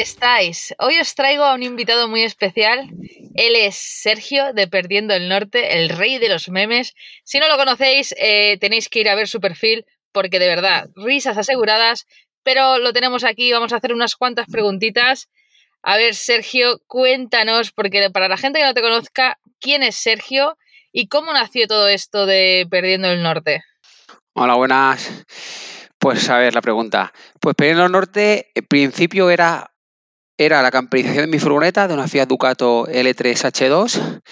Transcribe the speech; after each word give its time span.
estáis? 0.00 0.74
Hoy 0.78 0.98
os 0.98 1.14
traigo 1.14 1.44
a 1.44 1.54
un 1.54 1.62
invitado 1.62 2.08
muy 2.08 2.22
especial. 2.22 2.88
Él 3.34 3.56
es 3.56 3.76
Sergio 3.76 4.52
de 4.52 4.66
Perdiendo 4.66 5.14
el 5.14 5.28
Norte, 5.28 5.78
el 5.78 5.90
rey 5.90 6.18
de 6.18 6.28
los 6.28 6.48
memes. 6.48 6.94
Si 7.24 7.38
no 7.38 7.48
lo 7.48 7.56
conocéis, 7.56 8.14
eh, 8.18 8.56
tenéis 8.60 8.88
que 8.88 9.00
ir 9.00 9.08
a 9.08 9.14
ver 9.14 9.28
su 9.28 9.40
perfil 9.40 9.84
porque 10.12 10.38
de 10.38 10.48
verdad, 10.48 10.88
risas 10.96 11.38
aseguradas, 11.38 12.06
pero 12.42 12.78
lo 12.78 12.92
tenemos 12.92 13.24
aquí, 13.24 13.52
vamos 13.52 13.72
a 13.72 13.76
hacer 13.76 13.92
unas 13.92 14.16
cuantas 14.16 14.46
preguntitas. 14.50 15.28
A 15.82 15.96
ver, 15.96 16.14
Sergio, 16.14 16.80
cuéntanos, 16.86 17.72
porque 17.72 18.10
para 18.10 18.28
la 18.28 18.36
gente 18.36 18.58
que 18.58 18.64
no 18.64 18.74
te 18.74 18.82
conozca, 18.82 19.38
¿quién 19.60 19.82
es 19.82 19.96
Sergio 19.96 20.58
y 20.92 21.08
cómo 21.08 21.32
nació 21.32 21.66
todo 21.66 21.88
esto 21.88 22.26
de 22.26 22.66
Perdiendo 22.70 23.08
el 23.08 23.22
Norte? 23.22 23.62
Hola, 24.34 24.54
buenas. 24.54 25.24
Pues 25.98 26.28
a 26.30 26.38
ver 26.38 26.54
la 26.54 26.62
pregunta. 26.62 27.12
Pues 27.40 27.54
Perdiendo 27.54 27.84
el 27.86 27.92
Norte, 27.92 28.50
en 28.54 28.66
principio 28.66 29.30
era, 29.30 29.69
era 30.40 30.62
la 30.62 30.70
camperización 30.70 31.26
de 31.26 31.30
mi 31.30 31.38
furgoneta 31.38 31.86
de 31.86 31.92
una 31.92 32.08
Fiat 32.08 32.26
Ducato 32.26 32.86
L3H2 32.86 34.22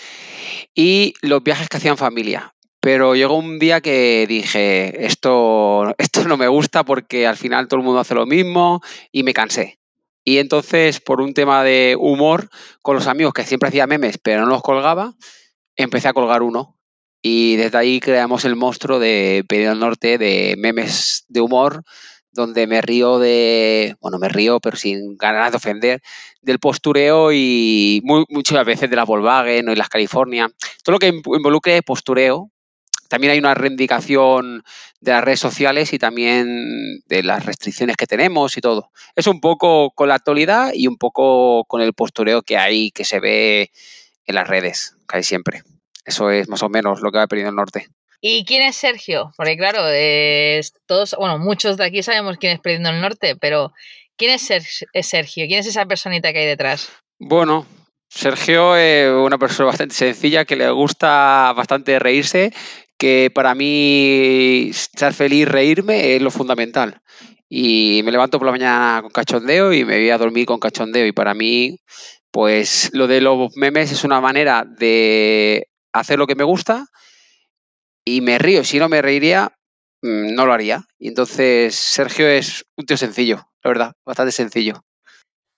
y 0.74 1.12
los 1.20 1.44
viajes 1.44 1.68
que 1.68 1.76
hacían 1.76 1.98
familia. 1.98 2.54
Pero 2.80 3.14
llegó 3.14 3.36
un 3.36 3.58
día 3.58 3.82
que 3.82 4.24
dije, 4.26 5.04
esto, 5.04 5.94
esto 5.98 6.24
no 6.26 6.38
me 6.38 6.48
gusta 6.48 6.82
porque 6.82 7.26
al 7.26 7.36
final 7.36 7.68
todo 7.68 7.80
el 7.80 7.84
mundo 7.84 8.00
hace 8.00 8.14
lo 8.14 8.24
mismo 8.24 8.80
y 9.12 9.22
me 9.22 9.34
cansé. 9.34 9.78
Y 10.24 10.38
entonces, 10.38 10.98
por 11.00 11.20
un 11.20 11.34
tema 11.34 11.62
de 11.62 11.94
humor, 11.98 12.48
con 12.80 12.96
los 12.96 13.06
amigos 13.06 13.34
que 13.34 13.44
siempre 13.44 13.68
hacía 13.68 13.86
memes 13.86 14.16
pero 14.16 14.40
no 14.40 14.46
los 14.46 14.62
colgaba, 14.62 15.14
empecé 15.76 16.08
a 16.08 16.14
colgar 16.14 16.40
uno. 16.40 16.78
Y 17.20 17.56
desde 17.56 17.76
ahí 17.76 18.00
creamos 18.00 18.46
el 18.46 18.56
monstruo 18.56 18.98
de 18.98 19.44
Pedido 19.46 19.74
Norte 19.74 20.16
de 20.16 20.54
memes 20.56 21.26
de 21.28 21.42
humor, 21.42 21.82
donde 22.38 22.66
me 22.66 22.80
río 22.80 23.18
de, 23.18 23.96
bueno, 24.00 24.18
me 24.18 24.28
río, 24.28 24.60
pero 24.60 24.76
sin 24.76 25.16
ganas 25.16 25.50
de 25.50 25.56
ofender, 25.56 26.00
del 26.40 26.58
postureo 26.58 27.32
y 27.32 28.00
muchas 28.04 28.64
veces 28.64 28.88
de 28.88 28.96
la 28.96 29.04
Volkswagen 29.04 29.66
de 29.66 29.76
las 29.76 29.88
California. 29.88 30.48
Todo 30.82 30.94
lo 30.94 30.98
que 30.98 31.08
involucre 31.08 31.82
postureo, 31.82 32.50
también 33.08 33.32
hay 33.32 33.38
una 33.38 33.54
reivindicación 33.54 34.62
de 35.00 35.12
las 35.12 35.24
redes 35.24 35.40
sociales 35.40 35.92
y 35.92 35.98
también 35.98 37.00
de 37.06 37.22
las 37.22 37.44
restricciones 37.44 37.96
que 37.96 38.06
tenemos 38.06 38.56
y 38.56 38.60
todo. 38.60 38.90
Es 39.16 39.26
un 39.26 39.40
poco 39.40 39.90
con 39.90 40.08
la 40.08 40.14
actualidad 40.14 40.70
y 40.74 40.86
un 40.86 40.96
poco 40.96 41.64
con 41.64 41.80
el 41.80 41.92
postureo 41.92 42.42
que 42.42 42.56
hay, 42.56 42.90
que 42.92 43.04
se 43.04 43.18
ve 43.18 43.72
en 44.26 44.34
las 44.34 44.46
redes, 44.46 44.96
casi 45.06 45.24
siempre. 45.24 45.62
Eso 46.04 46.30
es 46.30 46.48
más 46.48 46.62
o 46.62 46.68
menos 46.68 47.00
lo 47.00 47.10
que 47.10 47.18
va 47.18 47.26
perdiendo 47.26 47.50
el 47.50 47.56
norte. 47.56 47.88
¿Y 48.20 48.44
quién 48.44 48.62
es 48.62 48.76
Sergio? 48.76 49.32
Porque 49.36 49.56
claro, 49.56 49.80
todos, 50.86 51.14
bueno, 51.18 51.38
muchos 51.38 51.76
de 51.76 51.84
aquí 51.84 52.02
sabemos 52.02 52.36
quién 52.38 52.54
es 52.54 52.60
Perdiendo 52.60 52.90
el 52.90 53.00
Norte, 53.00 53.36
pero 53.36 53.72
¿quién 54.16 54.32
es, 54.32 54.42
Sergio? 55.06 55.46
¿Quién 55.46 55.60
es 55.60 55.66
esa 55.66 55.86
personita 55.86 56.32
que 56.32 56.40
hay 56.40 56.46
detrás? 56.46 56.90
Bueno, 57.18 57.66
Sergio 58.08 58.76
es 58.76 59.10
una 59.12 59.38
persona 59.38 59.66
bastante 59.66 59.94
sencilla 59.94 60.44
que 60.44 60.56
le 60.56 60.70
gusta 60.70 61.52
bastante 61.56 61.98
reírse 61.98 62.52
que 62.98 63.30
para 63.32 63.54
mí 63.54 64.70
estar 64.70 65.14
feliz, 65.14 65.46
reírme 65.46 66.16
es 66.16 66.22
lo 66.22 66.32
fundamental. 66.32 67.00
Y 67.48 68.02
me 68.04 68.10
levanto 68.10 68.38
por 68.38 68.46
la 68.46 68.52
mañana 68.52 68.98
con 69.00 69.10
cachondeo 69.10 69.72
y 69.72 69.84
me 69.84 69.96
voy 69.96 70.10
a 70.10 70.18
dormir 70.18 70.44
con 70.44 70.58
cachondeo. 70.58 71.06
Y 71.06 71.12
para 71.12 71.32
mí, 71.32 71.78
pues 72.32 72.90
lo 72.92 73.06
de 73.06 73.20
los 73.20 73.56
memes 73.56 73.92
es 73.92 74.02
una 74.02 74.20
manera 74.20 74.64
de 74.64 75.68
hacer 75.92 76.18
lo 76.18 76.26
que 76.26 76.34
me 76.34 76.44
gusta 76.44 76.86
y 78.16 78.20
me 78.20 78.38
río. 78.38 78.64
Si 78.64 78.78
no 78.78 78.88
me 78.88 79.02
reiría, 79.02 79.52
mm, 80.02 80.34
no 80.34 80.46
lo 80.46 80.52
haría. 80.52 80.84
Y 80.98 81.08
entonces 81.08 81.74
Sergio 81.74 82.28
es 82.28 82.64
un 82.76 82.86
tío 82.86 82.96
sencillo, 82.96 83.48
la 83.62 83.68
verdad, 83.68 83.92
bastante 84.04 84.32
sencillo. 84.32 84.82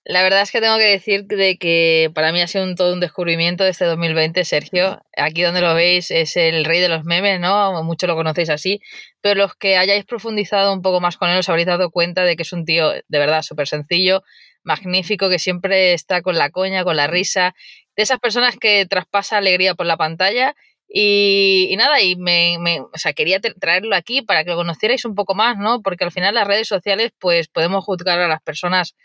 La 0.03 0.23
verdad 0.23 0.41
es 0.41 0.51
que 0.51 0.61
tengo 0.61 0.77
que 0.77 0.85
decir 0.85 1.25
de 1.25 1.57
que 1.57 2.09
para 2.15 2.31
mí 2.31 2.41
ha 2.41 2.47
sido 2.47 2.63
un, 2.63 2.75
todo 2.75 2.91
un 2.91 2.99
descubrimiento 2.99 3.63
de 3.63 3.69
este 3.69 3.85
2020, 3.85 4.43
Sergio. 4.45 4.99
Aquí 5.15 5.43
donde 5.43 5.61
lo 5.61 5.75
veis 5.75 6.09
es 6.09 6.35
el 6.37 6.65
rey 6.65 6.79
de 6.79 6.89
los 6.89 7.05
memes, 7.05 7.39
¿no? 7.39 7.83
Muchos 7.83 8.07
lo 8.09 8.15
conocéis 8.15 8.49
así, 8.49 8.81
pero 9.21 9.35
los 9.35 9.55
que 9.55 9.77
hayáis 9.77 10.03
profundizado 10.05 10.73
un 10.73 10.81
poco 10.81 11.01
más 11.01 11.17
con 11.17 11.29
él 11.29 11.37
os 11.37 11.49
habréis 11.49 11.67
dado 11.67 11.91
cuenta 11.91 12.23
de 12.23 12.35
que 12.35 12.41
es 12.41 12.51
un 12.51 12.65
tío 12.65 12.89
de 12.91 13.19
verdad 13.19 13.43
súper 13.43 13.67
sencillo, 13.67 14.23
magnífico, 14.63 15.29
que 15.29 15.37
siempre 15.37 15.93
está 15.93 16.23
con 16.23 16.35
la 16.35 16.49
coña, 16.49 16.83
con 16.83 16.95
la 16.95 17.05
risa, 17.05 17.53
de 17.95 18.03
esas 18.03 18.19
personas 18.19 18.57
que 18.57 18.85
traspasa 18.87 19.37
alegría 19.37 19.75
por 19.75 19.85
la 19.85 19.97
pantalla. 19.97 20.55
Y, 20.93 21.73
nada, 21.77 22.01
y 22.01 22.17
me, 22.17 22.57
o 22.81 22.97
sea, 22.97 23.13
quería 23.13 23.39
traerlo 23.39 23.95
aquí 23.95 24.21
para 24.21 24.43
que 24.43 24.49
lo 24.49 24.57
conocierais 24.57 25.05
un 25.05 25.15
poco 25.15 25.35
más, 25.35 25.57
¿no? 25.57 25.81
Porque 25.81 26.03
al 26.03 26.11
final 26.11 26.35
las 26.35 26.45
redes 26.45 26.67
sociales, 26.67 27.11
pues 27.17 27.47
podemos 27.47 27.85
juzgar 27.85 28.19
a 28.19 28.27
las 28.27 28.41
personas 28.41 28.95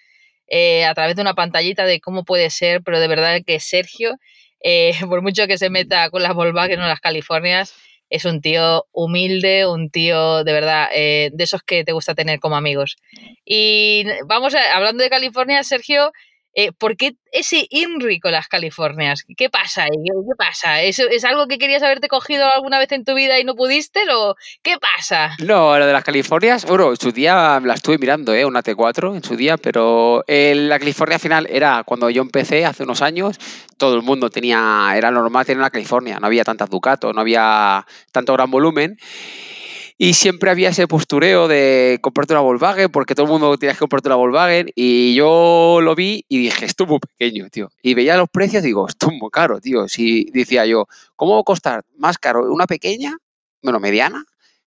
eh, 0.48 0.84
a 0.84 0.94
través 0.94 1.14
de 1.14 1.22
una 1.22 1.34
pantallita 1.34 1.84
de 1.84 2.00
cómo 2.00 2.24
puede 2.24 2.50
ser, 2.50 2.82
pero 2.82 2.98
de 2.98 3.06
verdad 3.06 3.40
que 3.46 3.60
Sergio, 3.60 4.16
eh, 4.60 4.92
por 5.08 5.22
mucho 5.22 5.46
que 5.46 5.58
se 5.58 5.70
meta 5.70 6.10
con 6.10 6.22
las 6.22 6.34
Volkswagen 6.34 6.80
o 6.80 6.88
las 6.88 7.00
Californias, 7.00 7.72
es 8.10 8.24
un 8.24 8.40
tío 8.40 8.84
humilde, 8.92 9.66
un 9.66 9.90
tío 9.90 10.42
de 10.42 10.52
verdad, 10.52 10.88
eh, 10.92 11.30
de 11.32 11.44
esos 11.44 11.62
que 11.62 11.84
te 11.84 11.92
gusta 11.92 12.14
tener 12.16 12.40
como 12.40 12.56
amigos. 12.56 12.96
Y 13.44 14.06
vamos, 14.26 14.54
a, 14.56 14.76
hablando 14.76 15.04
de 15.04 15.10
California, 15.10 15.62
Sergio, 15.62 16.12
eh, 16.58 16.72
¿por 16.72 16.96
qué 16.96 17.16
ese 17.32 17.66
INRI 17.68 18.18
con 18.18 18.32
las 18.32 18.48
Californias? 18.48 19.24
¿Qué 19.36 19.50
pasa 19.50 19.82
ahí? 19.82 19.90
¿Qué 19.90 20.36
pasa? 20.38 20.82
¿Es, 20.82 20.98
¿Es, 20.98 21.22
algo 21.26 21.46
que 21.48 21.58
querías 21.58 21.82
haberte 21.82 22.08
cogido 22.08 22.46
alguna 22.46 22.78
vez 22.78 22.90
en 22.92 23.04
tu 23.04 23.14
vida 23.14 23.38
y 23.38 23.44
no 23.44 23.54
pudiste? 23.54 24.00
¿O 24.10 24.36
qué 24.62 24.76
pasa? 24.78 25.36
No, 25.44 25.78
lo 25.78 25.86
de 25.86 25.92
las 25.92 26.02
Californias, 26.02 26.64
bueno, 26.64 26.90
en 26.90 26.96
su 26.96 27.12
día 27.12 27.60
la 27.62 27.74
estuve 27.74 27.98
mirando, 27.98 28.32
¿eh? 28.34 28.46
una 28.46 28.62
T4 28.62 29.16
en 29.16 29.22
su 29.22 29.36
día, 29.36 29.58
pero 29.58 30.24
la 30.26 30.78
California 30.78 31.18
final 31.18 31.46
era 31.50 31.84
cuando 31.84 32.08
yo 32.08 32.22
empecé 32.22 32.64
hace 32.64 32.84
unos 32.84 33.02
años, 33.02 33.36
todo 33.76 33.94
el 33.94 34.02
mundo 34.02 34.30
tenía, 34.30 34.94
era 34.96 35.10
normal 35.10 35.44
tener 35.44 35.58
una 35.58 35.68
California, 35.68 36.18
no 36.18 36.26
había 36.26 36.42
tantas 36.42 36.70
Ducato, 36.70 37.12
no 37.12 37.20
había 37.20 37.86
tanto 38.12 38.32
gran 38.32 38.50
volumen. 38.50 38.96
Y 39.98 40.12
siempre 40.12 40.50
había 40.50 40.68
ese 40.68 40.86
postureo 40.86 41.48
de 41.48 41.98
comprarte 42.02 42.34
una 42.34 42.42
Volkswagen, 42.42 42.90
porque 42.90 43.14
todo 43.14 43.24
el 43.26 43.32
mundo 43.32 43.56
tenía 43.56 43.72
que 43.72 43.78
comprarte 43.78 44.08
una 44.08 44.16
Volkswagen. 44.16 44.70
Y 44.74 45.14
yo 45.14 45.78
lo 45.80 45.94
vi 45.94 46.26
y 46.28 46.38
dije, 46.38 46.66
esto 46.66 46.84
es 46.84 46.90
muy 46.90 46.98
pequeño, 46.98 47.48
tío. 47.48 47.70
Y 47.82 47.94
veía 47.94 48.18
los 48.18 48.28
precios 48.28 48.62
y 48.62 48.66
digo, 48.66 48.86
esto 48.86 49.06
es 49.10 49.18
muy 49.18 49.30
caro, 49.30 49.58
tío. 49.58 49.88
Si 49.88 50.26
decía 50.32 50.66
yo, 50.66 50.86
¿cómo 51.16 51.34
va 51.34 51.40
a 51.40 51.44
costar 51.44 51.84
más 51.96 52.18
caro 52.18 52.52
una 52.52 52.66
pequeña, 52.66 53.16
bueno, 53.62 53.80
mediana, 53.80 54.26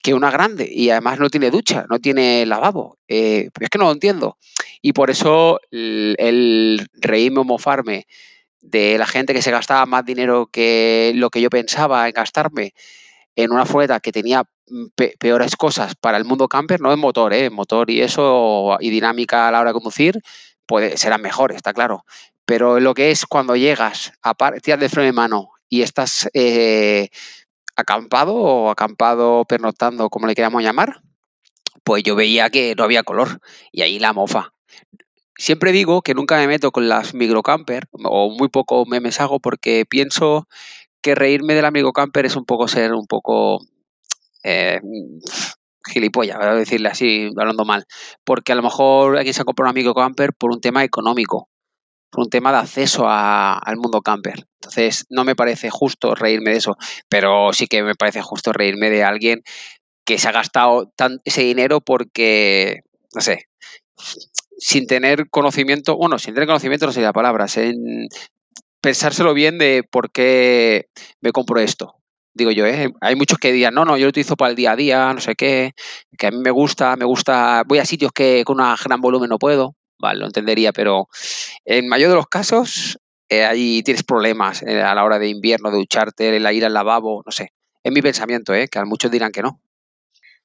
que 0.01 0.13
una 0.13 0.31
grande? 0.31 0.69
Y 0.71 0.89
además 0.89 1.19
no 1.19 1.29
tiene 1.29 1.51
ducha, 1.51 1.85
no 1.89 1.99
tiene 1.99 2.45
lavabo. 2.45 2.97
Eh, 3.09 3.49
es 3.59 3.69
que 3.69 3.77
no 3.77 3.85
lo 3.85 3.91
entiendo. 3.91 4.37
Y 4.81 4.93
por 4.93 5.09
eso 5.09 5.59
el, 5.71 6.15
el 6.17 6.87
reírme 6.93 7.41
o 7.41 7.43
mofarme 7.43 8.07
de 8.61 8.97
la 8.97 9.05
gente 9.05 9.33
que 9.33 9.41
se 9.41 9.51
gastaba 9.51 9.85
más 9.85 10.05
dinero 10.05 10.47
que 10.49 11.11
lo 11.15 11.29
que 11.29 11.41
yo 11.41 11.49
pensaba 11.49 12.07
en 12.07 12.13
gastarme 12.13 12.73
en 13.35 13.51
una 13.51 13.65
furgoneta 13.65 13.99
que 13.99 14.11
tenía 14.11 14.43
mm, 14.69 14.85
peores 15.19 15.55
cosas 15.55 15.95
para 15.95 16.17
el 16.17 16.25
mundo 16.25 16.47
camper, 16.47 16.81
no 16.81 16.91
en 16.93 16.99
motor, 16.99 17.33
¿eh? 17.33 17.49
motor 17.49 17.89
y 17.89 18.01
eso, 18.01 18.77
y 18.79 18.89
dinámica 18.89 19.47
a 19.47 19.51
la 19.51 19.59
hora 19.61 19.69
de 19.69 19.73
conducir, 19.73 20.21
puede, 20.65 20.97
serán 20.97 21.21
mejores, 21.21 21.57
está 21.57 21.73
claro. 21.73 22.05
Pero 22.45 22.79
lo 22.79 22.93
que 22.93 23.11
es 23.11 23.25
cuando 23.25 23.55
llegas 23.55 24.11
a 24.21 24.33
partir 24.33 24.77
de 24.77 24.89
freno 24.89 25.05
de 25.05 25.13
mano 25.13 25.49
y 25.69 25.81
estás 25.83 26.29
eh, 26.33 27.09
acampado 27.75 28.35
o 28.35 28.69
acampado 28.71 29.45
pernoctando, 29.45 30.09
como 30.09 30.27
le 30.27 30.35
queramos 30.35 30.63
llamar, 30.63 31.01
pues 31.83 32.03
yo 32.03 32.15
veía 32.15 32.49
que 32.49 32.75
no 32.75 32.83
había 32.83 33.03
color 33.03 33.39
y 33.71 33.83
ahí 33.83 33.99
la 33.99 34.13
mofa. 34.13 34.53
Siempre 35.37 35.71
digo 35.71 36.01
que 36.01 36.13
nunca 36.13 36.37
me 36.37 36.47
meto 36.47 36.71
con 36.71 36.89
las 36.89 37.13
microcamper 37.13 37.87
o 38.03 38.29
muy 38.29 38.49
poco 38.49 38.85
me 38.85 38.99
hago 39.17 39.39
porque 39.39 39.85
pienso 39.85 40.47
que 41.01 41.15
reírme 41.15 41.53
del 41.53 41.65
amigo 41.65 41.93
camper 41.93 42.25
es 42.25 42.35
un 42.35 42.45
poco 42.45 42.67
ser 42.67 42.93
un 42.93 43.07
poco 43.07 43.59
eh, 44.43 44.79
gilipollas, 45.85 46.37
voy 46.37 46.47
a 46.47 46.53
decirle 46.53 46.89
así, 46.89 47.29
hablando 47.37 47.65
mal. 47.65 47.85
Porque 48.23 48.51
a 48.51 48.55
lo 48.55 48.63
mejor 48.63 49.17
alguien 49.17 49.33
se 49.33 49.41
ha 49.41 49.45
comprado 49.45 49.71
un 49.71 49.77
amigo 49.77 49.93
camper 49.93 50.33
por 50.33 50.51
un 50.51 50.61
tema 50.61 50.83
económico, 50.83 51.49
por 52.11 52.23
un 52.23 52.29
tema 52.29 52.51
de 52.51 52.59
acceso 52.59 53.05
al 53.07 53.77
mundo 53.77 54.01
camper. 54.01 54.45
Entonces, 54.61 55.05
no 55.09 55.23
me 55.23 55.35
parece 55.35 55.69
justo 55.69 56.15
reírme 56.15 56.51
de 56.51 56.57
eso, 56.57 56.75
pero 57.07 57.53
sí 57.53 57.67
que 57.67 57.83
me 57.83 57.95
parece 57.95 58.21
justo 58.21 58.53
reírme 58.53 58.89
de 58.89 59.03
alguien 59.03 59.41
que 60.05 60.17
se 60.17 60.27
ha 60.27 60.31
gastado 60.31 60.91
ese 61.23 61.41
dinero 61.41 61.81
porque, 61.81 62.81
no 63.13 63.21
sé, 63.21 63.45
sin 64.57 64.87
tener 64.87 65.29
conocimiento, 65.29 65.97
bueno, 65.97 66.19
sin 66.19 66.33
tener 66.33 66.47
conocimiento 66.47 66.87
no 66.87 66.91
sería 66.91 67.13
palabras, 67.13 67.57
en, 67.57 68.07
pensárselo 68.81 69.33
bien 69.33 69.57
de 69.57 69.83
por 69.89 70.11
qué 70.11 70.87
me 71.21 71.31
compro 71.31 71.59
esto. 71.59 71.98
Digo 72.39 72.51
yo, 72.51 72.65
¿eh? 72.65 72.89
hay 73.01 73.15
muchos 73.15 73.37
que 73.37 73.51
digan, 73.51 73.73
no, 73.73 73.83
no, 73.83 73.97
yo 73.97 74.05
lo 74.05 74.09
utilizo 74.11 74.37
para 74.37 74.51
el 74.51 74.55
día 74.55 74.71
a 74.71 74.75
día, 74.77 75.13
no 75.13 75.19
sé 75.19 75.35
qué, 75.35 75.73
que 76.17 76.27
a 76.27 76.31
mí 76.31 76.37
me 76.37 76.51
gusta, 76.51 76.95
me 76.95 77.03
gusta, 77.03 77.63
voy 77.67 77.79
a 77.79 77.85
sitios 77.85 78.13
que 78.13 78.43
con 78.45 78.61
un 78.61 78.75
gran 78.81 79.01
volumen 79.01 79.29
no 79.29 79.37
puedo, 79.37 79.75
vale, 79.99 80.21
lo 80.21 80.27
entendería, 80.27 80.71
pero 80.71 81.09
en 81.65 81.89
mayor 81.89 82.11
de 82.11 82.15
los 82.15 82.27
casos, 82.27 82.97
eh, 83.27 83.43
ahí 83.43 83.83
tienes 83.83 84.03
problemas 84.03 84.63
eh, 84.63 84.81
a 84.81 84.95
la 84.95 85.03
hora 85.03 85.19
de 85.19 85.27
invierno, 85.27 85.69
de 85.69 85.79
ducharte, 85.79 86.33
el 86.33 86.49
ir 86.53 86.65
al 86.65 86.73
lavabo, 86.73 87.23
no 87.25 87.31
sé. 87.33 87.51
Es 87.83 87.91
mi 87.91 88.01
pensamiento, 88.01 88.53
¿eh? 88.53 88.69
que 88.69 88.81
muchos 88.85 89.11
dirán 89.11 89.33
que 89.33 89.41
no. 89.41 89.59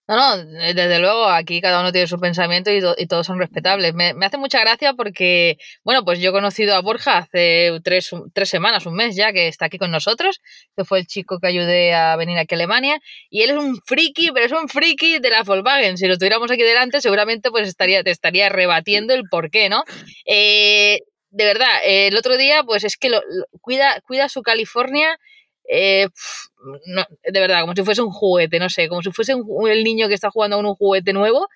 No, 0.06 0.16
no, 0.16 0.44
desde 0.44 0.98
luego, 0.98 1.26
aquí 1.28 1.62
cada 1.62 1.80
uno 1.80 1.90
tiene 1.90 2.06
su 2.06 2.20
pensamiento 2.20 2.70
y, 2.70 2.82
y 2.98 3.06
todos 3.06 3.26
son 3.26 3.38
respetables. 3.38 3.94
Me, 3.94 4.12
me, 4.12 4.26
hace 4.26 4.36
mucha 4.36 4.60
gracia 4.60 4.92
porque, 4.92 5.56
bueno, 5.82 6.04
pues 6.04 6.18
yo 6.20 6.28
he 6.28 6.32
conocido 6.32 6.74
a 6.74 6.82
Borja 6.82 7.18
hace 7.18 7.70
tres, 7.82 8.10
tres, 8.34 8.50
semanas, 8.50 8.84
un 8.84 8.96
mes 8.96 9.16
ya, 9.16 9.32
que 9.32 9.48
está 9.48 9.66
aquí 9.66 9.78
con 9.78 9.90
nosotros, 9.90 10.42
que 10.76 10.84
fue 10.84 10.98
el 10.98 11.06
chico 11.06 11.38
que 11.40 11.46
ayudé 11.46 11.94
a 11.94 12.16
venir 12.16 12.36
aquí 12.36 12.54
a 12.54 12.56
Alemania, 12.56 13.00
y 13.30 13.42
él 13.42 13.50
es 13.50 13.56
un 13.56 13.80
friki, 13.86 14.30
pero 14.32 14.44
es 14.44 14.52
un 14.52 14.68
friki 14.68 15.20
de 15.20 15.30
la 15.30 15.42
Volkswagen. 15.42 15.96
Si 15.96 16.06
lo 16.06 16.18
tuviéramos 16.18 16.50
aquí 16.50 16.62
delante, 16.62 17.00
seguramente 17.00 17.50
pues 17.50 17.66
estaría, 17.66 18.04
te 18.04 18.10
estaría 18.10 18.50
rebatiendo 18.50 19.14
el 19.14 19.24
por 19.30 19.50
qué, 19.50 19.70
¿no? 19.70 19.84
Eh, 20.26 21.00
de 21.30 21.44
verdad, 21.46 21.70
eh, 21.86 22.08
el 22.08 22.16
otro 22.16 22.36
día, 22.36 22.62
pues 22.62 22.84
es 22.84 22.98
que 22.98 23.08
lo, 23.08 23.22
lo, 23.26 23.46
cuida, 23.62 24.02
cuida 24.06 24.28
su 24.28 24.42
California 24.42 25.18
eh, 25.68 26.08
de 27.24 27.40
verdad, 27.40 27.60
como 27.60 27.74
si 27.74 27.82
fuese 27.82 28.02
un 28.02 28.10
juguete, 28.10 28.58
no 28.58 28.68
sé, 28.68 28.88
como 28.88 29.02
si 29.02 29.10
fuese 29.10 29.34
un, 29.34 29.68
el 29.68 29.84
niño 29.84 30.08
que 30.08 30.14
está 30.14 30.30
jugando 30.30 30.56
con 30.56 30.66
un 30.66 30.74
juguete 30.74 31.12
nuevo, 31.12 31.48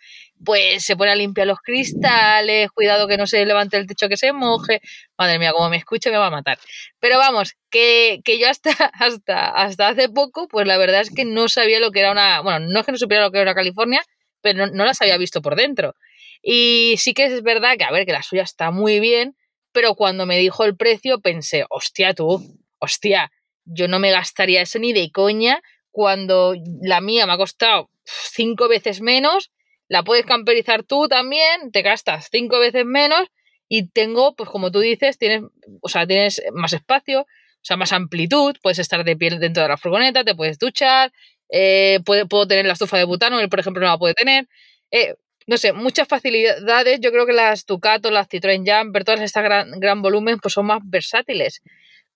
pues 0.44 0.84
se 0.84 0.96
pone 0.96 1.10
a 1.10 1.16
limpiar 1.16 1.46
los 1.46 1.58
cristales, 1.60 2.70
cuidado 2.70 3.08
que 3.08 3.16
no 3.16 3.26
se 3.26 3.44
levante 3.44 3.76
el 3.76 3.86
techo 3.86 4.08
que 4.08 4.16
se 4.16 4.32
moje. 4.32 4.80
Madre 5.16 5.38
mía, 5.38 5.52
como 5.52 5.68
me 5.70 5.76
escuche 5.76 6.10
me 6.10 6.18
va 6.18 6.26
a 6.26 6.30
matar. 6.30 6.58
Pero 7.00 7.18
vamos, 7.18 7.54
que, 7.70 8.20
que 8.24 8.38
yo 8.38 8.48
hasta, 8.48 8.70
hasta, 8.94 9.50
hasta 9.50 9.88
hace 9.88 10.08
poco, 10.08 10.48
pues 10.48 10.66
la 10.66 10.78
verdad 10.78 11.00
es 11.00 11.10
que 11.10 11.24
no 11.24 11.48
sabía 11.48 11.80
lo 11.80 11.90
que 11.90 12.00
era 12.00 12.12
una, 12.12 12.40
bueno, 12.40 12.60
no 12.60 12.80
es 12.80 12.86
que 12.86 12.92
no 12.92 12.98
supiera 12.98 13.24
lo 13.24 13.30
que 13.30 13.38
era 13.38 13.50
una 13.50 13.54
California, 13.54 14.02
pero 14.40 14.66
no, 14.66 14.72
no 14.72 14.84
las 14.84 15.00
había 15.02 15.16
visto 15.16 15.42
por 15.42 15.56
dentro. 15.56 15.94
Y 16.42 16.94
sí 16.98 17.14
que 17.14 17.24
es 17.24 17.42
verdad 17.42 17.76
que, 17.76 17.84
a 17.84 17.90
ver, 17.90 18.06
que 18.06 18.12
la 18.12 18.22
suya 18.22 18.42
está 18.42 18.70
muy 18.70 19.00
bien, 19.00 19.36
pero 19.72 19.94
cuando 19.94 20.26
me 20.26 20.38
dijo 20.38 20.64
el 20.64 20.76
precio 20.76 21.20
pensé, 21.20 21.64
hostia 21.68 22.14
tú, 22.14 22.42
hostia, 22.78 23.30
yo 23.68 23.88
no 23.88 23.98
me 23.98 24.10
gastaría 24.10 24.62
eso 24.62 24.78
ni 24.78 24.92
de 24.92 25.10
coña 25.10 25.60
cuando 25.90 26.54
la 26.82 27.00
mía 27.00 27.26
me 27.26 27.32
ha 27.32 27.36
costado 27.36 27.90
cinco 28.04 28.68
veces 28.68 29.00
menos, 29.00 29.50
la 29.88 30.02
puedes 30.02 30.26
camperizar 30.26 30.82
tú 30.82 31.08
también, 31.08 31.72
te 31.72 31.82
gastas 31.82 32.28
cinco 32.30 32.58
veces 32.58 32.84
menos 32.84 33.28
y 33.68 33.88
tengo, 33.88 34.34
pues 34.34 34.48
como 34.48 34.70
tú 34.70 34.80
dices, 34.80 35.18
tienes, 35.18 35.42
o 35.80 35.88
sea, 35.88 36.06
tienes 36.06 36.42
más 36.52 36.72
espacio, 36.72 37.22
o 37.22 37.26
sea, 37.62 37.76
más 37.76 37.92
amplitud, 37.92 38.56
puedes 38.62 38.78
estar 38.78 39.04
de 39.04 39.16
pie 39.16 39.30
dentro 39.38 39.62
de 39.62 39.68
la 39.68 39.76
furgoneta, 39.76 40.24
te 40.24 40.34
puedes 40.34 40.58
duchar, 40.58 41.12
eh, 41.50 42.00
puedo, 42.04 42.46
tener 42.46 42.66
la 42.66 42.74
estufa 42.74 42.98
de 42.98 43.04
butano, 43.04 43.40
él 43.40 43.48
por 43.48 43.60
ejemplo 43.60 43.80
no 43.80 43.88
la 43.88 43.98
puede 43.98 44.14
tener. 44.14 44.48
Eh, 44.90 45.14
no 45.46 45.56
sé, 45.56 45.72
muchas 45.72 46.06
facilidades. 46.06 47.00
Yo 47.00 47.10
creo 47.10 47.24
que 47.24 47.32
las 47.32 47.64
Ducato, 47.64 48.10
las 48.10 48.28
Citroën 48.28 48.64
Jumper, 48.66 49.04
todas 49.04 49.22
estas 49.22 49.42
gran, 49.42 49.80
gran 49.80 50.02
volumen, 50.02 50.38
pues 50.38 50.52
son 50.54 50.66
más 50.66 50.80
versátiles. 50.84 51.62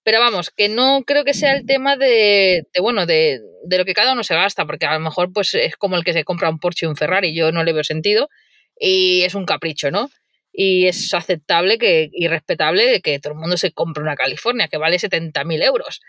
Pero 0.03 0.19
vamos, 0.19 0.49
que 0.51 0.69
no 0.69 1.03
creo 1.05 1.23
que 1.23 1.33
sea 1.33 1.53
el 1.53 1.65
tema 1.65 1.95
de, 1.95 2.63
de 2.73 2.81
bueno, 2.81 3.05
de, 3.05 3.39
de, 3.65 3.77
lo 3.77 3.85
que 3.85 3.93
cada 3.93 4.13
uno 4.13 4.23
se 4.23 4.35
gasta, 4.35 4.65
porque 4.65 4.85
a 4.85 4.93
lo 4.93 4.99
mejor 4.99 5.31
pues 5.33 5.53
es 5.53 5.77
como 5.77 5.95
el 5.95 6.03
que 6.03 6.13
se 6.13 6.25
compra 6.25 6.49
un 6.49 6.59
Porsche 6.59 6.85
y 6.85 6.89
un 6.89 6.97
Ferrari, 6.97 7.33
yo 7.33 7.51
no 7.51 7.63
le 7.63 7.73
veo 7.73 7.83
sentido, 7.83 8.29
y 8.77 9.21
es 9.23 9.35
un 9.35 9.45
capricho, 9.45 9.91
¿no? 9.91 10.09
Y 10.51 10.87
es 10.87 11.13
aceptable 11.13 11.77
que, 11.77 12.09
y 12.11 12.27
respetable 12.27 13.01
que 13.01 13.19
todo 13.19 13.33
el 13.33 13.39
mundo 13.39 13.57
se 13.57 13.71
compre 13.71 14.03
una 14.03 14.15
California, 14.15 14.67
que 14.67 14.77
vale 14.77 14.97
70.000 14.99 15.63
euros. 15.63 16.01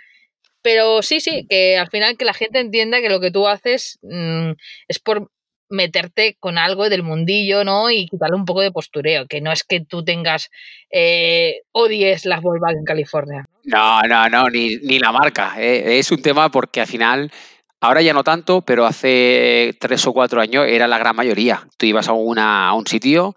Pero 0.63 1.03
sí, 1.03 1.21
sí, 1.21 1.47
que 1.49 1.77
al 1.77 1.91
final 1.91 2.17
que 2.17 2.25
la 2.25 2.35
gente 2.35 2.59
entienda 2.59 3.01
que 3.01 3.11
lo 3.11 3.21
que 3.21 3.31
tú 3.31 3.47
haces 3.49 3.99
mmm, 4.03 4.53
es 4.89 4.99
por 4.99 5.31
meterte 5.69 6.37
con 6.41 6.59
algo 6.59 6.89
del 6.89 7.03
mundillo, 7.03 7.65
¿no? 7.65 7.91
Y 7.91 8.07
quitarle 8.07 8.37
un 8.37 8.45
poco 8.45 8.61
de 8.61 8.73
postureo, 8.73 9.27
que 9.27 9.41
no 9.41 9.53
es 9.53 9.65
que 9.65 9.81
tú 9.81 10.05
tengas, 10.05 10.51
eh, 10.91 11.63
odies 11.73 12.25
las 12.27 12.43
Volkswagen 12.43 12.79
en 12.79 12.85
California. 12.85 13.45
No, 13.65 14.03
no, 14.03 14.29
no, 14.29 14.49
ni, 14.51 14.77
ni 14.77 14.99
la 14.99 15.13
marca. 15.13 15.55
Eh. 15.59 15.99
Es 15.99 16.11
un 16.11 16.23
tema 16.23 16.51
porque 16.51 16.81
al 16.81 16.87
final, 16.87 17.33
ahora 17.81 18.03
ya 18.03 18.13
no 18.13 18.25
tanto, 18.25 18.63
pero 18.63 18.87
hace 18.87 19.77
tres 19.81 20.07
o 20.07 20.13
cuatro 20.13 20.41
años 20.41 20.67
era 20.69 20.87
la 20.87 20.99
gran 20.99 21.17
mayoría. 21.17 21.67
Tú 21.77 21.87
ibas 21.87 22.09
a, 22.09 22.13
a 22.13 22.75
un 22.75 22.87
sitio 22.87 23.35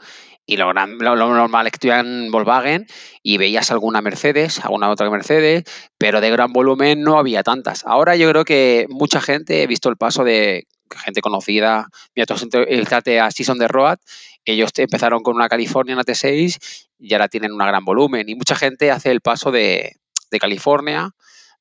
y 0.50 0.56
lo, 0.56 0.72
lo, 0.72 1.16
lo, 1.16 1.34
normal 1.34 1.68
es 1.68 1.72
que 1.72 1.76
estuvieran 1.76 2.32
Volkswagen 2.32 2.88
y 3.22 3.38
veías 3.38 3.70
alguna 3.70 4.02
Mercedes, 4.02 4.64
alguna 4.64 4.90
otra 4.90 5.10
Mercedes, 5.10 5.66
pero 5.98 6.22
de 6.22 6.32
gran 6.32 6.54
volumen 6.54 7.02
no 7.02 7.20
había 7.20 7.44
tantas. 7.44 7.86
Ahora 7.86 8.16
yo 8.16 8.30
creo 8.30 8.46
que 8.46 8.86
mucha 8.90 9.20
gente, 9.20 9.62
he 9.62 9.68
visto 9.68 9.90
el 9.90 9.98
paso 9.98 10.24
de 10.24 10.66
gente 10.96 11.22
conocida, 11.22 11.88
mira, 12.16 12.26
el 12.68 13.20
a 13.20 13.32
Season 13.32 13.58
de 13.58 13.68
Road, 13.68 13.98
ellos 14.46 14.72
empezaron 14.78 15.24
con 15.24 15.36
una 15.36 15.50
California, 15.50 15.96
una 15.96 16.04
T6 16.04 16.88
y 17.00 17.14
ahora 17.14 17.28
tienen 17.28 17.52
un 17.52 17.58
gran 17.58 17.84
volumen. 17.84 18.30
Y 18.30 18.36
mucha 18.36 18.56
gente 18.56 18.92
hace 18.92 19.12
el 19.12 19.22
paso 19.22 19.52
de, 19.52 19.98
de 20.32 20.40
California 20.40 21.10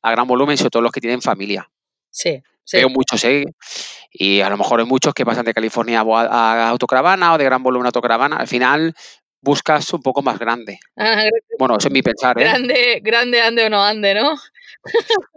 a 0.02 0.10
gran 0.10 0.26
volumen, 0.26 0.56
sobre 0.56 0.70
todo 0.70 0.82
los 0.82 0.92
que 0.92 1.00
tienen 1.00 1.20
familia. 1.20 1.68
Sí, 2.10 2.42
sí. 2.64 2.76
Veo 2.76 2.88
muchos, 2.88 3.24
¿eh? 3.24 3.44
Y 4.10 4.40
a 4.40 4.48
lo 4.48 4.56
mejor 4.56 4.80
hay 4.80 4.86
muchos 4.86 5.12
que 5.14 5.26
pasan 5.26 5.44
de 5.44 5.52
California 5.52 6.00
a, 6.00 6.04
a 6.30 6.68
autocaravana 6.68 7.34
o 7.34 7.38
de 7.38 7.44
gran 7.44 7.62
volumen 7.62 7.86
a 7.86 7.88
autocaravana. 7.88 8.36
Al 8.36 8.48
final 8.48 8.94
buscas 9.40 9.92
un 9.92 10.02
poco 10.02 10.22
más 10.22 10.38
grande. 10.38 10.78
Ah, 10.96 11.24
bueno, 11.58 11.76
eso 11.76 11.88
es 11.88 11.92
mi 11.92 12.02
pensar, 12.02 12.38
¿eh? 12.38 12.44
Grande, 12.44 13.00
grande 13.02 13.40
ande 13.40 13.64
o 13.66 13.70
no 13.70 13.82
ande, 13.82 14.14
¿no? 14.14 14.36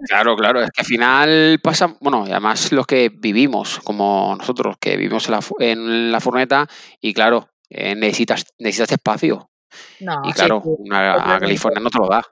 Claro, 0.07 0.35
claro, 0.35 0.61
es 0.61 0.69
que 0.71 0.81
al 0.81 0.87
final 0.87 1.59
pasa, 1.61 1.95
bueno, 1.99 2.25
y 2.25 2.31
además 2.31 2.71
los 2.71 2.87
que 2.87 3.09
vivimos, 3.09 3.79
como 3.83 4.35
nosotros, 4.37 4.77
que 4.79 4.97
vivimos 4.97 5.27
en 5.27 5.31
la, 5.31 5.39
en 5.59 6.11
la 6.11 6.19
furgoneta, 6.19 6.67
y 6.99 7.13
claro, 7.13 7.49
eh, 7.69 7.95
necesitas, 7.95 8.45
necesitas 8.57 8.93
espacio. 8.93 9.49
No, 9.99 10.21
y 10.23 10.33
claro, 10.33 10.61
sí, 10.63 10.69
una 10.79 11.37
California 11.39 11.79
no 11.81 11.89
te 11.89 11.99
lo 11.99 12.07
da. 12.07 12.23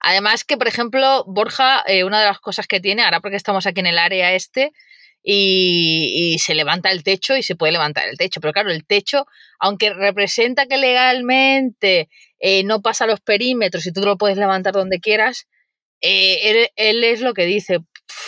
Además 0.00 0.44
que, 0.44 0.56
por 0.56 0.68
ejemplo, 0.68 1.24
Borja, 1.26 1.82
eh, 1.86 2.04
una 2.04 2.20
de 2.20 2.26
las 2.26 2.40
cosas 2.40 2.66
que 2.66 2.80
tiene, 2.80 3.02
ahora 3.02 3.20
porque 3.20 3.36
estamos 3.36 3.66
aquí 3.66 3.80
en 3.80 3.86
el 3.86 3.98
área 3.98 4.32
este, 4.32 4.72
y, 5.22 6.34
y, 6.34 6.38
se 6.40 6.54
levanta 6.54 6.90
el 6.90 7.04
techo 7.04 7.36
y 7.36 7.44
se 7.44 7.54
puede 7.54 7.72
levantar 7.72 8.08
el 8.08 8.18
techo. 8.18 8.40
Pero 8.40 8.52
claro, 8.52 8.70
el 8.72 8.84
techo, 8.84 9.26
aunque 9.60 9.94
representa 9.94 10.66
que 10.66 10.76
legalmente 10.76 12.08
eh, 12.40 12.64
no 12.64 12.82
pasa 12.82 13.06
los 13.06 13.20
perímetros 13.20 13.86
y 13.86 13.92
tú 13.92 14.00
lo 14.00 14.18
puedes 14.18 14.36
levantar 14.36 14.74
donde 14.74 14.98
quieras, 14.98 15.46
eh, 16.02 16.50
él, 16.50 16.68
él, 16.76 17.04
es 17.04 17.20
lo 17.20 17.34
que 17.34 17.46
dice. 17.46 17.78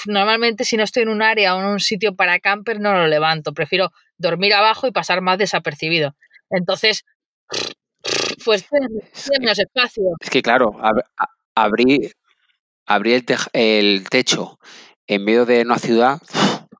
Normalmente 0.06 0.65
si 0.65 0.76
no 0.76 0.85
estoy 0.85 1.03
en 1.03 1.09
un 1.11 1.23
área 1.23 1.55
o 1.55 1.61
en 1.61 1.67
un 1.67 1.81
sitio 1.81 2.17
para 2.17 2.38
camper 2.41 2.81
no 2.81 2.94
lo 2.94 3.06
levanto. 3.06 3.53
Prefiero 3.53 3.93
dormir 4.17 4.55
abajo 4.55 4.87
y 4.87 4.93
pasar 4.93 5.21
más 5.21 5.38
desapercibido. 5.38 6.15
Entonces, 6.50 7.05
pues 8.44 8.67
tiene 8.69 8.88
menos 9.38 9.59
espacio. 9.59 10.05
Es 10.21 10.31
que 10.31 10.43
claro, 10.43 10.76
ab 10.81 11.03
abrir, 11.55 12.12
abrir 12.87 13.15
el, 13.15 13.25
te 13.25 13.37
el 13.53 14.09
techo 14.09 14.59
en 15.06 15.25
medio 15.25 15.44
de 15.44 15.62
una 15.62 15.79
ciudad 15.79 16.21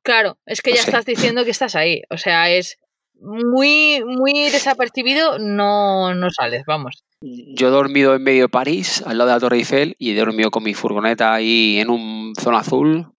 Claro, 0.05 0.39
es 0.45 0.61
que 0.61 0.73
ya 0.73 0.83
sé. 0.83 0.91
estás 0.91 1.07
diciendo 1.07 1.45
que 1.45 1.51
estás 1.51 1.75
ahí. 1.75 2.03
O 2.11 2.19
sea, 2.19 2.51
es 2.51 2.79
muy, 3.25 4.03
muy 4.05 4.51
desapercibido, 4.51 5.39
no, 5.39 6.15
no 6.15 6.31
sales, 6.31 6.63
vamos. 6.67 7.05
Yo 7.21 7.69
he 7.69 7.71
dormido 7.71 8.15
en 8.15 8.23
medio 8.23 8.43
de 8.43 8.49
París, 8.49 9.03
al 9.07 9.19
lado 9.19 9.29
de 9.29 9.37
la 9.37 9.41
Torre 9.41 9.57
Eiffel, 9.57 9.97
y 9.99 10.11
he 10.11 10.15
dormido 10.15 10.51
con 10.51 10.63
mi 10.63 10.75
furgoneta 10.75 11.33
ahí 11.33 11.79
en 11.79 11.91
un 11.91 12.35
zona 12.39 12.59
azul. 12.59 13.13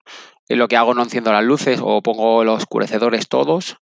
Y 0.48 0.54
lo 0.54 0.68
que 0.68 0.76
hago 0.76 0.94
no 0.94 1.02
enciendo 1.02 1.32
las 1.32 1.44
luces 1.44 1.80
o 1.82 2.02
pongo 2.02 2.44
los 2.44 2.58
oscurecedores 2.58 3.28
todos 3.28 3.78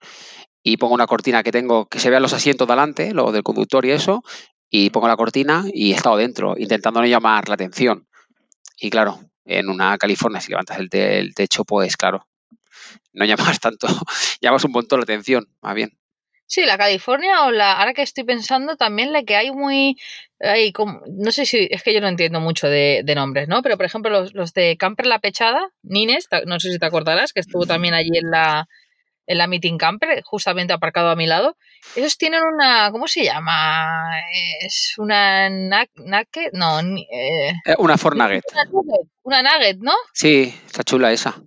y 0.62 0.76
pongo 0.76 0.94
una 0.94 1.08
cortina 1.08 1.42
que 1.42 1.50
tengo 1.50 1.86
que 1.86 1.98
se 1.98 2.08
vean 2.08 2.22
los 2.22 2.32
asientos 2.32 2.68
delante, 2.68 3.12
lo 3.12 3.32
del 3.32 3.42
conductor 3.42 3.84
y 3.84 3.90
eso, 3.90 4.22
y 4.70 4.90
pongo 4.90 5.08
la 5.08 5.16
cortina 5.16 5.64
y 5.72 5.92
he 5.92 5.96
estado 5.96 6.16
dentro, 6.16 6.54
intentando 6.56 7.00
no 7.00 7.06
llamar 7.06 7.48
la 7.48 7.54
atención. 7.54 8.06
Y 8.78 8.90
claro, 8.90 9.18
en 9.44 9.68
una 9.68 9.98
California, 9.98 10.40
si 10.40 10.50
levantas 10.50 10.78
el, 10.78 10.88
te 10.88 11.18
el 11.18 11.34
techo, 11.34 11.64
pues 11.64 11.96
claro, 11.96 12.28
no 13.12 13.24
llamas 13.26 13.60
tanto, 13.60 13.88
llamas 14.40 14.64
un 14.64 14.72
montón 14.72 15.00
la 15.00 15.04
atención, 15.04 15.48
más 15.60 15.74
bien. 15.74 15.90
Sí, 16.52 16.66
la 16.66 16.76
California 16.76 17.46
o 17.46 17.50
la, 17.50 17.78
ahora 17.80 17.94
que 17.94 18.02
estoy 18.02 18.24
pensando, 18.24 18.76
también 18.76 19.10
la 19.10 19.22
que 19.22 19.36
hay 19.36 19.50
muy, 19.52 19.96
hay 20.38 20.70
como, 20.70 21.00
no 21.08 21.32
sé 21.32 21.46
si, 21.46 21.66
es 21.70 21.82
que 21.82 21.94
yo 21.94 22.02
no 22.02 22.08
entiendo 22.08 22.40
mucho 22.40 22.68
de, 22.68 23.00
de 23.06 23.14
nombres, 23.14 23.48
¿no? 23.48 23.62
Pero 23.62 23.78
por 23.78 23.86
ejemplo, 23.86 24.10
los, 24.10 24.34
los, 24.34 24.52
de 24.52 24.76
Camper 24.76 25.06
La 25.06 25.18
Pechada, 25.18 25.70
Nines, 25.82 26.28
no 26.44 26.60
sé 26.60 26.70
si 26.70 26.78
te 26.78 26.84
acordarás, 26.84 27.32
que 27.32 27.40
estuvo 27.40 27.64
también 27.64 27.94
allí 27.94 28.18
en 28.18 28.30
la, 28.30 28.68
en 29.26 29.38
la 29.38 29.46
Meeting 29.46 29.78
Camper, 29.78 30.20
justamente 30.24 30.74
aparcado 30.74 31.08
a 31.08 31.16
mi 31.16 31.26
lado. 31.26 31.56
Esos 31.96 32.18
tienen 32.18 32.42
una, 32.42 32.90
¿cómo 32.92 33.08
se 33.08 33.24
llama? 33.24 34.10
Es 34.60 34.92
una 34.98 35.48
Nugget, 35.48 36.52
no, 36.52 36.80
eh, 36.80 37.54
una 37.78 37.96
Ford 37.96 38.18
Nugget. 38.18 38.44
Una 38.52 38.64
nugget, 38.66 39.08
una 39.22 39.42
nugget, 39.42 39.78
¿no? 39.78 39.94
Sí, 40.12 40.54
está 40.66 40.82
chula 40.82 41.12
esa 41.12 41.42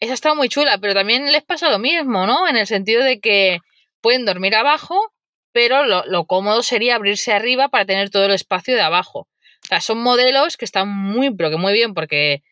esa 0.00 0.14
está 0.14 0.34
muy 0.34 0.48
chula, 0.48 0.78
pero 0.78 0.94
también 0.94 1.30
les 1.30 1.42
pasa 1.42 1.70
lo 1.70 1.78
mismo, 1.78 2.26
¿no? 2.26 2.48
En 2.48 2.56
el 2.56 2.66
sentido 2.66 3.04
de 3.04 3.20
que 3.20 3.60
pueden 4.00 4.24
dormir 4.24 4.54
abajo, 4.54 5.12
pero 5.52 5.84
lo, 5.84 6.04
lo, 6.06 6.26
cómodo 6.26 6.62
sería 6.62 6.96
abrirse 6.96 7.32
arriba 7.32 7.68
para 7.68 7.84
tener 7.84 8.10
todo 8.10 8.24
el 8.24 8.32
espacio 8.32 8.74
de 8.74 8.82
abajo. 8.82 9.28
O 9.62 9.66
sea, 9.66 9.80
son 9.80 9.98
modelos 9.98 10.56
que 10.56 10.64
están 10.64 10.88
muy, 10.88 11.34
pero 11.34 11.50
que 11.50 11.56
muy 11.56 11.72
bien, 11.72 11.94
porque, 11.94 12.42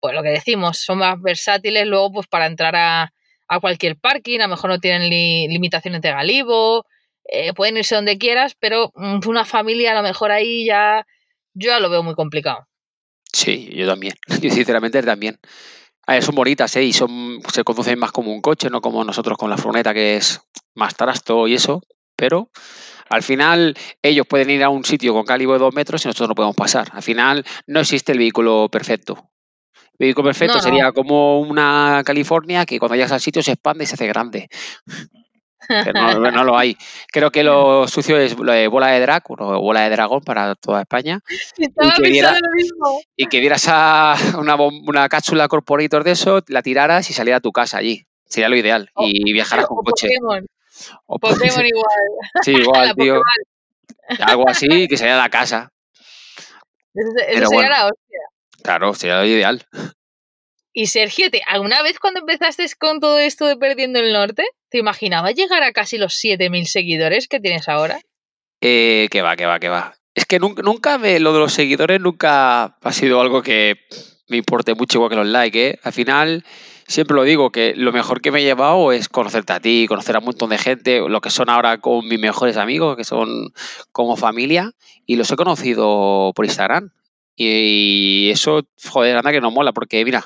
pues 0.00 0.14
lo 0.14 0.22
que 0.22 0.30
decimos, 0.30 0.78
son 0.78 0.98
más 0.98 1.20
versátiles 1.20 1.86
luego, 1.86 2.12
pues 2.12 2.26
para 2.26 2.46
entrar 2.46 2.76
a, 2.76 3.12
a 3.48 3.60
cualquier 3.60 3.96
parking, 3.96 4.40
a 4.40 4.44
lo 4.44 4.50
mejor 4.50 4.70
no 4.70 4.80
tienen 4.80 5.08
li, 5.08 5.48
limitaciones 5.48 6.00
de 6.00 6.10
galibo, 6.10 6.86
eh, 7.24 7.52
pueden 7.52 7.76
irse 7.76 7.94
donde 7.94 8.18
quieras, 8.18 8.56
pero 8.58 8.92
una 8.94 9.44
familia 9.44 9.92
a 9.92 9.94
lo 9.94 10.02
mejor 10.02 10.30
ahí 10.30 10.64
ya, 10.64 11.06
yo 11.54 11.70
ya 11.70 11.80
lo 11.80 11.90
veo 11.90 12.02
muy 12.02 12.14
complicado. 12.14 12.66
Sí, 13.32 13.70
yo 13.74 13.86
también, 13.86 14.14
yo 14.42 14.50
sinceramente 14.50 15.02
también 15.02 15.38
son 16.20 16.34
bonitas, 16.34 16.74
¿eh? 16.76 16.84
Y 16.84 16.92
son, 16.92 17.40
se 17.52 17.64
conducen 17.64 17.98
más 17.98 18.12
como 18.12 18.32
un 18.32 18.40
coche, 18.40 18.68
no 18.68 18.80
como 18.80 19.04
nosotros 19.04 19.38
con 19.38 19.48
la 19.48 19.56
furgoneta, 19.56 19.94
que 19.94 20.16
es 20.16 20.40
más 20.74 20.94
trasto 20.94 21.46
y 21.48 21.54
eso. 21.54 21.80
Pero 22.16 22.50
al 23.08 23.22
final 23.22 23.76
ellos 24.02 24.26
pueden 24.26 24.50
ir 24.50 24.62
a 24.62 24.68
un 24.68 24.84
sitio 24.84 25.12
con 25.12 25.24
calibre 25.24 25.54
de 25.54 25.60
dos 25.60 25.74
metros 25.74 26.04
y 26.04 26.08
nosotros 26.08 26.28
no 26.28 26.34
podemos 26.34 26.56
pasar. 26.56 26.88
Al 26.92 27.02
final 27.02 27.44
no 27.66 27.80
existe 27.80 28.12
el 28.12 28.18
vehículo 28.18 28.68
perfecto. 28.70 29.30
El 29.98 30.06
vehículo 30.06 30.26
perfecto 30.26 30.60
sería 30.60 30.92
como 30.92 31.40
una 31.40 32.02
California 32.04 32.66
que 32.66 32.78
cuando 32.78 32.96
llegas 32.96 33.12
al 33.12 33.20
sitio 33.20 33.42
se 33.42 33.52
expande 33.52 33.84
y 33.84 33.86
se 33.86 33.94
hace 33.94 34.06
grande. 34.06 34.48
No, 36.32 36.44
lo 36.44 36.58
hay. 36.58 36.76
Creo 37.10 37.30
que 37.30 37.42
lo 37.42 37.86
sucio 37.88 38.18
es 38.18 38.34
bola 38.36 38.54
de 38.88 39.00
drag 39.00 39.22
o 39.28 39.60
bola 39.60 39.82
de 39.82 39.90
dragón 39.90 40.22
para 40.22 40.54
toda 40.54 40.82
España. 40.82 41.20
Y 43.16 43.26
que, 43.26 43.40
dieras 43.40 43.68
a 43.68 44.16
una, 44.38 44.56
una 44.56 45.08
cápsula 45.08 45.48
corporator 45.48 46.04
de 46.04 46.12
eso, 46.12 46.42
la 46.48 46.62
tiraras 46.62 47.08
y 47.10 47.12
saliera 47.12 47.38
a 47.38 47.40
tu 47.40 47.52
casa 47.52 47.78
allí. 47.78 48.06
Sería 48.24 48.48
lo 48.48 48.56
ideal. 48.56 48.90
y 48.96 49.32
viajaras 49.32 49.66
con 49.66 49.78
coche. 49.84 50.08
O 51.06 51.18
Pokémon 51.18 51.66
igual. 51.66 52.00
Sí, 52.42 52.52
igual, 52.52 52.94
tío. 52.96 53.20
Algo 54.20 54.48
así 54.48 54.88
que 54.88 54.96
sería 54.96 55.16
la 55.16 55.28
casa. 55.28 55.70
Eso, 56.94 57.10
sería 57.48 57.68
la 57.68 57.86
hostia. 57.86 58.20
Claro, 58.62 58.94
sería 58.94 59.18
lo 59.18 59.26
ideal. 59.26 59.66
Y 60.72 60.86
Sergio, 60.86 61.26
¿alguna 61.46 61.82
vez 61.82 61.98
cuando 61.98 62.20
empezaste 62.20 62.66
con 62.78 63.00
todo 63.00 63.18
esto 63.18 63.46
de 63.46 63.56
Perdiendo 63.56 63.98
el 63.98 64.12
Norte, 64.12 64.44
te 64.72 64.78
imaginabas 64.78 65.34
llegar 65.34 65.62
a 65.62 65.72
casi 65.72 65.98
los 65.98 66.14
7.000 66.14 66.64
seguidores 66.64 67.28
que 67.28 67.40
tienes 67.40 67.68
ahora? 67.68 68.00
Eh, 68.62 69.08
que 69.10 69.20
va, 69.20 69.36
que 69.36 69.44
va, 69.44 69.60
que 69.60 69.68
va. 69.68 69.94
Es 70.14 70.24
que 70.24 70.38
nunca, 70.38 70.62
nunca 70.62 70.96
lo 70.96 71.32
de 71.32 71.38
los 71.38 71.52
seguidores 71.52 72.00
nunca 72.00 72.64
ha 72.80 72.92
sido 72.92 73.20
algo 73.20 73.42
que 73.42 73.76
me 74.28 74.38
importe 74.38 74.74
mucho 74.74 74.96
igual 74.96 75.10
que 75.10 75.16
los 75.16 75.26
likes. 75.26 75.68
¿eh? 75.68 75.78
Al 75.82 75.92
final, 75.92 76.44
siempre 76.88 77.14
lo 77.14 77.22
digo, 77.24 77.52
que 77.52 77.74
lo 77.76 77.92
mejor 77.92 78.22
que 78.22 78.30
me 78.30 78.40
he 78.40 78.44
llevado 78.44 78.92
es 78.92 79.10
conocerte 79.10 79.52
a 79.52 79.60
ti, 79.60 79.84
conocer 79.86 80.16
a 80.16 80.20
un 80.20 80.24
montón 80.24 80.48
de 80.48 80.58
gente, 80.58 81.00
lo 81.06 81.20
que 81.20 81.30
son 81.30 81.50
ahora 81.50 81.78
con 81.78 82.08
mis 82.08 82.18
mejores 82.18 82.56
amigos, 82.56 82.96
que 82.96 83.04
son 83.04 83.52
como 83.92 84.16
familia, 84.16 84.72
y 85.04 85.16
los 85.16 85.30
he 85.30 85.36
conocido 85.36 86.32
por 86.34 86.46
Instagram. 86.46 86.92
Y 87.36 88.30
eso, 88.32 88.62
joder, 88.88 89.16
anda 89.16 89.32
que 89.32 89.40
no 89.40 89.50
mola, 89.50 89.72
porque 89.72 90.02
mira, 90.04 90.24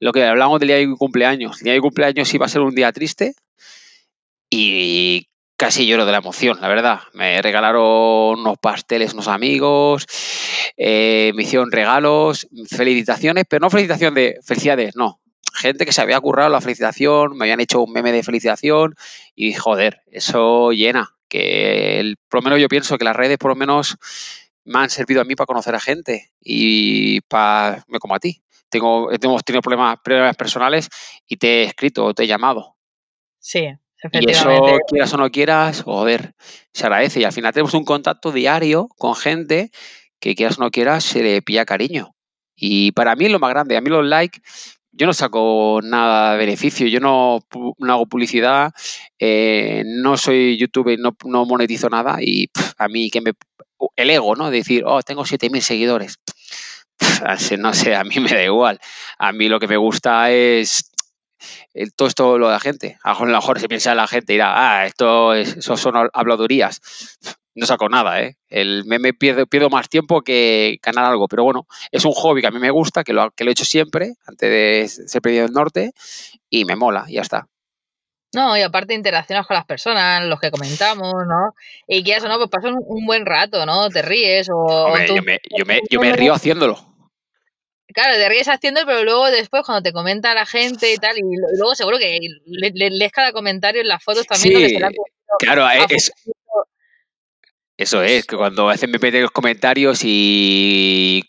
lo 0.00 0.12
que 0.12 0.24
hablamos 0.24 0.60
del 0.60 0.68
día 0.68 0.76
de 0.76 0.86
mi 0.86 0.96
cumpleaños, 0.96 1.58
el 1.60 1.64
día 1.64 1.72
de 1.72 1.78
mi 1.78 1.82
cumpleaños 1.82 2.32
iba 2.34 2.44
a 2.44 2.50
ser 2.50 2.60
un 2.60 2.74
día 2.74 2.92
triste 2.92 3.34
y 4.58 5.28
casi 5.56 5.86
lloro 5.86 6.06
de 6.06 6.12
la 6.12 6.18
emoción, 6.18 6.58
la 6.60 6.68
verdad. 6.68 7.00
Me 7.12 7.42
regalaron 7.42 8.40
unos 8.40 8.58
pasteles 8.58 9.12
unos 9.12 9.28
amigos, 9.28 10.06
eh, 10.76 11.32
me 11.34 11.42
hicieron 11.42 11.70
regalos, 11.70 12.48
felicitaciones, 12.68 13.44
pero 13.48 13.60
no 13.60 13.70
felicitación 13.70 14.14
de 14.14 14.38
felicidades, 14.42 14.96
no, 14.96 15.20
gente 15.54 15.84
que 15.84 15.92
se 15.92 16.00
había 16.00 16.20
currado 16.20 16.48
la 16.48 16.60
felicitación, 16.60 17.36
me 17.36 17.44
habían 17.44 17.60
hecho 17.60 17.82
un 17.82 17.92
meme 17.92 18.12
de 18.12 18.22
felicitación 18.22 18.94
y 19.34 19.52
joder, 19.52 20.02
eso 20.10 20.72
llena. 20.72 21.12
Que 21.28 22.14
por 22.28 22.40
lo 22.40 22.44
menos 22.44 22.60
yo 22.60 22.68
pienso 22.68 22.96
que 22.96 23.04
las 23.04 23.16
redes 23.16 23.36
por 23.36 23.50
lo 23.50 23.56
menos 23.56 23.96
me 24.64 24.78
han 24.78 24.90
servido 24.90 25.20
a 25.20 25.24
mí 25.24 25.34
para 25.34 25.46
conocer 25.46 25.74
a 25.74 25.80
gente 25.80 26.30
y 26.40 27.20
para, 27.22 27.84
como 27.98 28.14
a 28.14 28.20
ti. 28.20 28.42
Tengo, 28.68 29.10
hemos 29.10 29.44
tenido 29.44 29.60
problemas, 29.60 29.98
problemas 30.02 30.36
personales 30.36 30.88
y 31.26 31.36
te 31.36 31.62
he 31.62 31.64
escrito, 31.64 32.14
te 32.14 32.24
he 32.24 32.26
llamado. 32.26 32.76
Sí, 33.38 33.68
y 34.12 34.30
eso, 34.30 34.78
quieras 34.88 35.12
o 35.14 35.16
no 35.16 35.30
quieras, 35.30 35.82
joder, 35.82 36.34
se 36.72 36.86
agradece. 36.86 37.20
Y 37.20 37.24
al 37.24 37.32
final 37.32 37.52
tenemos 37.52 37.74
un 37.74 37.84
contacto 37.84 38.32
diario 38.32 38.88
con 38.96 39.14
gente 39.14 39.70
que 40.20 40.34
quieras 40.34 40.58
o 40.58 40.62
no 40.62 40.70
quieras, 40.70 41.04
se 41.04 41.22
le 41.22 41.42
pilla 41.42 41.64
cariño. 41.64 42.14
Y 42.56 42.92
para 42.92 43.14
mí 43.16 43.26
es 43.26 43.30
lo 43.30 43.38
más 43.38 43.50
grande. 43.50 43.76
A 43.76 43.80
mí 43.80 43.90
los 43.90 44.04
likes 44.04 44.40
yo 44.96 45.06
no 45.06 45.12
saco 45.12 45.80
nada 45.82 46.32
de 46.32 46.38
beneficio, 46.38 46.86
yo 46.86 47.00
no, 47.00 47.40
hago 47.86 48.06
publicidad, 48.06 48.72
eh, 49.18 49.82
no 49.84 50.16
soy 50.16 50.56
youtuber, 50.56 50.98
no, 50.98 51.14
no 51.26 51.44
monetizo 51.44 51.90
nada 51.90 52.16
y 52.20 52.50
a 52.78 52.88
mí 52.88 53.10
que 53.10 53.20
me... 53.20 53.32
El 53.94 54.08
ego, 54.08 54.34
¿no? 54.36 54.50
decir, 54.50 54.84
oh, 54.86 55.02
tengo 55.02 55.24
7.000 55.24 55.60
seguidores. 55.60 56.18
no 57.58 57.74
sé, 57.74 57.94
a 57.94 58.04
mí 58.04 58.20
me 58.20 58.30
da 58.30 58.42
igual. 58.42 58.80
A 59.18 59.32
mí 59.32 59.48
lo 59.48 59.60
que 59.60 59.68
me 59.68 59.76
gusta 59.76 60.30
es 60.30 60.92
todo 61.96 62.08
esto 62.08 62.38
lo 62.38 62.46
de 62.46 62.52
la 62.52 62.60
gente. 62.60 62.98
A 63.02 63.12
lo 63.12 63.26
mejor 63.26 63.60
se 63.60 63.68
piensa 63.68 63.94
la 63.94 64.06
gente 64.06 64.32
y 64.32 64.36
dirá, 64.36 64.52
ah, 64.56 64.86
esto 64.86 65.34
es, 65.34 65.56
eso 65.56 65.76
son 65.76 66.10
habladurías 66.12 66.80
no 67.56 67.66
saco 67.66 67.88
nada, 67.88 68.22
¿eh? 68.22 68.36
El 68.48 68.84
meme 68.84 69.14
pierdo, 69.14 69.46
pierdo 69.46 69.70
más 69.70 69.88
tiempo 69.88 70.20
que 70.20 70.78
ganar 70.82 71.06
algo, 71.06 71.26
pero 71.26 71.42
bueno, 71.42 71.66
es 71.90 72.04
un 72.04 72.12
hobby 72.12 72.42
que 72.42 72.46
a 72.46 72.50
mí 72.50 72.58
me 72.58 72.70
gusta, 72.70 73.02
que 73.02 73.14
lo, 73.14 73.30
que 73.30 73.44
lo 73.44 73.50
he 73.50 73.52
hecho 73.52 73.64
siempre, 73.64 74.14
antes 74.26 74.50
de 74.50 75.08
ser 75.08 75.22
perdido 75.22 75.44
del 75.44 75.52
norte, 75.52 75.92
y 76.50 76.66
me 76.66 76.76
mola, 76.76 77.06
y 77.08 77.14
ya 77.14 77.22
está. 77.22 77.48
No, 78.34 78.56
y 78.58 78.60
aparte 78.60 78.92
interaccionas 78.92 79.46
con 79.46 79.54
las 79.54 79.64
personas, 79.64 80.26
los 80.26 80.38
que 80.38 80.50
comentamos, 80.50 81.14
¿no? 81.26 81.54
Y 81.88 82.04
quieras 82.04 82.24
o 82.24 82.28
no, 82.28 82.36
pues 82.36 82.50
pasas 82.50 82.72
un, 82.78 83.06
buen 83.06 83.24
rato, 83.24 83.64
¿no? 83.64 83.88
Te 83.88 84.02
ríes 84.02 84.50
o... 84.52 84.94
yo, 85.06 85.22
me, 85.22 85.40
yo, 85.56 85.64
me, 85.64 85.80
yo 85.88 86.00
me 86.00 86.12
río 86.12 86.34
haciéndolo. 86.34 86.95
Claro, 87.94 88.14
te 88.14 88.28
ríes 88.28 88.48
haciendo, 88.48 88.80
pero 88.84 89.04
luego 89.04 89.30
después 89.30 89.62
cuando 89.64 89.82
te 89.82 89.92
comenta 89.92 90.34
la 90.34 90.44
gente 90.44 90.92
y 90.92 90.96
tal, 90.96 91.16
y 91.18 91.22
luego 91.56 91.74
seguro 91.74 91.98
que 91.98 92.18
lees 92.44 93.12
cada 93.12 93.32
comentario 93.32 93.80
en 93.80 93.88
las 93.88 94.02
fotos 94.02 94.26
también. 94.26 94.68
Sí, 94.68 94.76
claro, 95.38 95.66
es, 95.88 96.12
eso 97.76 98.02
es, 98.02 98.24
que 98.26 98.36
cuando 98.36 98.68
a 98.68 98.72
veces 98.72 98.88
me 98.88 98.98
meten 98.98 99.22
los 99.22 99.30
comentarios 99.30 100.00
y. 100.02 101.22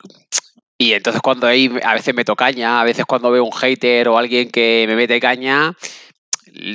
Y 0.79 0.93
entonces 0.93 1.21
cuando 1.23 1.47
ahí 1.47 1.71
a 1.83 1.95
veces 1.95 2.13
meto 2.13 2.35
caña, 2.35 2.79
a 2.79 2.83
veces 2.83 3.03
cuando 3.05 3.31
veo 3.31 3.43
un 3.43 3.51
hater 3.51 4.07
o 4.09 4.17
alguien 4.17 4.51
que 4.51 4.85
me 4.87 4.95
mete 4.95 5.19
caña, 5.19 5.75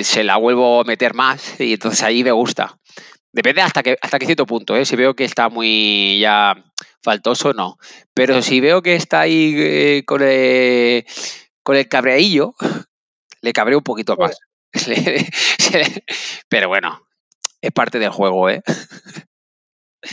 se 0.01 0.25
la 0.25 0.35
vuelvo 0.35 0.81
a 0.81 0.83
meter 0.83 1.13
más 1.13 1.59
y 1.59 1.73
entonces 1.73 2.03
ahí 2.03 2.21
me 2.21 2.31
gusta. 2.31 2.77
Depende 3.33 3.61
hasta 3.61 3.81
que 3.81 3.97
hasta 3.99 4.19
qué 4.19 4.27
cierto 4.27 4.45
punto, 4.45 4.75
¿eh? 4.75 4.85
Si 4.85 4.95
veo 4.95 5.15
que 5.15 5.25
está 5.25 5.49
muy 5.49 6.19
ya 6.19 6.55
faltoso, 7.01 7.51
no. 7.51 7.77
Pero 8.13 8.41
si 8.43 8.61
veo 8.61 8.83
que 8.83 8.95
está 8.95 9.21
ahí 9.21 9.55
eh, 9.57 10.03
con, 10.05 10.21
el, 10.21 11.03
con 11.63 11.75
el 11.75 11.87
cabreillo, 11.87 12.53
le 13.41 13.51
cabreo 13.51 13.79
un 13.79 13.83
poquito 13.83 14.15
más. 14.15 14.37
Pero 16.49 16.67
bueno, 16.67 17.07
es 17.59 17.71
parte 17.71 17.97
del 17.97 18.11
juego, 18.11 18.49
¿eh? 18.49 18.61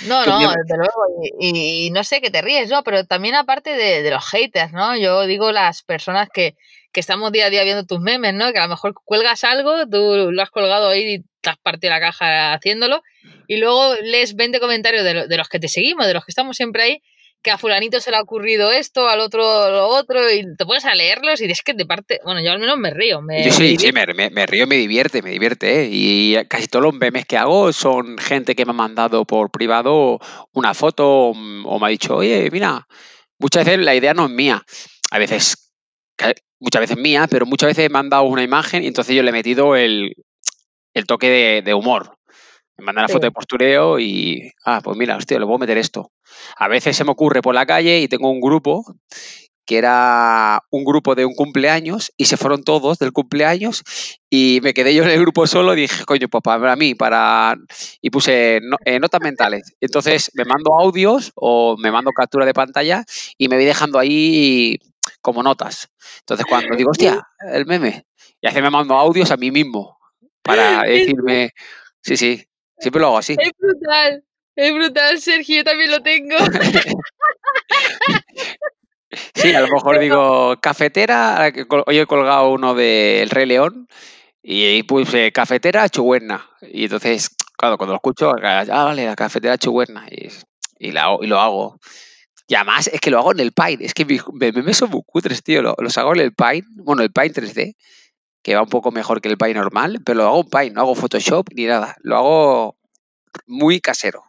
No, 0.07 0.25
no, 0.27 0.39
desde 0.39 0.77
luego. 0.77 1.07
Y, 1.41 1.91
no 1.91 2.05
sé 2.05 2.21
que 2.21 2.31
te 2.31 2.41
ríes, 2.41 2.71
¿no? 2.71 2.83
Pero 2.83 3.05
también 3.05 3.35
aparte 3.35 3.77
de, 3.77 4.09
los 4.11 4.25
haters, 4.27 4.73
¿no? 4.73 4.97
Yo 4.97 5.27
digo 5.27 5.53
las 5.53 5.83
personas 5.83 6.29
que, 6.33 6.57
que, 6.93 7.01
estamos 7.01 7.33
día 7.33 7.47
a 7.47 7.51
día 7.51 7.65
viendo 7.65 7.85
tus 7.85 8.01
memes, 8.01 8.35
¿no? 8.35 8.53
Que 8.53 8.59
a 8.59 8.65
lo 8.65 8.71
mejor 8.71 8.95
cuelgas 9.05 9.45
algo, 9.45 9.89
tú 9.89 10.31
lo 10.31 10.43
has 10.43 10.51
colgado 10.51 10.91
ahí 10.91 11.15
y 11.15 11.19
te 11.41 11.51
has 11.51 11.59
partido 11.59 11.93
la 11.93 12.01
caja 12.01 12.53
haciéndolo, 12.53 13.03
y 13.49 13.57
luego 13.57 13.95
lees 14.03 14.35
20 14.35 14.61
comentarios 14.61 15.05
de, 15.05 15.27
de 15.27 15.37
los 15.37 15.49
que 15.49 15.59
te 15.59 15.69
seguimos, 15.69 16.07
de 16.07 16.15
los 16.15 16.25
que 16.25 16.33
estamos 16.33 16.57
siempre 16.57 16.83
ahí, 16.83 17.03
que 17.43 17.51
a 17.51 17.59
fulanito 17.59 18.01
se 18.01 18.11
le 18.11 18.19
ha 18.19 18.23
ocurrido 18.23 18.71
esto, 18.71 19.09
al 19.09 19.21
otro 19.21 19.41
lo 19.71 19.87
otro, 19.89 20.31
y 20.31 20.45
te 20.57 20.67
puedes 20.67 20.85
a 20.85 20.95
leerlos 20.95 21.41
y 21.41 21.47
es 21.47 21.63
que 21.63 21.73
de 21.73 21.87
parte, 21.87 22.21
bueno, 22.25 22.41
yo 22.43 22.53
al 22.53 22.59
menos 22.59 22.79
me 22.79 22.91
río. 22.91 23.23
Me, 23.23 23.45
yo 23.45 23.53
sí, 23.53 23.77
sí, 23.79 23.93
me, 23.93 24.31
me, 24.31 24.47
río, 24.47 24.67
me 24.67 24.77
divierte, 24.77 25.23
me 25.23 25.31
divierte, 25.31 25.83
¿eh? 25.83 25.89
y 25.91 26.37
casi 26.49 26.69
todos 26.69 26.85
los 26.85 26.95
memes 26.95 27.25
que 27.25 27.39
hago 27.39 27.73
son 27.73 28.19
gente 28.19 28.55
que 28.55 28.67
me 28.67 28.71
ha 28.71 28.75
mandado 28.75 29.25
por 29.25 29.51
privado 29.51 30.19
una 30.53 30.75
foto 30.75 31.31
o, 31.31 31.79
me 31.79 31.87
ha 31.87 31.91
dicho, 31.91 32.17
oye, 32.17 32.51
mira, 32.51 32.87
muchas 33.39 33.65
veces 33.65 33.81
la 33.81 33.95
idea 33.95 34.13
no 34.13 34.27
es 34.27 34.31
mía, 34.31 34.63
a 35.11 35.19
veces, 35.19 35.70
muchas 36.59 36.81
veces 36.81 36.97
mía, 36.97 37.27
pero 37.31 37.47
muchas 37.47 37.69
veces 37.69 37.91
me 37.91 37.99
han 37.99 38.11
dado 38.11 38.25
una 38.25 38.43
imagen 38.43 38.83
y 38.83 38.87
entonces 38.87 39.15
yo 39.15 39.23
le 39.23 39.31
he 39.31 39.33
metido 39.33 39.77
el, 39.77 40.15
el 40.95 41.07
toque 41.07 41.29
de, 41.29 41.63
de 41.63 41.75
humor. 41.75 42.17
Me 42.77 42.85
mandan 42.85 43.03
la 43.03 43.09
foto 43.09 43.27
de 43.27 43.33
postureo 43.33 43.99
y, 43.99 44.51
ah, 44.65 44.81
pues 44.83 44.97
mira, 44.97 45.17
hostia, 45.17 45.39
le 45.39 45.45
puedo 45.45 45.59
meter 45.59 45.77
esto. 45.77 46.13
A 46.57 46.69
veces 46.69 46.97
se 46.97 47.05
me 47.05 47.11
ocurre 47.11 47.43
por 47.43 47.55
la 47.55 47.67
calle 47.67 48.01
y 48.01 48.09
tengo 48.09 48.31
un 48.31 48.41
grupo 48.41 48.85
que 49.71 49.79
era 49.79 50.65
un 50.71 50.85
grupo 50.85 51.15
de 51.15 51.25
un 51.25 51.35
cumpleaños 51.35 52.11
y 52.17 52.25
se 52.25 52.37
fueron 52.37 52.65
todos 52.65 52.99
del 52.99 53.13
cumpleaños 53.13 53.85
y 54.29 54.59
me 54.65 54.75
quedé 54.75 54.93
yo 54.95 55.05
en 55.05 55.11
el 55.11 55.21
grupo 55.21 55.47
solo 55.47 55.75
y 55.75 55.83
dije, 55.83 56.05
coño, 56.05 56.27
pues 56.29 56.43
para 56.43 56.75
mí, 56.75 56.97
para... 56.97 57.55
Y 58.01 58.11
puse 58.11 58.61
eh, 58.85 58.99
notas 58.99 59.21
mentales. 59.21 59.75
Entonces 59.81 60.33
me 60.35 60.45
mando 60.45 60.75
audios 60.75 61.31
o 61.37 61.77
me 61.77 61.93
mando 61.93 62.11
captura 62.11 62.47
de 62.47 62.53
pantalla 62.53 63.05
y 63.39 63.47
me 63.47 63.55
voy 63.57 63.65
dejando 63.65 64.01
ahí 64.01 64.77
como 65.21 65.43
notas. 65.43 65.89
Entonces 66.21 66.47
cuando 66.47 66.77
digo, 66.77 66.91
hostia, 66.91 67.27
el 67.53 67.67
meme, 67.67 68.07
y 68.41 68.47
hace 68.47 68.63
me 68.63 68.71
mando 68.71 68.97
audios 68.97 69.31
a 69.31 69.37
mí 69.37 69.51
mismo 69.51 69.99
para 70.43 70.83
decirme, 70.83 71.51
sí, 72.03 72.17
sí, 72.17 72.45
Siempre 72.81 73.01
lo 73.01 73.09
hago 73.09 73.19
así. 73.19 73.37
Es 73.39 73.53
brutal. 73.59 74.25
Es 74.57 74.75
brutal, 74.75 75.21
Sergio, 75.21 75.59
yo 75.59 75.65
también 75.65 75.91
lo 75.91 76.03
tengo. 76.03 76.37
sí, 79.35 79.55
a 79.55 79.61
lo 79.61 79.69
mejor 79.69 79.99
digo 79.99 80.57
cafetera. 80.61 81.53
Hoy 81.87 81.99
he 81.99 82.07
colgado 82.07 82.51
uno 82.51 82.75
del 82.75 83.31
Rey 83.31 83.47
León 83.47 83.87
y 84.43 84.65
ahí 84.65 84.83
puse 84.83 85.31
cafetera 85.31 85.89
chuguerna. 85.89 86.49
Y 86.63 86.85
entonces, 86.85 87.31
claro, 87.57 87.77
cuando 87.77 87.93
lo 87.93 87.99
escucho, 87.99 88.33
ah, 88.43 88.65
vale, 88.67 89.07
la 89.07 89.17
cafetera 89.17 89.59
chuguerna. 89.59 90.07
Y, 90.11 90.29
y, 90.79 90.93
la, 90.93 91.17
y 91.21 91.27
lo 91.27 91.39
hago. 91.39 91.79
Y 92.51 92.57
además 92.57 92.89
es 92.93 93.01
que 93.01 93.11
lo 93.13 93.19
hago 93.21 93.31
en 93.31 93.39
el 93.39 93.53
Paint. 93.53 93.81
Es 93.81 93.95
que 93.95 94.05
mis 94.05 94.23
memes 94.33 94.77
son 94.77 94.91
muy 94.91 95.03
cutres, 95.07 95.41
tío. 95.45 95.63
Lo- 95.63 95.77
Los 95.79 95.97
hago 95.99 96.13
en 96.17 96.21
el 96.21 96.33
Paint. 96.35 96.67
Bueno, 96.83 97.03
el 97.03 97.13
Paint 97.13 97.37
3D, 97.39 97.77
que 98.43 98.57
va 98.57 98.63
un 98.63 98.69
poco 98.69 98.91
mejor 98.91 99.21
que 99.21 99.29
el 99.29 99.39
Paint 99.39 99.57
normal, 99.57 100.01
pero 100.05 100.19
lo 100.19 100.27
hago 100.27 100.41
en 100.41 100.49
Paint. 100.51 100.75
No 100.75 100.81
hago 100.81 100.97
Photoshop 100.97 101.47
ni 101.55 101.67
nada. 101.67 101.95
Lo 102.03 102.17
hago 102.17 102.77
muy 103.47 103.81
casero. 103.81 104.25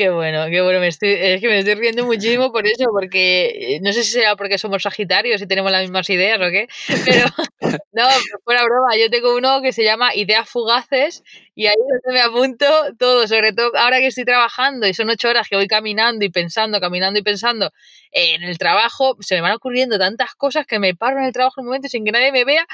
Qué 0.00 0.08
bueno, 0.08 0.46
qué 0.48 0.62
bueno. 0.62 0.80
Me 0.80 0.88
estoy, 0.88 1.10
es 1.10 1.42
que 1.42 1.48
me 1.48 1.58
estoy 1.58 1.74
riendo 1.74 2.06
muchísimo 2.06 2.50
por 2.50 2.66
eso, 2.66 2.86
porque 2.90 3.74
eh, 3.76 3.80
no 3.82 3.92
sé 3.92 4.02
si 4.02 4.12
será 4.12 4.34
porque 4.34 4.56
somos 4.56 4.82
sagitarios 4.82 5.42
y 5.42 5.46
tenemos 5.46 5.70
las 5.70 5.82
mismas 5.82 6.08
ideas 6.08 6.38
o 6.40 6.50
qué, 6.50 6.68
pero 7.04 7.26
no, 7.92 8.08
fuera 8.42 8.64
broma. 8.64 8.96
Yo 8.98 9.10
tengo 9.10 9.36
uno 9.36 9.60
que 9.60 9.74
se 9.74 9.84
llama 9.84 10.14
Ideas 10.14 10.48
Fugaces 10.48 11.22
y 11.54 11.66
ahí 11.66 11.74
es 11.74 12.00
donde 12.02 12.18
me 12.18 12.22
apunto 12.22 12.64
todo, 12.98 13.28
sobre 13.28 13.52
todo 13.52 13.76
ahora 13.76 13.98
que 13.98 14.06
estoy 14.06 14.24
trabajando 14.24 14.86
y 14.86 14.94
son 14.94 15.10
ocho 15.10 15.28
horas 15.28 15.48
que 15.50 15.56
voy 15.56 15.66
caminando 15.66 16.24
y 16.24 16.30
pensando, 16.30 16.80
caminando 16.80 17.20
y 17.20 17.22
pensando 17.22 17.70
en 18.10 18.42
el 18.42 18.56
trabajo, 18.56 19.18
se 19.20 19.34
me 19.34 19.42
van 19.42 19.52
ocurriendo 19.52 19.98
tantas 19.98 20.34
cosas 20.34 20.66
que 20.66 20.78
me 20.78 20.94
paro 20.94 21.18
en 21.18 21.26
el 21.26 21.32
trabajo 21.34 21.60
en 21.60 21.64
un 21.64 21.66
momento 21.66 21.88
sin 21.88 22.06
que 22.06 22.12
nadie 22.12 22.32
me 22.32 22.46
vea. 22.46 22.66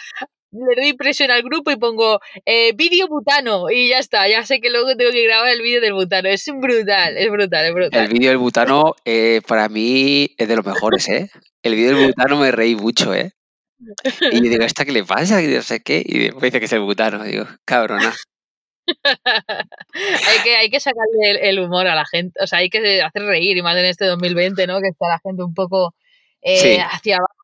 Le 0.56 0.82
doy 0.82 0.92
presión 0.94 1.30
al 1.30 1.42
grupo 1.42 1.70
y 1.70 1.76
pongo 1.76 2.20
eh, 2.44 2.72
vídeo 2.74 3.06
butano 3.08 3.70
y 3.70 3.88
ya 3.88 3.98
está, 3.98 4.28
ya 4.28 4.44
sé 4.44 4.60
que 4.60 4.70
luego 4.70 4.96
tengo 4.96 5.10
que 5.10 5.24
grabar 5.24 5.48
el 5.48 5.62
vídeo 5.62 5.80
del 5.80 5.92
butano. 5.92 6.28
Es 6.28 6.46
brutal, 6.46 7.16
es 7.16 7.30
brutal, 7.30 7.66
es 7.66 7.74
brutal. 7.74 8.04
El 8.04 8.12
vídeo 8.12 8.30
del 8.30 8.38
butano, 8.38 8.94
eh, 9.04 9.42
para 9.46 9.68
mí, 9.68 10.34
es 10.38 10.48
de 10.48 10.56
los 10.56 10.64
mejores, 10.64 11.08
¿eh? 11.08 11.30
El 11.62 11.74
vídeo 11.74 11.96
del 11.96 12.06
butano 12.06 12.36
me 12.38 12.50
reí 12.50 12.74
mucho, 12.74 13.14
¿eh? 13.14 13.32
Y 14.32 14.36
yo 14.36 14.50
digo, 14.50 14.64
¿esta 14.64 14.84
qué 14.84 14.92
le 14.92 15.04
pasa? 15.04 15.42
Y 15.42 15.48
no 15.48 15.60
sé 15.60 15.82
qué. 15.82 16.02
Y 16.04 16.18
después 16.18 16.44
dice 16.44 16.60
que 16.60 16.66
es 16.66 16.72
el 16.72 16.80
butano. 16.80 17.22
Digo, 17.24 17.44
cabrona. 17.64 18.14
hay, 19.04 20.38
que, 20.44 20.56
hay 20.56 20.70
que 20.70 20.80
sacarle 20.80 21.30
el, 21.30 21.36
el, 21.38 21.58
humor 21.58 21.86
a 21.88 21.94
la 21.94 22.06
gente, 22.06 22.38
o 22.40 22.46
sea, 22.46 22.60
hay 22.60 22.70
que 22.70 23.02
hacer 23.02 23.22
reír, 23.22 23.56
y 23.56 23.62
más 23.62 23.76
en 23.76 23.84
este 23.84 24.04
2020, 24.06 24.66
¿no? 24.66 24.80
Que 24.80 24.88
está 24.88 25.08
la 25.08 25.18
gente 25.18 25.42
un 25.42 25.54
poco 25.54 25.94
eh, 26.42 26.56
Sí. 26.56 26.78
hacia 26.78 27.16
abajo, 27.16 27.35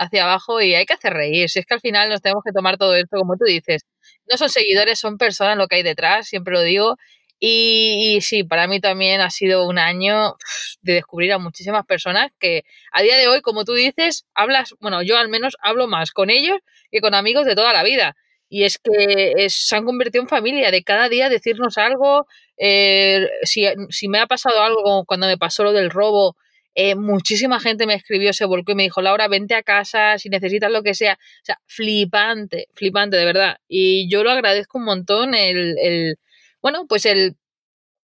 hacia 0.00 0.24
abajo, 0.24 0.60
y 0.60 0.74
hay 0.74 0.86
que 0.86 0.94
hacer 0.94 1.12
reír. 1.14 1.48
Si 1.50 1.58
es 1.60 1.66
que 1.66 1.74
al 1.74 1.80
final 1.80 2.08
nos 2.10 2.22
tenemos 2.22 2.42
que 2.44 2.52
tomar 2.52 2.78
todo 2.78 2.94
esto, 2.96 3.18
como 3.18 3.36
tú 3.36 3.44
dices, 3.44 3.82
no 4.30 4.36
son 4.38 4.48
seguidores, 4.50 4.98
son 4.98 5.18
personas 5.18 5.56
lo 5.56 5.68
que 5.68 5.76
hay 5.76 5.82
detrás, 5.82 6.28
siempre 6.28 6.54
lo 6.54 6.62
digo. 6.62 6.96
Y, 7.42 8.16
y 8.16 8.20
sí, 8.20 8.44
para 8.44 8.66
mí 8.66 8.80
también 8.80 9.20
ha 9.22 9.30
sido 9.30 9.66
un 9.66 9.78
año 9.78 10.36
de 10.82 10.94
descubrir 10.94 11.32
a 11.32 11.38
muchísimas 11.38 11.86
personas 11.86 12.30
que 12.38 12.64
a 12.92 13.02
día 13.02 13.16
de 13.16 13.28
hoy, 13.28 13.40
como 13.42 13.64
tú 13.64 13.72
dices, 13.74 14.26
hablas, 14.34 14.74
bueno, 14.80 15.02
yo 15.02 15.16
al 15.18 15.28
menos 15.28 15.56
hablo 15.62 15.86
más 15.88 16.12
con 16.12 16.30
ellos 16.30 16.58
que 16.90 17.00
con 17.00 17.14
amigos 17.14 17.46
de 17.46 17.54
toda 17.54 17.72
la 17.72 17.82
vida. 17.82 18.16
Y 18.48 18.64
es 18.64 18.78
que 18.78 19.46
se 19.48 19.76
han 19.76 19.84
convertido 19.86 20.22
en 20.22 20.28
familia, 20.28 20.70
de 20.72 20.82
cada 20.82 21.08
día 21.08 21.28
decirnos 21.28 21.78
algo. 21.78 22.26
eh, 22.58 23.26
si, 23.44 24.08
me 24.08 24.18
ha 24.18 24.26
pasado 24.26 24.62
algo, 24.62 25.04
cuando 25.06 25.26
me 25.26 25.38
pasó 25.38 25.62
lo 25.64 25.72
del 25.72 25.90
robo, 25.90 26.36
eh, 26.82 26.94
muchísima 26.94 27.60
gente 27.60 27.86
me 27.86 27.94
escribió, 27.94 28.32
se 28.32 28.44
volcó 28.46 28.72
y 28.72 28.74
me 28.76 28.82
dijo, 28.84 29.02
Laura, 29.02 29.28
vente 29.28 29.54
a 29.54 29.62
casa 29.62 30.18
si 30.18 30.28
necesitas 30.28 30.70
lo 30.70 30.82
que 30.82 30.94
sea. 30.94 31.14
O 31.14 31.44
sea, 31.44 31.58
flipante, 31.66 32.68
flipante, 32.74 33.16
de 33.16 33.24
verdad. 33.24 33.56
Y 33.68 34.08
yo 34.10 34.22
lo 34.24 34.30
agradezco 34.30 34.78
un 34.78 34.84
montón 34.84 35.34
el, 35.34 35.76
el 35.82 36.16
bueno, 36.62 36.86
pues 36.88 37.06
el, 37.06 37.36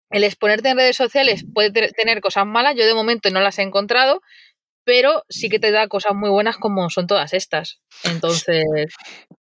el 0.09 0.23
exponerte 0.23 0.69
en 0.69 0.77
redes 0.77 0.97
sociales 0.97 1.45
puede 1.53 1.71
te- 1.71 1.91
tener 1.93 2.21
cosas 2.21 2.45
malas, 2.45 2.75
yo 2.75 2.85
de 2.85 2.93
momento 2.93 3.29
no 3.29 3.41
las 3.41 3.59
he 3.59 3.63
encontrado, 3.63 4.21
pero 4.83 5.23
sí 5.29 5.49
que 5.49 5.59
te 5.59 5.71
da 5.71 5.87
cosas 5.87 6.13
muy 6.15 6.29
buenas 6.29 6.57
como 6.57 6.89
son 6.89 7.07
todas 7.07 7.33
estas. 7.33 7.81
Entonces, 8.03 8.65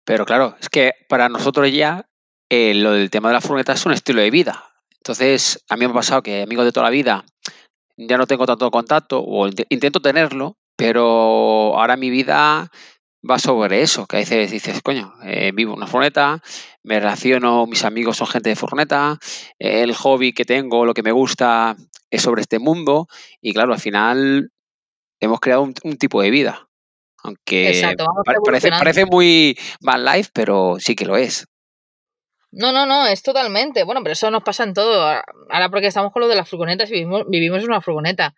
Pero 0.04 0.24
claro, 0.24 0.56
es 0.60 0.68
que 0.68 0.92
para 1.08 1.28
nosotros 1.28 1.72
ya 1.72 2.06
eh, 2.50 2.74
lo 2.74 2.92
del 2.92 3.10
tema 3.10 3.28
de 3.28 3.34
la 3.34 3.40
furgoneta 3.40 3.72
es 3.72 3.86
un 3.86 3.92
estilo 3.92 4.20
de 4.20 4.30
vida. 4.30 4.64
Entonces, 4.96 5.64
a 5.68 5.76
mí 5.76 5.84
me 5.86 5.90
ha 5.92 5.94
pasado 5.94 6.22
que 6.22 6.42
amigos 6.42 6.64
de 6.64 6.72
toda 6.72 6.84
la 6.84 6.90
vida 6.90 7.24
ya 7.96 8.16
no 8.16 8.26
tengo 8.26 8.46
tanto 8.46 8.70
contacto 8.70 9.20
o 9.22 9.46
int- 9.48 9.66
intento 9.68 10.00
tenerlo, 10.00 10.56
pero 10.76 11.78
ahora 11.78 11.96
mi 11.96 12.10
vida 12.10 12.70
va 13.28 13.38
sobre 13.38 13.82
eso, 13.82 14.06
que 14.06 14.16
a 14.16 14.20
veces 14.20 14.50
dices, 14.50 14.82
coño, 14.82 15.12
eh, 15.24 15.52
vivo 15.54 15.72
en 15.72 15.78
una 15.78 15.86
furgoneta, 15.86 16.42
me 16.82 16.98
relaciono, 16.98 17.66
mis 17.66 17.84
amigos 17.84 18.16
son 18.16 18.26
gente 18.26 18.48
de 18.50 18.56
furgoneta, 18.56 19.18
eh, 19.58 19.82
el 19.82 19.94
hobby 19.94 20.32
que 20.32 20.44
tengo, 20.44 20.84
lo 20.84 20.94
que 20.94 21.02
me 21.02 21.12
gusta 21.12 21.76
es 22.10 22.22
sobre 22.22 22.42
este 22.42 22.58
mundo 22.58 23.06
y 23.40 23.52
claro, 23.52 23.72
al 23.72 23.80
final 23.80 24.50
hemos 25.20 25.40
creado 25.40 25.62
un, 25.62 25.74
un 25.84 25.96
tipo 25.96 26.20
de 26.22 26.30
vida. 26.30 26.68
Aunque 27.24 27.68
exacto, 27.70 28.04
parece, 28.44 28.68
parece 28.70 29.06
muy 29.06 29.56
van 29.80 30.04
life, 30.04 30.30
pero 30.34 30.76
sí 30.80 30.96
que 30.96 31.04
lo 31.06 31.16
es. 31.16 31.46
No, 32.52 32.70
no, 32.70 32.84
no, 32.84 33.06
es 33.06 33.22
totalmente. 33.22 33.82
Bueno, 33.84 34.02
pero 34.02 34.12
eso 34.12 34.30
nos 34.30 34.42
pasa 34.42 34.64
en 34.64 34.74
todo. 34.74 35.02
Ahora 35.50 35.70
porque 35.70 35.86
estamos 35.86 36.12
con 36.12 36.20
lo 36.20 36.28
de 36.28 36.36
las 36.36 36.48
furgonetas 36.48 36.90
y 36.90 36.94
vivimos, 36.94 37.24
vivimos 37.28 37.60
en 37.60 37.66
una 37.66 37.80
furgoneta. 37.80 38.34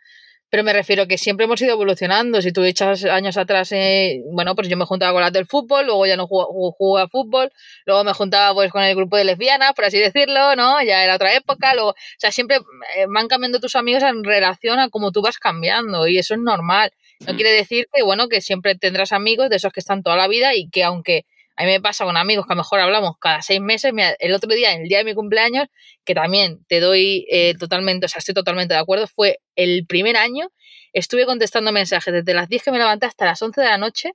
Pero 0.51 0.63
me 0.63 0.73
refiero 0.73 1.09
que 1.09 1.19
siempre 1.19 1.47
hemos 1.47 1.61
ido 1.63 1.73
evolucionando. 1.73 2.41
Si 2.41 2.53
tú 2.53 2.63
echas 2.63 3.05
años 3.07 3.37
atrás, 3.37 3.73
eh, 3.73 4.23
bueno, 4.33 4.55
pues 4.55 4.69
yo 4.69 4.77
me 4.77 4.85
juntaba 4.87 5.13
con 5.13 5.21
las 5.23 5.33
del 5.33 5.47
fútbol, 5.47 5.87
luego 5.87 6.07
ya 6.07 6.17
no 6.17 6.29
jugaba, 6.29 6.49
jugaba 6.79 7.09
fútbol, 7.09 7.51
luego 7.87 8.05
me 8.05 8.13
juntaba 8.15 8.55
pues 8.55 8.71
con 8.71 8.83
el 8.85 8.95
grupo 8.95 9.17
de 9.17 9.25
lesbianas, 9.25 9.73
por 9.75 9.87
así 9.87 9.99
decirlo, 9.99 10.55
¿no? 10.55 10.81
Ya 10.83 11.03
era 11.03 11.17
otra 11.17 11.35
época, 11.35 11.75
luego, 11.75 11.91
o 11.91 11.95
sea, 12.19 12.31
siempre 12.31 12.59
eh, 12.97 13.07
van 13.09 13.27
cambiando 13.27 13.59
tus 13.59 13.75
amigos 13.75 14.05
en 14.05 14.23
relación 14.23 14.79
a 14.79 14.91
cómo 14.91 15.11
tú 15.11 15.23
vas 15.23 15.39
cambiando 15.39 16.07
y 16.07 16.19
eso 16.19 16.35
es 16.35 16.41
normal. 16.41 16.93
No 17.27 17.33
Mm. 17.33 17.37
quiere 17.37 17.53
decir 17.53 17.87
que, 17.93 18.03
bueno, 18.05 18.29
que 18.29 18.41
siempre 18.41 18.77
tendrás 18.77 19.13
amigos 19.13 19.51
de 19.51 19.57
esos 19.57 19.73
que 19.73 19.81
están 19.81 20.03
toda 20.05 20.17
la 20.17 20.29
vida 20.29 20.55
y 20.55 20.69
que 20.71 20.85
aunque 20.85 21.25
a 21.57 21.65
mí 21.65 21.71
me 21.71 21.81
pasa 21.81 22.05
con 22.05 22.17
amigos 22.17 22.47
que 22.47 22.53
a 22.53 22.57
lo 22.57 22.61
mejor 22.63 22.81
hablamos 22.81 23.13
cada 23.21 23.43
seis 23.43 23.61
meses. 23.61 23.93
Mira, 23.93 24.15
el 24.19 24.35
otro 24.35 24.53
día, 24.55 24.73
el 24.75 24.89
día 24.89 24.99
de 24.99 25.05
mi 25.05 25.15
cumpleaños, 25.15 25.69
que 26.05 26.15
también 26.15 26.65
te 26.69 26.81
doy 26.81 27.27
eh, 27.31 27.55
totalmente, 27.59 28.07
o 28.07 28.09
sea, 28.09 28.19
estoy 28.21 28.35
totalmente 28.35 28.75
de 28.75 28.81
acuerdo, 28.81 29.07
fue 29.07 29.39
el 29.57 29.87
primer 29.87 30.17
año, 30.17 30.51
estuve 30.93 31.27
contestando 31.27 31.73
mensajes 31.73 32.13
desde 32.13 32.35
las 32.35 32.49
10 32.49 32.63
que 32.65 32.71
me 32.73 32.79
levanté 32.79 33.07
hasta 33.07 33.25
las 33.27 33.41
11 33.43 33.61
de 33.61 33.67
la 33.69 33.79
noche, 33.79 34.13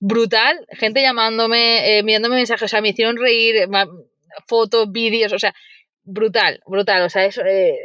brutal, 0.00 0.66
gente 0.72 1.02
llamándome, 1.02 1.98
eh, 1.98 2.02
mirándome 2.02 2.36
mensajes, 2.36 2.64
o 2.64 2.68
sea, 2.68 2.80
me 2.82 2.90
hicieron 2.90 3.16
reír, 3.18 3.68
fotos, 4.46 4.90
vídeos, 4.90 5.32
o 5.32 5.38
sea, 5.38 5.54
brutal, 6.04 6.60
brutal, 6.66 7.02
o 7.02 7.10
sea, 7.10 7.24
eso, 7.24 7.42
eh, 7.44 7.76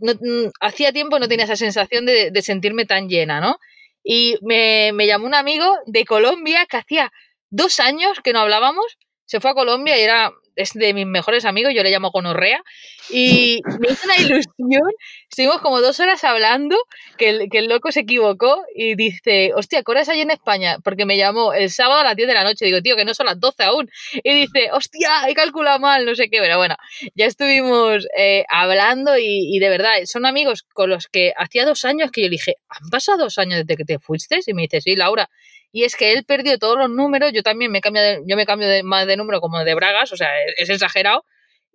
no- 0.00 0.14
mm, 0.14 0.50
hacía 0.60 0.92
tiempo 0.92 1.18
no 1.18 1.28
tenía 1.28 1.44
esa 1.44 1.56
sensación 1.56 2.06
de, 2.06 2.30
de 2.30 2.42
sentirme 2.42 2.86
tan 2.86 3.08
llena, 3.08 3.40
¿no? 3.40 3.58
Y 4.04 4.36
me, 4.42 4.90
me 4.94 5.06
llamó 5.06 5.26
un 5.26 5.34
amigo 5.34 5.76
de 5.86 6.04
Colombia 6.04 6.66
que 6.66 6.76
hacía 6.78 7.12
dos 7.52 7.78
años 7.78 8.18
que 8.24 8.32
no 8.32 8.40
hablábamos, 8.40 8.98
se 9.26 9.38
fue 9.38 9.52
a 9.52 9.54
Colombia 9.54 9.96
y 9.96 10.02
era 10.02 10.32
es 10.56 10.72
de 10.74 10.92
mis 10.94 11.06
mejores 11.06 11.44
amigos, 11.44 11.72
yo 11.74 11.82
le 11.82 11.90
llamo 11.90 12.12
Conorrea, 12.12 12.62
y 13.10 13.60
me 13.80 13.88
hizo 13.92 14.04
una 14.04 14.16
ilusión, 14.16 14.90
estuvimos 15.28 15.60
como 15.60 15.80
dos 15.80 15.98
horas 16.00 16.22
hablando, 16.24 16.76
que 17.16 17.30
el, 17.30 17.50
que 17.50 17.58
el 17.58 17.68
loco 17.68 17.92
se 17.92 18.00
equivocó 18.00 18.62
y 18.74 18.94
dice, 18.94 19.52
hostia, 19.54 19.82
¿qué 19.82 19.92
allí 19.98 20.20
en 20.20 20.30
España? 20.30 20.78
Porque 20.82 21.06
me 21.06 21.16
llamó 21.16 21.52
el 21.52 21.70
sábado 21.70 22.00
a 22.00 22.04
las 22.04 22.16
10 22.16 22.28
de 22.28 22.34
la 22.34 22.44
noche, 22.44 22.64
digo, 22.64 22.80
tío, 22.82 22.96
que 22.96 23.04
no 23.04 23.14
son 23.14 23.26
las 23.26 23.38
12 23.38 23.64
aún, 23.64 23.90
y 24.22 24.34
dice, 24.34 24.70
hostia, 24.72 25.28
he 25.28 25.34
calculado 25.34 25.78
mal, 25.78 26.04
no 26.04 26.14
sé 26.14 26.28
qué, 26.28 26.38
pero 26.40 26.58
bueno, 26.58 26.76
ya 27.14 27.26
estuvimos 27.26 28.06
eh, 28.16 28.44
hablando 28.48 29.16
y, 29.16 29.56
y 29.56 29.58
de 29.58 29.68
verdad, 29.68 29.92
son 30.04 30.26
amigos 30.26 30.64
con 30.72 30.90
los 30.90 31.06
que 31.06 31.32
hacía 31.36 31.64
dos 31.64 31.84
años 31.84 32.10
que 32.10 32.22
yo 32.22 32.26
le 32.26 32.32
dije, 32.32 32.56
¿han 32.68 32.90
pasado 32.90 33.18
dos 33.24 33.38
años 33.38 33.60
desde 33.60 33.76
que 33.76 33.84
te 33.84 33.98
fuiste? 33.98 34.40
Y 34.46 34.54
me 34.54 34.62
dice, 34.62 34.80
sí, 34.80 34.96
Laura, 34.96 35.30
y 35.72 35.84
es 35.84 35.96
que 35.96 36.12
él 36.12 36.24
perdió 36.24 36.58
todos 36.58 36.78
los 36.78 36.90
números, 36.90 37.32
yo 37.32 37.42
también 37.42 37.72
me 37.72 37.80
cambio 37.80 38.02
de, 38.02 38.20
yo 38.26 38.36
me 38.36 38.46
cambio 38.46 38.68
de, 38.68 38.82
más 38.82 39.06
de 39.06 39.16
número 39.16 39.40
como 39.40 39.64
de 39.64 39.74
bragas, 39.74 40.12
o 40.12 40.16
sea, 40.16 40.28
es, 40.46 40.54
es 40.58 40.70
exagerado, 40.70 41.24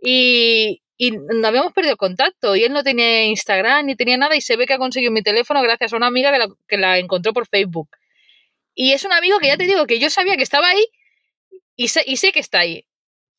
y, 0.01 0.81
y 0.97 1.11
no 1.11 1.47
habíamos 1.47 1.73
perdido 1.73 1.93
el 1.93 1.97
contacto, 1.97 2.55
y 2.55 2.63
él 2.63 2.73
no 2.73 2.83
tenía 2.83 3.23
Instagram 3.25 3.85
ni 3.87 3.95
tenía 3.95 4.17
nada, 4.17 4.35
y 4.35 4.41
se 4.41 4.55
ve 4.55 4.65
que 4.67 4.73
ha 4.73 4.77
conseguido 4.77 5.11
mi 5.11 5.23
teléfono 5.23 5.61
gracias 5.61 5.93
a 5.93 5.97
una 5.97 6.07
amiga 6.07 6.31
que 6.31 6.37
la, 6.37 6.47
que 6.67 6.77
la 6.77 6.97
encontró 6.99 7.33
por 7.33 7.47
Facebook. 7.47 7.89
Y 8.75 8.93
es 8.93 9.03
un 9.05 9.13
amigo 9.13 9.39
que 9.39 9.47
ya 9.47 9.57
te 9.57 9.63
digo 9.65 9.87
que 9.87 9.97
yo 9.99 10.09
sabía 10.11 10.37
que 10.37 10.43
estaba 10.43 10.69
ahí 10.69 10.85
y 11.75 11.87
sé, 11.87 12.03
y 12.05 12.17
sé 12.17 12.31
que 12.31 12.39
está 12.39 12.59
ahí. 12.59 12.85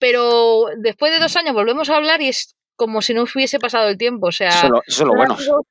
Pero 0.01 0.66
después 0.79 1.12
de 1.12 1.18
dos 1.21 1.37
años 1.37 1.55
volvemos 1.55 1.88
a 1.90 1.97
hablar 1.97 2.21
y 2.23 2.29
es 2.29 2.57
como 2.77 3.03
si 3.03 3.14
no 3.14 3.23
hubiese 3.23 3.59
pasado 3.61 3.88
el 3.88 3.99
tiempo. 3.99 4.29
O 4.29 4.33
sea, 4.33 4.49
Eso 4.49 4.66
es 4.66 4.71
lo, 4.71 4.79
eso 4.79 4.83
es 4.88 4.99
lo 5.01 5.07
son 5.07 5.16
bueno. 5.16 5.35
amigos- 5.35 5.66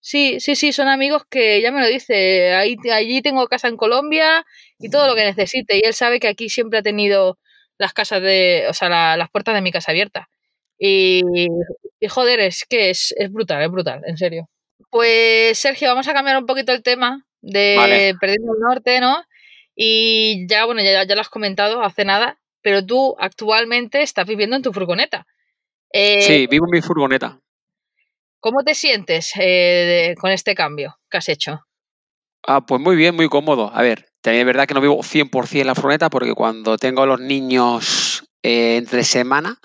Sí, 0.00 0.40
sí, 0.40 0.56
sí, 0.56 0.72
son 0.72 0.88
amigos 0.88 1.22
que 1.28 1.60
ya 1.60 1.70
me 1.72 1.80
lo 1.80 1.86
dice. 1.86 2.54
Ahí, 2.54 2.76
allí 2.92 3.20
tengo 3.22 3.46
casa 3.48 3.68
en 3.68 3.76
Colombia 3.76 4.44
y 4.78 4.88
todo 4.90 5.06
lo 5.06 5.14
que 5.14 5.24
necesite. 5.24 5.76
Y 5.76 5.82
él 5.84 5.92
sabe 5.94 6.20
que 6.20 6.28
aquí 6.28 6.48
siempre 6.48 6.78
ha 6.78 6.82
tenido 6.82 7.38
las 7.78 7.92
casas 7.92 8.22
de, 8.22 8.66
o 8.68 8.72
sea, 8.74 8.88
la- 8.88 9.16
las 9.16 9.30
puertas 9.30 9.54
de 9.54 9.60
mi 9.60 9.72
casa 9.72 9.90
abiertas. 9.92 10.26
Y, 10.78 11.22
y 12.00 12.08
joder, 12.08 12.40
es 12.40 12.64
que 12.68 12.90
es, 12.90 13.14
es 13.18 13.30
brutal, 13.30 13.62
es 13.62 13.70
brutal, 13.70 14.00
en 14.06 14.16
serio. 14.16 14.48
Pues 14.90 15.58
Sergio, 15.58 15.88
vamos 15.88 16.08
a 16.08 16.14
cambiar 16.14 16.38
un 16.38 16.46
poquito 16.46 16.72
el 16.72 16.82
tema 16.82 17.26
de 17.42 17.74
Vale. 17.76 18.14
Perdiendo 18.18 18.52
el 18.54 18.60
Norte, 18.60 19.00
¿no? 19.00 19.22
Y 19.74 20.46
ya, 20.48 20.64
bueno, 20.64 20.82
ya, 20.82 21.04
ya 21.04 21.14
lo 21.14 21.20
has 21.20 21.28
comentado 21.28 21.82
hace 21.82 22.04
nada, 22.04 22.38
pero 22.62 22.84
tú 22.84 23.14
actualmente 23.18 24.02
estás 24.02 24.26
viviendo 24.26 24.56
en 24.56 24.62
tu 24.62 24.72
furgoneta. 24.72 25.26
Eh, 25.92 26.22
Sí, 26.22 26.46
vivo 26.46 26.66
en 26.66 26.70
mi 26.72 26.80
furgoneta. 26.82 27.40
¿Cómo 28.40 28.62
te 28.64 28.74
sientes 28.74 29.32
eh, 29.38 30.14
con 30.18 30.30
este 30.30 30.54
cambio 30.54 30.98
que 31.10 31.18
has 31.18 31.28
hecho? 31.28 31.60
Ah, 32.46 32.64
pues 32.64 32.80
muy 32.80 32.96
bien, 32.96 33.14
muy 33.14 33.28
cómodo. 33.28 33.70
A 33.74 33.82
ver, 33.82 34.06
también 34.22 34.40
es 34.42 34.46
verdad 34.46 34.66
que 34.66 34.72
no 34.72 34.80
vivo 34.80 35.02
100% 35.02 35.60
en 35.60 35.66
la 35.66 35.74
furgoneta 35.74 36.08
porque 36.08 36.34
cuando 36.34 36.78
tengo 36.78 37.02
a 37.02 37.06
los 37.06 37.20
niños 37.20 38.24
eh, 38.42 38.76
entre 38.76 39.04
semana, 39.04 39.58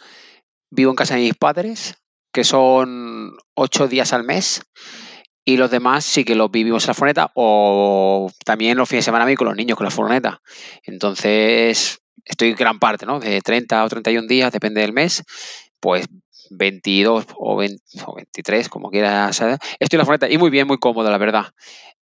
vivo 0.70 0.92
en 0.92 0.98
casa 0.98 1.16
de 1.16 1.22
mis 1.22 1.36
padres, 1.36 1.96
que 2.34 2.44
son 2.44 3.38
ocho 3.56 3.88
días 3.88 4.12
al 4.12 4.24
mes. 4.24 4.62
y 5.48 5.58
los 5.58 5.70
demás 5.72 6.04
sí 6.04 6.26
que 6.26 6.36
los 6.36 6.50
vivimos 6.52 6.84
en 6.84 6.88
la 6.90 6.94
furgoneta 6.96 7.32
o 7.36 8.32
también 8.46 8.78
los 8.78 8.90
fines 8.90 9.06
de 9.06 9.06
semana 9.06 9.26
mí 9.26 9.36
con 9.36 9.48
los 9.48 9.56
niños 9.56 9.78
con 9.78 9.86
la 9.86 9.92
furgoneta. 9.92 10.42
Entonces, 10.84 12.00
estoy 12.26 12.54
gran 12.56 12.80
parte, 12.80 13.06
¿no? 13.06 13.20
De 13.20 13.42
30 13.42 13.86
o 13.86 13.90
31 13.90 14.28
días, 14.28 14.52
depende 14.52 14.82
del 14.82 14.92
mes, 14.92 15.24
pues 15.80 16.08
22 16.50 17.26
o, 17.38 17.56
23, 17.56 18.70
como 18.70 18.90
quieras. 18.90 19.42
Estoy 19.80 19.98
en 19.98 19.98
la 19.98 20.06
furgoneta 20.06 20.30
y 20.30 20.38
muy 20.38 20.50
bien, 20.50 20.68
muy 20.68 20.78
cómodo, 20.78 21.10
la 21.10 21.18
verdad. 21.18 21.54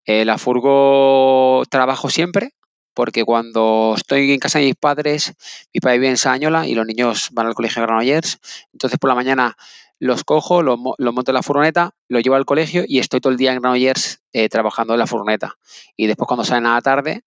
Eh, 0.04 0.24
la 0.24 0.38
furgo 0.38 1.62
trabajo 1.70 2.10
siempre, 2.10 2.54
porque 2.92 3.24
cuando 3.24 3.94
estoy 3.96 4.32
en 4.32 4.38
casa 4.38 4.58
de 4.58 4.66
mis 4.66 4.76
padres, 4.76 5.34
mi 5.72 5.80
padre 5.80 5.98
vive 5.98 6.10
en 6.10 6.16
Sañola 6.16 6.66
y 6.66 6.74
los 6.74 6.86
niños 6.86 7.30
van 7.32 7.46
al 7.46 7.54
colegio 7.54 7.80
de 7.80 7.86
Granollers, 7.86 8.38
entonces 8.72 8.98
por 8.98 9.08
la 9.08 9.14
mañana 9.14 9.56
los 9.98 10.24
cojo, 10.24 10.62
los, 10.62 10.78
monto 10.78 11.30
en 11.30 11.34
la 11.34 11.42
furgoneta, 11.42 11.94
los 12.08 12.22
llevo 12.22 12.36
al 12.36 12.44
colegio 12.44 12.84
y 12.86 12.98
estoy 12.98 13.20
todo 13.20 13.32
el 13.32 13.38
día 13.38 13.52
en 13.52 13.60
Granollers 13.60 14.22
eh, 14.32 14.48
trabajando 14.48 14.92
en 14.94 14.98
la 14.98 15.06
furgoneta. 15.06 15.56
Y 15.96 16.06
después 16.06 16.26
cuando 16.26 16.44
salen 16.44 16.66
a 16.66 16.74
la 16.74 16.82
tarde, 16.82 17.22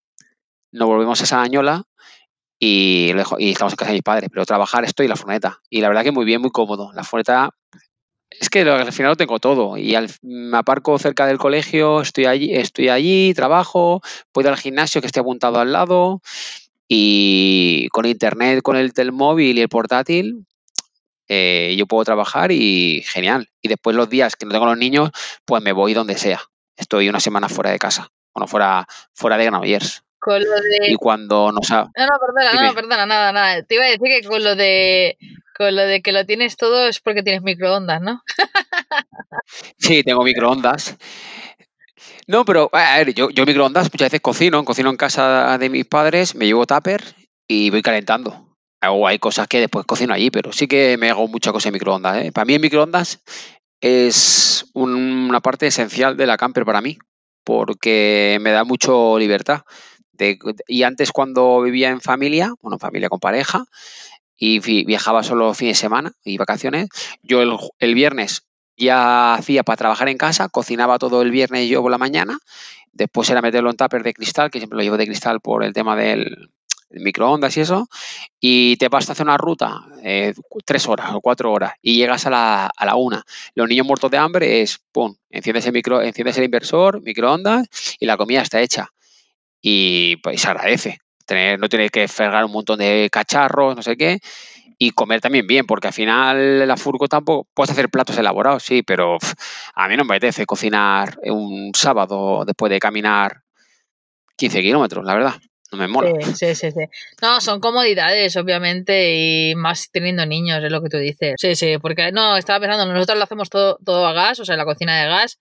nos 0.71 0.87
volvemos 0.87 1.21
a 1.21 1.25
Sañola 1.25 1.85
y, 2.59 3.11
estamos 3.39 3.73
en 3.73 3.77
casa 3.77 3.91
de 3.91 3.97
mis 3.97 4.03
padres, 4.03 4.29
pero 4.31 4.45
trabajar 4.45 4.83
estoy 4.83 5.05
en 5.05 5.11
la 5.11 5.15
furgoneta. 5.15 5.61
Y 5.69 5.81
la 5.81 5.89
verdad 5.89 6.03
que 6.03 6.11
muy 6.11 6.25
bien, 6.25 6.41
muy 6.41 6.51
cómodo. 6.51 6.91
La 6.93 7.03
furgoneta 7.03 7.51
es 8.29 8.49
que 8.49 8.61
al 8.61 8.91
final 8.91 9.11
lo 9.11 9.15
tengo 9.15 9.39
todo 9.39 9.77
y 9.77 9.95
me 10.21 10.57
aparco 10.57 10.97
cerca 10.99 11.25
del 11.25 11.37
colegio, 11.37 12.01
estoy 12.01 12.25
allí, 12.25 12.53
estoy 12.53 12.89
allí, 12.89 13.33
trabajo, 13.33 14.01
puedo 14.31 14.49
ir 14.49 14.53
al 14.53 14.59
gimnasio 14.59 15.01
que 15.01 15.07
esté 15.07 15.19
apuntado 15.19 15.59
al 15.59 15.71
lado 15.71 16.21
y 16.87 17.87
con 17.91 18.05
internet, 18.05 18.61
con 18.61 18.75
el 18.75 18.93
telmóvil 18.93 19.57
y 19.57 19.61
el 19.61 19.69
portátil, 19.69 20.45
eh, 21.27 21.75
yo 21.77 21.85
puedo 21.85 22.05
trabajar 22.05 22.51
y 22.51 23.03
genial. 23.05 23.49
Y 23.61 23.67
después 23.67 23.95
los 23.95 24.09
días 24.09 24.35
que 24.35 24.45
no 24.45 24.51
tengo 24.51 24.65
los 24.65 24.77
niños, 24.77 25.11
pues 25.45 25.61
me 25.61 25.73
voy 25.73 25.93
donde 25.93 26.17
sea. 26.17 26.41
Estoy 26.75 27.09
una 27.09 27.19
semana 27.19 27.49
fuera 27.49 27.71
de 27.71 27.79
casa, 27.79 28.09
bueno, 28.33 28.47
fuera, 28.47 28.87
fuera 29.13 29.37
de 29.37 29.45
Granollers. 29.45 30.03
Con 30.19 30.43
lo 30.43 30.55
de... 30.55 30.91
Y 30.91 30.95
cuando 30.95 31.51
no 31.51 31.59
No, 31.69 31.77
no, 31.77 32.19
perdona, 32.19 32.67
no, 32.67 32.73
perdona, 32.73 33.05
nada, 33.05 33.31
nada. 33.31 33.63
Te 33.63 33.75
iba 33.75 33.85
a 33.85 33.89
decir 33.89 34.07
que 34.07 34.27
con 34.27 34.43
lo 34.43 34.55
de 34.55 35.17
con 35.57 35.75
lo 35.75 35.81
de 35.81 36.01
que 36.01 36.11
lo 36.11 36.23
tienes 36.25 36.55
todo 36.55 36.87
es 36.87 36.99
porque 36.99 37.23
tienes 37.23 37.41
microondas, 37.41 37.99
¿no? 37.99 38.21
sí, 39.77 40.03
tengo 40.03 40.23
microondas. 40.23 40.95
No, 42.27 42.45
pero 42.45 42.69
a 42.73 42.97
ver, 42.97 43.13
yo, 43.15 43.29
yo 43.31 43.45
microondas 43.45 43.91
muchas 43.91 44.07
veces 44.07 44.21
cocino, 44.21 44.63
cocino 44.65 44.91
en 44.91 44.97
casa 44.97 45.57
de 45.57 45.69
mis 45.69 45.85
padres, 45.85 46.35
me 46.35 46.45
llevo 46.45 46.67
tupper 46.67 47.03
y 47.47 47.71
voy 47.71 47.81
calentando. 47.81 48.55
O 48.87 49.07
hay 49.07 49.17
cosas 49.17 49.47
que 49.47 49.59
después 49.59 49.85
cocino 49.85 50.13
allí, 50.13 50.29
pero 50.29 50.51
sí 50.51 50.67
que 50.67 50.97
me 50.97 51.09
hago 51.09 51.27
muchas 51.27 51.51
cosas 51.53 51.67
en 51.67 51.73
microondas. 51.73 52.23
¿eh? 52.23 52.31
Para 52.31 52.45
mí 52.45 52.53
el 52.53 52.59
microondas 52.59 53.23
es 53.81 54.65
una 54.73 55.39
parte 55.39 55.67
esencial 55.67 56.17
de 56.17 56.27
la 56.27 56.37
camper 56.37 56.65
para 56.65 56.81
mí, 56.81 56.97
porque 57.43 58.37
me 58.41 58.51
da 58.51 58.63
mucho 58.63 59.17
libertad. 59.17 59.61
Y 60.67 60.83
antes 60.83 61.11
cuando 61.11 61.61
vivía 61.61 61.89
en 61.89 62.01
familia, 62.01 62.53
bueno, 62.61 62.79
familia 62.79 63.09
con 63.09 63.19
pareja, 63.19 63.65
y 64.37 64.59
viajaba 64.85 65.23
solo 65.23 65.53
fines 65.53 65.77
de 65.77 65.81
semana 65.81 66.13
y 66.23 66.37
vacaciones. 66.37 66.89
Yo 67.23 67.41
el, 67.41 67.95
viernes 67.95 68.45
ya 68.77 69.33
hacía 69.33 69.63
para 69.63 69.77
trabajar 69.77 70.09
en 70.09 70.17
casa, 70.17 70.49
cocinaba 70.49 70.99
todo 70.99 71.21
el 71.21 71.31
viernes 71.31 71.67
yo 71.67 71.81
por 71.81 71.91
la 71.91 71.97
mañana, 71.97 72.37
después 72.91 73.29
era 73.29 73.41
meterlo 73.41 73.71
en 73.71 73.77
tupper 73.77 74.03
de 74.03 74.13
cristal, 74.13 74.51
que 74.51 74.59
siempre 74.59 74.77
lo 74.77 74.83
llevo 74.83 74.97
de 74.97 75.07
cristal 75.07 75.41
por 75.41 75.63
el 75.63 75.73
tema 75.73 75.95
del 75.95 76.51
microondas 76.89 77.57
y 77.57 77.61
eso, 77.61 77.89
y 78.39 78.77
te 78.77 78.87
vas 78.87 79.09
a 79.09 79.11
hacer 79.11 79.25
una 79.25 79.37
ruta, 79.37 79.81
eh, 80.03 80.33
tres 80.63 80.87
horas 80.87 81.13
o 81.13 81.19
cuatro 81.19 81.51
horas, 81.51 81.73
y 81.81 81.95
llegas 81.97 82.25
a 82.25 82.29
la, 82.29 82.67
a 82.67 82.85
la 82.85 82.95
una. 82.95 83.25
Los 83.55 83.67
niños 83.67 83.85
muertos 83.85 84.09
de 84.09 84.17
hambre 84.17 84.61
es, 84.61 84.79
pum, 84.91 85.15
enciendes 85.29 85.65
el, 85.65 85.73
micro, 85.73 86.01
enciendes 86.01 86.37
el 86.37 86.45
inversor, 86.45 87.01
microondas, 87.01 87.67
y 87.99 88.05
la 88.05 88.15
comida 88.15 88.41
está 88.41 88.61
hecha. 88.61 88.93
Y 89.61 90.17
pues 90.17 90.41
se 90.41 90.49
agradece 90.49 90.99
no 91.57 91.69
tener 91.69 91.91
que 91.91 92.07
fregar 92.07 92.45
un 92.45 92.51
montón 92.51 92.79
de 92.79 93.09
cacharros, 93.11 93.75
no 93.75 93.81
sé 93.81 93.97
qué, 93.97 94.19
y 94.77 94.91
comer 94.91 95.21
también 95.21 95.47
bien, 95.47 95.65
porque 95.65 95.87
al 95.87 95.93
final 95.93 96.67
la 96.67 96.77
furgo 96.77 97.07
tampoco, 97.07 97.47
puedes 97.53 97.71
hacer 97.71 97.89
platos 97.89 98.17
elaborados, 98.17 98.63
sí, 98.63 98.83
pero 98.83 99.17
a 99.75 99.87
mí 99.87 99.97
no 99.97 100.05
me 100.05 100.15
apetece 100.15 100.45
cocinar 100.45 101.17
un 101.23 101.71
sábado 101.75 102.43
después 102.45 102.69
de 102.69 102.79
caminar 102.79 103.41
15 104.35 104.61
kilómetros, 104.61 105.03
la 105.05 105.15
verdad. 105.15 105.33
No 105.69 105.79
me 105.79 105.89
mola. 105.89 106.11
Sí, 106.33 106.55
sí, 106.55 106.71
sí, 106.71 106.79
No, 107.21 107.41
son 107.41 107.59
comodidades, 107.59 108.37
obviamente, 108.37 109.15
y 109.15 109.55
más 109.55 109.91
teniendo 109.91 110.25
niños, 110.25 110.63
es 110.63 110.71
lo 110.71 110.81
que 110.81 110.87
tú 110.87 110.97
dices. 110.97 111.33
Sí, 111.37 111.55
sí, 111.55 111.77
porque 111.81 112.13
no, 112.13 112.37
estaba 112.37 112.61
pensando, 112.61 112.85
nosotros 112.85 113.17
lo 113.17 113.25
hacemos 113.25 113.49
todo, 113.49 113.77
todo 113.83 114.07
a 114.07 114.13
gas, 114.13 114.39
o 114.39 114.45
sea, 114.45 114.55
la 114.55 114.63
cocina 114.63 114.97
de 115.01 115.09
gas, 115.09 115.39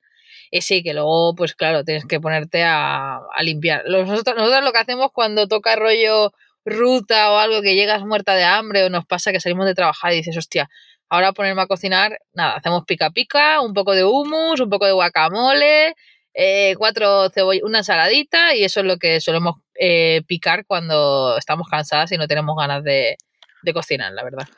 y 0.51 0.61
sí, 0.63 0.83
que 0.83 0.95
luego, 0.95 1.35
pues 1.35 1.55
claro, 1.55 1.85
tienes 1.85 2.05
que 2.07 2.21
ponerte 2.21 2.63
a, 2.65 3.21
limpiar. 3.41 3.85
Nosotros, 3.87 4.37
nosotros 4.37 4.65
lo 4.65 4.73
que 4.73 4.79
hacemos 4.79 5.11
cuando 5.13 5.49
toca 5.49 5.77
rollo 5.77 6.33
ruta 6.65 7.33
o 7.33 7.39
algo 7.39 7.63
que 7.63 7.75
llegas 7.75 8.05
muerta 8.05 8.35
de 8.35 8.45
hambre 8.45 8.85
o 8.85 8.91
nos 8.91 9.07
pasa 9.07 9.33
que 9.33 9.41
salimos 9.41 9.67
de 9.67 9.75
trabajar 9.75 10.13
y 10.13 10.17
dices, 10.17 10.37
hostia, 10.37 10.69
ahora 11.09 11.33
ponerme 11.33 11.63
a 11.63 11.67
cocinar, 11.67 12.19
nada, 12.33 12.55
hacemos 12.57 12.85
pica 12.87 13.11
pica, 13.11 13.61
un 13.61 13.73
poco 13.73 13.95
de 13.95 14.05
hummus, 14.05 14.61
un 14.61 14.69
poco 14.69 14.87
de 14.87 14.93
guacamole, 14.93 15.95
eh, 16.35 16.75
cuatro 16.77 17.31
cebollas, 17.31 17.63
una 17.63 17.79
ensaladita 17.79 18.55
y 18.55 18.65
eso 18.65 18.81
es 18.81 18.87
lo 18.87 18.99
que 18.99 19.21
solemos 19.21 19.57
eh, 19.79 20.23
picar 20.27 20.67
cuando 20.67 21.37
estamos 21.39 21.69
cansadas 21.69 22.11
y 22.13 22.19
no 22.19 22.27
tenemos 22.27 22.57
ganas 22.57 22.83
de, 22.83 23.17
de 23.63 23.73
cocinar, 23.73 24.13
la 24.13 24.25
verdad. 24.25 24.49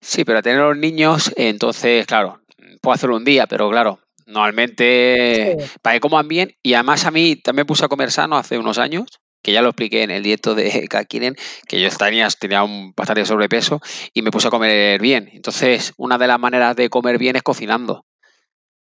Sí, 0.00 0.24
pero 0.24 0.38
a 0.38 0.42
tener 0.42 0.60
los 0.60 0.76
niños, 0.76 1.32
entonces, 1.36 2.06
claro, 2.06 2.42
puedo 2.82 2.94
hacerlo 2.94 3.16
un 3.16 3.24
día, 3.24 3.46
pero 3.46 3.70
claro, 3.70 4.00
Normalmente, 4.26 5.56
para 5.82 5.94
que 5.94 6.00
coman 6.00 6.28
bien, 6.28 6.56
y 6.62 6.74
además 6.74 7.04
a 7.04 7.10
mí 7.10 7.36
también 7.36 7.66
puse 7.66 7.84
a 7.84 7.88
comer 7.88 8.10
sano 8.10 8.36
hace 8.36 8.58
unos 8.58 8.78
años, 8.78 9.20
que 9.42 9.52
ya 9.52 9.60
lo 9.60 9.68
expliqué 9.68 10.02
en 10.02 10.10
el 10.10 10.22
dieto 10.22 10.54
de 10.54 10.88
Kakinen, 10.88 11.36
que 11.68 11.80
yo 11.80 11.88
tenía, 11.90 12.28
tenía 12.28 12.64
un 12.64 12.92
bastante 12.96 13.26
sobrepeso 13.26 13.80
y 14.14 14.22
me 14.22 14.30
puse 14.30 14.48
a 14.48 14.50
comer 14.50 15.00
bien. 15.00 15.28
Entonces, 15.32 15.92
una 15.98 16.16
de 16.16 16.26
las 16.26 16.40
maneras 16.40 16.74
de 16.74 16.88
comer 16.88 17.18
bien 17.18 17.36
es 17.36 17.42
cocinando, 17.42 18.06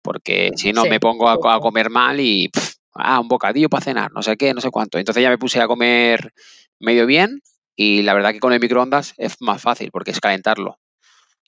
porque 0.02 0.50
si 0.56 0.72
no 0.72 0.84
me 0.84 1.00
pongo 1.00 1.28
a, 1.28 1.60
comer 1.60 1.90
mal 1.90 2.20
y, 2.20 2.50
ah, 2.94 3.20
un 3.20 3.28
bocadillo 3.28 3.68
para 3.68 3.84
cenar, 3.84 4.12
no 4.12 4.22
sé 4.22 4.36
qué, 4.36 4.54
no 4.54 4.60
sé 4.60 4.70
cuánto. 4.70 4.98
Entonces 4.98 5.22
ya 5.22 5.30
me 5.30 5.38
puse 5.38 5.60
a 5.60 5.66
comer 5.66 6.32
medio 6.78 7.06
bien 7.06 7.40
y 7.74 8.02
la 8.02 8.14
verdad 8.14 8.32
que 8.32 8.40
con 8.40 8.52
el 8.52 8.60
microondas 8.60 9.14
es 9.16 9.36
más 9.40 9.60
fácil 9.60 9.90
porque 9.90 10.12
es 10.12 10.20
calentarlo 10.20 10.78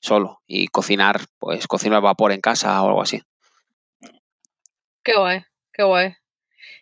solo 0.01 0.41
y 0.45 0.67
cocinar, 0.67 1.21
pues 1.39 1.67
cocino 1.67 1.95
al 1.95 2.01
vapor 2.01 2.31
en 2.31 2.41
casa 2.41 2.81
o 2.81 2.87
algo 2.87 3.01
así. 3.01 3.21
Qué 5.05 5.13
guay, 5.15 5.43
qué 5.71 5.83
guay. 5.83 6.15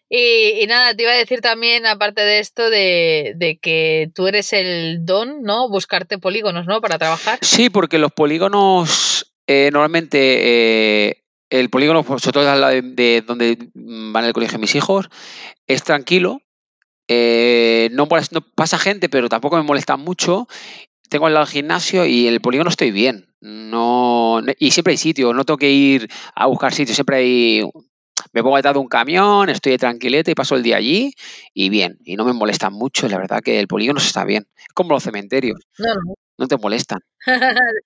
Y, 0.09 0.65
nada, 0.67 0.95
te 0.95 1.03
iba 1.03 1.11
a 1.11 1.15
decir 1.15 1.41
también, 1.41 1.85
aparte 1.85 2.21
de 2.21 2.39
esto, 2.39 2.69
de, 2.69 3.59
que 3.61 4.11
tú 4.15 4.27
eres 4.27 4.53
el 4.53 5.05
don, 5.05 5.41
¿no? 5.41 5.67
Buscarte 5.67 6.19
polígonos, 6.19 6.65
¿no? 6.65 6.79
Para 6.79 6.97
trabajar. 6.97 7.39
Sí, 7.41 7.69
porque 7.69 7.97
los 7.97 8.13
polígonos, 8.13 9.33
eh, 9.47 9.71
normalmente, 9.73 11.07
eh, 11.09 11.23
el 11.49 11.69
polígono, 11.69 12.03
pues, 12.03 12.21
sobre 12.21 12.33
todo 12.33 12.49
al 12.49 12.61
lado 12.61 12.73
de, 12.81 13.23
donde 13.25 13.57
van 13.73 14.23
al 14.23 14.33
colegio 14.33 14.57
mis 14.57 14.75
hijos, 14.75 15.09
es 15.67 15.83
tranquilo. 15.83 16.41
Eh, 17.09 17.89
no, 17.91 18.07
no, 18.31 18.41
pasa 18.55 18.77
gente, 18.77 19.09
pero 19.09 19.27
tampoco 19.27 19.57
me 19.57 19.63
molesta 19.63 19.97
mucho. 19.97 20.47
Tengo 21.09 21.25
al 21.25 21.33
lado 21.33 21.45
el 21.45 21.51
gimnasio 21.51 22.05
y 22.05 22.27
el 22.27 22.39
polígono 22.39 22.69
estoy 22.69 22.91
bien. 22.91 23.33
No, 23.41 24.41
y 24.57 24.71
siempre 24.71 24.91
hay 24.91 24.97
sitio, 24.97 25.33
no 25.33 25.43
tengo 25.43 25.57
que 25.57 25.71
ir 25.71 26.07
a 26.33 26.45
buscar 26.45 26.73
sitio, 26.73 26.95
siempre 26.95 27.17
hay 27.17 27.63
me 28.33 28.41
pongo 28.41 28.57
detrás 28.57 28.73
de 28.73 28.79
un 28.79 28.87
camión, 28.87 29.49
estoy 29.49 29.73
de 29.73 29.77
tranquileta 29.77 30.31
y 30.31 30.35
paso 30.35 30.55
el 30.55 30.63
día 30.63 30.77
allí 30.77 31.13
y 31.53 31.69
bien, 31.69 31.97
y 32.03 32.15
no 32.15 32.25
me 32.25 32.33
molestan 32.33 32.73
mucho, 32.73 33.07
la 33.07 33.17
verdad 33.17 33.41
que 33.41 33.59
el 33.59 33.67
polígono 33.67 33.99
está 33.99 34.25
bien. 34.25 34.47
Es 34.57 34.73
como 34.73 34.89
los 34.89 35.03
cementerios. 35.03 35.59
No, 35.77 35.93
no. 36.37 36.47
te 36.47 36.57
molestan. 36.57 36.99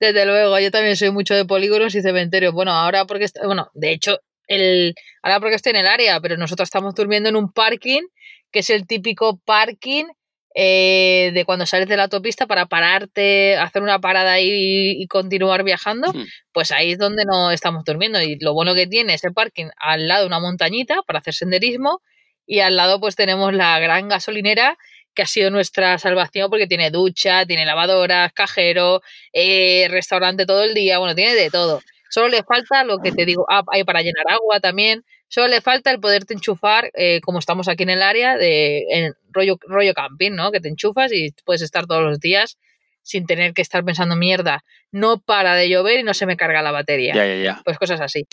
Desde 0.00 0.26
luego, 0.26 0.58
yo 0.58 0.70
también 0.70 0.96
soy 0.96 1.10
mucho 1.10 1.34
de 1.34 1.44
polígonos 1.44 1.94
y 1.94 2.02
cementerios. 2.02 2.52
Bueno, 2.52 2.72
ahora 2.72 3.04
porque, 3.04 3.26
bueno, 3.44 3.68
de 3.74 3.92
hecho, 3.92 4.18
el, 4.46 4.94
ahora 5.22 5.38
porque 5.38 5.54
estoy 5.54 5.70
en 5.70 5.76
el 5.76 5.86
área, 5.86 6.20
pero 6.20 6.36
nosotros 6.36 6.66
estamos 6.66 6.94
durmiendo 6.94 7.28
en 7.28 7.36
un 7.36 7.52
parking, 7.52 8.02
que 8.50 8.60
es 8.60 8.70
el 8.70 8.86
típico 8.86 9.38
parking 9.44 10.06
eh, 10.54 11.30
de 11.34 11.44
cuando 11.44 11.66
sales 11.66 11.88
de 11.88 11.96
la 11.96 12.04
autopista 12.04 12.46
para 12.46 12.66
pararte, 12.66 13.56
hacer 13.56 13.82
una 13.82 14.00
parada 14.00 14.40
y, 14.40 15.02
y 15.02 15.06
continuar 15.06 15.64
viajando, 15.64 16.16
pues 16.52 16.72
ahí 16.72 16.92
es 16.92 16.98
donde 16.98 17.24
no 17.24 17.50
estamos 17.50 17.84
durmiendo. 17.84 18.20
Y 18.20 18.38
lo 18.40 18.54
bueno 18.54 18.74
que 18.74 18.86
tiene 18.86 19.14
ese 19.14 19.30
parking 19.32 19.66
al 19.78 20.08
lado 20.08 20.22
de 20.22 20.26
una 20.28 20.40
montañita 20.40 21.02
para 21.06 21.20
hacer 21.20 21.34
senderismo 21.34 22.02
y 22.46 22.60
al 22.60 22.76
lado 22.76 23.00
pues 23.00 23.16
tenemos 23.16 23.52
la 23.54 23.78
gran 23.78 24.08
gasolinera 24.08 24.76
que 25.14 25.22
ha 25.22 25.26
sido 25.26 25.50
nuestra 25.50 25.98
salvación 25.98 26.50
porque 26.50 26.66
tiene 26.66 26.90
ducha, 26.90 27.46
tiene 27.46 27.64
lavadoras, 27.66 28.32
cajero, 28.32 29.02
eh, 29.32 29.86
restaurante 29.90 30.46
todo 30.46 30.64
el 30.64 30.74
día, 30.74 30.98
bueno, 30.98 31.14
tiene 31.14 31.34
de 31.34 31.50
todo. 31.50 31.80
Solo 32.10 32.28
le 32.28 32.42
falta 32.42 32.84
lo 32.84 32.98
que 32.98 33.12
te 33.12 33.24
digo, 33.24 33.46
ah, 33.48 33.62
hay 33.72 33.84
para 33.84 34.02
llenar 34.02 34.24
agua 34.28 34.60
también. 34.60 35.04
Solo 35.32 35.46
le 35.46 35.60
falta 35.60 35.92
el 35.92 36.00
poderte 36.00 36.34
enchufar, 36.34 36.90
eh, 36.94 37.20
como 37.22 37.38
estamos 37.38 37.68
aquí 37.68 37.84
en 37.84 37.90
el 37.90 38.02
área, 38.02 38.36
de 38.36 38.84
en 38.90 39.14
rollo, 39.30 39.58
rollo 39.68 39.94
camping, 39.94 40.32
¿no? 40.32 40.50
Que 40.50 40.60
te 40.60 40.68
enchufas 40.68 41.12
y 41.12 41.30
puedes 41.44 41.62
estar 41.62 41.86
todos 41.86 42.02
los 42.02 42.18
días 42.18 42.58
sin 43.02 43.26
tener 43.26 43.54
que 43.54 43.62
estar 43.62 43.84
pensando 43.84 44.16
mierda, 44.16 44.64
no 44.90 45.18
para 45.20 45.54
de 45.54 45.68
llover 45.68 46.00
y 46.00 46.02
no 46.02 46.14
se 46.14 46.26
me 46.26 46.36
carga 46.36 46.62
la 46.62 46.72
batería. 46.72 47.14
Ya, 47.14 47.24
ya, 47.26 47.36
ya. 47.36 47.62
Pues 47.64 47.78
cosas 47.78 48.00
así. 48.00 48.26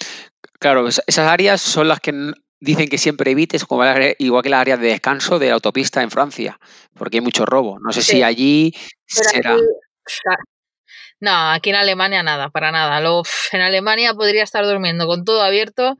Claro, 0.59 0.87
es- 0.87 1.01
esas 1.05 1.27
áreas 1.31 1.61
son 1.61 1.87
las 1.87 1.99
que 1.99 2.13
dicen 2.59 2.89
que 2.89 2.97
siempre 2.97 3.29
evites, 3.29 3.63
como 3.65 3.83
área- 3.83 4.15
igual 4.17 4.41
que 4.41 4.49
las 4.49 4.61
áreas 4.61 4.79
de 4.79 4.87
descanso 4.87 5.37
de 5.37 5.49
la 5.49 5.53
autopista 5.53 6.01
en 6.01 6.09
Francia, 6.09 6.59
porque 6.95 7.17
hay 7.17 7.21
mucho 7.21 7.45
robo. 7.45 7.77
No 7.79 7.93
sé 7.93 8.01
Sí. 8.01 8.11
si 8.13 8.23
allí 8.23 8.73
Pero 9.15 9.29
será. 9.29 9.53
aquí- 9.53 9.61
No, 11.19 11.51
aquí 11.51 11.69
en 11.69 11.75
Alemania 11.75 12.23
nada, 12.23 12.49
para 12.49 12.71
nada. 12.71 12.99
Lo, 13.01 13.21
en 13.51 13.61
Alemania 13.61 14.13
podría 14.15 14.43
estar 14.43 14.65
durmiendo 14.65 15.05
con 15.07 15.23
todo 15.25 15.41
abierto 15.43 15.97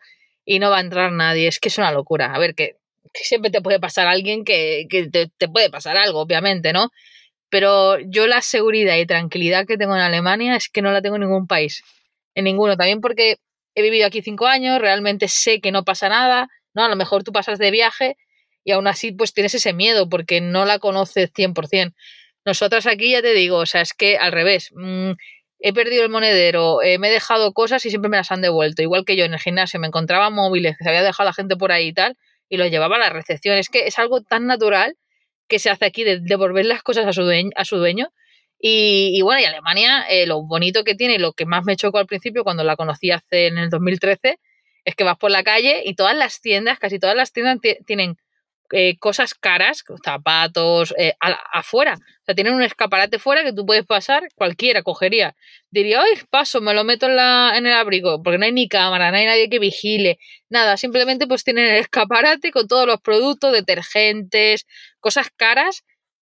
y 0.48 0.60
no 0.60 0.72
va 0.72 0.78
a 0.78 0.82
entrar 0.82 1.12
nadie. 1.12 1.48
Es 1.48 1.60
que 1.60 1.68
es 1.68 1.78
una 1.78 1.92
locura. 1.92 2.34
A 2.34 2.40
ver, 2.40 2.56
que, 2.56 2.78
siempre 3.14 3.52
te 3.52 3.62
puede 3.62 3.80
pasar 3.80 4.08
alguien 4.08 4.46
que, 4.46 4.88
que 4.90 5.10
te, 5.10 5.28
te 5.38 5.50
puede 5.50 5.70
pasar 5.70 5.98
algo, 5.98 6.22
obviamente, 6.22 6.72
¿no? 6.74 6.92
Pero 7.50 8.00
yo 8.00 8.28
la 8.28 8.42
seguridad 8.42 8.96
y 8.98 9.06
tranquilidad 9.06 9.68
que 9.68 9.78
tengo 9.78 9.96
en 9.96 10.02
Alemania 10.02 10.56
es 10.56 10.70
que 10.70 10.82
no 10.82 10.92
la 10.92 11.02
tengo 11.02 11.18
en 11.18 11.24
ningún 11.24 11.48
país. 11.48 11.84
En 12.34 12.46
ninguno. 12.46 12.78
También 12.78 13.02
porque 13.02 13.38
he 13.76 13.82
vivido 13.82 14.08
aquí 14.08 14.22
cinco 14.22 14.48
años, 14.48 14.80
realmente 14.80 15.28
sé 15.28 15.60
que 15.60 15.72
no 15.72 15.84
pasa 15.84 16.08
nada, 16.10 16.50
¿no? 16.74 16.86
A 16.86 16.90
lo 16.90 16.96
mejor 16.96 17.24
tú 17.24 17.34
pasas 17.34 17.60
de 17.60 17.70
viaje 17.72 18.18
y 18.64 18.72
aún 18.72 18.88
así 18.88 19.12
pues 19.12 19.34
tienes 19.34 19.54
ese 19.54 19.74
miedo 19.74 20.08
porque 20.08 20.40
no 20.40 20.66
la 20.66 20.80
conoces 20.80 21.32
100%. 21.34 21.94
Nosotras 22.46 22.88
aquí 22.88 23.12
ya 23.12 23.22
te 23.22 23.34
digo, 23.34 23.58
o 23.58 23.66
sea, 23.66 23.82
es 23.82 23.94
que 23.94 24.18
al 24.18 24.32
revés, 24.32 24.70
mm, 24.74 25.12
he 25.60 25.74
perdido 25.74 26.04
el 26.04 26.10
monedero, 26.10 26.82
eh, 26.84 27.00
me 27.00 27.10
he 27.10 27.12
dejado 27.12 27.54
cosas 27.54 27.86
y 27.86 27.90
siempre 27.90 28.10
me 28.10 28.18
las 28.18 28.32
han 28.32 28.42
devuelto. 28.42 28.82
Igual 28.82 29.06
que 29.06 29.16
yo 29.16 29.26
en 29.26 29.34
el 29.34 29.40
gimnasio 29.40 29.80
me 29.80 29.88
encontraba 29.88 30.30
móviles 30.30 30.78
que 30.78 30.84
se 30.84 30.90
había 30.90 31.04
dejado 31.04 31.28
la 31.30 31.34
gente 31.34 31.56
por 31.58 31.72
ahí 31.72 31.88
y 31.90 31.94
tal, 31.94 32.16
y 32.50 32.58
los 32.58 32.70
llevaba 32.72 32.96
a 32.98 33.00
la 33.00 33.10
recepción. 33.10 33.58
Es 33.58 33.70
que 33.70 33.88
es 33.88 34.00
algo 34.00 34.22
tan 34.22 34.46
natural 34.48 34.96
que 35.48 35.60
se 35.60 35.70
hace 35.70 35.86
aquí 35.86 36.04
de 36.04 36.20
devolver 36.20 36.66
las 36.66 36.84
cosas 36.84 37.06
a 37.08 37.14
su 37.14 37.24
dueño. 37.24 37.50
A 37.56 37.66
su 37.66 37.78
dueño. 37.78 38.10
Y, 38.60 39.22
bueno, 39.22 39.42
y 39.42 39.46
Alemania, 39.46 40.06
eh, 40.10 40.26
lo 40.26 40.42
bonito 40.44 40.84
que 40.84 40.96
tiene 40.96 41.16
y 41.16 41.20
lo 41.20 41.34
que 41.34 41.46
más 41.46 41.64
me 41.66 41.76
chocó 41.76 42.00
al 42.00 42.08
principio 42.08 42.44
cuando 42.44 42.64
la 42.64 42.76
conocí 42.76 43.12
hace 43.12 43.48
en 43.48 43.58
el 43.60 43.70
2013, 43.70 44.40
es 44.86 44.96
que 44.96 45.04
vas 45.04 45.18
por 45.18 45.30
la 45.32 45.44
calle 45.44 45.84
y 45.86 45.94
todas 45.96 46.16
las 46.18 46.42
tiendas, 46.42 46.80
casi 46.80 46.98
todas 47.00 47.16
las 47.16 47.32
tiendas 47.34 47.60
ti- 47.62 47.78
tienen 47.86 48.18
eh, 48.72 48.98
cosas 49.00 49.34
caras, 49.34 49.84
zapatos, 50.04 50.94
eh, 50.98 51.14
a- 51.20 51.40
afuera. 51.60 51.94
O 51.96 52.26
sea, 52.26 52.36
tienen 52.36 52.54
un 52.54 52.62
escaparate 52.64 53.20
fuera 53.20 53.44
que 53.44 53.54
tú 53.54 53.66
puedes 53.66 53.86
pasar, 53.86 54.28
cualquiera 54.36 54.84
cogería. 54.84 55.36
Diría, 55.72 56.02
ay, 56.02 56.12
paso, 56.30 56.60
me 56.62 56.74
lo 56.74 56.84
meto 56.84 57.06
en, 57.06 57.16
la, 57.16 57.54
en 57.56 57.66
el 57.66 57.74
abrigo, 57.74 58.22
porque 58.22 58.38
no 58.38 58.46
hay 58.46 58.52
ni 58.52 58.68
cámara, 58.68 59.12
no 59.12 59.18
hay 59.18 59.26
nadie 59.26 59.50
que 59.50 59.60
vigile, 59.60 60.20
nada, 60.50 60.76
simplemente 60.78 61.28
pues 61.28 61.44
tienen 61.44 61.66
el 61.66 61.76
escaparate 61.78 62.52
con 62.52 62.68
todos 62.68 62.86
los 62.88 63.00
productos, 63.02 63.54
detergentes, 63.54 64.66
cosas 65.00 65.30
caras 65.36 65.84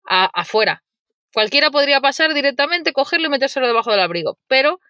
a- 0.08 0.30
afuera. 0.34 0.82
Cualquiera 1.32 1.70
podría 1.70 2.00
pasar 2.00 2.34
directamente, 2.34 2.92
cogerlo 2.92 3.26
y 3.28 3.30
metérselo 3.30 3.66
debajo 3.66 3.90
del 3.90 4.00
abrigo, 4.00 4.38
pero 4.48 4.80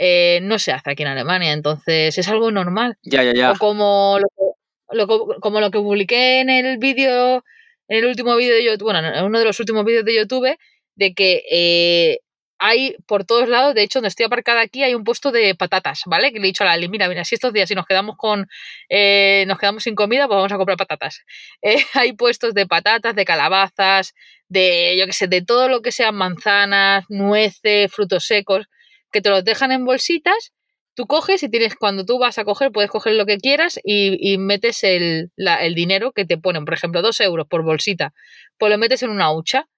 eh, 0.00 0.38
no 0.42 0.58
se 0.60 0.70
hace 0.72 0.90
aquí 0.92 1.02
en 1.02 1.08
Alemania, 1.08 1.52
entonces 1.52 2.16
es 2.16 2.28
algo 2.28 2.50
normal. 2.52 2.96
Ya, 3.02 3.22
ya, 3.24 3.32
ya. 3.34 3.52
O 3.52 3.56
como 3.56 4.18
lo, 4.20 4.28
que- 4.28 4.47
lo 4.92 5.06
como 5.40 5.60
lo 5.60 5.70
que 5.70 5.78
publiqué 5.78 6.40
en 6.40 6.50
el 6.50 6.78
vídeo, 6.78 7.44
en 7.88 7.98
el 7.98 8.06
último 8.06 8.36
vídeo 8.36 8.54
de 8.54 8.64
YouTube, 8.64 8.92
bueno, 8.92 9.06
en 9.06 9.24
uno 9.24 9.38
de 9.38 9.44
los 9.44 9.58
últimos 9.60 9.84
vídeos 9.84 10.04
de 10.04 10.14
YouTube, 10.14 10.56
de 10.96 11.14
que 11.14 11.42
eh, 11.50 12.18
hay 12.58 12.96
por 13.06 13.24
todos 13.24 13.48
lados, 13.48 13.74
de 13.74 13.82
hecho, 13.82 14.00
donde 14.00 14.08
estoy 14.08 14.26
aparcada 14.26 14.60
aquí, 14.60 14.82
hay 14.82 14.94
un 14.94 15.04
puesto 15.04 15.30
de 15.30 15.54
patatas, 15.54 16.02
¿vale? 16.06 16.32
Que 16.32 16.40
le 16.40 16.46
he 16.46 16.48
dicho 16.48 16.64
a 16.64 16.66
la 16.66 16.72
Ali, 16.72 16.88
mira, 16.88 17.08
mira, 17.08 17.24
si 17.24 17.36
estos 17.36 17.52
días 17.52 17.68
si 17.68 17.74
nos 17.74 17.86
quedamos 17.86 18.16
con 18.16 18.48
eh, 18.88 19.44
nos 19.46 19.58
quedamos 19.58 19.84
sin 19.84 19.94
comida, 19.94 20.26
pues 20.26 20.36
vamos 20.36 20.52
a 20.52 20.56
comprar 20.56 20.76
patatas. 20.76 21.20
Eh, 21.62 21.84
hay 21.94 22.12
puestos 22.12 22.54
de 22.54 22.66
patatas, 22.66 23.16
de 23.16 23.24
calabazas, 23.24 24.14
de, 24.48 24.96
yo 24.98 25.06
qué 25.06 25.12
sé, 25.12 25.26
de 25.26 25.42
todo 25.42 25.68
lo 25.68 25.82
que 25.82 25.92
sean 25.92 26.14
manzanas, 26.14 27.04
nueces, 27.08 27.92
frutos 27.92 28.24
secos, 28.24 28.66
que 29.10 29.20
te 29.20 29.30
los 29.30 29.44
dejan 29.44 29.72
en 29.72 29.84
bolsitas 29.84 30.52
tú 30.98 31.06
coges 31.06 31.44
y 31.44 31.48
tienes, 31.48 31.76
cuando 31.76 32.04
tú 32.04 32.18
vas 32.18 32.38
a 32.38 32.44
coger, 32.44 32.72
puedes 32.72 32.90
coger 32.90 33.14
lo 33.14 33.24
que 33.24 33.38
quieras 33.38 33.78
y, 33.84 34.36
metes 34.36 34.82
el, 34.82 35.30
dinero 35.76 36.10
que 36.10 36.24
te 36.24 36.38
ponen, 36.38 36.64
por 36.64 36.74
ejemplo, 36.74 37.02
dos 37.02 37.20
euros 37.20 37.46
por 37.46 37.62
bolsita, 37.62 38.12
pues 38.58 38.72
lo 38.72 38.78
metes 38.78 39.04
en 39.04 39.10
una 39.10 39.32
hucha 39.32 39.68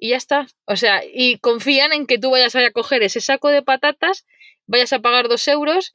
y 0.00 0.08
ya 0.08 0.16
está. 0.16 0.46
O 0.64 0.76
sea, 0.76 1.02
y 1.04 1.36
confían 1.36 1.92
en 1.92 2.06
que 2.06 2.18
tú 2.18 2.30
vayas 2.30 2.56
a 2.56 2.70
coger 2.70 3.02
ese 3.02 3.20
saco 3.20 3.50
de 3.50 3.60
patatas, 3.60 4.24
vayas 4.66 4.94
a 4.94 5.00
pagar 5.00 5.28
dos 5.28 5.46
euros 5.48 5.94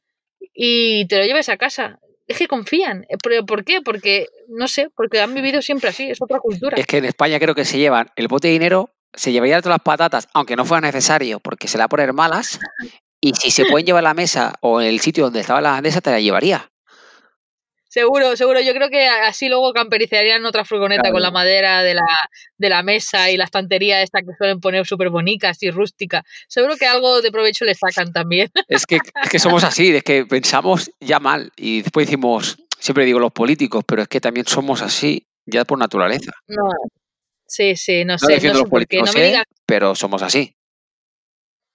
y 0.54 1.08
te 1.08 1.18
lo 1.18 1.24
lleves 1.24 1.48
a 1.48 1.56
casa. 1.56 1.98
Es 2.28 2.38
que 2.38 2.46
confían. 2.46 3.08
¿Pero 3.24 3.44
por 3.44 3.64
qué? 3.64 3.80
Porque, 3.80 4.28
no 4.46 4.68
sé, 4.68 4.88
porque 4.94 5.20
han 5.20 5.34
vivido 5.34 5.62
siempre 5.62 5.90
así, 5.90 6.08
es 6.10 6.22
otra 6.22 6.38
cultura. 6.38 6.76
Es 6.76 6.86
que 6.86 6.98
en 6.98 7.06
España 7.06 7.40
creo 7.40 7.56
que 7.56 7.64
se 7.64 7.78
llevan 7.78 8.12
el 8.14 8.28
bote 8.28 8.46
de 8.46 8.52
dinero, 8.52 8.94
se 9.14 9.32
llevaría 9.32 9.60
todas 9.62 9.78
las 9.78 9.82
patatas, 9.82 10.28
aunque 10.32 10.54
no 10.54 10.64
fuera 10.64 10.86
necesario, 10.86 11.40
porque 11.40 11.66
se 11.66 11.76
la 11.76 11.88
poner 11.88 12.12
malas. 12.12 12.60
Y 13.20 13.34
si 13.34 13.50
se 13.50 13.66
pueden 13.66 13.86
llevar 13.86 14.00
a 14.04 14.08
la 14.08 14.14
mesa 14.14 14.54
o 14.60 14.80
en 14.80 14.88
el 14.88 15.00
sitio 15.00 15.24
donde 15.24 15.40
estaba 15.40 15.60
la 15.60 15.72
bandesa, 15.72 16.00
te 16.00 16.10
la 16.10 16.20
llevaría. 16.20 16.70
Seguro, 17.88 18.36
seguro. 18.36 18.60
Yo 18.60 18.72
creo 18.72 18.88
que 18.88 19.08
así 19.08 19.48
luego 19.48 19.72
camperizarían 19.72 20.46
otra 20.46 20.64
furgoneta 20.64 21.02
Claro. 21.02 21.14
con 21.14 21.22
la 21.22 21.32
madera 21.32 21.82
de 21.82 21.94
la, 21.94 22.02
de 22.56 22.68
la 22.68 22.84
mesa 22.84 23.30
y 23.32 23.36
la 23.36 23.44
estantería 23.44 24.00
esta 24.00 24.20
que 24.20 24.28
suelen 24.38 24.60
poner 24.60 24.86
súper 24.86 25.10
bonitas 25.10 25.60
y 25.64 25.70
rústica. 25.72 26.22
Seguro 26.48 26.76
que 26.76 26.86
algo 26.86 27.20
de 27.20 27.32
provecho 27.32 27.64
le 27.64 27.74
sacan 27.74 28.12
también. 28.12 28.48
Es 28.68 28.86
que, 28.86 28.96
es 29.22 29.28
que 29.28 29.38
somos 29.40 29.64
así, 29.64 29.94
es 29.94 30.04
que 30.04 30.24
pensamos 30.24 30.88
ya 31.00 31.18
mal 31.18 31.50
y 31.56 31.82
después 31.82 32.06
decimos, 32.06 32.58
siempre 32.78 33.04
digo 33.04 33.18
los 33.18 33.32
políticos, 33.32 33.82
pero 33.84 34.02
es 34.02 34.08
que 34.08 34.20
también 34.20 34.46
somos 34.46 34.82
así 34.82 35.26
ya 35.44 35.64
por 35.64 35.76
naturaleza. 35.76 36.30
No. 36.46 36.68
Sí, 37.44 37.74
sí, 37.74 38.04
no 38.04 38.12
No 38.12 38.18
sé, 38.20 38.34
no 38.34 38.40
sé 38.40 38.48
los 38.50 38.58
por 38.60 38.86
qué. 38.86 38.98
políticos, 39.00 39.06
No 39.08 39.20
me 39.20 39.26
digas, 39.26 39.44
pero 39.66 39.96
somos 39.96 40.22
así. 40.22 40.54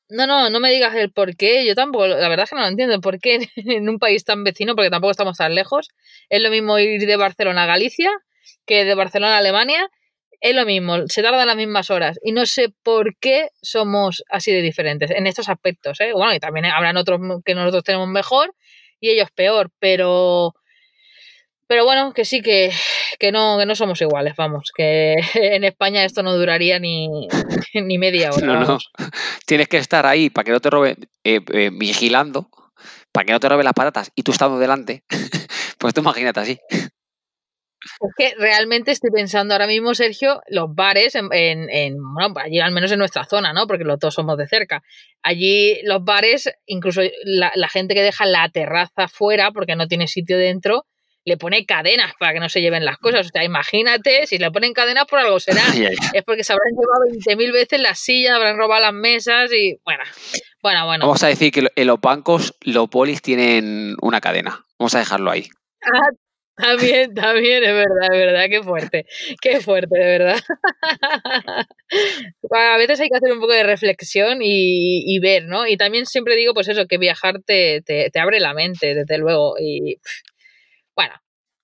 No, 0.09 0.27
no, 0.27 0.49
no 0.49 0.59
me 0.59 0.71
digas 0.71 0.95
el 0.95 1.11
por 1.11 1.35
qué. 1.35 1.65
Yo 1.65 1.75
tampoco, 1.75 2.07
la 2.07 2.29
verdad 2.29 2.43
es 2.45 2.49
que 2.51 2.55
no 2.55 2.61
lo 2.61 2.67
entiendo. 2.67 3.01
¿Por 3.01 3.19
qué 3.19 3.39
en 3.55 3.89
un 3.89 3.99
país 3.99 4.23
tan 4.25 4.43
vecino, 4.43 4.75
porque 4.75 4.89
tampoco 4.89 5.11
estamos 5.11 5.37
tan 5.37 5.55
lejos, 5.55 5.89
es 6.29 6.41
lo 6.41 6.49
mismo 6.49 6.79
ir 6.79 7.05
de 7.05 7.15
Barcelona 7.17 7.63
a 7.63 7.65
Galicia 7.67 8.11
que 8.65 8.85
de 8.85 8.95
Barcelona 8.95 9.35
a 9.35 9.39
Alemania? 9.39 9.89
Es 10.41 10.55
lo 10.55 10.65
mismo, 10.65 11.07
se 11.07 11.23
tardan 11.23 11.47
las 11.47 11.55
mismas 11.55 11.89
horas. 11.89 12.19
Y 12.23 12.31
no 12.31 12.45
sé 12.45 12.69
por 12.83 13.17
qué 13.19 13.49
somos 13.61 14.23
así 14.29 14.51
de 14.51 14.61
diferentes 14.61 15.09
en 15.11 15.27
estos 15.27 15.49
aspectos. 15.49 15.99
¿eh? 16.01 16.11
Bueno, 16.13 16.33
y 16.35 16.39
también 16.39 16.65
habrán 16.67 16.97
otros 16.97 17.19
que 17.45 17.55
nosotros 17.55 17.83
tenemos 17.83 18.07
mejor 18.07 18.53
y 18.99 19.09
ellos 19.09 19.29
peor, 19.33 19.71
pero. 19.79 20.53
Pero 21.67 21.83
bueno, 21.83 22.13
que 22.13 22.25
sí 22.25 22.41
que, 22.41 22.71
que 23.19 23.31
no, 23.31 23.57
que 23.57 23.65
no 23.65 23.75
somos 23.75 23.99
iguales, 24.01 24.35
vamos, 24.37 24.71
que 24.75 25.15
en 25.33 25.63
España 25.63 26.03
esto 26.05 26.21
no 26.23 26.35
duraría 26.35 26.79
ni, 26.79 27.07
ni 27.73 27.97
media 27.97 28.31
hora. 28.31 28.45
No, 28.45 28.59
no. 28.65 28.77
Tienes 29.45 29.67
que 29.67 29.77
estar 29.77 30.05
ahí 30.05 30.29
para 30.29 30.45
que 30.45 30.51
no 30.51 30.59
te 30.59 30.69
roben, 30.69 30.97
eh, 31.23 31.39
eh, 31.53 31.69
vigilando, 31.73 32.49
para 33.11 33.25
que 33.25 33.31
no 33.33 33.39
te 33.39 33.49
roben 33.49 33.65
las 33.65 33.73
patatas 33.73 34.11
y 34.15 34.23
tú 34.23 34.31
estando 34.31 34.59
delante. 34.59 35.03
pues 35.79 35.93
tú 35.93 36.01
imagínate 36.01 36.39
así. 36.39 36.59
Es 38.01 38.11
que 38.17 38.33
realmente 38.39 38.91
estoy 38.91 39.11
pensando 39.11 39.53
ahora 39.53 39.67
mismo, 39.67 39.93
Sergio, 39.93 40.41
los 40.47 40.73
bares, 40.73 41.13
en, 41.15 41.31
en, 41.31 41.69
en- 41.69 41.97
bueno, 42.13 42.33
allí 42.37 42.59
al 42.59 42.71
menos 42.71 42.91
en 42.91 42.97
nuestra 42.99 43.25
zona, 43.25 43.53
¿no? 43.53 43.67
Porque 43.67 43.83
los 43.83 43.99
dos 43.99 44.13
somos 44.15 44.37
de 44.37 44.47
cerca. 44.47 44.81
Allí 45.21 45.79
los 45.83 46.03
bares, 46.03 46.49
incluso 46.65 47.01
la, 47.23 47.51
la 47.55 47.69
gente 47.69 47.93
que 47.93 48.01
deja 48.01 48.25
la 48.25 48.49
terraza 48.49 49.07
fuera 49.07 49.51
porque 49.51 49.75
no 49.75 49.87
tiene 49.87 50.07
sitio 50.07 50.37
dentro, 50.37 50.85
le 51.25 51.37
pone 51.37 51.65
cadenas 51.65 52.13
para 52.19 52.33
que 52.33 52.39
no 52.39 52.49
se 52.49 52.61
lleven 52.61 52.85
las 52.85 52.97
cosas. 52.97 53.25
O 53.25 53.29
sea, 53.29 53.43
imagínate, 53.43 54.27
si 54.27 54.37
le 54.37 54.51
ponen 54.51 54.73
cadenas 54.73 55.05
por 55.05 55.19
algo 55.19 55.39
será. 55.39 55.63
Ay, 55.71 55.87
ay. 55.87 55.95
Es 56.13 56.23
porque 56.23 56.43
se 56.43 56.53
habrán 56.53 56.71
llevado 56.71 57.03
20.000 57.11 57.51
veces 57.51 57.79
las 57.79 57.99
sillas, 57.99 58.35
habrán 58.35 58.57
robado 58.57 58.81
las 58.81 58.93
mesas 58.93 59.51
y 59.51 59.79
bueno, 59.83 60.03
bueno, 60.61 60.85
bueno. 60.85 61.05
Vamos 61.07 61.23
a 61.23 61.27
decir 61.27 61.51
que 61.51 61.67
en 61.75 61.87
los 61.87 61.99
bancos 61.99 62.55
los 62.61 62.87
polis 62.89 63.21
tienen 63.21 63.95
una 64.01 64.21
cadena. 64.21 64.63
Vamos 64.77 64.93
a 64.95 64.99
dejarlo 64.99 65.31
ahí. 65.31 65.47
Ah, 65.81 66.11
también, 66.55 67.13
también, 67.13 67.63
es 67.63 67.73
verdad, 67.73 68.13
es 68.13 68.17
verdad, 68.17 68.45
qué 68.49 68.63
fuerte, 68.63 69.05
qué 69.41 69.59
fuerte, 69.59 69.99
de 69.99 70.05
verdad. 70.05 70.39
a 72.51 72.77
veces 72.77 72.99
hay 73.01 73.09
que 73.09 73.17
hacer 73.17 73.33
un 73.33 73.39
poco 73.41 73.53
de 73.53 73.63
reflexión 73.63 74.41
y, 74.41 75.03
y 75.05 75.19
ver, 75.19 75.45
¿no? 75.45 75.67
Y 75.67 75.75
también 75.75 76.05
siempre 76.05 76.35
digo, 76.35 76.53
pues 76.53 76.69
eso, 76.69 76.85
que 76.87 76.97
viajar 76.97 77.41
te, 77.45 77.81
te, 77.81 78.09
te 78.09 78.19
abre 78.19 78.39
la 78.39 78.53
mente, 78.53 78.93
desde 78.93 79.17
luego. 79.17 79.55
Y 79.59 79.97
bueno, 80.95 81.15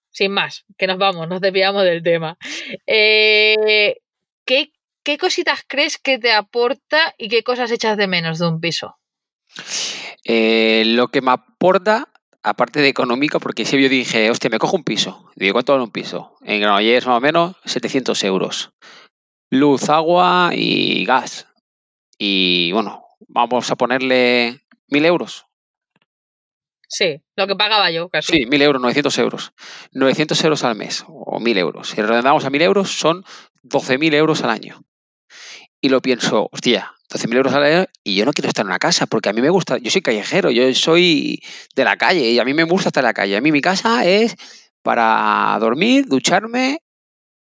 sin 0.09 0.31
más, 0.31 0.65
que 0.77 0.87
nos 0.87 0.97
vamos, 0.97 1.27
nos 1.27 1.41
desviamos 1.41 1.83
del 1.83 2.03
tema. 2.03 2.37
Eh, 2.85 3.97
¿qué, 4.45 4.71
¿Qué 5.03 5.17
cositas 5.17 5.63
crees 5.67 5.97
que 5.97 6.19
te 6.19 6.31
aporta 6.31 7.15
y 7.17 7.27
qué 7.27 7.43
cosas 7.43 7.71
echas 7.71 7.97
de 7.97 8.07
menos 8.07 8.37
de 8.37 8.47
un 8.47 8.59
piso? 8.59 8.97
Eh, 10.23 10.83
lo 10.85 11.07
que 11.07 11.21
me 11.21 11.31
aporta, 11.31 12.09
aparte 12.43 12.81
de 12.81 12.89
económico, 12.89 13.39
porque 13.39 13.65
si 13.65 13.81
yo 13.81 13.89
dije, 13.89 14.29
hostia, 14.29 14.51
me 14.51 14.59
cojo 14.59 14.77
un 14.77 14.83
piso. 14.83 15.31
Digo, 15.35 15.53
¿cuánto 15.53 15.73
vale 15.73 15.85
un 15.85 15.91
piso? 15.91 16.35
En 16.41 16.61
Granollers 16.61 17.07
más 17.07 17.17
o 17.17 17.21
menos 17.21 17.55
700 17.65 18.23
euros. 18.25 18.73
Luz, 19.49 19.89
agua 19.89 20.51
y 20.53 21.03
gas. 21.05 21.47
Y 22.19 22.71
bueno, 22.71 23.03
vamos 23.27 23.71
a 23.71 23.75
ponerle 23.75 24.61
1000 24.89 25.05
euros. 25.05 25.45
Sí, 26.93 27.21
lo 27.37 27.47
que 27.47 27.55
pagaba 27.55 27.89
yo, 27.89 28.09
casi. 28.09 28.33
Sí, 28.33 28.45
1000 28.47 28.61
euros, 28.63 28.81
900 28.81 29.17
euros. 29.19 29.53
900 29.93 30.43
euros 30.43 30.63
al 30.65 30.75
mes 30.75 31.05
o 31.07 31.39
1000 31.39 31.57
euros. 31.57 31.89
Si 31.89 32.01
redondamos 32.01 32.43
a 32.43 32.49
1000 32.49 32.61
euros, 32.63 32.91
son 32.91 33.23
12.000 33.63 34.13
euros 34.13 34.43
al 34.43 34.49
año. 34.49 34.81
y 35.83 35.89
lo 35.89 36.01
pienso, 36.01 36.49
hostia, 36.51 36.93
12.000 37.09 37.37
euros 37.37 37.53
al 37.53 37.63
año 37.63 37.85
y 38.03 38.15
yo 38.15 38.25
no 38.25 38.33
quiero 38.33 38.49
estar 38.49 38.63
en 38.63 38.67
una 38.67 38.77
casa 38.77 39.07
porque 39.07 39.29
a 39.29 39.33
mí 39.33 39.41
me 39.41 39.49
gusta, 39.49 39.77
yo 39.77 39.89
soy 39.89 40.01
callejero, 40.01 40.51
yo 40.51 40.71
soy 40.75 41.41
de 41.75 41.83
la 41.85 41.97
calle 41.97 42.29
y 42.29 42.39
a 42.39 42.45
mí 42.45 42.53
me 42.53 42.63
gusta 42.63 42.89
estar 42.89 43.03
en 43.03 43.07
la 43.07 43.13
calle. 43.13 43.37
A 43.37 43.41
mí 43.41 43.51
mi 43.51 43.61
casa 43.61 44.05
es 44.05 44.35
para 44.83 45.57
dormir, 45.59 46.05
ducharme, 46.07 46.83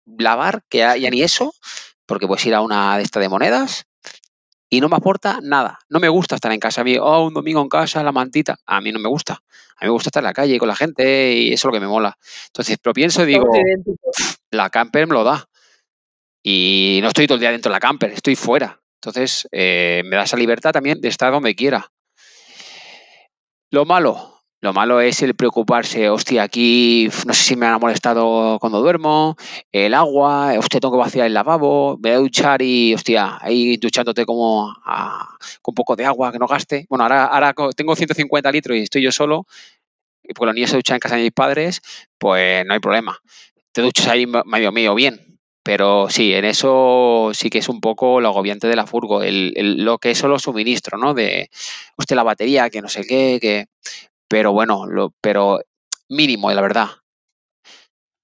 lavar, 0.06 0.62
que 0.70 0.78
ya, 0.78 1.10
ni 1.10 1.22
eso, 1.22 1.52
porque 2.06 2.26
puedes 2.26 2.46
ir 2.46 2.54
a 2.54 2.60
una 2.62 2.96
de 2.96 3.02
estas 3.02 3.20
de 3.20 3.28
monedas 3.28 3.86
y 4.70 4.80
no 4.80 4.88
me 4.88 4.96
aporta 4.96 5.40
nada. 5.42 5.80
No 5.88 5.98
me 5.98 6.08
gusta 6.08 6.36
estar 6.36 6.52
en 6.52 6.60
casa. 6.60 6.80
A 6.80 6.84
mí, 6.84 6.96
oh, 6.96 7.26
un 7.26 7.34
domingo 7.34 7.60
en 7.60 7.68
casa, 7.68 8.04
la 8.04 8.12
mantita. 8.12 8.56
A 8.64 8.80
mí 8.80 8.92
no 8.92 9.00
me 9.00 9.08
gusta. 9.08 9.34
A 9.34 9.84
mí 9.84 9.88
me 9.88 9.90
gusta 9.90 10.08
estar 10.08 10.22
en 10.22 10.26
la 10.26 10.32
calle 10.32 10.58
con 10.58 10.68
la 10.68 10.76
gente 10.76 11.32
y 11.32 11.52
eso 11.52 11.68
es 11.68 11.72
lo 11.72 11.72
que 11.72 11.80
me 11.80 11.88
mola. 11.88 12.16
Entonces, 12.46 12.78
pero 12.80 12.94
pienso 12.94 13.24
y 13.24 13.26
digo, 13.26 13.46
la 14.52 14.70
camper 14.70 15.08
me 15.08 15.14
lo 15.14 15.24
da. 15.24 15.44
Y 16.42 17.00
no 17.02 17.08
estoy 17.08 17.26
todo 17.26 17.34
el 17.34 17.40
día 17.40 17.50
dentro 17.50 17.70
de 17.70 17.74
la 17.74 17.80
camper, 17.80 18.12
estoy 18.12 18.36
fuera. 18.36 18.80
Entonces, 18.94 19.48
eh, 19.50 20.02
me 20.04 20.16
da 20.16 20.22
esa 20.22 20.36
libertad 20.36 20.72
también 20.72 21.00
de 21.00 21.08
estar 21.08 21.32
donde 21.32 21.54
quiera. 21.56 21.90
Lo 23.72 23.84
malo, 23.84 24.39
lo 24.60 24.72
malo 24.74 25.00
es 25.00 25.22
el 25.22 25.34
preocuparse, 25.34 26.10
hostia, 26.10 26.42
aquí 26.42 27.08
no 27.26 27.32
sé 27.32 27.42
si 27.42 27.56
me 27.56 27.66
han 27.66 27.80
molestado 27.80 28.58
cuando 28.60 28.80
duermo, 28.80 29.36
el 29.72 29.94
agua, 29.94 30.52
hostia, 30.58 30.80
tengo 30.80 30.92
que 30.92 30.98
vaciar 30.98 31.26
el 31.26 31.34
lavabo, 31.34 31.96
voy 31.98 32.10
a 32.10 32.18
duchar 32.18 32.60
y, 32.60 32.92
hostia, 32.94 33.38
ahí 33.40 33.78
duchándote 33.78 34.26
como 34.26 34.74
con 35.62 35.72
un 35.72 35.74
poco 35.74 35.96
de 35.96 36.04
agua 36.04 36.30
que 36.30 36.38
no 36.38 36.46
gaste. 36.46 36.86
Bueno, 36.90 37.04
ahora, 37.04 37.24
ahora 37.24 37.54
tengo 37.74 37.96
150 37.96 38.52
litros 38.52 38.76
y 38.76 38.82
estoy 38.82 39.02
yo 39.02 39.12
solo, 39.12 39.46
y 40.22 40.34
porque 40.34 40.46
los 40.46 40.54
niños 40.54 40.70
se 40.70 40.76
duchan 40.76 40.96
en 40.96 41.00
casa 41.00 41.16
de 41.16 41.22
mis 41.22 41.32
padres, 41.32 41.80
pues 42.18 42.64
no 42.66 42.74
hay 42.74 42.80
problema. 42.80 43.18
Te 43.72 43.80
duchas 43.80 44.08
ahí 44.08 44.26
medio 44.26 44.72
mío 44.72 44.94
bien, 44.94 45.38
pero 45.62 46.08
sí, 46.10 46.34
en 46.34 46.44
eso 46.44 47.30
sí 47.32 47.48
que 47.48 47.58
es 47.58 47.68
un 47.68 47.80
poco 47.80 48.20
lo 48.20 48.28
agobiante 48.28 48.66
de 48.66 48.76
la 48.76 48.86
furgo, 48.86 49.22
lo 49.22 49.98
que 49.98 50.10
es 50.10 50.18
solo 50.18 50.38
suministro, 50.38 50.98
¿no? 50.98 51.14
De, 51.14 51.50
usted 51.96 52.16
la 52.16 52.22
batería, 52.22 52.70
que 52.70 52.82
no 52.82 52.88
sé 52.88 53.04
qué, 53.06 53.38
que 53.40 53.66
pero 54.30 54.52
bueno, 54.52 54.86
lo, 54.86 55.12
pero 55.20 55.60
mínimo, 56.08 56.52
la 56.52 56.62
verdad. 56.62 56.88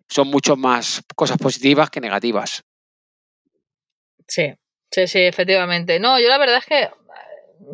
Son 0.09 0.29
mucho 0.29 0.57
más 0.57 1.03
cosas 1.17 1.37
positivas 1.37 1.91
que 1.91 2.01
negativas. 2.01 2.63
Sí, 4.29 4.55
sí, 4.93 5.09
sí, 5.09 5.19
efectivamente. 5.19 5.99
No, 5.99 6.21
yo 6.21 6.29
la 6.29 6.39
verdad 6.39 6.59
es 6.59 6.67
que 6.67 6.89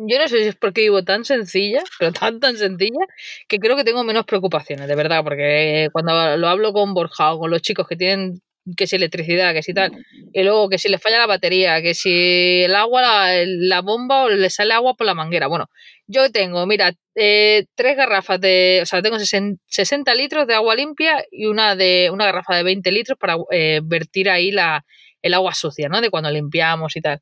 yo 0.07 0.17
no 0.17 0.27
sé 0.27 0.39
si 0.39 0.47
es 0.47 0.55
porque 0.55 0.81
vivo 0.81 1.03
tan 1.03 1.25
sencilla, 1.25 1.83
pero 1.99 2.11
tan 2.11 2.39
tan 2.39 2.57
sencilla, 2.57 3.05
que 3.47 3.59
creo 3.59 3.75
que 3.75 3.83
tengo 3.83 4.03
menos 4.03 4.25
preocupaciones, 4.25 4.87
de 4.87 4.95
verdad, 4.95 5.23
porque 5.23 5.89
cuando 5.93 6.35
lo 6.37 6.47
hablo 6.47 6.73
con 6.73 6.95
Borja 6.95 7.33
o 7.33 7.39
con 7.39 7.51
los 7.51 7.61
chicos 7.61 7.87
que 7.87 7.95
tienen 7.95 8.41
que 8.77 8.87
si 8.87 8.95
electricidad, 8.95 9.53
que 9.53 9.63
si 9.63 9.73
tal, 9.73 9.91
y 10.33 10.43
luego 10.43 10.69
que 10.69 10.77
si 10.77 10.89
le 10.89 10.97
falla 10.97 11.19
la 11.19 11.27
batería, 11.27 11.81
que 11.81 11.93
si 11.93 12.63
el 12.63 12.75
agua, 12.75 13.01
la, 13.01 13.43
la 13.45 13.81
bomba 13.81 14.23
o 14.23 14.29
le 14.29 14.49
sale 14.49 14.73
agua 14.73 14.95
por 14.95 15.05
la 15.07 15.13
manguera. 15.13 15.47
Bueno, 15.47 15.69
yo 16.07 16.31
tengo, 16.31 16.65
mira, 16.65 16.93
eh, 17.15 17.65
tres 17.75 17.97
garrafas 17.97 18.39
de, 18.41 18.79
o 18.81 18.85
sea, 18.85 19.01
tengo 19.01 19.17
60 19.19 20.15
litros 20.15 20.47
de 20.47 20.55
agua 20.55 20.75
limpia 20.75 21.23
y 21.31 21.45
una 21.45 21.75
de 21.75 22.09
una 22.11 22.25
garrafa 22.25 22.55
de 22.55 22.63
20 22.63 22.91
litros 22.91 23.17
para 23.19 23.35
eh, 23.51 23.81
vertir 23.83 24.29
ahí 24.29 24.51
la, 24.51 24.85
el 25.21 25.33
agua 25.33 25.53
sucia, 25.53 25.89
¿no? 25.89 26.01
De 26.01 26.09
cuando 26.09 26.29
limpiamos 26.31 26.95
y 26.95 27.01
tal. 27.01 27.21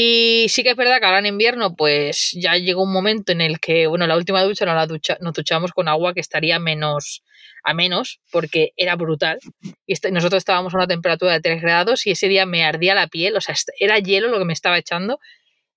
Y 0.00 0.46
sí 0.48 0.62
que 0.62 0.70
es 0.70 0.76
verdad 0.76 1.00
que 1.00 1.06
ahora 1.06 1.18
en 1.18 1.26
invierno, 1.26 1.74
pues 1.74 2.30
ya 2.40 2.56
llegó 2.56 2.84
un 2.84 2.92
momento 2.92 3.32
en 3.32 3.40
el 3.40 3.58
que, 3.58 3.88
bueno, 3.88 4.06
la 4.06 4.16
última 4.16 4.44
ducha 4.44 4.64
no 4.64 4.72
la 4.72 4.86
ducha, 4.86 5.18
nos 5.20 5.34
duchamos 5.34 5.72
con 5.72 5.88
agua 5.88 6.14
que 6.14 6.20
estaría 6.20 6.60
menos 6.60 7.24
a 7.64 7.74
menos, 7.74 8.20
porque 8.30 8.70
era 8.76 8.94
brutal. 8.94 9.40
Y 9.86 9.94
este, 9.94 10.12
nosotros 10.12 10.38
estábamos 10.38 10.72
a 10.72 10.76
una 10.76 10.86
temperatura 10.86 11.32
de 11.32 11.40
3 11.40 11.60
grados 11.60 12.06
y 12.06 12.12
ese 12.12 12.28
día 12.28 12.46
me 12.46 12.62
ardía 12.62 12.94
la 12.94 13.08
piel, 13.08 13.36
o 13.36 13.40
sea, 13.40 13.56
era 13.80 13.98
hielo 13.98 14.28
lo 14.28 14.38
que 14.38 14.44
me 14.44 14.52
estaba 14.52 14.78
echando. 14.78 15.18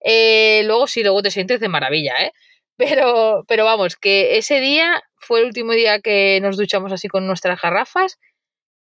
Eh, 0.06 0.62
luego 0.66 0.86
sí, 0.86 1.02
luego 1.02 1.24
te 1.24 1.32
sientes 1.32 1.60
de 1.60 1.68
maravilla, 1.68 2.14
¿eh? 2.22 2.32
Pero, 2.78 3.44
pero 3.48 3.66
vamos, 3.66 3.96
que 3.96 4.38
ese 4.38 4.60
día 4.60 5.02
fue 5.18 5.40
el 5.40 5.48
último 5.48 5.74
día 5.74 6.00
que 6.00 6.40
nos 6.44 6.58
duchamos 6.58 6.92
así 6.92 7.08
con 7.08 7.26
nuestras 7.26 7.60
garrafas 7.60 8.20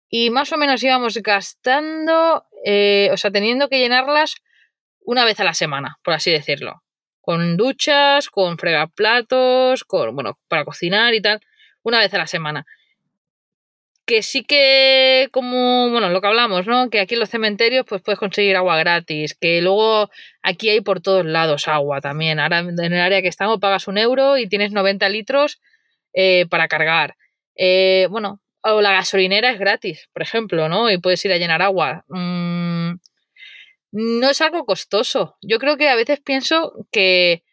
y 0.09 0.31
más 0.31 0.53
o 0.53 0.59
menos 0.59 0.83
íbamos 0.85 1.17
gastando, 1.19 2.45
eh, 2.65 3.11
o 3.13 3.17
sea, 3.17 3.33
teniendo 3.33 3.69
que 3.69 3.81
llenarlas 3.81 4.37
una 5.05 5.25
vez 5.25 5.39
a 5.41 5.45
la 5.45 5.55
semana, 5.55 5.99
por 6.03 6.15
así 6.15 6.31
decirlo. 6.31 6.83
Con 7.21 7.57
duchas, 7.57 8.29
con 8.29 8.59
fregaplatos, 8.59 9.85
con, 9.85 10.15
bueno, 10.15 10.37
para 10.49 10.65
cocinar 10.65 11.15
y 11.15 11.23
tal, 11.23 11.41
una 11.83 11.99
vez 12.01 12.13
a 12.15 12.19
la 12.19 12.27
semana 12.27 12.67
que 14.07 14.23
sí 14.23 14.45
que, 14.45 15.29
como, 15.33 15.91
bueno, 15.91 16.11
lo 16.11 16.21
que 16.21 16.27
hablamos, 16.27 16.67
¿no? 16.67 16.91
Que 16.91 17.01
aquí 17.01 17.15
en 17.15 17.21
los 17.21 17.31
cementerios 17.31 17.87
pues 17.89 18.03
puedes 18.03 18.19
conseguir 18.19 18.57
agua 18.57 18.77
gratis, 18.77 19.35
que 19.35 19.63
luego 19.63 20.11
aquí 20.43 20.69
hay 20.69 20.81
por 20.81 21.01
todos 21.01 21.25
lados 21.25 21.69
agua 21.69 22.01
también. 22.01 22.39
Ahora 22.39 22.59
en 22.61 22.79
el 22.79 23.01
área 23.01 23.23
que 23.23 23.29
estamos 23.29 23.61
pagas 23.61 23.89
un 23.89 23.99
euro 23.99 24.37
y 24.37 24.49
tienes 24.49 24.73
90 24.73 25.09
litros 25.09 25.61
eh, 26.13 26.47
para 26.51 26.69
cargar. 26.69 27.17
Eh, 27.57 28.07
bueno, 28.11 28.41
o 28.63 28.81
la 28.83 28.93
gasolinera 28.93 29.51
es 29.51 29.59
gratis, 29.59 30.09
por 30.13 30.23
ejemplo, 30.23 30.69
¿no? 30.69 30.91
Y 30.91 30.99
puedes 30.99 31.25
ir 31.25 31.33
a 31.33 31.39
llenar 31.39 31.63
agua. 31.63 32.05
Mm, 32.09 32.54
no 33.95 34.29
es 34.29 34.41
algo 34.41 34.65
costoso. 34.67 35.37
Yo 35.41 35.59
creo 35.61 35.77
que 35.77 35.89
a 35.89 35.95
veces 35.95 36.21
pienso 36.21 36.75
que 36.91 37.45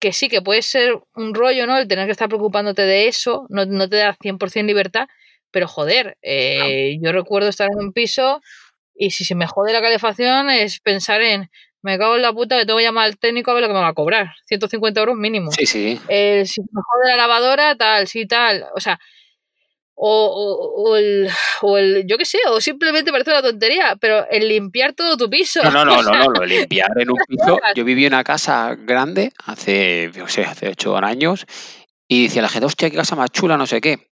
que 0.00 0.12
sí, 0.12 0.28
que 0.28 0.40
puede 0.40 0.62
ser 0.62 0.98
un 1.14 1.34
rollo, 1.34 1.66
¿no? 1.66 1.76
El 1.76 1.86
tener 1.86 2.06
que 2.06 2.12
estar 2.12 2.28
preocupándote 2.28 2.82
de 2.82 3.06
eso, 3.06 3.46
no, 3.50 3.66
no 3.66 3.88
te 3.88 3.96
da 3.96 4.16
100% 4.18 4.66
libertad, 4.66 5.08
pero 5.50 5.68
joder, 5.68 6.16
eh, 6.22 6.96
yo 7.02 7.12
recuerdo 7.12 7.48
estar 7.48 7.68
en 7.70 7.78
un 7.78 7.92
piso 7.92 8.40
y 8.94 9.10
si 9.10 9.24
se 9.24 9.34
me 9.34 9.46
jode 9.46 9.74
la 9.74 9.82
calefacción 9.82 10.48
es 10.48 10.80
pensar 10.80 11.20
en, 11.20 11.50
me 11.82 11.98
cago 11.98 12.16
en 12.16 12.22
la 12.22 12.32
puta 12.32 12.58
que 12.58 12.64
tengo 12.64 12.78
que 12.78 12.84
llamar 12.84 13.04
al 13.04 13.18
técnico 13.18 13.50
a 13.50 13.54
ver 13.54 13.62
lo 13.62 13.68
que 13.68 13.74
me 13.74 13.80
va 13.80 13.88
a 13.88 13.94
cobrar, 13.94 14.32
150 14.46 15.00
euros 15.00 15.16
mínimo. 15.16 15.52
Sí, 15.52 15.66
sí. 15.66 16.00
Eh, 16.08 16.44
si 16.46 16.62
me 16.62 16.80
jode 16.82 17.10
la 17.10 17.16
lavadora, 17.16 17.76
tal, 17.76 18.08
sí, 18.08 18.26
tal, 18.26 18.64
o 18.74 18.80
sea, 18.80 18.98
o, 20.02 20.96
el, 20.96 21.28
o 21.60 21.76
el, 21.76 22.06
yo 22.06 22.16
qué 22.16 22.24
sé, 22.24 22.38
o 22.48 22.60
simplemente 22.60 23.12
parece 23.12 23.30
una 23.30 23.42
tontería, 23.42 23.96
pero 24.00 24.26
el 24.30 24.48
limpiar 24.48 24.94
todo 24.94 25.16
tu 25.16 25.28
piso. 25.28 25.62
No, 25.62 25.70
no, 25.70 25.84
no, 25.84 26.02
no, 26.02 26.10
no, 26.10 26.30
lo 26.32 26.46
limpiar 26.46 26.90
en 26.96 27.10
un 27.10 27.18
piso. 27.28 27.60
Yo 27.74 27.84
viví 27.84 28.06
en 28.06 28.14
una 28.14 28.24
casa 28.24 28.76
grande 28.78 29.32
hace, 29.44 30.10
no 30.16 30.28
sé, 30.28 30.44
hace 30.44 30.68
ocho 30.68 30.96
años 30.96 31.46
y 32.08 32.24
decía 32.24 32.42
la 32.42 32.48
gente, 32.48 32.66
hostia, 32.66 32.90
qué 32.90 32.96
casa 32.96 33.14
más 33.14 33.30
chula, 33.30 33.56
no 33.56 33.66
sé 33.66 33.80
qué. 33.80 34.09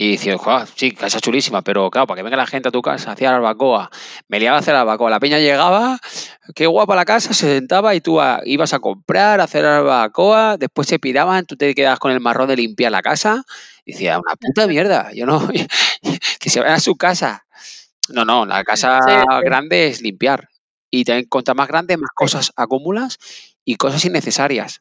Y 0.00 0.12
decía, 0.12 0.36
sí, 0.76 0.92
casa 0.92 1.18
chulísima, 1.18 1.62
pero 1.62 1.90
claro, 1.90 2.06
para 2.06 2.18
que 2.18 2.22
venga 2.22 2.36
la 2.36 2.46
gente 2.46 2.68
a 2.68 2.70
tu 2.70 2.80
casa, 2.80 3.10
hacía 3.10 3.32
la 3.32 3.40
barbacoa, 3.40 3.90
me 4.28 4.38
liaba 4.38 4.56
a 4.56 4.60
hacer 4.60 4.72
la 4.72 4.84
barbacoa. 4.84 5.10
La 5.10 5.18
peña 5.18 5.40
llegaba, 5.40 5.98
qué 6.54 6.66
guapa 6.66 6.94
la 6.94 7.04
casa, 7.04 7.34
se 7.34 7.52
sentaba 7.52 7.96
y 7.96 8.00
tú 8.00 8.20
ibas 8.44 8.72
a 8.72 8.78
comprar, 8.78 9.40
a 9.40 9.44
hacer 9.44 9.64
la 9.64 9.80
barbacoa, 9.80 10.56
después 10.56 10.86
se 10.86 11.00
piraban, 11.00 11.46
tú 11.46 11.56
te 11.56 11.74
quedabas 11.74 11.98
con 11.98 12.12
el 12.12 12.20
marrón 12.20 12.46
de 12.46 12.54
limpiar 12.54 12.92
la 12.92 13.02
casa. 13.02 13.42
Y 13.84 13.90
decía, 13.90 14.20
una 14.20 14.36
puta 14.36 14.68
mierda, 14.68 15.10
yo 15.14 15.26
no, 15.26 15.48
que 16.38 16.48
se 16.48 16.60
vayan 16.60 16.76
a 16.76 16.80
su 16.80 16.94
casa. 16.94 17.44
No, 18.08 18.24
no, 18.24 18.46
la 18.46 18.62
casa 18.62 19.00
grande 19.42 19.88
es 19.88 20.00
limpiar. 20.00 20.48
Y 20.92 21.02
también, 21.02 21.28
contra 21.28 21.54
más 21.54 21.66
grande, 21.66 21.96
más 21.96 22.10
cosas 22.14 22.52
acumulas 22.54 23.18
y 23.64 23.74
cosas 23.74 24.04
innecesarias. 24.04 24.80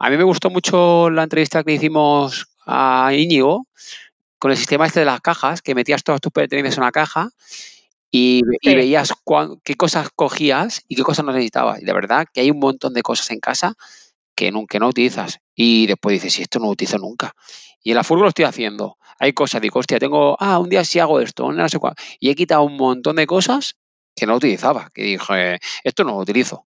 A 0.00 0.10
mí 0.10 0.16
me 0.16 0.24
gustó 0.24 0.50
mucho 0.50 1.08
la 1.08 1.22
entrevista 1.22 1.62
que 1.62 1.74
hicimos 1.74 2.48
a 2.66 3.12
Íñigo, 3.14 3.68
con 4.46 4.52
el 4.52 4.58
sistema 4.58 4.86
este 4.86 5.00
de 5.00 5.06
las 5.06 5.20
cajas, 5.20 5.60
que 5.60 5.74
metías 5.74 6.04
todas 6.04 6.20
tus 6.20 6.30
pertenencias 6.30 6.76
en 6.76 6.84
una 6.84 6.92
caja 6.92 7.30
y, 8.12 8.42
veías 8.64 9.12
qué 9.64 9.74
cosas 9.74 10.08
cogías 10.14 10.84
y 10.86 10.94
qué 10.94 11.02
cosas 11.02 11.24
no 11.24 11.32
necesitabas. 11.32 11.82
Y 11.82 11.84
de 11.84 11.92
verdad 11.92 12.28
que 12.32 12.42
hay 12.42 12.52
un 12.52 12.60
montón 12.60 12.94
de 12.94 13.02
cosas 13.02 13.28
en 13.32 13.40
casa 13.40 13.74
que, 14.36 14.52
nunca 14.52 14.78
no 14.78 14.86
utilizas. 14.86 15.40
Y 15.56 15.88
después 15.88 16.12
dices, 16.12 16.34
si 16.34 16.42
esto 16.42 16.60
no 16.60 16.66
lo 16.66 16.70
utilizo 16.70 16.96
nunca. 16.96 17.32
Y 17.82 17.90
en 17.90 17.96
la 17.96 18.04
furgo 18.04 18.22
lo 18.22 18.28
estoy 18.28 18.44
haciendo. 18.44 18.98
Hay 19.18 19.32
cosas, 19.32 19.60
digo, 19.60 19.80
hostia, 19.80 19.98
tengo, 19.98 20.36
ah, 20.38 20.60
un 20.60 20.68
día 20.68 20.84
sí 20.84 21.00
hago 21.00 21.18
esto, 21.18 21.50
no 21.50 21.68
sé 21.68 21.80
cuál. 21.80 21.94
Y 22.20 22.30
he 22.30 22.36
quitado 22.36 22.62
un 22.62 22.76
montón 22.76 23.16
de 23.16 23.26
cosas 23.26 23.74
que 24.14 24.26
no 24.26 24.36
utilizaba. 24.36 24.90
Que 24.94 25.02
dije, 25.02 25.58
esto 25.82 26.04
no 26.04 26.12
lo 26.12 26.18
utilizo 26.18 26.66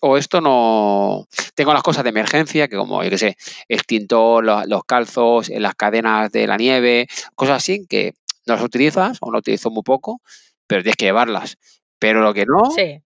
o, 0.00 0.16
esto 0.16 0.40
no. 0.40 1.26
Tengo 1.54 1.72
las 1.72 1.82
cosas 1.82 2.02
de 2.02 2.10
emergencia, 2.10 2.68
que 2.68 2.76
como, 2.76 3.02
yo 3.04 3.10
qué 3.10 3.18
sé, 3.18 3.36
extintor, 3.68 4.44
los, 4.44 4.84
calzos, 4.84 5.50
las 5.50 5.74
cadenas 5.74 6.32
de 6.32 6.46
la 6.46 6.56
nieve, 6.56 7.06
cosas 7.34 7.58
así 7.58 7.86
que 7.86 8.14
no 8.46 8.54
las 8.54 8.64
utilizas 8.64 9.18
o 9.20 9.30
no 9.30 9.38
utilizo 9.38 9.70
muy 9.70 9.82
poco, 9.82 10.22
pero 10.66 10.82
tienes 10.82 10.96
que 10.96 11.04
llevarlas. 11.06 11.58
Pero 11.98 12.22
lo 12.22 12.32
que 12.32 12.46
no, 12.46 12.70
sí. 12.70 13.02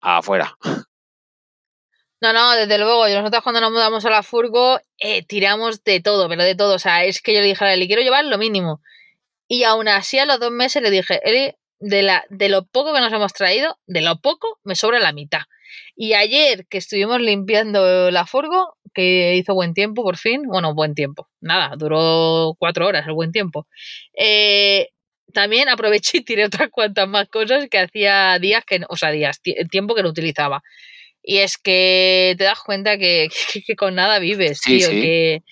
afuera. 0.00 0.56
No, 2.22 2.32
no, 2.34 2.52
desde 2.52 2.76
luego. 2.78 3.08
Nosotros 3.08 3.42
cuando 3.42 3.60
nos 3.60 3.70
mudamos 3.70 4.04
a 4.04 4.10
la 4.10 4.22
furgo 4.22 4.78
eh, 4.98 5.24
tiramos 5.24 5.82
de 5.84 6.00
todo, 6.00 6.28
pero 6.28 6.42
de 6.42 6.54
todo. 6.54 6.74
O 6.74 6.78
sea, 6.78 7.04
es 7.04 7.22
que 7.22 7.32
yo 7.32 7.40
le 7.40 7.46
dije 7.46 7.64
a 7.64 7.72
Eli, 7.72 7.86
quiero 7.86 8.02
llevar 8.02 8.24
lo 8.24 8.36
mínimo. 8.36 8.82
Y 9.48 9.64
aún 9.64 9.88
así 9.88 10.18
a 10.18 10.26
los 10.26 10.38
dos 10.38 10.50
meses 10.50 10.82
le 10.82 10.90
dije, 10.90 11.20
Eli, 11.24 11.54
de, 11.80 12.02
la, 12.02 12.24
de 12.30 12.48
lo 12.48 12.66
poco 12.66 12.94
que 12.94 13.00
nos 13.00 13.12
hemos 13.12 13.32
traído, 13.32 13.78
de 13.86 14.02
lo 14.02 14.20
poco 14.20 14.60
me 14.62 14.76
sobra 14.76 15.00
la 15.00 15.12
mitad. 15.12 15.42
Y 15.96 16.14
ayer 16.14 16.66
que 16.68 16.78
estuvimos 16.78 17.20
limpiando 17.20 18.10
la 18.10 18.26
furgo, 18.26 18.76
que 18.94 19.36
hizo 19.36 19.54
buen 19.54 19.74
tiempo 19.74 20.02
por 20.02 20.16
fin, 20.16 20.42
bueno, 20.46 20.74
buen 20.74 20.94
tiempo, 20.94 21.28
nada, 21.40 21.74
duró 21.76 22.54
cuatro 22.58 22.86
horas 22.86 23.06
el 23.06 23.14
buen 23.14 23.32
tiempo. 23.32 23.66
Eh, 24.16 24.88
también 25.32 25.68
aproveché 25.68 26.18
y 26.18 26.24
tiré 26.24 26.44
otras 26.44 26.70
cuantas 26.70 27.08
más 27.08 27.28
cosas 27.28 27.68
que 27.70 27.78
hacía 27.78 28.38
días 28.38 28.64
que, 28.64 28.80
o 28.88 28.96
sea, 28.96 29.10
días, 29.10 29.40
tiempo 29.70 29.94
que 29.94 30.02
no 30.02 30.08
utilizaba. 30.08 30.62
Y 31.22 31.38
es 31.38 31.58
que 31.58 32.34
te 32.38 32.44
das 32.44 32.60
cuenta 32.60 32.98
que, 32.98 33.28
que, 33.66 33.76
con 33.76 33.94
nada 33.94 34.18
vives, 34.18 34.60
tío, 34.62 34.88
que 34.88 35.42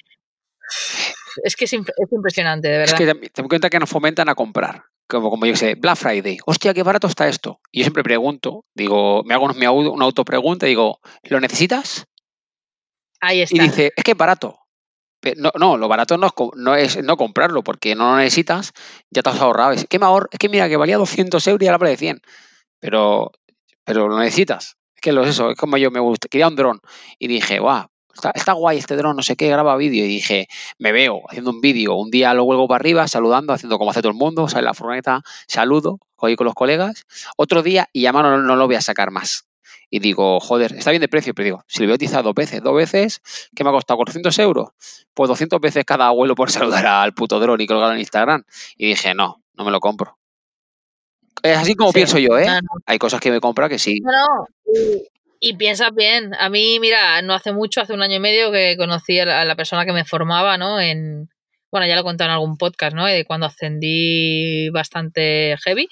es 1.45 1.57
que 1.57 1.65
es, 1.67 1.73
impresionante, 1.73 2.69
de 2.69 2.79
verdad. 2.79 2.95
Es 2.95 2.99
que 2.99 3.15
te, 3.15 3.43
das 3.43 3.49
cuenta 3.49 3.71
que 3.71 3.79
nos 3.79 3.91
fomentan 3.91 4.29
a 4.29 4.35
comprar. 4.35 4.85
Como, 5.09 5.31
como 5.31 5.47
yo 5.47 5.57
sé, 5.57 5.75
Black 5.75 5.97
Friday, 5.97 6.39
hostia, 6.45 6.75
qué 6.75 6.83
barato 6.83 7.07
está 7.07 7.29
esto. 7.29 7.61
Y 7.73 7.79
yo 7.79 7.85
siempre 7.85 8.03
pregunto, 8.03 8.65
digo, 8.75 9.23
me 9.25 9.35
hago 9.35 9.47
una, 9.47 9.71
una 9.71 10.05
autopregunta 10.05 10.67
y 10.67 10.71
digo, 10.71 11.01
¿lo 11.25 11.41
necesitas? 11.41 12.07
Ahí 13.21 13.41
está. 13.41 13.57
Y 13.57 13.61
dice, 13.61 13.93
es 13.97 14.05
que 14.05 14.13
es 14.13 14.17
barato. 14.17 14.59
No, 15.37 15.51
no, 15.59 15.77
lo 15.77 15.89
barato 15.89 16.17
no 16.17 16.27
es, 16.27 16.33
no 16.57 16.77
es 16.77 17.03
no 17.03 17.17
comprarlo, 17.17 17.65
porque 17.65 17.95
no 17.95 18.13
lo 18.13 18.17
necesitas, 18.19 18.73
ya 19.11 19.23
te 19.23 19.31
has 19.31 19.41
ahorrado. 19.41 19.73
Es 19.73 19.87
que, 19.87 19.99
me 19.99 20.07
ahorro, 20.07 20.29
es 20.31 20.39
que 20.39 20.49
mira, 20.49 20.69
que 20.69 20.77
valía 20.77 20.97
200 20.97 21.45
euros 21.49 21.63
y 21.63 21.67
ahora 21.67 21.79
vale 21.79 21.97
100. 21.97 22.21
Pero, 22.79 23.33
pero 23.85 24.09
lo 24.09 24.19
necesitas. 24.19 24.77
Es 24.95 25.01
que 25.01 25.13
lo 25.13 25.25
es 25.25 25.31
eso, 25.31 25.51
es 25.51 25.57
como 25.57 25.77
yo 25.77 25.91
me 25.91 26.01
gusta. 26.01 26.29
Quería 26.29 26.49
un 26.49 26.57
dron 26.57 26.81
y 27.19 27.27
dije, 27.27 27.59
guau, 27.59 27.89
está, 28.35 28.53
guay 28.53 28.79
este 28.79 28.97
dron, 28.97 29.17
no 29.17 29.23
sé 29.23 29.37
qué, 29.37 29.49
graba 29.49 29.77
vídeo. 29.77 30.05
Y 30.05 30.09
dije, 30.09 30.49
me 30.79 30.93
veo 30.93 31.23
haciendo 31.29 31.51
un 31.51 31.61
vídeo, 31.61 31.95
un 31.95 32.11
día 32.11 32.35
lo 32.35 32.45
vuelvo 32.45 32.69
para 32.69 32.81
arriba, 32.81 33.09
saludando, 33.09 33.53
haciendo 33.53 33.79
como 33.79 33.91
hace 33.91 34.01
todo 34.01 34.11
el 34.11 34.19
mundo, 34.19 34.49
sale 34.49 34.65
la 34.65 34.75
furgoneta, 34.75 35.23
saludo, 35.47 35.99
hoy 36.17 36.37
con 36.37 36.45
los 36.45 36.55
colegas. 36.55 37.05
Otro 37.37 37.63
día 37.63 37.89
y 37.93 38.03
ya 38.03 38.13
no, 38.13 38.39
no 38.39 38.57
lo 38.57 38.67
voy 38.67 38.77
a 38.77 38.81
sacar 38.81 39.11
más 39.11 39.49
y 39.91 40.01
digo, 40.01 40.39
joder, 40.41 40.75
está 40.75 40.91
bien 40.91 41.01
de 41.01 41.09
precio, 41.09 41.35
pero 41.35 41.45
digo, 41.45 41.65
si 41.67 41.81
lo 41.81 41.87
voy 41.87 41.93
a 41.93 41.95
utilizar 41.95 42.23
dos 42.23 42.35
veces, 42.35 42.63
dos 42.63 42.77
veces, 42.77 43.23
¿qué 43.55 43.65
me 43.65 43.71
ha 43.71 43.73
costado? 43.73 43.99
¿400 44.01 44.39
euros? 44.43 44.69
Pues 45.15 45.29
200 45.29 45.61
veces 45.61 45.85
cada 45.85 46.07
abuelo 46.09 46.35
por 46.35 46.51
saludar 46.51 46.87
al 46.87 47.15
puto 47.15 47.41
dron 47.41 47.61
y 47.61 47.67
colgarlo 47.67 47.95
en 47.95 48.01
Instagram. 48.01 48.45
Y 48.77 48.89
dije, 48.89 49.15
no, 49.15 49.43
no 49.55 49.65
me 49.65 49.71
lo 49.71 49.81
compro. 49.81 50.19
Es 51.43 51.57
así 51.57 51.75
como 51.75 51.93
pienso 51.93 52.19
yo, 52.19 52.37
¿eh? 52.39 52.49
Hay 52.87 52.99
cosas 52.99 53.21
que 53.21 53.31
me 53.31 53.41
compra 53.41 53.69
que 53.69 53.79
sí. 53.79 54.01
No, 54.01 54.47
Y, 54.75 55.09
piensas 55.57 55.95
bien. 55.95 56.35
A 56.39 56.49
mí, 56.49 56.79
mira, 56.81 57.23
no 57.23 57.35
hace 57.35 57.53
mucho, 57.53 57.81
hace 57.81 57.93
un 57.93 58.03
año 58.03 58.17
y 58.17 58.21
medio 58.21 58.51
que 58.53 58.77
conocí 58.77 59.19
a 59.21 59.45
la, 59.45 59.57
persona 59.57 59.85
que 59.85 59.93
me 59.93 60.05
formaba, 60.05 60.59
¿no? 60.59 60.81
En, 60.81 61.29
bueno, 61.71 61.87
ya 61.87 61.97
lo 62.01 62.09
he 62.09 62.13
en 62.13 62.23
algún 62.23 62.57
podcast, 62.57 62.95
¿no? 62.95 63.07
De 63.07 63.25
cuando 63.25 63.47
ascendí 63.47 64.71
bastante 64.71 65.57
heavy, 65.65 65.89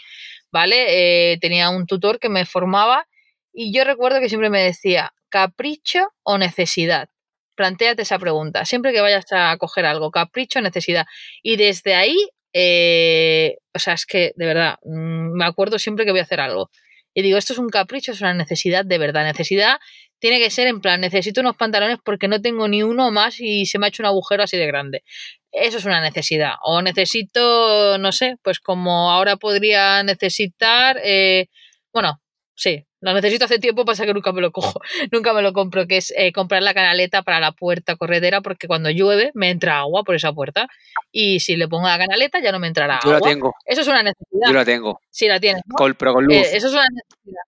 ¿vale? 0.51 1.32
Eh, 1.32 1.38
tenía 1.40 1.70
un 1.70 1.86
tutor 1.86 2.18
que 2.18 2.28
me 2.28 2.47
formaba 2.47 3.07
y 3.53 3.72
yo 3.72 3.84
recuerdo 3.84 4.20
que 4.20 4.28
siempre 4.28 4.51
me 4.51 4.62
decía, 4.62 5.12
capricho 5.28 6.09
o 6.22 6.38
necesidad. 6.38 7.09
Plantéate 7.57 8.03
esa 8.03 8.18
pregunta. 8.18 8.64
Siempre 8.64 8.92
que 8.92 9.01
vayas 9.01 9.26
a 9.32 9.57
coger 9.59 9.86
algo, 9.86 10.11
capricho 10.11 10.59
o 10.59 10.62
necesidad. 10.62 11.07
Y 11.42 11.57
desde 11.57 11.94
ahí, 11.94 12.16
eh, 12.53 13.57
o 13.74 13.78
sea, 13.78 13.94
es 13.94 14.07
que 14.07 14.32
de 14.36 14.47
verdad, 14.47 14.76
mm, 14.84 15.36
me 15.36 15.44
acuerdo 15.47 15.78
siempre 15.78 16.05
que 16.05 16.11
voy 16.11 16.20
a 16.20 16.24
hacer 16.24 16.40
algo. 16.40 16.70
Y 17.16 17.22
digo, 17.22 17.38
esto 17.38 17.54
es 17.54 17.58
un 17.58 17.70
capricho, 17.70 18.12
es 18.12 18.20
una 18.20 18.34
necesidad 18.34 18.84
de 18.84 18.98
verdad. 18.98 19.24
Necesidad 19.24 19.78
tiene 20.18 20.38
que 20.38 20.50
ser 20.50 20.66
en 20.66 20.82
plan, 20.82 21.00
necesito 21.00 21.40
unos 21.40 21.56
pantalones 21.56 21.96
porque 22.04 22.28
no 22.28 22.42
tengo 22.42 22.68
ni 22.68 22.82
uno 22.82 23.10
más 23.10 23.40
y 23.40 23.64
se 23.64 23.78
me 23.78 23.86
ha 23.86 23.88
hecho 23.88 24.02
un 24.02 24.08
agujero 24.08 24.42
así 24.42 24.58
de 24.58 24.66
grande. 24.66 25.02
Eso 25.50 25.78
es 25.78 25.86
una 25.86 26.02
necesidad. 26.02 26.56
O 26.62 26.82
necesito, 26.82 27.96
no 27.96 28.12
sé, 28.12 28.36
pues 28.42 28.60
como 28.60 29.10
ahora 29.10 29.36
podría 29.36 30.02
necesitar, 30.02 31.00
eh, 31.02 31.46
bueno, 31.90 32.20
sí, 32.54 32.84
lo 33.07 33.14
necesito 33.14 33.44
hace 33.44 33.59
tiempo, 33.59 33.84
pasa 33.84 34.04
que 34.04 34.14
nunca 34.14 34.32
me 34.32 34.40
lo 34.40 34.50
cojo, 34.52 34.80
nunca 35.12 35.32
me 35.32 35.42
lo 35.42 35.52
compro, 35.52 35.86
que 35.86 35.98
es 35.98 36.12
eh, 36.16 36.32
comprar 36.32 36.62
la 36.62 36.74
canaleta 36.74 37.22
para 37.22 37.40
la 37.40 37.52
puerta 37.52 37.96
corredera, 37.96 38.40
porque 38.40 38.66
cuando 38.66 38.90
llueve 38.90 39.30
me 39.34 39.50
entra 39.50 39.78
agua 39.78 40.02
por 40.04 40.14
esa 40.14 40.32
puerta. 40.32 40.68
Y 41.12 41.40
si 41.40 41.57
le 41.57 41.68
pongo 41.68 41.86
la 41.86 41.98
canaleta 41.98 42.40
ya 42.40 42.52
no 42.52 42.59
me 42.59 42.66
entrará 42.66 43.00
Yo 43.04 43.14
agua. 43.14 43.20
la 43.20 43.34
tengo. 43.34 43.54
Eso 43.64 43.80
es 43.82 43.88
una 43.88 44.02
necesidad. 44.02 44.48
Yo 44.48 44.52
la 44.52 44.64
tengo. 44.64 45.00
Sí, 45.11 45.28
la 45.28 45.40
tienes. 45.40 45.62
Con, 45.72 45.94
pero 45.94 46.14
con 46.14 46.24
luz. 46.24 46.34
Eh, 46.34 46.57
eso 46.57 46.66
es 46.66 46.72
una 46.72 46.84
necesidad. 46.92 47.42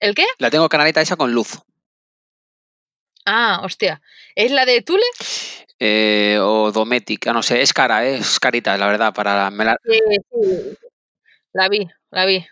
¿El 0.00 0.14
qué? 0.14 0.26
La 0.38 0.50
tengo 0.50 0.68
canaleta 0.68 1.00
esa 1.00 1.16
con 1.16 1.32
luz. 1.32 1.58
Ah, 3.24 3.60
hostia. 3.64 4.00
¿Es 4.34 4.52
la 4.52 4.64
de 4.64 4.82
Tule? 4.82 5.02
Eh, 5.78 6.38
o 6.40 6.70
Dometic, 6.70 7.26
no 7.26 7.42
sé, 7.42 7.60
es 7.60 7.72
cara, 7.72 8.06
es 8.06 8.38
carita, 8.38 8.76
la 8.78 8.86
verdad, 8.86 9.12
para... 9.12 9.50
la... 9.50 9.76
Sí, 9.84 9.98
sí. 10.30 10.78
La 11.52 11.68
vi, 11.68 11.88
la 12.10 12.24
vi. 12.24 12.46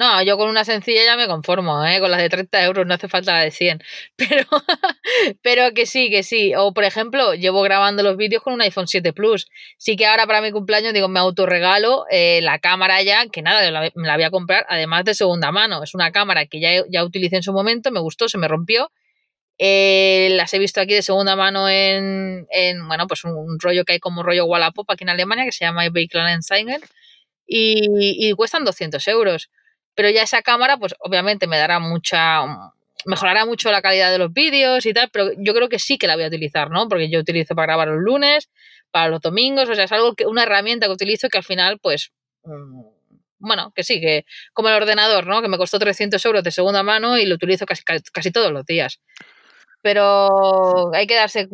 No, 0.00 0.22
yo 0.22 0.38
con 0.38 0.48
una 0.48 0.64
sencilla 0.64 1.04
ya 1.04 1.14
me 1.14 1.26
conformo, 1.26 1.84
¿eh? 1.84 2.00
con 2.00 2.10
las 2.10 2.22
de 2.22 2.30
30 2.30 2.64
euros 2.64 2.86
no 2.86 2.94
hace 2.94 3.06
falta 3.06 3.34
la 3.34 3.40
de 3.40 3.50
100. 3.50 3.82
Pero, 4.16 4.46
pero 5.42 5.74
que 5.74 5.84
sí, 5.84 6.08
que 6.08 6.22
sí. 6.22 6.54
O 6.56 6.72
por 6.72 6.84
ejemplo, 6.84 7.34
llevo 7.34 7.60
grabando 7.60 8.02
los 8.02 8.16
vídeos 8.16 8.42
con 8.42 8.54
un 8.54 8.62
iPhone 8.62 8.88
7 8.88 9.12
Plus. 9.12 9.46
Sí 9.76 9.96
que 9.96 10.06
ahora 10.06 10.26
para 10.26 10.40
mi 10.40 10.52
cumpleaños 10.52 10.94
digo, 10.94 11.08
me 11.08 11.20
autorregalo 11.20 12.06
eh, 12.10 12.40
la 12.42 12.58
cámara 12.60 13.02
ya, 13.02 13.26
que 13.26 13.42
nada, 13.42 13.60
me 13.94 14.06
la 14.06 14.14
voy 14.14 14.24
a 14.24 14.30
comprar 14.30 14.64
además 14.70 15.04
de 15.04 15.12
segunda 15.12 15.52
mano. 15.52 15.82
Es 15.82 15.94
una 15.94 16.10
cámara 16.12 16.46
que 16.46 16.60
ya, 16.60 16.82
ya 16.88 17.04
utilicé 17.04 17.36
en 17.36 17.42
su 17.42 17.52
momento, 17.52 17.90
me 17.90 18.00
gustó, 18.00 18.26
se 18.26 18.38
me 18.38 18.48
rompió. 18.48 18.90
Eh, 19.58 20.30
las 20.32 20.54
he 20.54 20.58
visto 20.58 20.80
aquí 20.80 20.94
de 20.94 21.02
segunda 21.02 21.36
mano 21.36 21.68
en, 21.68 22.46
en 22.50 22.88
bueno, 22.88 23.06
pues 23.06 23.24
un, 23.24 23.60
rollo 23.60 23.84
que 23.84 23.92
hay 23.94 24.00
como 24.00 24.22
rollo 24.22 24.46
Wallapop 24.46 24.90
aquí 24.90 25.04
en 25.04 25.10
Alemania 25.10 25.44
que 25.44 25.52
se 25.52 25.66
llama 25.66 25.86
Vehicle 25.90 26.22
y, 27.46 28.28
y 28.28 28.32
cuestan 28.32 28.64
200 28.64 29.06
euros 29.08 29.50
pero 29.94 30.10
ya 30.10 30.22
esa 30.22 30.42
cámara, 30.42 30.76
pues 30.76 30.94
obviamente 31.00 31.46
me 31.46 31.58
dará 31.58 31.78
mucha, 31.78 32.72
mejorará 33.04 33.44
mucho 33.44 33.70
la 33.70 33.82
calidad 33.82 34.10
de 34.10 34.18
los 34.18 34.32
vídeos 34.32 34.86
y 34.86 34.92
tal, 34.92 35.10
pero 35.12 35.30
yo 35.38 35.54
creo 35.54 35.68
que 35.68 35.78
sí 35.78 35.98
que 35.98 36.06
la 36.06 36.16
voy 36.16 36.24
a 36.24 36.28
utilizar, 36.28 36.70
¿no? 36.70 36.88
Porque 36.88 37.10
yo 37.10 37.20
utilizo 37.20 37.54
para 37.54 37.66
grabar 37.66 37.88
los 37.88 38.00
lunes, 38.00 38.50
para 38.90 39.08
los 39.08 39.20
domingos, 39.20 39.68
o 39.68 39.74
sea, 39.74 39.84
es 39.84 39.92
algo 39.92 40.14
que, 40.14 40.26
una 40.26 40.44
herramienta 40.44 40.86
que 40.86 40.92
utilizo 40.92 41.28
que 41.28 41.38
al 41.38 41.44
final, 41.44 41.78
pues, 41.80 42.12
mm, 42.44 42.82
bueno, 43.38 43.72
que 43.74 43.84
sí, 43.84 44.00
que 44.00 44.24
como 44.52 44.68
el 44.68 44.74
ordenador, 44.74 45.26
¿no? 45.26 45.42
Que 45.42 45.48
me 45.48 45.56
costó 45.58 45.78
300 45.78 46.24
euros 46.26 46.44
de 46.44 46.50
segunda 46.50 46.82
mano 46.82 47.18
y 47.18 47.26
lo 47.26 47.34
utilizo 47.36 47.66
casi, 47.66 47.82
casi 47.84 48.30
todos 48.30 48.52
los 48.52 48.66
días. 48.66 49.00
Pero 49.82 50.92
hay 50.94 51.06
que 51.06 51.14
darse 51.14 51.48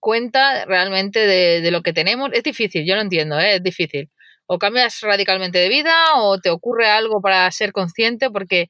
cuenta 0.00 0.64
realmente 0.64 1.20
de, 1.20 1.60
de, 1.60 1.70
lo 1.70 1.82
que 1.82 1.92
tenemos. 1.92 2.30
Es 2.32 2.42
difícil, 2.42 2.84
yo 2.84 2.96
lo 2.96 3.02
entiendo, 3.02 3.38
¿eh? 3.38 3.56
es 3.56 3.62
difícil 3.62 4.10
o 4.52 4.58
cambias 4.58 5.00
radicalmente 5.00 5.58
de 5.58 5.70
vida 5.70 6.14
o 6.16 6.38
te 6.38 6.50
ocurre 6.50 6.86
algo 6.86 7.22
para 7.22 7.50
ser 7.50 7.72
consciente 7.72 8.30
porque 8.30 8.68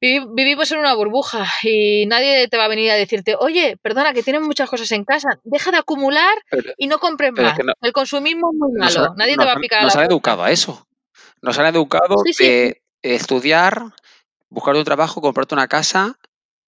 vivimos 0.00 0.72
en 0.72 0.78
una 0.78 0.94
burbuja 0.94 1.44
y 1.62 2.06
nadie 2.06 2.48
te 2.48 2.56
va 2.56 2.64
a 2.64 2.68
venir 2.68 2.90
a 2.90 2.94
decirte, 2.94 3.36
oye, 3.38 3.76
perdona, 3.82 4.14
que 4.14 4.22
tienes 4.22 4.40
muchas 4.40 4.70
cosas 4.70 4.90
en 4.92 5.04
casa, 5.04 5.28
deja 5.44 5.70
de 5.70 5.78
acumular 5.78 6.34
y 6.78 6.86
no 6.86 6.98
compres 6.98 7.32
más. 7.32 7.58
el 7.82 7.92
consumismo 7.92 8.50
es 8.50 8.58
muy 8.58 8.78
malo, 8.78 9.14
nadie 9.16 9.36
te 9.36 9.44
va 9.44 9.52
a 9.52 9.60
picar. 9.60 9.82
Nos 9.82 9.96
han 9.96 10.06
educado 10.06 10.42
a 10.44 10.50
eso. 10.50 10.86
Nos 11.42 11.58
han 11.58 11.66
educado 11.66 12.22
de 12.38 12.80
estudiar, 13.02 13.82
buscar 14.48 14.74
un 14.74 14.84
trabajo, 14.84 15.20
comprarte 15.20 15.54
una 15.54 15.68
casa 15.68 16.18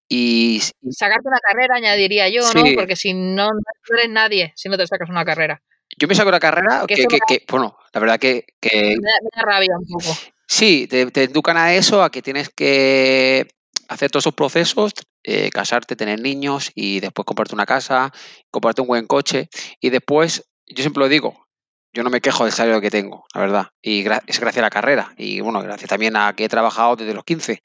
y... 0.07 0.61
Sacarte 0.91 1.27
una 1.27 1.39
carrera, 1.39 1.75
añadiría 1.77 2.29
yo, 2.29 2.41
¿no? 2.53 2.63
Porque 2.75 2.95
si 2.95 3.13
no, 3.13 3.47
no 3.47 3.97
eres 3.97 4.09
nadie 4.09 4.53
si 4.55 4.69
no 4.69 4.77
te 4.77 4.85
sacas 4.85 5.09
una 5.09 5.25
carrera. 5.25 5.61
Yo 6.01 6.07
me 6.07 6.15
saco 6.15 6.29
una 6.29 6.39
carrera 6.39 6.83
que, 6.87 7.05
que, 7.27 7.45
bueno, 7.47 7.77
la 7.93 7.99
verdad 7.99 8.19
que... 8.19 8.43
Me, 8.59 8.95
da, 8.95 9.43
rabia 9.43 9.77
un 9.77 9.85
poco. 9.85 10.17
Sí, 10.47 10.87
te, 10.87 11.01
educan 11.01 11.57
a 11.57 11.75
eso, 11.75 12.01
a 12.01 12.09
que 12.09 12.23
tienes 12.23 12.49
que 12.49 13.47
hacer 13.87 14.09
todos 14.09 14.23
esos 14.23 14.33
procesos, 14.33 14.93
eh, 15.21 15.51
casarte, 15.51 15.95
tener 15.95 16.19
niños 16.19 16.71
y 16.73 17.01
después 17.01 17.23
comprarte 17.27 17.53
una 17.53 17.67
casa, 17.67 18.11
comprarte 18.49 18.81
un 18.81 18.87
buen 18.87 19.05
coche 19.05 19.47
y 19.79 19.91
después, 19.91 20.49
yo 20.65 20.81
siempre 20.81 21.01
lo 21.01 21.07
digo, 21.07 21.45
yo 21.93 22.01
no 22.01 22.09
me 22.09 22.19
quejo 22.19 22.45
del 22.45 22.53
salario 22.53 22.81
que 22.81 22.89
tengo, 22.89 23.25
la 23.35 23.41
verdad, 23.41 23.67
y 23.79 23.99
es 23.99 24.39
gracias 24.39 24.57
a 24.57 24.61
la 24.61 24.71
carrera 24.71 25.13
y 25.17 25.39
bueno, 25.41 25.61
gracias 25.61 25.87
también 25.87 26.15
a 26.15 26.33
que 26.35 26.45
he 26.45 26.49
trabajado 26.49 26.95
desde 26.95 27.13
los 27.13 27.25
15. 27.25 27.61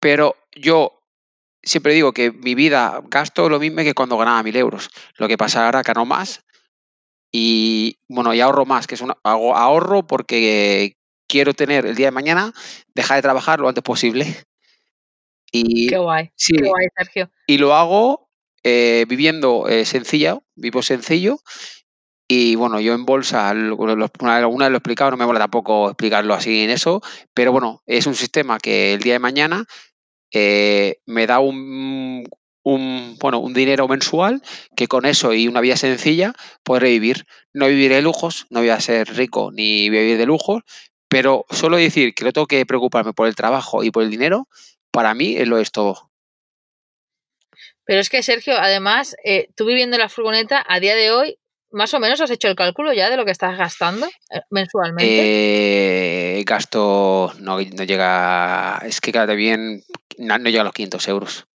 Pero 0.00 0.36
yo 0.54 1.00
siempre 1.62 1.94
digo 1.94 2.12
que 2.12 2.30
mi 2.30 2.54
vida 2.54 3.00
gasto 3.04 3.48
lo 3.48 3.58
mismo 3.58 3.78
que 3.78 3.94
cuando 3.94 4.18
ganaba 4.18 4.42
mil 4.42 4.56
euros. 4.56 4.90
Lo 5.16 5.28
que 5.28 5.38
pasa 5.38 5.64
ahora 5.64 5.80
gano 5.80 6.04
más 6.04 6.42
y 7.38 7.98
bueno, 8.08 8.32
y 8.32 8.40
ahorro 8.40 8.64
más, 8.64 8.86
que 8.86 8.94
es 8.94 9.02
un 9.02 9.12
ahorro 9.22 10.06
porque 10.06 10.96
quiero 11.28 11.52
tener 11.52 11.84
el 11.84 11.94
día 11.94 12.06
de 12.06 12.12
mañana, 12.12 12.54
dejar 12.94 13.18
de 13.18 13.22
trabajar 13.22 13.60
lo 13.60 13.68
antes 13.68 13.84
posible. 13.84 14.24
Y, 15.52 15.86
qué 15.86 15.98
guay, 15.98 16.30
qué 16.34 16.66
guay, 16.66 16.86
Sergio. 16.96 17.30
Y 17.46 17.58
lo 17.58 17.74
hago 17.74 18.30
eh, 18.64 19.04
viviendo 19.06 19.68
eh, 19.68 19.84
sencillo, 19.84 20.44
vivo 20.54 20.80
sencillo. 20.80 21.38
Y 22.26 22.54
bueno, 22.54 22.80
yo 22.80 22.94
en 22.94 23.04
bolsa, 23.04 23.50
alguna 23.50 23.94
vez 23.94 24.56
lo 24.56 24.64
he 24.64 24.78
explicado, 24.78 25.10
no 25.10 25.18
me 25.18 25.26
mola 25.26 25.38
tampoco 25.38 25.88
explicarlo 25.90 26.32
así 26.32 26.62
en 26.62 26.70
eso, 26.70 27.02
pero 27.34 27.52
bueno, 27.52 27.82
es 27.84 28.06
un 28.06 28.14
sistema 28.14 28.58
que 28.58 28.94
el 28.94 29.00
día 29.00 29.12
de 29.12 29.18
mañana 29.18 29.66
eh, 30.32 31.00
me 31.04 31.26
da 31.26 31.38
un, 31.38 32.24
un, 32.66 33.16
bueno, 33.20 33.38
un 33.38 33.54
dinero 33.54 33.86
mensual 33.86 34.42
que 34.74 34.88
con 34.88 35.06
eso 35.06 35.32
y 35.32 35.46
una 35.46 35.60
vida 35.60 35.76
sencilla 35.76 36.32
podré 36.64 36.90
vivir. 36.90 37.24
No 37.52 37.68
viviré 37.68 37.94
de 37.94 38.02
lujos, 38.02 38.46
no 38.50 38.58
voy 38.58 38.70
a 38.70 38.80
ser 38.80 39.08
rico 39.14 39.52
ni 39.52 39.88
voy 39.88 39.98
a 39.98 40.00
vivir 40.00 40.18
de 40.18 40.26
lujos, 40.26 40.62
pero 41.08 41.46
solo 41.48 41.76
decir 41.76 42.12
que 42.12 42.24
no 42.24 42.32
tengo 42.32 42.48
que 42.48 42.66
preocuparme 42.66 43.12
por 43.12 43.28
el 43.28 43.36
trabajo 43.36 43.84
y 43.84 43.92
por 43.92 44.02
el 44.02 44.10
dinero, 44.10 44.48
para 44.90 45.14
mí 45.14 45.36
lo 45.44 45.58
es 45.58 45.70
todo. 45.70 46.10
Pero 47.84 48.00
es 48.00 48.10
que, 48.10 48.24
Sergio, 48.24 48.54
además, 48.58 49.14
eh, 49.24 49.48
tú 49.54 49.64
viviendo 49.64 49.94
en 49.94 50.02
la 50.02 50.08
furgoneta, 50.08 50.64
a 50.68 50.80
día 50.80 50.96
de 50.96 51.12
hoy, 51.12 51.38
más 51.70 51.94
o 51.94 52.00
menos 52.00 52.20
has 52.20 52.30
hecho 52.32 52.48
el 52.48 52.56
cálculo 52.56 52.92
ya 52.92 53.10
de 53.10 53.16
lo 53.16 53.24
que 53.24 53.30
estás 53.30 53.56
gastando 53.56 54.06
eh, 54.06 54.40
mensualmente. 54.50 56.40
Eh, 56.40 56.42
gasto 56.44 57.32
no, 57.38 57.60
no 57.60 57.84
llega, 57.84 58.80
es 58.84 59.00
que 59.00 59.12
cada 59.12 59.34
bien 59.34 59.84
no, 60.18 60.36
llega 60.38 60.62
a 60.62 60.64
los 60.64 60.72
500 60.72 61.08
euros. 61.08 61.46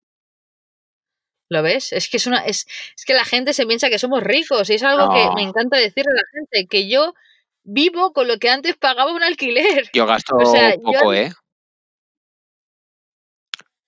¿Lo 1.51 1.63
ves? 1.63 1.93
Es 1.93 2.09
que 2.09 2.17
es 2.17 2.27
una 2.27 2.39
es, 2.47 2.67
es, 2.97 3.05
que 3.05 3.13
la 3.13 3.25
gente 3.25 3.53
se 3.53 3.67
piensa 3.67 3.91
que 3.91 3.99
somos 3.99 4.23
ricos 4.23 4.71
y 4.71 4.75
es 4.75 4.83
algo 4.85 5.13
que 5.13 5.29
me 5.35 5.43
encanta 5.43 5.77
decirle 5.77 6.13
a 6.13 6.15
la 6.15 6.23
gente 6.33 6.69
que 6.69 6.89
yo 6.89 7.13
vivo 7.65 8.13
con 8.13 8.29
lo 8.29 8.39
que 8.39 8.49
antes 8.49 8.77
pagaba 8.77 9.13
un 9.13 9.25
alquiler. 9.25 9.91
Yo 9.93 10.07
gasto 10.07 10.37
poco, 10.37 11.13
¿eh? 11.13 11.33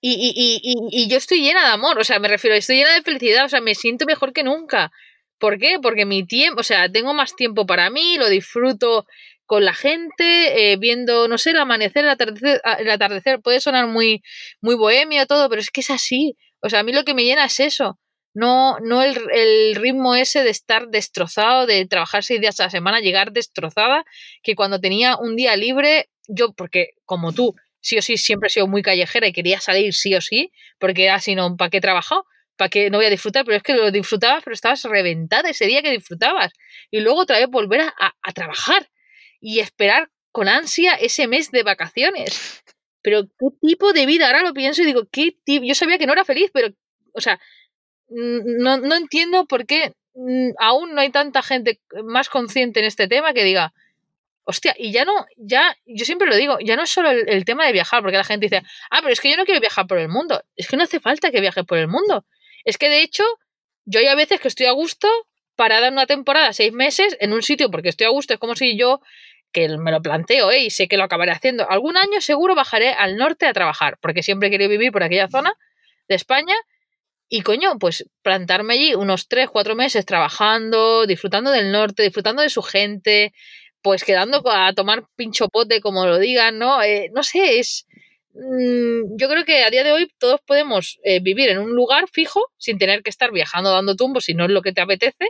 Y, 0.05 0.15
y, 0.15 0.61
y, 0.61 1.05
y, 1.05 1.09
yo 1.09 1.17
estoy 1.17 1.43
llena 1.43 1.63
de 1.65 1.71
amor, 1.71 1.97
o 1.97 2.03
sea, 2.03 2.19
me 2.19 2.27
refiero, 2.27 2.57
estoy 2.57 2.79
llena 2.79 2.93
de 2.93 3.03
felicidad, 3.03 3.45
o 3.45 3.49
sea, 3.49 3.61
me 3.61 3.77
siento 3.77 4.05
mejor 4.05 4.33
que 4.33 4.43
nunca. 4.43 4.91
¿Por 5.39 5.59
qué? 5.59 5.79
Porque 5.81 6.05
mi 6.05 6.27
tiempo, 6.27 6.61
o 6.61 6.65
sea, 6.65 6.91
tengo 6.91 7.15
más 7.15 7.37
tiempo 7.37 7.67
para 7.67 7.89
mí, 7.89 8.17
lo 8.19 8.29
disfruto 8.29 9.07
con 9.47 9.65
la 9.65 9.75
gente, 9.75 10.73
eh, 10.73 10.77
viendo, 10.77 11.29
no 11.29 11.39
sé, 11.39 11.51
el 11.51 11.59
amanecer, 11.59 12.05
el 12.05 12.11
atardecer, 12.11 12.61
ah, 12.65 12.75
el 12.81 12.91
atardecer, 12.91 13.41
puede 13.41 13.61
sonar 13.61 13.87
muy, 13.87 14.25
muy 14.61 14.75
bohemio 14.75 15.25
todo, 15.27 15.49
pero 15.49 15.61
es 15.61 15.71
que 15.71 15.83
es 15.83 15.91
así. 15.91 16.37
O 16.63 16.71
sea, 16.71 16.81
a 16.81 16.83
mí 16.83 16.93
lo 16.93 17.05
que 17.05 17.15
me 17.15 17.25
llena 17.25 17.45
es 17.45 17.61
eso. 17.61 17.99
No, 18.35 18.79
no 18.81 19.03
el, 19.03 19.19
el, 19.33 19.75
ritmo 19.75 20.15
ese 20.15 20.43
de 20.43 20.51
estar 20.51 20.89
destrozado, 20.89 21.67
de 21.67 21.85
trabajar 21.87 22.25
seis 22.25 22.41
días 22.41 22.59
a 22.61 22.65
la 22.65 22.71
semana, 22.71 23.01
llegar 23.01 23.33
destrozada, 23.33 24.05
que 24.43 24.55
cuando 24.55 24.81
tenía 24.81 25.17
un 25.19 25.37
día 25.37 25.55
libre, 25.57 26.09
yo, 26.29 26.53
porque 26.55 26.93
como 27.05 27.33
tú, 27.33 27.55
sí 27.81 27.99
o 27.99 28.03
sí 28.03 28.17
siempre 28.17 28.47
he 28.47 28.51
sido 28.51 28.69
muy 28.69 28.81
callejera 28.83 29.27
y 29.27 29.33
quería 29.33 29.61
salir 29.61 29.93
sí 29.93 30.15
o 30.15 30.21
sí, 30.23 30.51
porque 30.79 31.05
era 31.05 31.21
si 31.21 31.37
¿para 31.59 31.69
qué 31.69 31.79
he 31.79 31.81
trabajado? 31.81 32.25
¿Para 32.57 32.71
qué 32.71 32.91
no 32.91 32.99
voy 32.99 33.07
a 33.07 33.11
disfrutar? 33.11 33.45
Pero 33.45 33.57
es 33.57 33.63
que 33.63 33.75
lo 33.75 33.91
disfrutabas, 33.91 34.43
pero 34.45 34.55
estabas 34.55 34.83
reventada 34.85 35.51
ese 35.51 35.67
día 35.67 35.83
que 35.83 35.91
disfrutabas. 35.91 36.53
Y 36.91 37.01
luego 37.01 37.21
otra 37.21 37.39
vez 37.39 37.49
volver 37.49 37.81
a, 37.83 37.93
a 38.23 38.33
trabajar 38.33 38.89
y 39.41 39.61
esperar 39.61 40.11
con 40.31 40.49
ansia 40.49 40.95
ese 40.95 41.27
mes 41.27 41.51
de 41.51 41.63
vacaciones. 41.63 42.63
Pero 43.03 43.25
qué 43.25 43.47
tipo 43.61 43.93
de 43.93 44.07
vida, 44.07 44.27
ahora 44.27 44.43
lo 44.43 44.55
pienso 44.55 44.83
y 44.83 44.87
digo, 44.87 45.03
qué 45.11 45.37
tipo, 45.45 45.65
yo 45.65 45.75
sabía 45.75 45.99
que 45.99 46.07
no 46.07 46.13
era 46.13 46.25
feliz, 46.25 46.51
pero, 46.53 46.69
o 47.13 47.21
sea, 47.21 47.41
no, 48.09 48.79
no 48.79 48.95
entiendo 48.95 49.47
por 49.47 49.67
qué 49.67 49.93
aún 50.59 50.95
no 50.95 51.01
hay 51.01 51.11
tanta 51.11 51.43
gente 51.43 51.81
más 52.05 52.29
consciente 52.29 52.81
en 52.81 52.87
este 52.87 53.09
tema 53.09 53.33
que 53.33 53.45
diga, 53.45 53.73
Hostia, 54.45 54.75
y 54.77 54.91
ya 54.91 55.05
no, 55.05 55.27
ya, 55.37 55.77
yo 55.87 56.05
siempre 56.05 56.29
lo 56.29 56.35
digo, 56.35 56.59
ya 56.61 56.75
no 56.75 56.83
es 56.83 56.91
solo 56.91 57.11
el, 57.11 57.45
tema 57.45 57.65
de 57.65 57.73
viajar, 57.73 58.03
porque 58.03 58.17
la 58.17 58.25
gente 58.25 58.47
dice, 58.47 58.63
ah, 58.91 58.99
pero 59.01 59.13
es 59.13 59.21
que 59.21 59.31
yo 59.31 59.37
no 59.37 59.45
quiero 59.45 59.61
viajar 59.61 59.87
por 59.87 59.99
el 59.99 60.09
mundo. 60.09 60.43
Es 60.57 60.67
que 60.67 60.77
no 60.77 60.83
hace 60.83 60.99
falta 60.99 61.31
que 61.31 61.41
viajes 61.41 61.65
por 61.65 61.79
el 61.79 61.87
mundo. 61.87 62.27
Es 62.65 62.77
que 62.77 62.89
de 62.89 63.03
hecho, 63.03 63.23
yo 63.85 64.01
hay 64.01 64.07
a 64.09 64.17
veces 64.17 64.41
que 64.41 64.49
estoy 64.49 64.67
a 64.67 64.73
gusto 64.73 65.09
para 65.55 65.81
dar 65.81 65.93
una 65.93 66.07
temporada, 66.07 66.53
seis 66.53 66.73
meses, 66.73 67.17
en 67.21 67.33
un 67.33 67.43
sitio 67.43 67.71
porque 67.71 67.91
estoy 67.91 68.07
a 68.07 68.11
gusto. 68.11 68.35
Es 68.35 68.41
como 68.41 68.57
si 68.57 68.77
yo, 68.77 69.01
que 69.53 69.69
me 69.79 69.91
lo 69.91 70.03
planteo, 70.03 70.51
¿eh? 70.51 70.61
y 70.61 70.71
sé 70.71 70.89
que 70.89 70.97
lo 70.97 71.05
acabaré 71.05 71.33
haciendo, 71.33 71.69
algún 71.71 71.97
año 71.97 72.21
seguro 72.21 72.55
bajaré 72.55 72.91
al 72.91 73.17
norte 73.17 73.47
a 73.47 73.53
trabajar, 73.53 73.99
porque 74.01 74.23
siempre 74.23 74.51
querido 74.51 74.71
vivir 74.71 74.93
por 74.93 75.03
aquella 75.03 75.29
zona 75.29 75.55
de 76.09 76.15
España. 76.15 76.55
Y 77.29 77.43
coño, 77.43 77.79
pues 77.79 78.05
plantarme 78.23 78.75
allí 78.75 78.95
unos 78.95 79.27
tres, 79.27 79.49
cuatro 79.51 79.75
meses 79.75 80.05
trabajando, 80.05 81.07
disfrutando 81.07 81.51
del 81.51 81.73
norte, 81.73 82.03
disfrutando 82.03 82.43
de 82.43 82.51
su 82.51 82.63
gente, 82.63 83.33
pues 83.81 84.05
quedando 84.05 84.43
a 84.51 84.73
tomar 84.75 85.05
pincho 85.17 85.49
pote, 85.49 85.81
como 85.81 86.07
lo 86.07 86.19
digan, 86.19 86.59
¿no? 86.59 86.83
Eh, 86.83 87.11
no 87.15 87.23
sé, 87.23 87.59
es... 87.59 87.87
Mm, 88.35 89.17
yo 89.17 89.29
creo 89.29 89.45
que 89.45 89.65
a 89.65 89.71
día 89.71 89.85
de 89.85 89.93
hoy 89.93 90.11
todos 90.19 90.41
podemos 90.47 90.99
eh, 91.05 91.21
vivir 91.21 91.51
en 91.51 91.59
un 91.59 91.75
lugar 91.75 92.09
fijo 92.11 92.41
sin 92.59 92.79
tener 92.79 93.03
que 93.03 93.11
estar 93.11 93.31
viajando 93.31 93.71
dando 93.71 93.95
tumbos 93.95 94.25
si 94.25 94.35
no 94.35 94.45
es 94.47 94.51
lo 94.51 94.63
que 94.63 94.73
te 94.73 94.81
apetece 94.81 95.29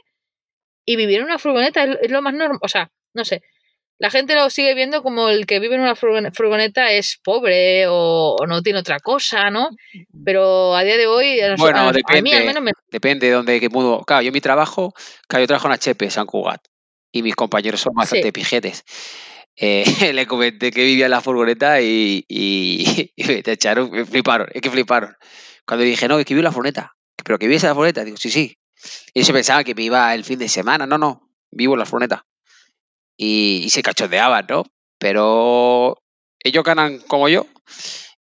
y 0.85 0.97
vivir 0.97 1.19
en 1.19 1.25
una 1.25 1.39
furgoneta 1.39 1.85
es, 1.85 2.11
lo 2.11 2.23
más 2.23 2.35
normal, 2.35 2.59
o 2.61 2.69
sea, 2.69 2.91
no 3.15 3.25
sé, 3.25 3.43
la 4.03 4.11
gente 4.11 4.35
lo 4.35 4.51
sigue 4.51 4.75
viendo 4.75 5.01
como 5.05 5.29
el 5.29 5.47
que 5.47 5.61
vive 5.61 5.77
en 5.77 5.81
una 5.81 5.95
furgoneta 5.95 6.91
es 6.91 7.21
pobre 7.23 7.85
o, 7.89 8.37
no 8.49 8.61
tiene 8.61 8.81
otra 8.81 8.99
cosa, 8.99 9.49
¿no? 9.49 9.71
Pero 10.25 10.75
a 10.75 10.83
día 10.83 10.97
de 10.97 11.07
hoy, 11.07 11.39
bueno, 11.57 11.93
depende, 11.93 12.35
al 12.35 12.45
menos 12.45 12.65
me... 12.65 12.73
depende 12.91 13.29
de 13.29 13.33
dónde 13.35 13.69
mudo. 13.71 14.03
Claro, 14.05 14.23
yo 14.23 14.33
mi 14.33 14.41
trabajo, 14.41 14.93
claro, 15.29 15.45
yo 15.45 15.47
trabajo 15.47 15.69
en 15.69 15.75
HP, 15.75 16.11
San 16.11 16.27
Cugat 16.27 16.61
y 17.13 17.23
mis 17.23 17.37
compañeros 17.37 17.81
son 17.81 17.95
bastante 17.95 18.33
pijetes. 18.33 18.83
Eh, 19.55 19.85
le 20.13 20.27
comenté 20.27 20.73
que 20.73 20.83
vivía 20.83 21.05
en 21.05 21.13
la 21.13 21.21
furgoneta 21.21 21.81
y, 21.81 22.25
y, 22.27 23.13
echaron, 23.17 23.89
me 23.93 24.05
fliparon, 24.05 24.49
es 24.53 24.61
que 24.63 24.71
fliparon. 24.71 25.15
Cuando 25.65 25.85
dije, 25.85 26.09
no, 26.09 26.19
es 26.19 26.25
que 26.25 26.35
vivo 26.35 26.41
en 26.41 26.47
la 26.47 26.53
furgoneta, 26.53 26.97
pero 27.23 27.39
que 27.39 27.47
vives 27.47 27.63
en 27.63 27.69
la 27.69 27.75
furgoneta, 27.75 28.03
digo, 28.03 28.17
sí, 28.17 28.33
sí. 28.33 28.59
Y 29.15 29.21
ellos 29.21 29.31
pensaban 29.31 29.63
que 29.63 29.77
me 29.77 29.85
iba 29.85 30.13
el 30.13 30.25
fin 30.25 30.41
de 30.41 30.49
semana, 30.49 30.89
no, 30.89 30.99
no, 30.99 31.31
vivo 31.53 31.75
en 31.75 31.79
la 31.79 31.87
furgoneta. 31.87 32.27
Y, 33.25 33.71
se 33.71 33.83
cachondeaban, 33.83 34.47
¿no? 34.49 34.65
Pero 34.99 36.03
ellos 36.43 36.65
ganan 36.65 36.99
como 37.07 37.29
yo, 37.29 37.47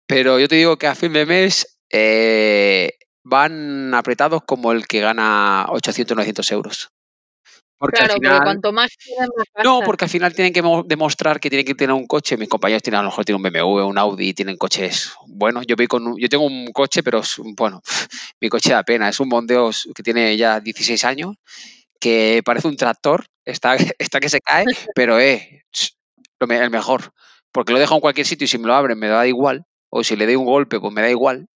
pero 0.08 0.40
yo 0.40 0.48
te 0.48 0.56
digo 0.56 0.76
que 0.76 0.88
a 0.88 0.96
fin 0.96 1.12
de 1.12 1.24
mes 1.24 1.78
eh, 1.88 2.94
van 3.22 3.94
apretados 3.94 4.42
como 4.44 4.72
el 4.72 4.88
que 4.88 5.00
gana 5.00 5.66
800, 5.68 6.16
900 6.16 6.50
euros. 6.50 6.88
Porque 7.78 7.98
claro, 7.98 8.14
al 8.14 8.18
final, 8.18 8.42
cuanto 8.42 8.72
más 8.72 8.88
No, 9.62 9.82
porque 9.82 10.06
al 10.06 10.10
final 10.10 10.34
tienen 10.34 10.52
que 10.52 10.62
demostrar 10.86 11.38
que 11.38 11.48
tienen 11.48 11.64
que 11.64 11.76
tener 11.76 11.94
un 11.94 12.08
coche. 12.08 12.36
Mis 12.36 12.48
compañeros 12.48 12.82
tienen 12.82 12.98
a 12.98 13.02
lo 13.02 13.10
mejor 13.10 13.24
tienen 13.24 13.44
un 13.44 13.52
BMW, 13.52 13.86
un 13.86 13.98
Audi, 13.98 14.34
tienen 14.34 14.56
coches 14.56 15.12
buenos. 15.28 15.64
Yo 15.64 15.76
voy 15.76 15.86
con 15.86 16.18
yo 16.18 16.28
tengo 16.28 16.44
un 16.44 16.72
coche, 16.72 17.04
pero 17.04 17.20
es, 17.20 17.36
bueno, 17.56 17.80
mi 18.40 18.48
coche 18.48 18.72
da 18.72 18.82
pena. 18.82 19.08
Es 19.08 19.20
un 19.20 19.28
Mondeo 19.28 19.70
que 19.94 20.02
tiene 20.02 20.36
ya 20.36 20.58
16 20.58 21.04
años, 21.04 21.36
que 22.00 22.42
parece 22.44 22.66
un 22.66 22.76
tractor, 22.76 23.26
está, 23.48 23.76
está 23.98 24.20
que 24.20 24.28
se 24.28 24.40
cae, 24.40 24.66
pero 24.94 25.18
es 25.18 25.42
el 26.40 26.70
mejor. 26.70 27.12
Porque 27.52 27.72
lo 27.72 27.78
dejo 27.78 27.94
en 27.94 28.00
cualquier 28.00 28.26
sitio 28.26 28.44
y 28.44 28.48
si 28.48 28.58
me 28.58 28.66
lo 28.66 28.74
abren 28.74 28.98
me 28.98 29.08
da 29.08 29.26
igual. 29.26 29.64
O 29.90 30.04
si 30.04 30.16
le 30.16 30.26
doy 30.26 30.36
un 30.36 30.44
golpe, 30.44 30.78
pues 30.80 30.92
me 30.92 31.00
da 31.00 31.10
igual. 31.10 31.48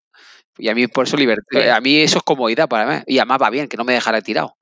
Y 0.57 0.69
a 0.69 0.75
mí 0.75 0.87
por 0.89 1.07
eso 1.07 1.17
libertad, 1.17 1.71
a 1.71 1.81
mí 1.81 1.99
eso 1.99 2.19
es 2.19 2.23
comodidad 2.23 2.69
para 2.69 2.87
mí. 2.87 3.03
Y 3.07 3.19
además 3.19 3.39
va 3.43 3.51
bien, 3.51 3.69
que 3.69 3.77
no 3.77 3.85
me 3.85 3.95
dejará 3.95 4.21
tirado. 4.21 4.57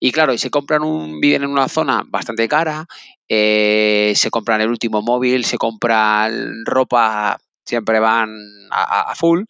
Y 0.00 0.12
claro, 0.12 0.34
y 0.34 0.38
se 0.38 0.50
compran 0.50 0.82
un, 0.82 1.20
viven 1.20 1.44
en 1.44 1.50
una 1.50 1.68
zona 1.68 2.02
bastante 2.06 2.48
cara, 2.48 2.86
eh, 3.28 4.12
se 4.16 4.30
compran 4.30 4.60
el 4.60 4.68
último 4.68 5.02
móvil, 5.02 5.44
se 5.44 5.56
compran 5.56 6.64
ropa, 6.66 7.38
siempre 7.64 8.00
van 8.00 8.36
a, 8.70 9.14
full. 9.14 9.44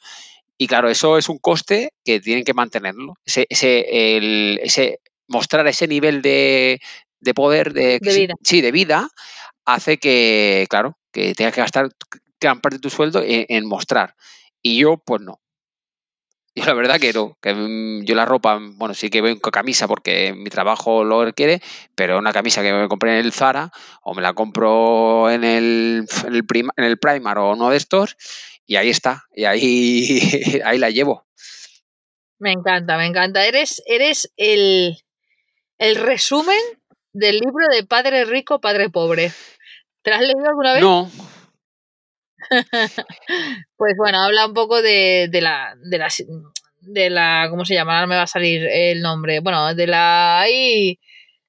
Y 0.59 0.67
claro, 0.67 0.89
eso 0.89 1.19
es 1.19 1.29
un 1.29 1.39
coste 1.39 1.91
que 2.05 2.21
tienen 2.21 2.45
que 2.45 2.55
mantenerlo. 2.55 3.15
Ese, 3.25 3.47
ese, 3.49 4.17
el, 4.17 4.61
ese 4.63 5.01
mostrar 5.29 5.67
ese 5.67 5.89
nivel 5.89 6.23
de, 6.23 6.81
de 7.27 7.35
poder, 7.35 7.75
de, 7.75 7.99
vida. 8.03 8.35
Sí, 8.43 8.63
de 8.63 8.73
vida, 8.73 9.09
hace 9.67 9.99
que, 9.99 10.67
claro, 10.71 10.97
que 11.13 11.35
tengas 11.35 11.55
que 11.55 11.61
gastar 11.61 11.91
gran 12.41 12.61
parte 12.63 12.77
de 12.77 12.81
tu 12.81 12.89
sueldo 12.89 13.23
en 13.23 13.67
mostrar. 13.67 14.15
Y 14.63 14.79
yo, 14.79 14.97
pues 14.97 15.21
no. 15.21 15.41
Yo 16.57 16.65
la 16.65 16.73
verdad 16.73 16.99
que 16.99 17.13
no, 17.13 17.37
que 17.43 17.53
mm, 17.53 18.05
yo 18.05 18.15
la 18.15 18.25
ropa, 18.25 18.59
bueno, 18.59 18.95
sí 18.95 19.11
que 19.11 19.21
voy 19.21 19.39
con 19.39 19.51
camisa 19.51 19.87
porque 19.87 20.33
mi 20.33 20.49
trabajo 20.49 21.05
lo 21.05 21.23
requiere, 21.23 21.61
pero 21.95 22.19
una 22.19 22.33
camisa 22.33 22.63
que 22.63 22.73
me 22.73 22.89
compré 22.89 23.19
en 23.19 23.27
el 23.27 23.33
Zara 23.33 23.71
o 24.03 24.15
me 24.15 24.23
la 24.23 24.33
compro 24.33 25.31
en 25.31 25.45
el, 25.45 26.07
en 26.27 26.35
el, 26.35 26.45
en 26.79 26.85
el 26.85 26.99
Primar 26.99 27.37
o 27.37 27.53
uno 27.53 27.69
de 27.69 27.77
estos 27.77 28.17
y 28.65 28.77
ahí 28.77 28.89
está, 28.89 29.25
y 29.35 29.45
ahí, 29.45 30.61
ahí 30.65 30.79
la 30.79 30.89
llevo. 30.89 31.27
Me 32.39 32.53
encanta, 32.53 32.97
me 32.97 33.05
encanta. 33.05 33.47
Eres, 33.47 33.83
eres 33.85 34.33
el, 34.39 34.97
el 35.77 35.97
resumen 35.97 36.61
del 37.19 37.39
libro 37.39 37.67
de 37.71 37.85
Padre 37.85 38.25
Rico, 38.25 38.61
Padre 38.61 38.91
Pobre. 38.91 39.33
¿Te 40.03 40.11
lo 40.11 40.17
has 40.17 40.23
leído 40.23 40.49
alguna 40.49 40.75
vez? 40.75 40.83
No, 40.83 41.11
pues 43.77 43.95
bueno, 43.97 44.23
habla 44.23 44.47
un 44.47 44.55
poco 44.55 44.83
de, 44.83 45.29
de 45.31 45.41
la, 45.41 45.75
de 45.83 45.99
la 45.99 46.09
de 46.81 47.11
la 47.11 47.47
¿cómo 47.51 47.65
se 47.65 47.75
llama? 47.75 47.95
Ahora 47.95 48.07
me 48.07 48.17
va 48.17 48.23
a 48.23 48.27
salir 48.27 48.67
el 48.67 49.01
nombre. 49.01 49.41
Bueno, 49.41 49.75
de 49.75 49.87
la 49.87 50.41
ahí 50.41 50.99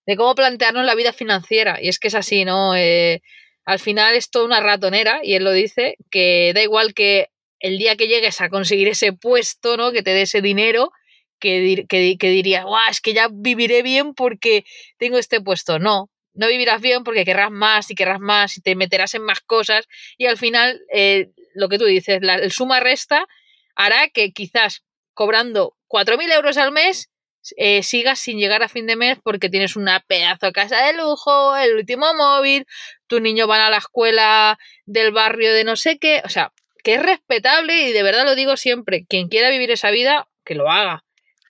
de 0.06 0.16
cómo 0.16 0.36
plantearnos 0.36 0.86
la 0.86 0.96
vida 0.96 1.14
financiera. 1.14 1.80
Y 1.82 1.90
es 1.90 2.00
que 2.00 2.08
es 2.08 2.16
así, 2.16 2.46
¿no? 2.46 2.76
Eh, 2.76 3.22
al 3.66 3.80
final 3.80 4.16
es 4.16 4.30
toda 4.30 4.46
una 4.46 4.62
ratonera, 4.62 5.20
y 5.22 5.36
él 5.36 5.44
lo 5.44 5.52
dice, 5.52 5.98
que 6.10 6.54
da 6.56 6.64
igual 6.64 6.94
que 6.94 7.28
el 7.60 7.78
día 7.78 7.98
que 7.98 8.08
llegues 8.08 8.40
a 8.40 8.48
conseguir 8.50 8.88
ese 8.88 9.12
puesto, 9.12 9.76
¿no? 9.76 9.92
Que 9.92 10.04
te 10.04 10.12
dé 10.12 10.22
ese 10.22 10.42
dinero, 10.42 10.92
que, 11.40 11.86
que, 11.88 12.18
que 12.18 12.30
dirías, 12.30 12.66
guau, 12.66 12.90
es 12.90 13.02
que 13.02 13.14
ya 13.14 13.30
viviré 13.32 13.84
bien 13.84 14.14
porque 14.14 14.66
tengo 14.98 15.18
este 15.18 15.42
puesto. 15.42 15.80
No, 15.80 16.10
no 16.38 16.48
vivirás 16.48 16.82
bien 16.82 17.04
porque 17.04 17.26
querrás 17.26 17.52
más 17.52 17.90
y 17.92 17.96
querrás 17.96 18.20
más 18.20 18.58
y 18.58 18.62
te 18.62 18.76
meterás 18.76 19.14
en 19.16 19.24
más 19.24 19.42
cosas 19.42 19.88
y 20.18 20.28
al 20.28 20.38
final 20.38 20.82
eh, 20.94 21.32
lo 21.54 21.68
que 21.68 21.80
tú 21.80 21.86
dices, 21.86 22.20
la, 22.22 22.50
suma 22.50 22.80
resta 22.80 23.28
hará 23.76 24.08
que 24.10 24.32
quizás 24.32 24.84
cobrando 25.14 25.76
4.000 25.88 26.32
euros 26.34 26.58
al 26.58 26.72
mes 26.72 27.10
eh, 27.56 27.82
sigas 27.82 28.20
sin 28.20 28.38
llegar 28.38 28.62
a 28.62 28.70
fin 28.70 28.86
de 28.86 28.96
mes 28.96 29.18
porque 29.24 29.50
tienes 29.50 29.76
una 29.76 30.00
pedazo 30.02 30.48
de 30.48 30.52
casa 30.52 30.86
de 30.86 30.94
lujo, 30.94 31.56
el 31.58 31.76
último 31.76 32.14
móvil, 32.14 32.66
tu 33.08 33.20
niño 33.20 33.48
van 33.48 33.62
a 33.62 33.70
la 33.70 33.78
escuela 33.78 34.60
del 34.86 35.12
barrio 35.12 35.54
de 35.54 35.64
no 35.64 35.76
sé 35.76 35.98
qué, 35.98 36.22
o 36.26 36.30
sea, 36.30 36.52
que 36.84 36.96
es 36.96 37.02
respetable 37.02 37.84
y 37.84 37.94
de 37.94 38.04
verdad 38.04 38.26
lo 38.26 38.36
digo 38.36 38.58
siempre, 38.58 39.06
quien 39.08 39.30
quiera 39.30 39.50
vivir 39.50 39.72
esa 39.72 39.92
vida, 39.92 40.28
que 40.46 40.56
lo 40.56 40.70
haga. 40.70 41.04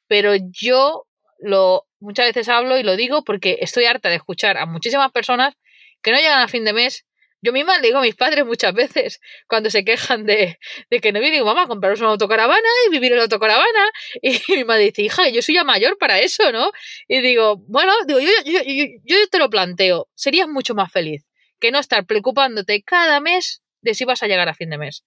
Pero 0.07 0.35
yo 0.35 1.05
lo 1.39 1.85
muchas 1.99 2.27
veces 2.27 2.49
hablo 2.49 2.77
y 2.77 2.83
lo 2.83 2.95
digo 2.95 3.23
porque 3.23 3.57
estoy 3.61 3.85
harta 3.85 4.09
de 4.09 4.15
escuchar 4.15 4.57
a 4.57 4.65
muchísimas 4.65 5.11
personas 5.11 5.55
que 6.01 6.11
no 6.11 6.17
llegan 6.17 6.39
a 6.39 6.47
fin 6.47 6.63
de 6.65 6.73
mes. 6.73 7.05
Yo 7.41 7.53
misma 7.53 7.77
le 7.77 7.87
digo 7.87 7.99
a 7.99 8.01
mis 8.01 8.15
padres 8.15 8.45
muchas 8.45 8.73
veces 8.73 9.19
cuando 9.47 9.69
se 9.69 9.85
quejan 9.85 10.25
de, 10.25 10.57
de 10.89 10.99
que 10.99 11.11
no 11.11 11.19
vienen, 11.19 11.39
digo, 11.39 11.45
mamá, 11.45 11.67
compraros 11.67 11.99
una 11.99 12.09
autocaravana 12.09 12.67
y 12.87 12.91
vivir 12.91 13.11
en 13.11 13.17
la 13.17 13.23
autocaravana. 13.23 13.91
Y 14.21 14.39
mi 14.55 14.63
madre 14.63 14.85
dice, 14.85 15.03
hija, 15.03 15.29
yo 15.29 15.41
soy 15.41 15.55
ya 15.55 15.63
mayor 15.63 15.97
para 15.97 16.19
eso, 16.19 16.51
¿no? 16.51 16.71
Y 17.07 17.21
digo, 17.21 17.57
bueno, 17.67 17.93
digo, 18.05 18.19
yo, 18.19 18.29
yo, 18.45 18.59
yo, 18.63 18.85
yo 19.03 19.27
te 19.29 19.39
lo 19.39 19.49
planteo, 19.49 20.09
serías 20.15 20.47
mucho 20.47 20.73
más 20.73 20.91
feliz 20.91 21.25
que 21.59 21.71
no 21.71 21.79
estar 21.79 22.05
preocupándote 22.05 22.83
cada 22.83 23.19
mes 23.19 23.63
de 23.81 23.93
si 23.93 24.05
vas 24.05 24.23
a 24.23 24.27
llegar 24.27 24.49
a 24.49 24.53
fin 24.53 24.69
de 24.69 24.77
mes. 24.77 25.03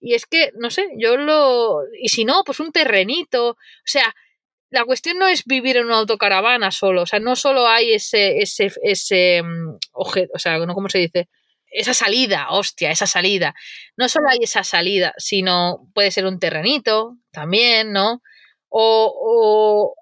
Y 0.00 0.14
es 0.14 0.26
que, 0.26 0.50
no 0.56 0.70
sé, 0.70 0.88
yo 0.96 1.16
lo... 1.16 1.80
Y 2.00 2.08
si 2.08 2.24
no, 2.24 2.42
pues 2.44 2.58
un 2.58 2.72
terrenito. 2.72 3.50
O 3.50 3.56
sea, 3.84 4.14
la 4.70 4.84
cuestión 4.84 5.18
no 5.18 5.26
es 5.26 5.44
vivir 5.44 5.76
en 5.76 5.86
una 5.86 5.98
autocaravana 5.98 6.70
solo. 6.70 7.02
O 7.02 7.06
sea, 7.06 7.18
no 7.20 7.36
solo 7.36 7.66
hay 7.66 7.92
ese, 7.92 8.38
ese, 8.38 8.72
ese 8.82 9.42
mm, 9.42 9.76
objeto, 9.92 10.32
o 10.34 10.38
sea, 10.38 10.58
¿no? 10.58 10.74
¿cómo 10.74 10.88
se 10.88 10.98
dice? 10.98 11.28
Esa 11.70 11.94
salida, 11.94 12.48
hostia, 12.50 12.90
esa 12.90 13.06
salida. 13.06 13.54
No 13.96 14.08
solo 14.08 14.28
hay 14.30 14.38
esa 14.42 14.64
salida, 14.64 15.12
sino 15.18 15.88
puede 15.94 16.10
ser 16.10 16.26
un 16.26 16.38
terrenito 16.38 17.16
también, 17.32 17.92
¿no? 17.92 18.22
O, 18.68 19.94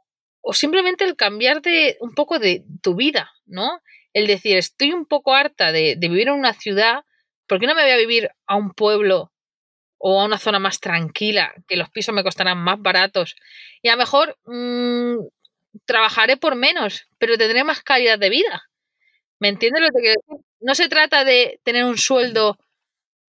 o, 0.42 0.52
simplemente 0.52 1.04
el 1.04 1.16
cambiar 1.16 1.62
de 1.62 1.96
un 2.00 2.14
poco 2.14 2.38
de 2.38 2.64
tu 2.82 2.94
vida, 2.94 3.30
¿no? 3.46 3.80
El 4.12 4.26
decir, 4.26 4.56
estoy 4.56 4.92
un 4.92 5.06
poco 5.06 5.34
harta 5.34 5.72
de, 5.72 5.96
de 5.96 6.08
vivir 6.08 6.28
en 6.28 6.34
una 6.34 6.54
ciudad, 6.54 7.04
¿por 7.46 7.60
qué 7.60 7.66
no 7.66 7.74
me 7.74 7.82
voy 7.82 7.92
a 7.92 7.96
vivir 7.96 8.30
a 8.46 8.56
un 8.56 8.72
pueblo 8.72 9.32
o 9.98 10.20
a 10.20 10.24
una 10.24 10.38
zona 10.38 10.58
más 10.58 10.80
tranquila, 10.80 11.52
que 11.66 11.76
los 11.76 11.90
pisos 11.90 12.14
me 12.14 12.22
costarán 12.22 12.58
más 12.58 12.80
baratos. 12.80 13.34
Y 13.82 13.88
a 13.88 13.92
lo 13.92 13.98
mejor 13.98 14.38
mmm, 14.46 15.16
trabajaré 15.84 16.36
por 16.36 16.54
menos, 16.54 17.08
pero 17.18 17.36
tendré 17.36 17.64
más 17.64 17.82
calidad 17.82 18.18
de 18.18 18.30
vida. 18.30 18.62
¿Me 19.40 19.48
entiendes 19.48 19.82
lo 19.82 19.88
que 19.88 20.00
quiero 20.00 20.20
decir? 20.26 20.44
No 20.60 20.74
se 20.74 20.88
trata 20.88 21.24
de 21.24 21.60
tener 21.64 21.84
un 21.84 21.98
sueldo 21.98 22.58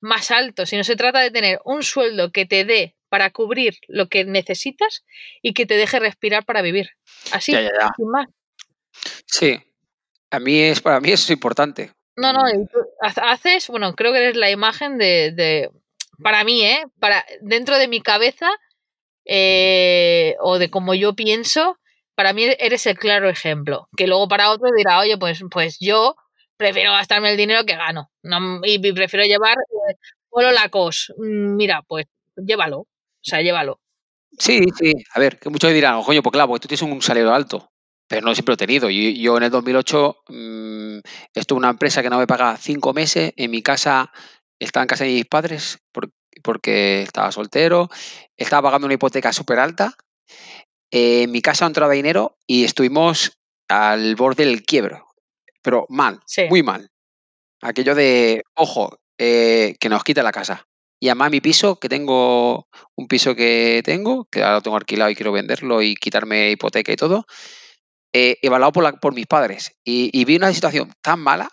más 0.01 0.31
alto, 0.31 0.65
sino 0.65 0.85
se 0.85 0.97
trata 0.97 1.21
de 1.21 1.31
tener 1.31 1.61
un 1.65 1.83
sueldo 1.83 2.31
que 2.33 2.47
te 2.47 2.65
dé 2.65 2.95
para 3.09 3.31
cubrir 3.31 3.79
lo 3.89 4.09
que 4.09 4.25
necesitas 4.25 5.05
y 5.43 5.55
que 5.55 5.67
te 5.67 5.75
deje 5.77 5.99
respirar 5.99 6.45
para 6.45 6.63
vivir. 6.63 6.91
Así, 7.33 7.53
Ya, 7.53 7.63
ya, 7.63 7.71
ya. 7.81 7.91
sin 7.97 8.09
más. 8.11 8.27
Sí, 9.27 9.61
a 10.31 10.39
mí 10.39 10.59
es, 10.61 10.81
para 10.81 11.01
mí 11.01 11.11
eso 11.11 11.25
es 11.25 11.31
importante. 11.31 11.93
No, 12.17 12.33
no, 12.33 12.43
haces, 13.01 13.69
bueno, 13.69 13.95
creo 13.95 14.13
que 14.13 14.19
eres 14.19 14.37
la 14.37 14.51
imagen 14.51 14.99
de, 14.99 15.31
de- 15.33 15.71
para 16.23 16.45
mí, 16.45 16.63
¿eh? 16.63 16.85
Para, 16.99 17.25
dentro 17.41 17.79
de 17.79 17.89
mi 17.89 18.01
cabeza, 18.01 18.49
eh, 19.25 20.37
o 20.41 20.59
de 20.59 20.71
cómo 20.71 20.95
yo 20.95 21.15
pienso, 21.15 21.79
para 22.15 22.33
mí 22.33 22.45
eres 22.59 22.87
el 22.87 22.99
claro 22.99 23.29
ejemplo. 23.29 23.89
Que 23.97 24.07
luego 24.07 24.27
para 24.27 24.51
otro 24.51 24.69
dirá, 24.77 24.99
oye, 24.99 25.17
pues, 25.19 25.41
pues 25.51 25.77
yo 25.81 26.17
prefiero 26.57 26.93
gastarme 26.93 27.31
el 27.31 27.37
dinero 27.37 27.65
que 27.65 27.77
gano. 27.77 28.11
No, 28.23 28.61
y, 28.65 28.79
prefiero 28.93 29.25
llevar 29.25 29.57
eh, 29.91 30.53
la 30.53 30.69
cos. 30.69 31.13
Mm, 31.17 31.57
Mira, 31.57 31.83
pues 31.87 32.07
llévalo. 32.37 32.81
O 32.81 32.89
sea, 33.23 33.41
llévalo. 33.41 33.81
Sí, 34.39 34.67
sí. 34.79 34.93
A 35.15 35.21
ver, 35.21 35.39
que 35.39 35.51
muchos 35.51 35.73
dirán, 35.73 36.03
coño, 36.03 36.23
pues 36.23 36.33
claro, 36.33 36.49
porque 36.49 36.63
tú 36.63 36.69
tienes 36.69 36.83
un 36.83 37.03
salario 37.03 37.33
alto. 37.33 37.71
Pero 38.09 38.23
no 38.23 38.35
siempre 38.35 38.53
lo 38.53 38.55
he 38.55 38.67
tenido. 38.67 38.91
Yo, 38.91 39.11
yo 39.11 39.37
en 39.37 39.43
el 39.45 39.51
2008 39.51 40.17
mmm, 40.29 40.99
estuve 41.35 41.57
en 41.57 41.65
una 41.65 41.71
empresa 41.71 42.03
que 42.03 42.11
no 42.11 42.19
me 42.19 42.27
pagaba 42.27 42.57
cinco 42.57 42.93
meses. 42.95 43.33
En 43.37 43.51
mi 43.51 43.63
casa, 43.63 44.11
estaba 44.59 44.85
en 44.85 44.89
casa 44.89 45.05
de 45.05 45.11
mis 45.11 45.27
padres 45.27 45.79
por- 45.93 46.11
porque 46.43 47.03
estaba 47.03 47.33
soltero. 47.33 47.89
Estaba 48.37 48.63
pagando 48.69 48.87
una 48.87 48.95
hipoteca 48.95 49.33
súper 49.33 49.59
alta. 49.59 49.95
Eh, 50.91 51.23
en 51.25 51.33
mi 51.33 51.43
casa 51.43 51.65
no 51.65 51.69
entraba 51.69 51.93
dinero 51.93 52.37
y 52.47 52.65
estuvimos 52.65 53.33
al 53.69 54.15
borde 54.17 54.45
del 54.47 54.63
quiebro. 54.63 55.07
Pero 55.63 55.87
mal, 55.89 56.21
Sí. 56.27 56.43
muy 56.49 56.63
mal. 56.63 56.89
Aquello 57.61 57.95
de, 57.95 58.43
ojo, 58.55 58.99
eh, 59.19 59.75
que 59.81 59.89
nos 59.89 60.05
quita 60.05 60.23
la 60.23 60.33
casa. 60.33 60.67
Y 61.01 61.09
además 61.09 61.31
mi 61.31 61.41
piso, 61.41 61.79
que 61.79 61.89
tengo 61.89 62.69
un 62.97 63.07
piso 63.09 63.35
que 63.35 63.83
tengo, 63.85 64.27
que 64.31 64.43
ahora 64.43 64.55
lo 64.55 64.63
tengo 64.63 64.77
alquilado 64.77 65.11
y 65.11 65.15
quiero 65.15 65.33
venderlo 65.33 65.83
y 65.83 65.95
quitarme 65.95 66.51
hipoteca 66.51 66.93
y 66.93 66.97
todo, 66.97 67.25
eh, 68.15 68.39
evaluado 68.43 68.73
por, 68.73 68.85
la- 68.85 68.93
por 68.93 69.15
mis 69.15 69.27
padres. 69.27 69.73
Y, 69.85 70.11
y 70.19 70.25
vi 70.25 70.37
una 70.37 70.53
situación 70.53 70.93
tan 71.03 71.21
mala, 71.21 71.51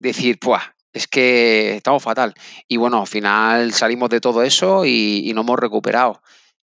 decir, 0.00 0.38
pues, 0.40 0.62
es 0.98 1.06
que 1.08 1.76
estamos 1.76 2.02
fatal. 2.02 2.34
Y 2.68 2.76
bueno, 2.76 3.00
al 3.00 3.06
final 3.06 3.72
salimos 3.72 4.10
de 4.10 4.20
todo 4.20 4.42
eso 4.42 4.84
y, 4.84 5.22
y 5.28 5.32
nos 5.32 5.44
hemos 5.44 5.58
recuperado. 5.58 6.22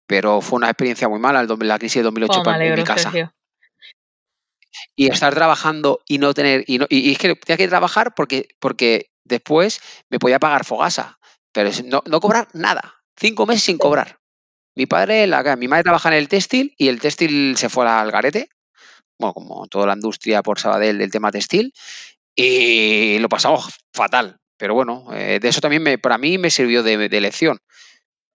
Pero 0.06 0.40
fue 0.40 0.56
una 0.56 0.68
experiencia 0.70 1.08
muy 1.08 1.18
mala 1.18 1.40
el, 1.40 1.48
la 1.60 1.78
crisis 1.78 1.96
de 1.96 2.04
2008 2.04 2.32
Oh, 2.34 2.38
me 2.38 2.44
pa- 2.44 2.52
en 2.56 2.58
mi 2.60 2.66
alegro, 2.66 2.84
casa. 2.84 3.10
Sergio. 3.10 3.32
Y 4.96 5.10
estar 5.10 5.34
trabajando 5.34 6.00
y 6.06 6.18
no 6.18 6.34
tener. 6.34 6.64
Y, 6.66 6.78
no- 6.78 6.86
y- 6.88 7.08
y 7.08 7.12
es 7.12 7.18
que 7.18 7.34
tenía 7.34 7.56
que 7.56 7.68
trabajar 7.68 8.14
porque, 8.14 8.48
porque 8.60 9.10
después 9.24 9.80
me 10.08 10.18
podía 10.18 10.38
pagar 10.38 10.64
fogasa. 10.64 11.18
Pero 11.52 11.70
no, 11.84 12.02
no 12.06 12.20
cobrar 12.20 12.48
nada. 12.52 12.94
Cinco 13.16 13.46
meses 13.46 13.62
sin 13.64 13.78
cobrar. 13.78 14.18
Mi 14.76 14.86
padre, 14.86 15.26
la, 15.26 15.56
mi 15.56 15.66
madre 15.68 15.82
trabaja 15.84 16.08
en 16.10 16.14
el 16.16 16.28
textil 16.28 16.74
y 16.78 16.88
el 16.88 17.00
textil 17.00 17.56
se 17.56 17.68
fue 17.68 17.88
al 17.88 18.10
garete. 18.12 18.48
Bueno, 19.18 19.34
como 19.34 19.66
toda 19.66 19.86
la 19.88 19.94
industria 19.94 20.42
por 20.42 20.60
Sabadell 20.60 20.98
del 20.98 21.10
tema 21.10 21.32
textil. 21.32 21.72
Y 22.40 23.18
lo 23.18 23.28
pasamos 23.28 23.68
fatal. 23.92 24.38
Pero 24.56 24.72
bueno, 24.72 25.08
eh, 25.12 25.40
de 25.42 25.48
eso 25.48 25.60
también 25.60 25.82
me, 25.82 25.98
para 25.98 26.18
mí 26.18 26.38
me 26.38 26.50
sirvió 26.50 26.84
de, 26.84 27.20
lección. 27.20 27.58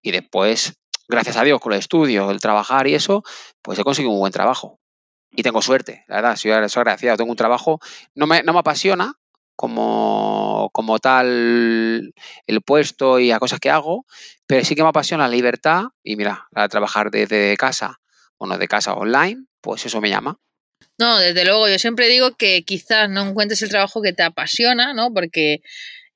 Y 0.01 0.12
después, 0.12 0.74
gracias 1.08 1.38
a 1.38 1.43
Dios, 1.45 1.62
con 1.62 1.72
el 1.72 1.80
estudio, 1.80 2.30
el 2.30 2.41
trabajar 2.41 2.86
y 2.88 2.95
eso, 2.95 3.24
pues 3.62 3.80
he 3.80 3.84
conseguido 3.86 4.12
un 4.12 4.20
buen 4.20 4.34
trabajo. 4.34 4.78
Y 5.32 5.41
tengo 5.41 5.62
suerte, 5.62 6.04
la 6.10 6.18
verdad, 6.18 6.36
soy, 6.36 6.51
soy 6.68 6.82
agradecido. 6.82 7.16
Tengo 7.16 7.32
un 7.32 7.38
trabajo, 7.38 7.80
no 8.14 8.28
me, 8.28 8.43
no 8.43 8.51
me 8.51 8.60
apasiona 8.60 9.14
como, 9.56 10.70
como 10.74 10.99
tal 10.99 12.14
el 12.47 12.62
puesto 12.62 13.20
y 13.20 13.30
las 13.30 13.39
cosas 13.39 13.62
que 13.62 13.70
hago, 13.70 14.06
pero 14.45 14.66
sí 14.66 14.76
que 14.76 14.84
me 14.84 14.89
apasiona 14.89 15.30
la 15.30 15.34
libertad 15.34 15.86
y 16.04 16.18
mira, 16.18 16.49
de 16.51 16.68
trabajar 16.68 17.10
desde 17.10 17.56
casa, 17.56 18.01
bueno, 18.38 18.58
de 18.58 18.68
casa 18.68 18.95
online, 18.95 19.45
pues 19.62 19.86
eso 19.86 20.01
me 20.01 20.10
llama. 20.10 20.39
No, 20.97 21.19
desde 21.19 21.45
luego, 21.45 21.67
yo 21.67 21.79
siempre 21.79 22.07
digo 22.07 22.36
que 22.36 22.63
quizás 22.63 23.09
no 23.09 23.27
encuentres 23.27 23.61
el 23.61 23.69
trabajo 23.69 24.01
que 24.01 24.13
te 24.13 24.23
apasiona, 24.23 24.93
¿no? 24.93 25.13
Porque 25.13 25.61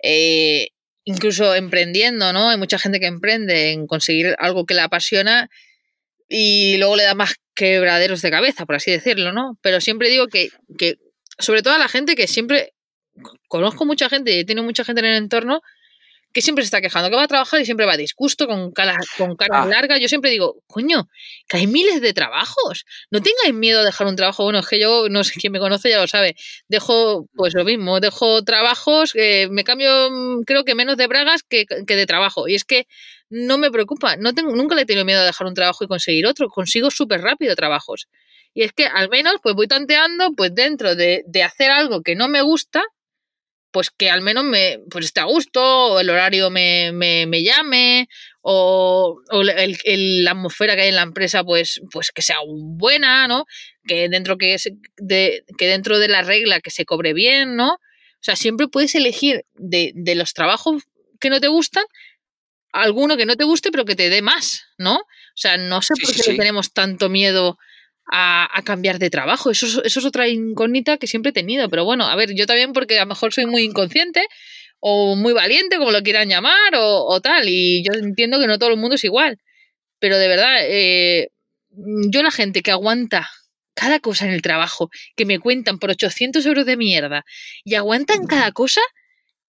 eh, 0.04 0.70
incluso 1.04 1.56
emprendiendo, 1.56 2.34
¿no? 2.34 2.50
Hay 2.50 2.58
mucha 2.58 2.80
gente 2.80 3.00
que 3.00 3.08
emprende 3.08 3.72
en 3.72 3.88
conseguir 3.88 4.36
algo 4.40 4.66
que 4.66 4.74
le 4.74 4.82
apasiona 4.82 5.50
y 6.30 6.78
luego 6.78 6.96
le 6.96 7.04
da 7.04 7.16
más 7.16 7.36
quebraderos 7.56 8.22
de 8.22 8.32
cabeza, 8.32 8.66
por 8.66 8.76
así 8.76 8.92
decirlo, 8.92 9.32
¿no? 9.32 9.58
Pero 9.62 9.82
siempre 9.82 10.10
digo 10.10 10.28
que, 10.28 10.50
que 10.78 10.98
sobre 11.40 11.62
todo 11.62 11.74
a 11.74 11.80
la 11.80 11.88
gente 11.88 12.16
que 12.16 12.28
siempre 12.28 12.74
conozco 13.48 13.86
mucha 13.86 14.10
gente 14.10 14.38
y 14.38 14.46
tiene 14.46 14.62
mucha 14.62 14.84
gente 14.84 15.00
en 15.00 15.08
el 15.08 15.18
entorno 15.18 15.62
que 16.38 16.42
siempre 16.44 16.64
se 16.64 16.68
está 16.68 16.82
quejando, 16.82 17.10
que 17.10 17.16
va 17.16 17.24
a 17.24 17.28
trabajar 17.28 17.60
y 17.60 17.66
siempre 17.66 17.88
va 17.88 17.98
disgusto, 17.98 18.46
con 18.46 18.72
cara, 18.72 18.96
con 19.18 19.36
cara 19.36 19.64
Ah. 19.64 19.66
larga. 19.66 19.98
Yo 19.98 20.08
siempre 20.08 20.30
digo, 20.30 20.62
coño, 20.68 21.10
que 21.48 21.58
hay 21.58 21.66
miles 21.66 22.00
de 22.00 22.14
trabajos. 22.14 22.86
No 23.10 23.24
tengáis 23.24 23.56
miedo 23.56 23.80
a 23.80 23.84
dejar 23.84 24.06
un 24.06 24.16
trabajo. 24.16 24.44
Bueno, 24.44 24.60
es 24.60 24.68
que 24.68 24.80
yo, 24.80 25.10
no 25.10 25.24
sé 25.24 25.34
quién 25.40 25.52
me 25.52 25.58
conoce 25.58 25.90
ya 25.90 26.00
lo 26.00 26.06
sabe. 26.08 26.36
Dejo, 26.68 27.26
pues 27.34 27.56
lo 27.56 27.66
mismo, 27.66 28.00
dejo 28.00 28.44
trabajos, 28.44 29.14
eh, 29.16 29.48
me 29.50 29.64
cambio, 29.64 30.12
mm, 30.12 30.44
creo 30.44 30.64
que 30.64 30.76
menos 30.76 30.96
de 30.96 31.08
bragas 31.08 31.42
que, 31.42 31.66
que 31.66 31.96
de 31.96 32.06
trabajo. 32.06 32.48
Y 32.48 32.54
es 32.54 32.66
que 32.66 32.86
no 33.32 33.58
me 33.58 33.72
preocupa. 33.72 34.16
No 34.18 34.36
tengo, 34.36 34.56
nunca 34.56 34.76
le 34.76 34.84
he 34.84 34.86
tenido 34.86 35.06
miedo 35.06 35.22
a 35.22 35.26
dejar 35.26 35.48
un 35.48 35.56
trabajo 35.56 35.84
y 35.84 35.88
conseguir 35.88 36.28
otro. 36.28 36.50
Consigo 36.50 36.92
súper 36.92 37.22
rápido 37.22 37.56
trabajos. 37.56 38.08
Y 38.54 38.62
es 38.62 38.74
que 38.74 38.86
al 38.86 39.10
menos, 39.10 39.38
pues 39.42 39.56
voy 39.56 39.68
tanteando, 39.68 40.34
pues 40.38 40.54
dentro 40.54 40.96
de, 40.96 41.24
de 41.26 41.42
hacer 41.42 41.72
algo 41.72 42.04
que 42.04 42.16
no 42.16 42.28
me 42.28 42.42
gusta, 42.44 42.84
pues 43.78 43.92
que 43.92 44.10
al 44.10 44.22
menos 44.24 44.44
me 44.44 44.80
pues 44.90 45.06
esté 45.06 45.20
a 45.20 45.26
gusto, 45.26 45.62
o 45.64 46.00
el 46.00 46.10
horario 46.10 46.50
me, 46.50 46.92
me, 46.94 47.28
me 47.28 47.44
llame, 47.44 48.10
o, 48.42 49.22
o 49.30 49.42
el, 49.42 49.78
el- 49.84 50.24
la 50.24 50.32
atmósfera 50.32 50.76
que 50.76 50.82
hay 50.82 50.90
en 50.90 50.96
la 50.96 51.04
empresa, 51.04 51.44
pues, 51.44 51.80
pues 51.92 52.12
que 52.12 52.24
sea 52.24 52.38
buena, 52.48 53.28
¿no? 53.28 53.46
Que 53.86 54.10
dentro, 54.10 54.40
que, 54.40 54.58
se- 54.58 54.78
de, 54.98 55.44
que 55.60 55.68
dentro 55.68 56.00
de 56.00 56.08
la 56.08 56.24
regla 56.24 56.60
que 56.60 56.72
se 56.72 56.86
cobre 56.86 57.14
bien, 57.14 57.56
¿no? 57.56 57.74
O 57.74 58.20
sea, 58.24 58.36
siempre 58.36 58.68
puedes 58.68 58.96
elegir 58.96 59.46
de, 59.54 59.92
de 59.94 60.16
los 60.16 60.34
trabajos 60.34 60.82
que 61.20 61.30
no 61.30 61.40
te 61.40 61.48
gustan, 61.50 61.84
alguno 62.72 63.16
que 63.16 63.28
no 63.28 63.36
te 63.36 63.44
guste, 63.44 63.70
pero 63.70 63.86
que 63.86 63.96
te 63.96 64.10
dé 64.10 64.24
más, 64.24 64.64
¿no? 64.80 64.96
O 64.96 65.06
sea, 65.36 65.58
no 65.58 65.84
sé 65.84 65.94
Sí, 65.96 66.02
por 66.04 66.16
qué 66.16 66.24
sí. 66.24 66.36
tenemos 66.36 66.74
tanto 66.74 67.10
miedo 67.10 67.60
a, 68.12 68.48
a 68.58 68.62
cambiar 68.64 69.00
de 69.00 69.10
trabajo. 69.10 69.52
Eso, 69.52 69.66
es- 69.66 69.82
eso 69.86 70.00
es 70.00 70.06
otra 70.06 70.28
incógnita 70.28 70.98
que 70.98 71.08
siempre 71.08 71.30
he 71.30 71.34
tenido. 71.34 71.70
Pero 71.70 71.86
bueno, 71.86 72.06
a 72.08 72.16
ver, 72.16 72.34
yo 72.36 72.46
también 72.46 72.74
porque 72.74 72.98
a 73.00 73.04
lo 73.04 73.08
mejor 73.10 73.34
soy 73.34 73.46
muy 73.46 73.64
inconsciente 73.64 74.26
o 74.80 75.16
muy 75.16 75.34
valiente, 75.34 75.78
como 75.78 75.92
lo 75.92 76.02
quieran 76.04 76.30
llamar, 76.30 76.76
o, 76.76 77.06
o 77.06 77.22
tal. 77.22 77.48
Y 77.50 77.84
yo 77.84 77.94
entiendo 77.94 78.40
que 78.40 78.48
no 78.48 78.58
todo 78.60 78.70
el 78.72 78.78
mundo 78.78 78.96
es 78.96 79.04
igual. 79.04 79.38
Pero 80.00 80.18
de 80.20 80.28
verdad, 80.28 80.58
eh, 80.62 81.30
yo 82.12 82.22
la 82.24 82.32
gente 82.32 82.62
que 82.62 82.72
aguanta 82.72 83.30
cada 83.74 84.00
cosa 84.00 84.26
en 84.26 84.32
el 84.34 84.42
trabajo, 84.42 84.90
que 85.16 85.26
me 85.26 85.40
cuentan 85.40 85.78
por 85.80 85.90
800 85.92 86.46
euros 86.46 86.66
de 86.66 86.78
mierda 86.78 87.26
y 87.64 87.76
aguantan 87.76 88.26
cada 88.28 88.52
cosa, 88.52 88.82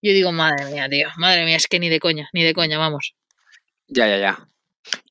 yo 0.01 0.11
digo, 0.13 0.31
madre 0.33 0.65
mía, 0.65 0.87
tío, 0.89 1.07
madre 1.17 1.45
mía, 1.45 1.55
es 1.57 1.67
que 1.67 1.79
ni 1.79 1.87
de 1.89 1.99
coña, 1.99 2.29
ni 2.33 2.43
de 2.43 2.53
coña, 2.53 2.77
vamos. 2.77 3.13
Ya, 3.87 4.07
ya, 4.07 4.17
ya. 4.17 4.47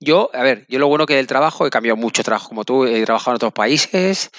Yo, 0.00 0.30
a 0.34 0.42
ver, 0.42 0.66
yo 0.68 0.78
lo 0.78 0.88
bueno 0.88 1.06
que 1.06 1.16
del 1.16 1.26
trabajo, 1.26 1.66
he 1.66 1.70
cambiado 1.70 1.96
mucho 1.96 2.22
trabajo 2.22 2.48
como 2.48 2.64
tú, 2.64 2.84
he 2.84 3.04
trabajado 3.04 3.32
en 3.32 3.36
otros 3.36 3.52
países 3.52 4.30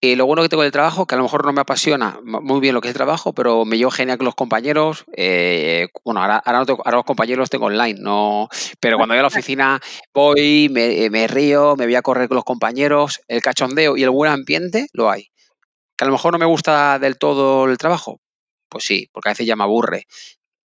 Y 0.00 0.14
lo 0.14 0.26
bueno 0.26 0.42
que 0.42 0.48
tengo 0.50 0.62
del 0.62 0.72
trabajo, 0.72 1.06
que 1.06 1.14
a 1.14 1.18
lo 1.18 1.24
mejor 1.24 1.44
no 1.46 1.52
me 1.54 1.62
apasiona 1.62 2.20
muy 2.22 2.60
bien 2.60 2.74
lo 2.74 2.80
que 2.82 2.88
es 2.88 2.90
el 2.90 2.96
trabajo, 2.96 3.32
pero 3.32 3.64
me 3.64 3.78
llevo 3.78 3.90
genial 3.90 4.18
con 4.18 4.26
los 4.26 4.34
compañeros. 4.34 5.04
Eh, 5.16 5.88
bueno, 6.04 6.20
ahora, 6.20 6.36
ahora, 6.38 6.64
los 6.92 7.04
compañeros 7.04 7.38
los 7.40 7.50
tengo 7.50 7.66
online, 7.66 7.98
no, 8.00 8.48
pero 8.78 8.98
cuando 8.98 9.14
voy 9.14 9.20
a 9.20 9.22
la 9.22 9.28
oficina 9.34 9.80
voy, 10.14 10.68
me, 10.70 11.08
me, 11.10 11.26
río, 11.26 11.76
me 11.76 11.86
voy 11.86 11.94
a 11.94 12.02
correr 12.02 12.28
con 12.28 12.36
los 12.36 12.44
compañeros, 12.44 13.20
el 13.26 13.40
cachondeo 13.40 13.96
y 13.96 14.02
el 14.02 14.10
buen 14.10 14.30
ambiente 14.30 14.86
lo 14.92 15.10
hay. 15.10 15.28
Que 15.96 16.04
a 16.04 16.08
lo 16.08 16.12
mejor 16.12 16.32
no 16.32 16.38
me 16.38 16.46
gusta 16.46 16.98
del 16.98 17.18
todo 17.18 17.66
el 17.66 17.78
trabajo, 17.78 18.20
pues 18.70 18.84
sí, 18.84 19.08
porque 19.12 19.30
a 19.30 19.32
veces 19.32 19.46
ya 19.46 19.56
me 19.56 19.64
aburre. 19.64 20.06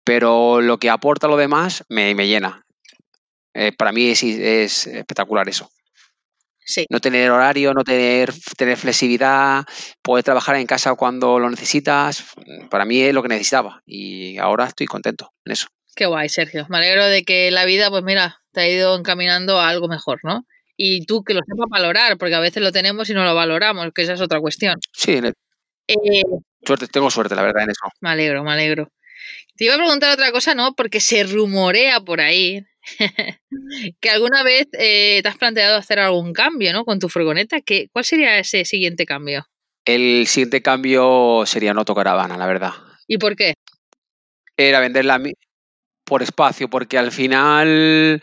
Pero 0.05 0.61
lo 0.61 0.80
que 0.80 0.89
aporta 0.91 1.28
lo 1.28 1.38
demás 1.38 1.86
me, 1.89 2.15
me 2.15 2.28
llena. 2.28 2.66
Eh, 3.59 3.71
para 3.71 3.91
mí 3.91 4.09
es, 4.09 4.21
es 4.21 4.85
espectacular 4.85 5.49
eso. 5.49 5.67
No 6.89 6.99
tener 6.99 7.31
horario, 7.31 7.73
no 7.73 7.83
tener, 7.83 8.31
tener 8.55 8.77
flexibilidad, 8.77 9.65
poder 10.03 10.23
trabajar 10.23 10.57
en 10.57 10.67
casa 10.67 10.93
cuando 10.93 11.39
lo 11.39 11.49
necesitas, 11.49 12.25
para 12.69 12.85
mí 12.85 13.01
es 13.01 13.13
lo 13.15 13.23
que 13.23 13.29
necesitaba 13.29 13.81
y 13.85 14.37
ahora 14.37 14.65
estoy 14.65 14.85
contento 14.85 15.31
en 15.45 15.53
eso. 15.53 15.67
Qué 15.95 16.05
guay, 16.05 16.29
Sergio. 16.29 16.67
Me 16.69 16.77
alegro 16.77 17.05
de 17.05 17.23
que 17.23 17.49
la 17.49 17.65
vida, 17.65 17.89
pues 17.89 18.03
mira, 18.03 18.41
te 18.51 18.61
ha 18.61 18.67
ido 18.67 18.95
encaminando 18.95 19.59
a 19.59 19.69
algo 19.69 19.87
mejor, 19.87 20.19
¿no? 20.23 20.45
Y 20.75 21.05
tú 21.05 21.23
que 21.23 21.33
lo 21.33 21.39
sepas 21.39 21.67
valorar, 21.67 22.17
porque 22.17 22.35
a 22.35 22.39
veces 22.39 22.61
lo 22.61 22.71
tenemos 22.71 23.09
y 23.09 23.15
no 23.15 23.23
lo 23.23 23.33
valoramos, 23.33 23.89
que 23.95 24.03
esa 24.03 24.13
es 24.13 24.21
otra 24.21 24.39
cuestión. 24.39 24.75
Sí, 24.93 25.19
eh, 25.87 26.21
suerte, 26.63 26.87
tengo 26.87 27.09
suerte, 27.09 27.33
la 27.33 27.41
verdad, 27.41 27.63
en 27.63 27.71
eso. 27.71 27.87
Me 28.01 28.09
alegro, 28.11 28.43
me 28.43 28.51
alegro. 28.51 28.91
Te 29.55 29.65
iba 29.65 29.73
a 29.73 29.77
preguntar 29.77 30.13
otra 30.13 30.31
cosa, 30.31 30.53
¿no? 30.53 30.75
Porque 30.75 30.99
se 30.99 31.23
rumorea 31.23 32.01
por 32.01 32.21
ahí 32.21 32.66
que 34.01 34.09
alguna 34.09 34.43
vez 34.43 34.67
eh, 34.73 35.19
te 35.21 35.29
has 35.29 35.38
planteado 35.38 35.77
hacer 35.77 35.99
algún 35.99 36.33
cambio, 36.33 36.73
¿no? 36.73 36.85
Con 36.85 36.99
tu 36.99 37.09
furgoneta. 37.09 37.61
¿Qué, 37.61 37.89
¿Cuál 37.91 38.05
sería 38.05 38.39
ese 38.39 38.65
siguiente 38.65 39.05
cambio? 39.05 39.47
El 39.85 40.27
siguiente 40.27 40.61
cambio 40.61 41.43
sería 41.45 41.71
una 41.71 41.81
autocaravana, 41.81 42.38
la 42.38 42.45
verdad. 42.45 42.71
¿Y 43.07 43.17
por 43.17 43.35
qué? 43.35 43.53
Era 44.57 44.79
venderla 44.79 45.21
por 46.03 46.23
espacio, 46.23 46.69
porque 46.69 46.97
al 46.97 47.11
final 47.11 48.21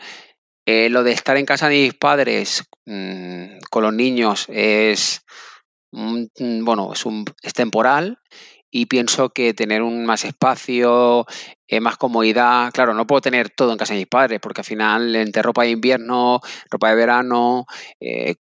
eh, 0.65 0.89
lo 0.89 1.03
de 1.03 1.11
estar 1.11 1.37
en 1.37 1.45
casa 1.45 1.69
de 1.69 1.75
mis 1.75 1.93
padres 1.93 2.63
mm, 2.85 3.59
con 3.69 3.83
los 3.83 3.93
niños 3.93 4.47
es, 4.49 5.21
bueno, 5.91 6.93
es, 6.93 7.05
un, 7.05 7.25
es 7.41 7.53
temporal 7.53 8.19
y 8.77 8.87
pienso 8.87 9.29
que 9.29 9.53
tener 9.53 9.81
un 9.81 10.05
más 10.05 10.25
espacio, 10.25 11.25
eh, 11.65 11.79
más 11.79 11.95
comodidad, 11.95 12.73
claro, 12.73 12.93
no 12.93 13.07
puedo 13.07 13.21
tener 13.21 13.49
todo 13.49 13.71
en 13.71 13.77
casa 13.77 13.93
de 13.93 13.99
mis 13.99 14.07
padres 14.07 14.41
porque 14.41 14.59
al 14.59 14.65
final 14.65 15.15
entre 15.15 15.41
ropa 15.41 15.63
de 15.63 15.69
invierno, 15.69 16.41
ropa 16.69 16.89
de 16.89 16.95
verano, 16.95 17.67
eh, 18.01 18.35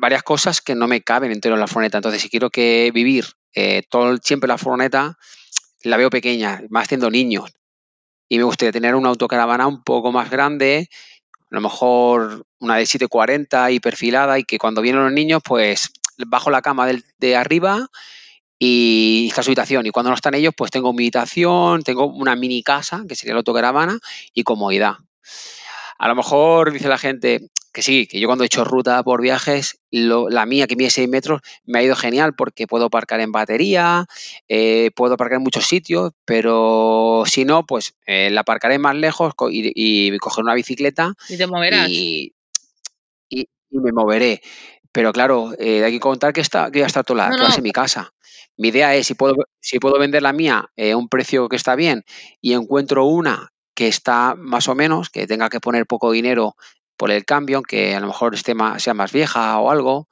varias 0.00 0.24
cosas 0.24 0.60
que 0.60 0.74
no 0.74 0.88
me 0.88 1.02
caben 1.02 1.30
entero 1.30 1.54
en 1.54 1.60
la 1.60 1.68
furgoneta. 1.68 1.98
Entonces, 1.98 2.20
si 2.20 2.28
quiero 2.28 2.50
que 2.50 2.90
vivir 2.92 3.26
eh, 3.54 3.84
todo 3.88 4.16
siempre 4.16 4.48
la 4.48 4.58
furgoneta, 4.58 5.18
la 5.84 5.96
veo 5.96 6.10
pequeña, 6.10 6.62
más 6.68 6.88
siendo 6.88 7.08
niños. 7.08 7.52
Y 8.28 8.38
me 8.38 8.42
gustaría 8.42 8.72
tener 8.72 8.96
una 8.96 9.10
autocaravana 9.10 9.68
un 9.68 9.84
poco 9.84 10.10
más 10.10 10.30
grande, 10.30 10.88
a 11.32 11.54
lo 11.54 11.60
mejor 11.60 12.44
una 12.58 12.74
de 12.74 12.86
740 12.86 13.70
y 13.70 13.78
perfilada 13.78 14.36
y 14.40 14.42
que 14.42 14.58
cuando 14.58 14.82
vienen 14.82 15.04
los 15.04 15.12
niños, 15.12 15.42
pues 15.44 15.92
bajo 16.26 16.50
la 16.50 16.60
cama 16.60 16.88
de 17.18 17.36
arriba 17.36 17.88
y 18.58 19.26
está 19.28 19.42
su 19.42 19.50
habitación. 19.50 19.86
Y 19.86 19.90
cuando 19.90 20.10
no 20.10 20.16
están 20.16 20.34
ellos, 20.34 20.54
pues 20.56 20.70
tengo 20.70 20.92
mi 20.92 21.04
habitación, 21.04 21.82
tengo 21.82 22.06
una 22.06 22.36
mini 22.36 22.62
casa, 22.62 23.04
que 23.08 23.14
sería 23.14 23.34
la 23.34 23.38
autocaravana, 23.38 23.98
y 24.34 24.42
comodidad. 24.42 24.96
A 25.98 26.08
lo 26.08 26.14
mejor 26.14 26.72
dice 26.72 26.88
la 26.88 26.98
gente 26.98 27.48
que 27.76 27.82
sí, 27.82 28.06
que 28.06 28.18
yo 28.18 28.26
cuando 28.26 28.42
he 28.42 28.46
hecho 28.46 28.64
ruta 28.64 29.02
por 29.02 29.20
viajes, 29.20 29.78
la 29.90 30.46
mía 30.46 30.66
que 30.66 30.76
mide 30.76 30.88
6 30.88 31.10
metros 31.10 31.42
me 31.66 31.78
ha 31.78 31.82
ido 31.82 31.94
genial 31.94 32.34
porque 32.34 32.66
puedo 32.66 32.86
aparcar 32.86 33.20
en 33.20 33.32
batería, 33.32 34.06
eh, 34.48 34.90
puedo 34.96 35.12
aparcar 35.12 35.36
en 35.36 35.42
muchos 35.42 35.66
sitios, 35.66 36.12
pero 36.24 37.24
si 37.26 37.44
no, 37.44 37.66
pues 37.66 37.94
eh, 38.06 38.30
la 38.30 38.40
aparcaré 38.40 38.78
más 38.78 38.96
lejos 38.96 39.34
y, 39.50 40.16
coger 40.16 40.44
una 40.44 40.54
bicicleta. 40.54 41.12
Y 41.28 41.36
te 41.36 41.46
moverás. 41.46 41.90
Y, 41.90 42.32
me 43.70 43.92
moveré. 43.92 44.40
Pero 44.96 45.12
claro, 45.12 45.52
eh, 45.58 45.84
hay 45.84 45.92
que 45.92 46.00
contar 46.00 46.32
que, 46.32 46.40
está, 46.40 46.70
que 46.70 46.78
ya 46.78 46.86
está 46.86 47.02
toda 47.02 47.28
la 47.28 47.36
clase 47.36 47.58
en 47.58 47.64
mi 47.64 47.70
casa. 47.70 48.14
Mi 48.56 48.68
idea 48.68 48.94
es, 48.94 49.06
si 49.06 49.12
puedo, 49.12 49.34
si 49.60 49.78
puedo 49.78 49.98
vender 49.98 50.22
la 50.22 50.32
mía 50.32 50.70
eh, 50.74 50.92
a 50.92 50.96
un 50.96 51.10
precio 51.10 51.50
que 51.50 51.56
está 51.56 51.76
bien 51.76 52.02
y 52.40 52.54
encuentro 52.54 53.04
una 53.04 53.52
que 53.74 53.88
está 53.88 54.34
más 54.38 54.68
o 54.68 54.74
menos, 54.74 55.10
que 55.10 55.26
tenga 55.26 55.50
que 55.50 55.60
poner 55.60 55.84
poco 55.84 56.12
dinero 56.12 56.56
por 56.96 57.10
el 57.10 57.26
cambio, 57.26 57.58
aunque 57.58 57.94
a 57.94 58.00
lo 58.00 58.06
mejor 58.06 58.34
esté 58.34 58.54
más, 58.54 58.82
sea 58.82 58.94
más 58.94 59.12
vieja 59.12 59.58
o 59.58 59.70
algo, 59.70 60.08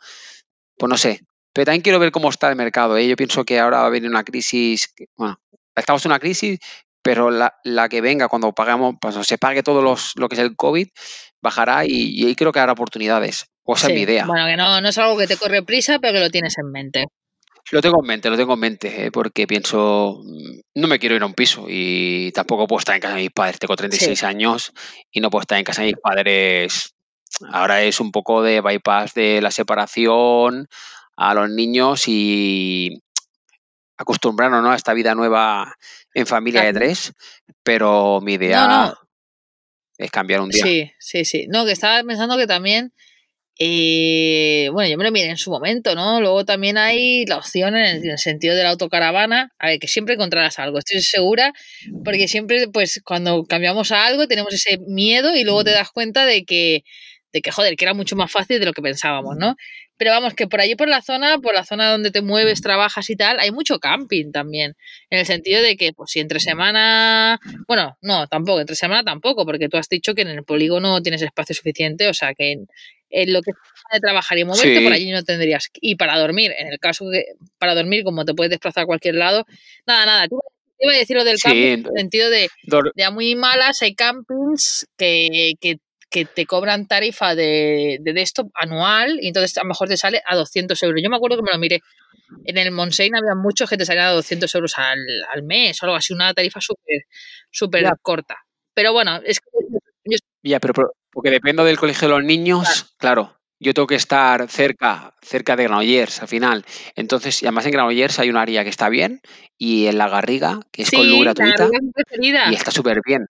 pues 0.76 0.90
no 0.90 0.98
sé. 0.98 1.22
Pero 1.54 1.64
también 1.64 1.80
quiero 1.80 1.98
ver 1.98 2.12
cómo 2.12 2.28
está 2.28 2.50
el 2.50 2.56
mercado. 2.56 2.98
¿eh? 2.98 3.08
Yo 3.08 3.16
pienso 3.16 3.42
que 3.46 3.60
ahora 3.60 3.78
va 3.78 3.86
a 3.86 3.88
venir 3.88 4.10
una 4.10 4.22
crisis, 4.22 4.92
bueno, 5.16 5.40
estamos 5.74 6.04
en 6.04 6.10
una 6.10 6.18
crisis, 6.18 6.58
pero 7.00 7.30
la, 7.30 7.54
que 7.88 8.02
venga 8.02 8.28
cuando 8.28 8.52
pagamos, 8.52 8.96
pues 9.00 9.14
se 9.26 9.38
pague 9.38 9.62
todo 9.62 9.80
los, 9.80 10.12
lo 10.16 10.28
que 10.28 10.34
es 10.34 10.42
el 10.42 10.56
COVID, 10.56 10.88
bajará 11.40 11.86
y, 11.86 12.26
ahí 12.26 12.34
creo 12.34 12.52
que 12.52 12.60
habrá 12.60 12.72
oportunidades. 12.72 13.46
O 13.64 13.74
esa 13.74 13.88
es 13.88 13.94
mi 13.94 14.00
idea. 14.02 14.26
Bueno, 14.26 14.46
que 14.46 14.56
no, 14.56 14.80
no 14.80 14.88
es 14.88 14.98
algo 14.98 15.16
que 15.16 15.26
te 15.26 15.36
corre 15.36 15.62
prisa, 15.62 15.98
pero 15.98 16.14
que 16.14 16.20
lo 16.20 16.30
tienes 16.30 16.56
en 16.58 16.70
mente. 16.70 17.06
Lo 17.70 17.80
tengo 17.80 18.00
en 18.00 18.06
mente, 18.06 18.28
lo 18.28 18.36
tengo 18.36 18.54
en 18.54 18.60
mente, 18.60 19.06
¿eh? 19.06 19.10
porque 19.10 19.46
pienso, 19.46 20.20
mm, 20.22 20.80
no 20.80 20.86
me 20.86 20.98
quiero 20.98 21.16
ir 21.16 21.22
a 21.22 21.26
un 21.26 21.34
piso 21.34 21.64
y 21.68 22.30
tampoco 22.32 22.66
puedo 22.66 22.80
estar 22.80 22.94
en 22.94 23.00
casa 23.00 23.14
de 23.14 23.22
mis 23.22 23.30
padres. 23.30 23.58
Tengo 23.58 23.74
36 23.74 24.22
años 24.22 24.72
y 25.10 25.20
no 25.20 25.30
puedo 25.30 25.42
estar 25.42 25.58
en 25.58 25.64
casa 25.64 25.82
de 25.82 25.88
mis 25.88 25.96
padres. 25.96 26.94
Ahora 27.50 27.82
es 27.82 28.00
un 28.00 28.12
poco 28.12 28.42
de 28.42 28.60
bypass 28.60 29.14
de 29.14 29.40
la 29.40 29.50
separación 29.50 30.68
a 31.16 31.34
los 31.34 31.48
niños 31.48 32.04
y 32.06 33.02
acostumbrarnos 33.96 34.62
¿no? 34.62 34.70
a 34.70 34.76
esta 34.76 34.92
vida 34.92 35.14
nueva 35.14 35.74
en 36.12 36.26
familia 36.26 36.62
de 36.64 36.72
tres, 36.74 37.14
pero 37.62 38.20
mi 38.20 38.34
idea 38.34 38.94
es 39.96 40.10
cambiar 40.10 40.40
un 40.40 40.50
día. 40.50 40.64
Sí, 40.64 40.92
sí, 40.98 41.24
sí. 41.24 41.46
No, 41.48 41.64
que 41.64 41.72
estaba 41.72 42.02
pensando 42.02 42.36
que 42.36 42.46
también 42.46 42.92
eh, 43.58 44.68
bueno, 44.72 44.90
yo 44.90 44.98
me 44.98 45.04
lo 45.04 45.12
miré 45.12 45.28
en 45.28 45.36
su 45.36 45.50
momento, 45.50 45.94
¿no? 45.94 46.20
Luego 46.20 46.44
también 46.44 46.76
hay 46.76 47.24
la 47.26 47.38
opción 47.38 47.76
en 47.76 48.04
el, 48.10 48.18
sentido 48.18 48.56
de 48.56 48.64
la 48.64 48.70
autocaravana, 48.70 49.52
a 49.58 49.68
ver, 49.68 49.78
que 49.78 49.86
siempre 49.86 50.14
encontrarás 50.14 50.58
algo, 50.58 50.78
estoy 50.78 51.00
segura, 51.02 51.52
porque 52.04 52.26
siempre, 52.26 52.68
pues, 52.68 53.00
cuando 53.04 53.44
cambiamos 53.44 53.92
a 53.92 54.06
algo 54.06 54.26
tenemos 54.26 54.52
ese 54.52 54.78
miedo 54.88 55.36
y 55.36 55.44
luego 55.44 55.62
te 55.62 55.70
das 55.70 55.90
cuenta 55.90 56.26
de 56.26 56.44
que, 56.44 56.82
de 57.32 57.42
que, 57.42 57.52
joder, 57.52 57.76
que 57.76 57.84
era 57.84 57.94
mucho 57.94 58.16
más 58.16 58.30
fácil 58.32 58.58
de 58.58 58.66
lo 58.66 58.72
que 58.72 58.82
pensábamos, 58.82 59.36
¿no? 59.36 59.56
Pero 59.96 60.10
vamos, 60.10 60.34
que 60.34 60.46
por 60.46 60.60
allí 60.60 60.74
por 60.74 60.88
la 60.88 61.02
zona, 61.02 61.38
por 61.38 61.54
la 61.54 61.64
zona 61.64 61.90
donde 61.90 62.10
te 62.10 62.20
mueves, 62.20 62.60
trabajas 62.60 63.08
y 63.10 63.16
tal, 63.16 63.38
hay 63.38 63.52
mucho 63.52 63.78
camping 63.78 64.32
también. 64.32 64.74
En 65.10 65.20
el 65.20 65.26
sentido 65.26 65.62
de 65.62 65.76
que, 65.76 65.92
pues 65.92 66.10
si 66.10 66.20
entre 66.20 66.40
semana. 66.40 67.40
Bueno, 67.68 67.96
no, 68.02 68.26
tampoco, 68.26 68.60
entre 68.60 68.76
semana 68.76 69.04
tampoco, 69.04 69.46
porque 69.46 69.68
tú 69.68 69.76
has 69.76 69.88
dicho 69.88 70.14
que 70.14 70.22
en 70.22 70.28
el 70.28 70.44
polígono 70.44 71.00
tienes 71.02 71.22
espacio 71.22 71.54
suficiente, 71.54 72.08
o 72.08 72.14
sea 72.14 72.34
que 72.34 72.56
en 73.14 73.32
lo 73.32 73.42
que 73.42 73.52
de 73.92 74.00
trabajar 74.00 74.38
y 74.38 74.44
moverte, 74.44 74.80
por 74.82 74.92
allí 74.92 75.10
no 75.10 75.22
tendrías. 75.22 75.68
Y 75.80 75.96
para 75.96 76.18
dormir, 76.18 76.52
en 76.58 76.68
el 76.68 76.78
caso 76.78 77.06
que 77.10 77.24
para 77.58 77.74
dormir, 77.74 78.02
como 78.04 78.24
te 78.24 78.34
puedes 78.34 78.50
desplazar 78.50 78.84
a 78.84 78.86
cualquier 78.86 79.14
lado, 79.14 79.46
nada, 79.86 80.06
nada. 80.06 80.28
Te 80.28 80.86
iba 80.86 80.92
a 80.92 80.98
decir 80.98 81.16
lo 81.16 81.24
del 81.24 81.38
camping, 81.38 81.60
en 81.60 81.86
el 81.86 81.92
sentido 81.96 82.30
de, 82.30 82.48
de 82.94 83.10
muy 83.10 83.36
malas, 83.36 83.80
hay 83.82 83.94
campings 83.94 84.86
que, 84.96 85.52
que, 85.60 85.76
que 86.14 86.26
te 86.26 86.46
cobran 86.46 86.86
tarifa 86.86 87.34
de, 87.34 87.98
de 88.00 88.22
esto 88.22 88.48
anual 88.54 89.18
y 89.20 89.26
entonces 89.26 89.58
a 89.58 89.62
lo 89.62 89.68
mejor 89.70 89.88
te 89.88 89.96
sale 89.96 90.22
a 90.24 90.36
200 90.36 90.80
euros. 90.84 91.00
Yo 91.02 91.10
me 91.10 91.16
acuerdo 91.16 91.38
que 91.38 91.42
me 91.42 91.50
lo 91.50 91.58
miré. 91.58 91.80
En 92.44 92.56
el 92.56 92.70
Monsein 92.70 93.16
había 93.16 93.34
muchos 93.34 93.68
que 93.68 93.76
te 93.76 93.84
salían 93.84 94.06
a 94.06 94.12
200 94.12 94.54
euros 94.54 94.78
al, 94.78 95.00
al 95.32 95.42
mes 95.42 95.82
o 95.82 95.86
algo 95.86 95.96
así, 95.96 96.12
una 96.12 96.32
tarifa 96.32 96.60
súper 96.60 97.06
súper 97.50 97.84
corta. 98.00 98.36
Pero 98.74 98.92
bueno, 98.92 99.20
es 99.24 99.40
que... 99.40 99.48
Ya, 100.44 100.60
pero 100.60 100.92
porque 101.10 101.30
dependo 101.30 101.64
del 101.64 101.80
colegio 101.80 102.06
de 102.06 102.14
los 102.14 102.22
niños, 102.22 102.94
claro. 102.96 103.36
yo 103.58 103.74
tengo 103.74 103.88
que 103.88 103.96
estar 103.96 104.48
cerca, 104.48 105.16
cerca 105.20 105.56
de 105.56 105.64
Granollers 105.64 106.22
al 106.22 106.28
final. 106.28 106.64
Entonces, 106.94 107.42
y 107.42 107.46
además 107.46 107.66
en 107.66 107.72
Granollers 107.72 108.20
hay 108.20 108.30
un 108.30 108.36
área 108.36 108.62
que 108.62 108.70
está 108.70 108.88
bien 108.88 109.20
y 109.58 109.86
en 109.86 109.98
La 109.98 110.08
Garriga, 110.08 110.60
que 110.70 110.82
es 110.82 110.92
con 110.92 111.10
luz 111.10 111.22
gratuita, 111.24 111.68
y 112.20 112.54
está 112.54 112.70
súper 112.70 113.00
bien. 113.04 113.26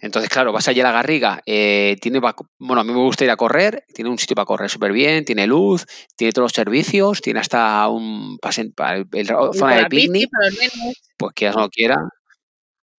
Entonces, 0.00 0.30
claro, 0.30 0.52
vas 0.52 0.68
allí 0.68 0.80
a 0.80 0.84
la 0.84 0.92
Garriga, 0.92 1.42
eh, 1.44 1.96
tiene, 2.00 2.20
bueno, 2.20 2.80
a 2.80 2.84
mí 2.84 2.92
me 2.92 2.98
gusta 2.98 3.24
ir 3.24 3.30
a 3.30 3.36
correr, 3.36 3.84
tiene 3.92 4.10
un 4.10 4.18
sitio 4.18 4.36
para 4.36 4.46
correr 4.46 4.70
súper 4.70 4.92
bien, 4.92 5.24
tiene 5.24 5.46
luz, 5.46 5.86
tiene 6.16 6.32
todos 6.32 6.44
los 6.44 6.52
servicios, 6.52 7.20
tiene 7.20 7.40
hasta 7.40 7.88
un 7.88 8.38
para 8.38 8.52
zona 8.52 9.76
de 9.76 9.86
picnic, 9.86 10.30
pues 11.16 11.32
quieras 11.34 11.56
o 11.56 11.60
no 11.60 11.68
quiera, 11.68 12.08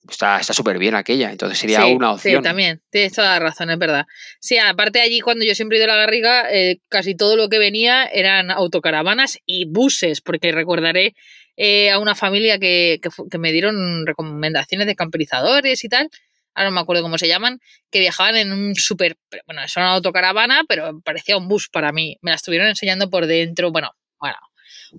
Está 0.10 0.42
súper 0.42 0.80
bien 0.80 0.96
aquella, 0.96 1.32
entonces 1.32 1.60
sería 1.60 1.86
una 1.86 2.14
opción. 2.14 2.42
Sí, 2.42 2.44
también, 2.44 2.82
tienes 2.90 3.14
toda 3.14 3.34
la 3.34 3.40
razón, 3.40 3.70
es 3.70 3.78
verdad. 3.78 4.06
Sí, 4.40 4.58
aparte 4.58 5.02
allí 5.02 5.20
cuando 5.20 5.46
yo 5.46 5.54
siempre 5.54 5.78
he 5.78 5.84
ido 5.84 5.92
a 5.92 5.96
la 5.96 6.02
Garriga, 6.02 6.52
eh, 6.52 6.80
casi 6.90 7.16
todo 7.16 7.36
lo 7.36 7.50
que 7.50 7.60
venía 7.60 8.06
eran 8.06 8.50
autocaravanas 8.50 9.38
y 9.46 9.66
buses, 9.66 10.22
porque 10.22 10.52
recordaré 10.52 11.16
eh, 11.58 11.92
a 11.92 12.00
una 12.00 12.16
familia 12.16 12.58
que, 12.58 13.00
que, 13.02 13.38
me 13.38 13.52
dieron 13.52 14.06
recomendaciones 14.08 14.88
de 14.88 14.96
camperizadores 14.96 15.84
y 15.84 15.90
tal, 15.90 16.10
ahora 16.54 16.70
no 16.70 16.76
me 16.76 16.82
acuerdo 16.82 17.04
cómo 17.04 17.18
se 17.18 17.28
llaman, 17.28 17.60
que 17.92 18.00
viajaban 18.00 18.36
en 18.36 18.52
un 18.52 18.76
súper, 18.76 19.18
bueno, 19.46 19.64
es 19.64 19.76
una 19.78 19.94
autocaravana, 19.94 20.64
pero 20.68 21.00
parecía 21.02 21.38
un 21.38 21.48
bus 21.48 21.70
para 21.70 21.92
mí. 21.92 22.18
Me 22.22 22.32
la 22.32 22.36
estuvieron 22.36 22.68
enseñando 22.68 23.10
por 23.10 23.26
dentro, 23.28 23.72
bueno, 23.72 23.92
bueno, 24.20 24.38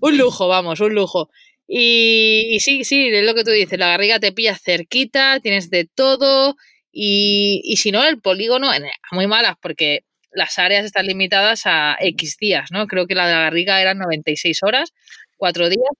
un 0.01 0.17
lujo, 0.17 0.49
vamos, 0.49 0.81
un 0.81 0.95
lujo. 0.95 1.31
Y, 1.67 2.59
sí, 2.61 2.85
sí, 2.85 3.09
es 3.09 3.25
lo 3.25 3.35
que 3.35 3.45
tú 3.45 3.51
dices, 3.51 3.79
la 3.79 3.89
garriga 3.89 4.19
te 4.19 4.33
pilla 4.33 4.57
cerquita, 4.57 5.39
tienes 5.41 5.71
de 5.71 5.85
todo 5.87 6.57
y, 6.91 7.61
y 7.65 7.77
si 7.77 7.93
no, 7.93 8.05
el 8.05 8.21
polígono, 8.21 8.71
muy 9.13 9.27
malas 9.29 9.55
porque 9.63 10.05
las 10.33 10.59
áreas 10.59 10.85
están 10.85 11.07
limitadas 11.07 11.63
a 11.67 11.97
X 12.01 12.37
días, 12.39 12.71
¿no? 12.71 12.87
Creo 12.87 13.07
que 13.07 13.15
la 13.15 13.27
de 13.27 13.35
la 13.35 13.41
garriga 13.43 13.81
eran 13.81 13.99
96 13.99 14.63
horas, 14.63 14.93
cuatro 15.37 15.69
días. 15.69 15.91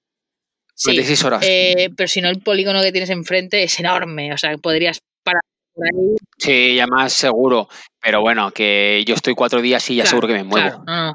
Sí, 0.81 0.89
96 0.89 1.23
horas. 1.25 1.45
Eh, 1.47 1.89
pero 1.95 2.07
si 2.07 2.21
no, 2.21 2.29
el 2.29 2.41
polígono 2.41 2.81
que 2.81 2.91
tienes 2.91 3.11
enfrente 3.11 3.61
es 3.61 3.79
enorme, 3.79 4.33
o 4.33 4.37
sea, 4.37 4.57
podrías 4.57 4.99
parar 5.23 5.43
por 5.75 5.85
ahí. 5.85 6.15
Sí, 6.39 6.75
ya 6.75 6.87
más 6.87 7.13
seguro, 7.13 7.69
pero 8.01 8.21
bueno, 8.21 8.49
que 8.49 9.03
yo 9.05 9.13
estoy 9.13 9.35
cuatro 9.35 9.61
días 9.61 9.87
y 9.91 9.97
ya 9.97 10.07
seguro 10.07 10.27
que 10.27 10.33
me 10.33 10.43
muevo. 10.43 10.83
Claro, 10.83 10.83
no, 10.87 11.05
no. 11.07 11.13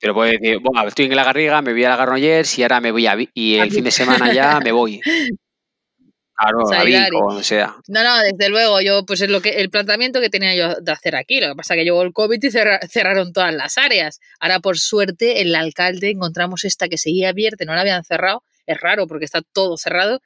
Pero 0.00 0.14
puedes 0.14 0.40
decir, 0.40 0.58
bueno, 0.60 0.88
estoy 0.88 1.04
en 1.04 1.14
la 1.14 1.22
Garriga, 1.22 1.62
me 1.62 1.72
voy 1.72 1.84
a 1.84 1.90
la 1.90 1.96
Garnollers 1.96 2.58
y 2.58 2.62
ahora 2.62 2.80
me 2.80 2.90
voy 2.90 3.06
a... 3.06 3.16
Y 3.32 3.56
el 3.56 3.70
fin 3.70 3.84
de 3.84 3.90
semana 3.92 4.32
ya 4.32 4.58
me 4.58 4.72
voy. 4.72 5.00
Claro, 6.38 6.72
a 6.72 6.84
Vic, 6.84 7.12
o 7.20 7.42
sea. 7.42 7.74
No, 7.88 8.04
no, 8.04 8.16
desde 8.22 8.48
luego, 8.48 8.80
yo, 8.80 9.04
pues 9.04 9.20
es 9.22 9.28
lo 9.28 9.40
que, 9.40 9.60
el 9.60 9.70
planteamiento 9.70 10.20
que 10.20 10.30
tenía 10.30 10.54
yo 10.54 10.76
de 10.80 10.92
hacer 10.92 11.16
aquí. 11.16 11.40
Lo 11.40 11.48
que 11.48 11.56
pasa 11.56 11.74
es 11.74 11.78
que 11.78 11.84
llegó 11.84 12.00
el 12.02 12.12
COVID 12.12 12.40
y 12.40 12.50
cerraron 12.88 13.32
todas 13.32 13.52
las 13.52 13.76
áreas. 13.76 14.20
Ahora, 14.38 14.60
por 14.60 14.78
suerte, 14.78 15.40
el 15.40 15.52
alcalde 15.56 16.10
encontramos 16.10 16.64
esta 16.64 16.88
que 16.88 16.96
seguía 16.96 17.30
abierta, 17.30 17.64
no 17.64 17.74
la 17.74 17.80
habían 17.80 18.04
cerrado. 18.04 18.44
Es 18.68 18.80
raro 18.80 19.06
porque 19.06 19.24
está 19.24 19.42
todo 19.42 19.76
cerrado. 19.76 20.20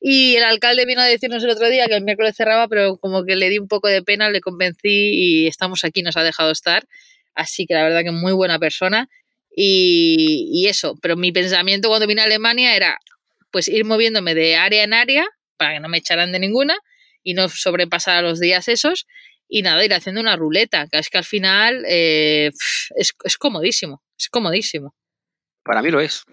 Y 0.00 0.36
el 0.36 0.44
alcalde 0.44 0.84
vino 0.86 1.00
a 1.00 1.06
decirnos 1.06 1.44
el 1.44 1.50
otro 1.50 1.68
día 1.68 1.86
que 1.86 1.94
el 1.94 2.02
miércoles 2.02 2.34
cerraba, 2.36 2.68
pero 2.68 2.96
como 2.98 3.24
que 3.24 3.36
le 3.36 3.48
di 3.48 3.58
un 3.58 3.68
poco 3.68 3.88
de 3.88 4.02
pena, 4.02 4.28
le 4.30 4.40
convencí 4.40 4.88
y 4.88 5.46
estamos 5.46 5.84
aquí, 5.84 6.02
nos 6.02 6.16
ha 6.16 6.22
dejado 6.22 6.50
estar. 6.50 6.86
Así 7.34 7.66
que 7.66 7.74
la 7.74 7.84
verdad 7.84 8.02
que 8.02 8.10
muy 8.10 8.32
buena 8.32 8.58
persona. 8.58 9.08
Y, 9.56 10.66
eso, 10.68 10.98
pero 11.00 11.16
mi 11.16 11.30
pensamiento 11.30 11.88
cuando 11.88 12.06
vine 12.06 12.22
a 12.22 12.24
Alemania 12.24 12.74
era 12.74 12.98
pues 13.50 13.68
ir 13.68 13.84
moviéndome 13.84 14.34
de 14.34 14.56
área 14.56 14.82
en 14.82 14.94
área 14.94 15.26
para 15.56 15.74
que 15.74 15.80
no 15.80 15.88
me 15.88 15.98
echaran 15.98 16.32
de 16.32 16.40
ninguna 16.40 16.76
y 17.22 17.34
no 17.34 17.48
sobrepasar 17.48 18.24
los 18.24 18.40
días 18.40 18.66
esos 18.66 19.06
y 19.48 19.62
nada, 19.62 19.84
ir 19.84 19.94
haciendo 19.94 20.20
una 20.20 20.36
ruleta, 20.36 20.88
que 20.90 20.98
es 20.98 21.08
que 21.08 21.18
al 21.18 21.24
final 21.24 21.84
eh, 21.88 22.50
es, 22.96 23.38
comodísimo, 23.38 24.02
es 24.18 24.28
comodísimo. 24.28 24.94
Para 25.62 25.82
mí 25.82 25.90
lo 25.90 26.00
es. 26.00 26.24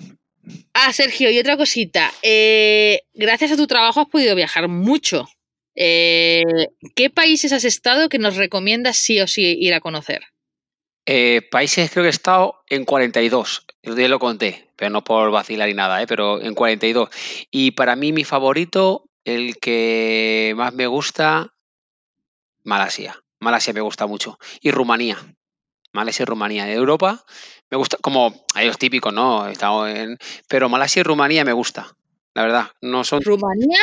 Ah, 0.74 0.94
Sergio, 0.94 1.30
y 1.32 1.40
otra 1.40 1.58
cosita, 1.58 2.12
eh, 2.22 3.02
gracias 3.14 3.52
a 3.52 3.58
tu 3.58 3.68
trabajo 3.68 4.02
has 4.02 4.08
podido 4.08 4.36
viajar 4.36 4.68
mucho. 4.68 5.28
Eh, 5.76 6.44
¿Qué 6.96 7.10
países 7.10 7.54
has 7.54 7.64
estado 7.64 8.10
que 8.10 8.20
nos 8.20 8.36
recomiendas 8.36 8.98
sí 8.98 9.20
o 9.20 9.28
sí 9.28 9.58
ir 9.60 9.74
a 9.74 9.82
conocer? 9.82 10.24
Eh, 11.06 11.42
países 11.50 11.90
creo 11.92 12.04
que 12.04 12.08
he 12.08 12.12
estado 12.12 12.62
en 12.70 12.86
42, 12.86 13.66
el 13.82 13.96
día 13.96 14.08
lo 14.08 14.20
conté, 14.20 14.70
pero 14.76 14.92
no 14.92 15.04
por 15.04 15.32
vacilar 15.32 15.70
y 15.70 15.74
nada, 15.74 16.06
pero 16.06 16.42
en 16.42 16.54
42. 16.54 17.10
Y 17.50 17.72
para 17.72 17.96
mí 17.96 18.14
mi 18.14 18.24
favorito, 18.24 19.10
el 19.26 19.58
que 19.58 20.54
más 20.56 20.74
me 20.74 20.88
gusta, 20.88 21.54
Malasia. 22.64 23.22
Malasia 23.40 23.74
me 23.74 23.82
gusta 23.82 24.06
mucho. 24.06 24.38
Y 24.62 24.72
Rumanía. 24.72 25.18
Malasia 25.94 26.24
y 26.24 26.26
Rumanía. 26.26 26.66
De 26.66 26.74
Europa 26.74 27.26
me 27.72 27.78
gusta, 27.78 27.98
como 28.02 28.46
hay 28.54 28.68
los 28.68 28.78
típicos, 28.78 29.14
¿no? 29.14 29.48
He 29.48 29.54
estado 29.54 29.88
en, 29.88 30.18
pero 30.48 30.70
Malasia 30.70 31.00
y 31.00 31.04
Rumanía 31.04 31.46
me 31.46 31.54
gusta. 31.54 31.96
La 32.34 32.44
verdad, 32.44 32.68
no 32.82 33.04
son. 33.04 33.22
Rumanía, 33.22 33.80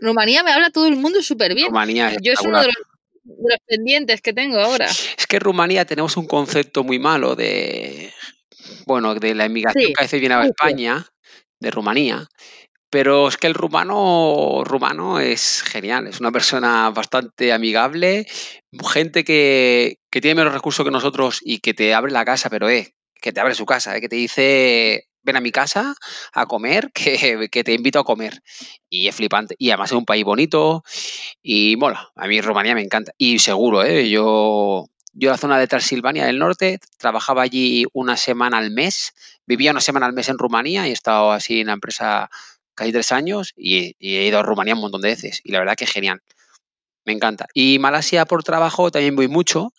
Rumanía 0.00 0.42
me 0.42 0.52
habla 0.52 0.70
todo 0.70 0.86
el 0.86 0.96
mundo 0.96 1.22
súper 1.22 1.54
bien. 1.54 1.68
Rumanía 1.68 2.16
Yo 2.20 2.32
es 2.32 2.40
uno 2.40 2.60
de 2.60 2.66
los 2.66 2.76
los 3.24 3.58
pendientes 3.66 4.20
que 4.20 4.32
tengo 4.32 4.58
ahora. 4.58 4.86
Es 4.86 5.26
que 5.28 5.36
en 5.36 5.42
Rumanía 5.42 5.84
tenemos 5.84 6.16
un 6.16 6.26
concepto 6.26 6.84
muy 6.84 6.98
malo 6.98 7.36
de, 7.36 8.12
bueno, 8.86 9.14
de 9.14 9.34
la 9.34 9.46
inmigración 9.46 9.92
que 9.92 10.00
a 10.00 10.02
veces 10.02 10.20
viene 10.20 10.34
a 10.34 10.44
España, 10.44 11.06
de 11.60 11.70
Rumanía, 11.70 12.26
pero 12.88 13.28
es 13.28 13.36
que 13.36 13.46
el 13.46 13.54
rumano, 13.54 14.62
rumano 14.64 15.20
es 15.20 15.62
genial, 15.62 16.06
es 16.06 16.20
una 16.20 16.32
persona 16.32 16.90
bastante 16.90 17.52
amigable, 17.52 18.26
gente 18.92 19.22
que, 19.24 19.98
que 20.10 20.20
tiene 20.20 20.36
menos 20.36 20.54
recursos 20.54 20.84
que 20.84 20.90
nosotros 20.90 21.40
y 21.42 21.58
que 21.58 21.74
te 21.74 21.94
abre 21.94 22.10
la 22.10 22.24
casa, 22.24 22.50
pero 22.50 22.68
eh, 22.68 22.94
que 23.20 23.32
te 23.32 23.40
abre 23.40 23.54
su 23.54 23.66
casa, 23.66 23.96
eh, 23.96 24.00
que 24.00 24.08
te 24.08 24.16
dice, 24.16 25.08
ven 25.22 25.36
a 25.36 25.40
mi 25.40 25.52
casa 25.52 25.94
a 26.32 26.46
comer, 26.46 26.90
que, 26.94 27.64
te 27.64 27.72
invito 27.72 27.98
a 27.98 28.04
comer. 28.04 28.42
Y 28.88 29.08
es 29.08 29.14
flipante. 29.14 29.54
Y 29.58 29.70
además 29.70 29.90
es 29.90 29.96
un 29.96 30.04
país 30.04 30.24
bonito 30.24 30.82
y 31.42 31.76
mola. 31.76 32.10
A 32.16 32.26
mí 32.26 32.40
Rumanía 32.40 32.74
me 32.74 32.82
encanta. 32.82 33.12
Y 33.18 33.38
seguro, 33.38 33.84
¿eh? 33.84 34.08
Yo, 34.08 34.86
yo 35.12 35.30
la 35.30 35.38
zona 35.38 35.58
de 35.58 35.66
Transilvania 35.66 36.26
del 36.26 36.38
Norte 36.38 36.80
trabajaba 36.98 37.42
allí 37.42 37.86
una 37.92 38.16
semana 38.16 38.58
al 38.58 38.70
mes. 38.70 39.12
Vivía 39.46 39.70
una 39.72 39.80
semana 39.80 40.06
al 40.06 40.12
mes 40.12 40.28
en 40.28 40.38
Rumanía 40.38 40.86
y 40.86 40.90
he 40.90 40.92
estado 40.92 41.32
así 41.32 41.60
en 41.60 41.68
la 41.68 41.74
empresa 41.74 42.30
casi 42.74 42.92
tres 42.92 43.12
años 43.12 43.52
y, 43.56 43.94
y 43.98 44.16
he 44.16 44.26
ido 44.26 44.38
a 44.38 44.42
Rumanía 44.42 44.74
un 44.74 44.80
montón 44.80 45.02
de 45.02 45.08
veces. 45.08 45.40
Y 45.44 45.52
la 45.52 45.60
verdad 45.60 45.76
que 45.76 45.84
es 45.84 45.92
genial. 45.92 46.22
Me 47.04 47.12
encanta. 47.12 47.46
Y 47.54 47.78
Malasia 47.78 48.26
por 48.26 48.42
trabajo 48.44 48.90
también 48.90 49.16
voy 49.16 49.28
mucho. 49.28 49.72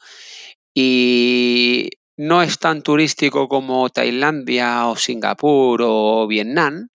Y 0.73 1.89
no 2.17 2.41
es 2.41 2.59
tan 2.59 2.81
turístico 2.81 3.47
como 3.47 3.89
Tailandia 3.89 4.87
o 4.87 4.95
Singapur 4.95 5.81
o 5.83 6.27
Vietnam, 6.27 6.89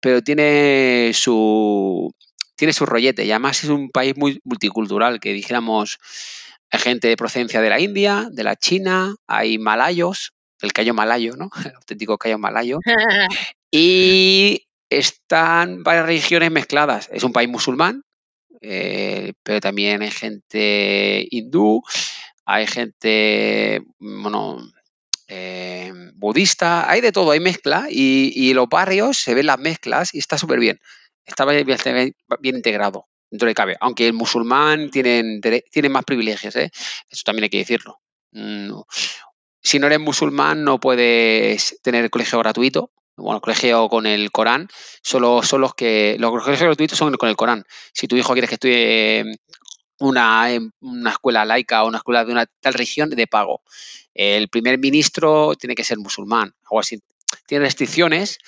pero 0.00 0.22
tiene 0.22 1.12
su, 1.14 2.14
tiene 2.56 2.72
su 2.72 2.86
rollete 2.86 3.24
y 3.24 3.30
además 3.30 3.64
es 3.64 3.70
un 3.70 3.90
país 3.90 4.16
muy 4.16 4.40
multicultural, 4.44 5.20
que 5.20 5.32
dijéramos, 5.32 5.98
hay 6.70 6.80
gente 6.80 7.08
de 7.08 7.16
procedencia 7.16 7.60
de 7.60 7.70
la 7.70 7.80
India, 7.80 8.28
de 8.30 8.44
la 8.44 8.56
China, 8.56 9.14
hay 9.26 9.58
malayos, 9.58 10.32
el 10.60 10.72
cayo 10.72 10.94
malayo, 10.94 11.36
¿no? 11.36 11.50
El 11.64 11.74
auténtico 11.74 12.18
cayo 12.18 12.38
malayo. 12.38 12.80
y 13.70 14.66
están 14.90 15.82
varias 15.82 16.06
religiones 16.06 16.50
mezcladas. 16.50 17.08
Es 17.12 17.24
un 17.24 17.32
país 17.32 17.48
musulmán, 17.48 18.02
eh, 18.60 19.32
pero 19.42 19.60
también 19.60 20.02
hay 20.02 20.10
gente 20.10 21.26
hindú, 21.30 21.82
hay 22.44 22.66
gente, 22.66 23.82
bueno, 23.98 24.58
eh, 25.28 25.92
budista, 26.14 26.90
hay 26.90 27.00
de 27.00 27.12
todo, 27.12 27.30
hay 27.30 27.40
mezcla 27.40 27.86
y, 27.90 28.52
los 28.54 28.68
barrios 28.68 29.18
se 29.18 29.34
ven 29.34 29.46
las 29.46 29.58
mezclas 29.58 30.14
y 30.14 30.18
está 30.18 30.38
súper 30.38 30.58
bien. 30.58 30.80
Está 31.24 31.44
bien, 31.46 32.56
integrado 32.56 33.06
dentro 33.30 33.48
de 33.48 33.54
cabe. 33.54 33.76
Aunque 33.80 34.06
el 34.06 34.12
musulmán 34.12 34.90
tiene, 34.90 35.40
tiene 35.70 35.88
más 35.88 36.04
privilegios, 36.04 36.54
¿eh? 36.56 36.70
eso 37.08 37.22
también 37.24 37.44
hay 37.44 37.50
que 37.50 37.58
decirlo. 37.58 38.00
Mm, 38.32 38.80
si 39.62 39.78
no 39.78 39.86
eres 39.86 40.00
musulmán 40.00 40.62
no 40.62 40.78
puedes 40.78 41.80
tener 41.82 42.10
colegio 42.10 42.38
gratuito. 42.38 42.90
Bueno, 43.16 43.40
colegio 43.40 43.88
con 43.88 44.06
el 44.06 44.32
Corán, 44.32 44.68
solo 45.00 45.42
son 45.42 45.60
los 45.60 45.74
que. 45.74 46.16
Los 46.18 46.32
colegios 46.32 46.60
gratuitos 46.60 46.98
son 46.98 47.14
con 47.14 47.28
el 47.28 47.36
Corán. 47.36 47.64
Si 47.92 48.08
tu 48.08 48.16
hijo 48.16 48.32
quiere 48.32 48.48
que 48.48 48.54
estudie 48.54 49.36
una, 50.00 50.52
em, 50.52 50.70
una 50.80 51.10
escuela 51.10 51.44
laica 51.44 51.84
o 51.84 51.88
una 51.88 51.98
escuela 51.98 52.24
de 52.24 52.32
una 52.32 52.46
tal 52.60 52.74
región 52.74 53.10
de 53.10 53.26
pago. 53.26 53.62
El 54.14 54.48
primer 54.48 54.78
ministro 54.78 55.54
tiene 55.56 55.74
que 55.74 55.84
ser 55.84 55.98
musulmán, 55.98 56.54
algo 56.64 56.80
así. 56.80 57.00
Tiene 57.46 57.64
restricciones, 57.64 58.38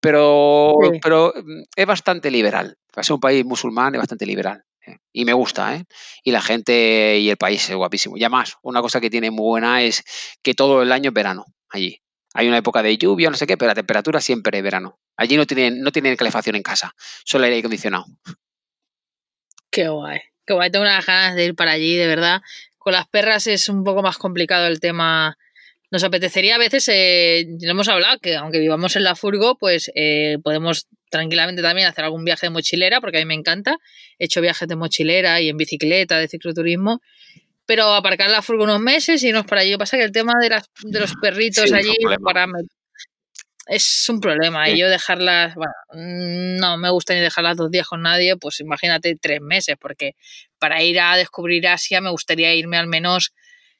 pero, 0.00 0.76
pero 1.02 1.32
mm, 1.36 1.62
es 1.76 1.86
bastante 1.86 2.30
liberal. 2.30 2.76
Para 2.92 3.04
ser 3.04 3.14
un 3.14 3.20
país 3.20 3.44
musulmán 3.44 3.94
es 3.94 3.98
bastante 4.00 4.26
liberal. 4.26 4.64
¿eh? 4.86 4.98
Y 5.12 5.24
me 5.24 5.32
gusta, 5.32 5.76
¿eh? 5.76 5.84
Y 6.24 6.32
la 6.32 6.42
gente 6.42 7.18
y 7.18 7.30
el 7.30 7.36
país 7.36 7.68
es 7.68 7.76
guapísimo. 7.76 8.16
Y 8.16 8.24
además, 8.24 8.56
una 8.62 8.80
cosa 8.80 9.00
que 9.00 9.10
tiene 9.10 9.30
muy 9.30 9.44
buena 9.44 9.82
es 9.82 10.02
que 10.42 10.54
todo 10.54 10.82
el 10.82 10.92
año 10.92 11.08
es 11.10 11.14
verano 11.14 11.46
allí. 11.68 12.02
Hay 12.34 12.48
una 12.48 12.58
época 12.58 12.82
de 12.82 12.96
lluvia, 12.96 13.30
no 13.30 13.36
sé 13.36 13.46
qué, 13.46 13.56
pero 13.56 13.68
la 13.68 13.74
temperatura 13.74 14.20
siempre 14.20 14.58
es 14.58 14.64
verano. 14.64 14.98
Allí 15.16 15.36
no 15.36 15.46
tienen, 15.46 15.82
no 15.82 15.92
tienen 15.92 16.16
calefacción 16.16 16.56
en 16.56 16.62
casa, 16.62 16.94
solo 17.24 17.44
aire 17.44 17.58
acondicionado. 17.58 18.06
Qué 19.70 19.88
guay. 19.88 20.31
Que 20.46 20.54
guay, 20.54 20.70
tengo 20.70 20.84
unas 20.84 21.04
ganas 21.04 21.36
de 21.36 21.44
ir 21.44 21.54
para 21.54 21.72
allí, 21.72 21.96
de 21.96 22.06
verdad. 22.06 22.42
Con 22.78 22.92
las 22.92 23.06
perras 23.06 23.46
es 23.46 23.68
un 23.68 23.84
poco 23.84 24.02
más 24.02 24.18
complicado 24.18 24.66
el 24.66 24.80
tema. 24.80 25.38
Nos 25.90 26.04
apetecería 26.04 26.56
a 26.56 26.58
veces, 26.58 26.88
eh, 26.88 27.46
lo 27.60 27.70
hemos 27.70 27.88
hablado, 27.88 28.18
que 28.18 28.36
aunque 28.36 28.58
vivamos 28.58 28.96
en 28.96 29.04
la 29.04 29.14
furgo, 29.14 29.56
pues 29.56 29.90
eh, 29.94 30.38
podemos 30.42 30.86
tranquilamente 31.10 31.62
también 31.62 31.86
hacer 31.86 32.04
algún 32.04 32.24
viaje 32.24 32.46
de 32.46 32.50
mochilera, 32.50 33.00
porque 33.00 33.18
a 33.18 33.20
mí 33.20 33.26
me 33.26 33.34
encanta. 33.34 33.76
He 34.18 34.24
hecho 34.24 34.40
viajes 34.40 34.66
de 34.66 34.76
mochilera 34.76 35.40
y 35.40 35.50
en 35.50 35.56
bicicleta, 35.56 36.18
de 36.18 36.28
cicloturismo. 36.28 37.02
Pero 37.66 37.92
aparcar 37.94 38.30
la 38.30 38.42
furgo 38.42 38.64
unos 38.64 38.80
meses 38.80 39.22
y 39.22 39.28
irnos 39.28 39.46
para 39.46 39.60
allí. 39.60 39.70
Lo 39.70 39.76
que 39.76 39.82
pasa 39.82 39.96
es 39.96 40.00
que 40.00 40.06
el 40.06 40.12
tema 40.12 40.32
de, 40.40 40.48
las, 40.48 40.70
de 40.82 40.98
los 40.98 41.14
perritos 41.20 41.70
allí, 41.72 41.94
para 42.24 42.46
es 43.66 44.08
un 44.08 44.20
problema. 44.20 44.68
Y 44.68 44.78
yo 44.78 44.88
dejarlas, 44.88 45.54
bueno, 45.54 45.72
no 45.94 46.76
me 46.78 46.90
gusta 46.90 47.14
ni 47.14 47.20
dejarlas 47.20 47.56
dos 47.56 47.70
días 47.70 47.86
con 47.86 48.02
nadie, 48.02 48.36
pues 48.36 48.60
imagínate 48.60 49.16
tres 49.20 49.40
meses, 49.40 49.76
porque 49.80 50.14
para 50.58 50.82
ir 50.82 51.00
a 51.00 51.16
descubrir 51.16 51.66
Asia 51.68 52.00
me 52.00 52.10
gustaría 52.10 52.54
irme 52.54 52.76
al 52.76 52.86
menos 52.86 53.32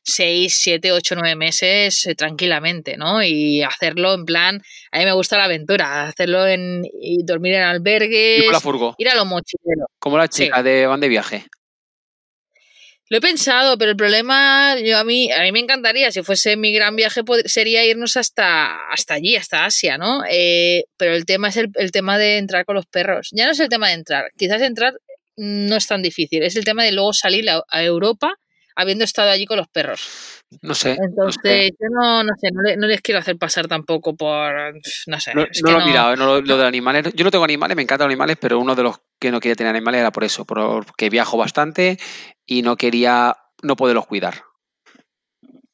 seis, 0.05 0.57
siete, 0.61 0.93
ocho, 0.93 1.14
nueve 1.14 1.37
meses 1.37 2.07
eh, 2.07 2.14
tranquilamente, 2.14 2.97
¿no? 2.97 3.22
Y 3.22 3.62
hacerlo 3.62 4.14
en 4.14 4.24
plan, 4.24 4.62
a 4.91 4.99
mí 4.99 5.05
me 5.05 5.12
gusta 5.12 5.39
la 5.39 5.45
aventura, 5.45 6.05
hacerlo 6.05 6.47
en 6.47 6.83
y 7.01 7.22
dormir 7.24 7.55
en 7.55 7.62
albergues, 7.62 8.43
ir 8.99 9.09
a 9.09 9.14
los 9.14 9.26
mochileros. 9.26 9.87
Como 9.99 10.18
la 10.18 10.28
chica 10.28 10.62
de 10.62 10.87
van 10.87 11.01
de 11.01 11.09
viaje. 11.09 11.45
Lo 13.13 13.19
he 13.19 13.21
pensado, 13.21 13.77
pero 13.77 13.91
el 13.91 13.97
problema, 13.99 14.75
yo 14.81 14.97
a 14.97 15.05
mí, 15.05 15.31
a 15.31 15.43
mí 15.43 15.53
me 15.53 15.59
encantaría, 15.59 16.11
si 16.11 16.23
fuese 16.23 16.57
mi 16.57 16.73
gran 16.73 16.97
viaje, 16.97 17.21
sería 17.45 17.85
irnos 17.85 18.17
hasta, 18.17 18.89
hasta 18.89 19.13
allí, 19.13 19.37
hasta 19.37 19.67
Asia, 19.67 19.99
¿no? 19.99 20.23
Eh, 20.31 20.85
pero 20.97 21.15
el 21.15 21.27
tema 21.27 21.49
es 21.49 21.59
el, 21.59 21.69
el, 21.75 21.93
tema 21.93 22.17
de 22.17 22.39
entrar 22.39 22.65
con 22.65 22.75
los 22.75 22.87
perros. 22.87 23.29
Ya 23.33 23.45
no 23.45 23.53
es 23.53 23.61
el 23.61 23.69
tema 23.69 23.89
de 23.89 23.97
entrar, 23.97 24.31
quizás 24.39 24.63
entrar 24.63 24.95
no 25.37 25.77
es 25.77 25.87
tan 25.87 26.01
difícil, 26.01 26.43
es 26.43 26.57
el 26.57 26.65
tema 26.65 26.85
de 26.85 26.93
luego 26.93 27.13
salir 27.13 27.51
a, 27.51 27.63
a 27.69 27.83
Europa 27.83 28.33
habiendo 28.77 29.05
estado 29.05 29.31
allí 29.31 29.45
con 29.45 29.59
los 29.59 29.69
perros. 29.69 30.32
No 30.61 30.75
sé. 30.75 30.97
Entonces, 31.01 31.71
yo 31.81 31.89
no, 31.91 32.23
no 32.23 32.33
sé, 32.39 32.51
no, 32.53 32.87
les 32.87 33.01
quiero 33.01 33.21
hacer 33.21 33.37
pasar 33.39 33.69
tampoco 33.69 34.15
por. 34.15 34.75
No 35.07 35.21
sé. 35.21 35.35
No, 35.35 35.45
lo 35.45 35.81
he 35.81 35.85
mirado, 35.85 36.17
lo, 36.17 36.41
lo, 36.41 36.59
de 36.59 36.67
animales. 36.67 37.13
Yo 37.15 37.25
no 37.25 37.31
tengo 37.31 37.45
animales, 37.45 37.77
me 37.77 37.83
encantan 37.83 38.07
los 38.07 38.13
animales, 38.13 38.37
pero 38.41 38.59
uno 38.59 38.75
de 38.75 38.83
los 38.83 39.01
que 39.19 39.31
no 39.31 39.41
quiere 39.41 39.57
tener 39.57 39.71
animales 39.71 40.01
era 40.01 40.13
por 40.13 40.25
eso, 40.25 40.45
porque 40.45 41.11
viajo 41.11 41.37
bastante 41.37 41.99
y 42.45 42.63
no 42.63 42.77
quería 42.77 43.37
no 43.63 43.77
poderlos 43.77 44.07
cuidar. 44.07 44.43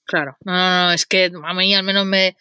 Claro, 0.05 0.37
no, 0.45 0.53
no, 0.53 0.87
no, 0.87 0.93
es 0.93 1.07
que 1.07 1.31
a 1.43 1.55
mí 1.55 1.75
al 1.75 1.83
menos 1.83 2.07
me, 2.07 2.37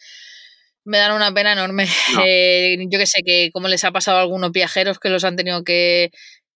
me 0.85 0.97
dan 0.99 1.11
una 1.11 1.33
pena 1.33 1.51
enorme. 1.53 1.87
Eh, 2.25 2.77
yo 2.89 2.97
que 2.97 3.05
sé, 3.05 3.21
que 3.25 3.49
como 3.51 3.67
les 3.67 3.83
ha 3.83 3.91
pasado 3.91 4.17
a 4.17 4.21
algunos 4.21 4.51
viajeros 4.51 4.99
que 4.99 5.09
los 5.09 5.23
han 5.23 5.35
tenido 5.35 5.63
que. 5.63 6.11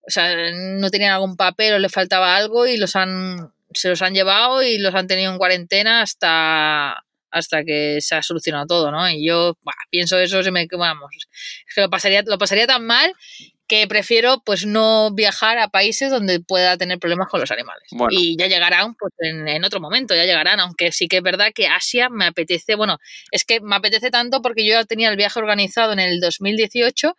O 0.08 0.10
sea, 0.10 0.34
no 0.54 0.90
tenían 0.90 1.14
algún 1.14 1.36
papel 1.36 1.74
o 1.74 1.80
les 1.80 1.92
faltaba 1.92 2.36
algo 2.36 2.66
y 2.66 2.78
los 2.78 2.96
han 2.96 3.52
se 3.74 3.89
los 3.89 4.01
han 4.01 4.13
llevado 4.13 4.63
y 4.63 4.78
los 4.78 4.95
han 4.95 5.07
tenido 5.07 5.32
en 5.32 5.38
cuarentena 5.38 6.01
hasta 6.01 7.03
hasta 7.32 7.63
que 7.63 7.99
se 8.01 8.15
ha 8.15 8.22
solucionado 8.22 8.67
todo, 8.67 8.91
¿no? 8.91 9.09
Y 9.09 9.26
yo 9.26 9.57
pienso 9.89 10.19
eso, 10.19 10.43
se 10.43 10.51
me 10.51 10.67
vamos, 10.69 11.09
es 11.13 11.74
que 11.74 11.82
lo 11.82 11.89
pasaría, 11.89 12.24
lo 12.26 12.38
pasaría 12.38 12.67
tan 12.67 12.86
mal 12.86 13.13
que 13.67 13.88
prefiero 13.88 14.43
pues 14.45 14.65
no 14.65 15.11
viajar 15.13 15.57
a 15.57 15.69
países 15.69 16.11
donde 16.11 16.41
pueda 16.41 16.76
tener 16.76 16.99
problemas 16.99 17.30
con 17.30 17.39
los 17.39 17.51
animales. 17.51 17.88
Y 18.09 18.36
ya 18.38 18.47
llegarán 18.47 18.95
pues 18.95 19.13
en, 19.19 19.47
en, 19.47 19.63
otro 19.63 19.80
momento, 19.80 20.13
ya 20.13 20.26
llegarán, 20.26 20.59
aunque 20.59 20.91
sí 20.91 21.07
que 21.07 21.17
es 21.17 21.24
verdad 21.24 21.53
que 21.55 21.67
Asia 21.67 22.09
me 22.09 22.26
apetece, 22.26 22.76
bueno, 22.76 22.97
es 23.32 23.45
que 23.45 23.61
me 23.61 23.78
apetece 23.78 24.11
tanto 24.11 24.41
porque 24.41 24.65
yo 24.65 24.74
ya 24.74 24.84
tenía 24.84 25.09
el 25.09 25.15
viaje 25.15 25.39
organizado 25.39 25.93
en 25.93 25.99
el 25.99 26.19
2018 26.19 27.15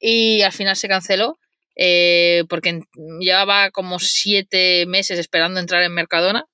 y 0.00 0.42
al 0.42 0.50
final 0.50 0.74
se 0.74 0.88
canceló 0.88 1.38
eh, 1.76 2.44
porque 2.48 2.80
llevaba 3.20 3.70
como 3.70 3.98
siete 3.98 4.86
meses 4.86 5.18
esperando 5.18 5.60
entrar 5.60 5.82
en 5.82 5.92
Mercadona 5.92 6.46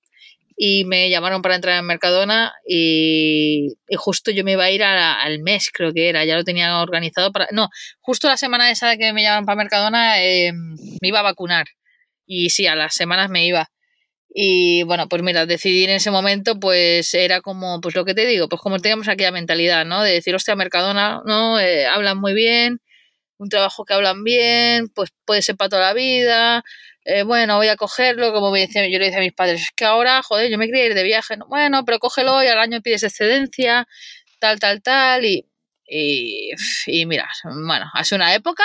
y 0.57 0.85
me 0.85 1.09
llamaron 1.09 1.41
para 1.41 1.55
entrar 1.55 1.79
en 1.79 1.87
Mercadona 1.87 2.53
y, 2.69 3.77
justo 3.97 4.31
yo 4.31 4.45
me 4.45 4.53
iba 4.53 4.65
a 4.65 4.71
ir 4.71 4.83
al 4.85 5.39
mes, 5.41 5.71
creo 5.73 5.93
que 5.95 6.09
era, 6.09 6.25
ya 6.25 6.37
lo 6.37 6.45
tenía 6.45 6.81
organizado 6.81 7.33
para... 7.33 7.49
No, 7.53 7.69
justo 8.01 8.29
la 8.29 8.37
semana 8.37 8.71
esa 8.71 8.97
que 8.99 9.13
me 9.13 9.23
llamaron 9.23 9.47
para 9.47 9.57
Mercadona 9.57 10.23
eh, 10.23 10.53
me 10.53 11.09
iba 11.09 11.21
a 11.21 11.23
vacunar 11.23 11.67
y 12.27 12.51
sí, 12.51 12.67
a 12.67 12.77
las 12.77 12.95
semanas 12.95 13.31
me 13.31 13.47
iba. 13.47 13.71
Y 14.33 14.85
bueno, 14.85 15.09
pues 15.09 15.23
mira, 15.23 15.47
decidí 15.47 15.85
en 15.85 15.91
ese 15.91 16.11
momento, 16.11 16.61
pues 16.61 17.15
era 17.15 17.41
como, 17.41 17.81
pues 17.81 17.97
lo 17.97 18.05
que 18.05 18.15
te 18.15 18.27
digo, 18.27 18.49
pues 18.49 18.63
como 18.63 18.79
teníamos 18.79 19.09
aquella 19.09 19.33
mentalidad, 19.33 19.85
¿no? 19.85 20.03
De 20.03 20.13
decir, 20.13 20.35
hostia, 20.35 20.55
Mercadona, 20.55 21.23
¿no? 21.27 21.59
Eh, 21.59 21.87
hablan 21.87 22.19
muy 22.19 22.33
bien, 22.33 22.81
un 23.41 23.49
trabajo 23.49 23.85
que 23.85 23.95
hablan 23.95 24.23
bien, 24.23 24.89
pues 24.91 25.11
puede 25.25 25.43
ser 25.43 25.57
para 25.57 25.71
toda 25.71 25.83
la 25.83 25.95
vida. 25.95 26.63
Eh, 27.05 27.23
bueno, 27.23 27.57
voy 27.57 27.69
a 27.69 27.77
cogerlo, 27.77 28.33
como 28.35 28.51
me 28.51 28.61
decía, 28.61 28.87
yo 28.87 28.99
le 28.99 29.07
decía 29.07 29.19
a 29.19 29.23
mis 29.23 29.33
padres, 29.33 29.63
es 29.63 29.71
que 29.75 29.87
ahora, 29.87 30.23
joder, 30.23 30.51
yo 30.51 30.59
me 30.59 30.67
quería 30.67 30.87
ir 30.87 30.95
de 30.95 31.03
viaje. 31.03 31.37
bueno, 31.49 31.85
pero 31.87 31.99
cógelo 31.99 32.43
y 32.45 32.49
al 32.49 32.59
año 32.59 32.83
pides 32.83 33.03
excedencia, 33.03 33.89
tal, 34.39 34.61
tal, 34.61 34.83
tal. 34.83 35.25
Y, 35.25 35.47
y, 36.87 37.07
mira, 37.07 37.29
bueno, 37.45 37.87
hace 37.95 38.15
una 38.15 38.35
época 38.35 38.65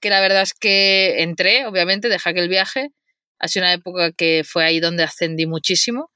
que 0.00 0.10
la 0.10 0.20
verdad 0.20 0.42
es 0.42 0.54
que 0.54 1.22
entré, 1.22 1.66
obviamente, 1.66 2.08
dejé 2.08 2.30
aquel 2.30 2.48
viaje. 2.48 2.90
Hace 3.40 3.58
una 3.58 3.72
época 3.72 4.12
que 4.12 4.42
fue 4.46 4.64
ahí 4.64 4.80
donde 4.80 5.02
ascendí 5.02 5.46
muchísimo. 5.46 6.10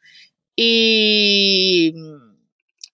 Y 0.57 1.93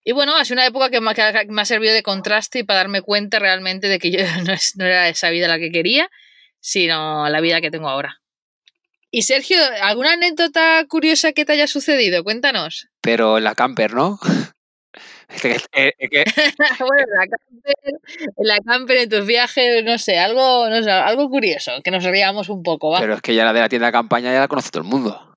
y 0.04 0.12
bueno, 0.12 0.36
ha 0.36 0.44
sido 0.44 0.56
una 0.56 0.66
época 0.66 0.90
que 0.90 1.00
me, 1.00 1.10
ha 1.12 1.64
servido 1.64 1.94
de 1.94 2.02
contraste 2.02 2.60
y 2.60 2.62
para 2.64 2.78
darme 2.78 3.02
cuenta 3.02 3.38
realmente 3.38 3.88
de 3.88 3.98
que 3.98 4.10
yo 4.10 4.18
no, 4.76 4.84
era 4.84 5.08
esa 5.08 5.30
vida 5.30 5.48
la 5.48 5.58
que 5.58 5.70
quería, 5.70 6.10
sino 6.60 7.28
la 7.28 7.40
vida 7.40 7.60
que 7.60 7.70
tengo 7.70 7.88
ahora. 7.88 8.20
Y 9.10 9.22
Sergio, 9.22 9.58
¿alguna 9.82 10.12
anécdota 10.12 10.84
curiosa 10.88 11.32
que 11.32 11.44
te 11.44 11.52
haya 11.52 11.66
sucedido? 11.66 12.24
Cuéntanos. 12.24 12.88
Pero 13.02 13.36
en 13.38 13.44
la 13.44 13.54
camper, 13.54 13.92
¿no? 13.92 14.18
bueno, 15.32 15.52
en 15.72 17.14
la, 17.14 17.26
camper, 17.26 17.74
en 18.36 18.46
la 18.46 18.58
camper, 18.60 18.96
en 18.98 19.08
tus 19.08 19.26
viajes, 19.26 19.82
no 19.82 19.96
sé, 19.96 20.18
algo, 20.18 20.68
no 20.68 20.82
sé, 20.82 20.90
algo 20.90 21.30
curioso, 21.30 21.72
que 21.82 21.90
nos 21.90 22.04
reíamos 22.04 22.50
un 22.50 22.62
poco, 22.62 22.90
¿va? 22.90 23.00
Pero 23.00 23.14
es 23.14 23.22
que 23.22 23.34
ya 23.34 23.44
la 23.44 23.54
de 23.54 23.60
la 23.60 23.68
tienda 23.70 23.86
de 23.86 23.92
campaña 23.92 24.30
ya 24.32 24.40
la 24.40 24.48
conoce 24.48 24.70
todo 24.70 24.82
el 24.82 24.88
mundo. 24.88 25.34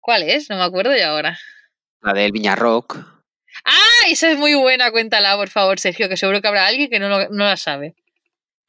¿Cuál 0.00 0.24
es? 0.24 0.50
No 0.50 0.56
me 0.56 0.64
acuerdo 0.64 0.96
yo 0.96 1.06
ahora. 1.06 1.38
La 2.00 2.12
del 2.12 2.32
Viñarrock. 2.32 3.19
¡Ah! 3.64 4.08
Esa 4.08 4.30
es 4.30 4.38
muy 4.38 4.54
buena, 4.54 4.90
cuéntala, 4.90 5.36
por 5.36 5.48
favor, 5.48 5.78
Sergio, 5.78 6.08
que 6.08 6.16
seguro 6.16 6.40
que 6.40 6.48
habrá 6.48 6.66
alguien 6.66 6.90
que 6.90 6.98
no, 6.98 7.08
no 7.08 7.44
la 7.44 7.56
sabe. 7.56 7.94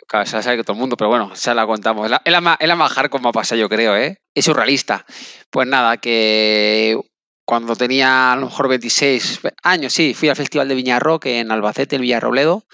Claro, 0.07 0.25
se 0.25 0.35
la 0.35 0.43
sabe 0.43 0.61
todo 0.63 0.73
el 0.73 0.79
mundo, 0.79 0.97
pero 0.97 1.09
bueno, 1.09 1.35
se 1.35 1.53
la 1.53 1.65
contamos. 1.65 2.05
Es 2.05 2.11
la, 2.11 2.21
es 2.25 2.31
la, 2.67 2.75
más, 2.75 2.91
pasa, 3.33 3.55
yo 3.55 3.69
creo, 3.69 3.95
¿eh? 3.95 4.17
Es 4.35 4.43
surrealista. 4.45 5.05
Pues 5.49 5.67
nada, 5.67 5.97
que 5.97 6.99
cuando 7.45 7.75
tenía 7.75 8.33
a 8.33 8.35
lo 8.35 8.47
mejor 8.47 8.67
26 8.67 9.39
años, 9.63 9.93
sí, 9.93 10.13
fui 10.13 10.29
al 10.29 10.35
Festival 10.35 10.67
de 10.67 10.75
Viñarrock 10.75 11.25
en 11.27 11.49
Albacete, 11.51 11.95
en 11.95 12.01
Villarrobledo, 12.01 12.65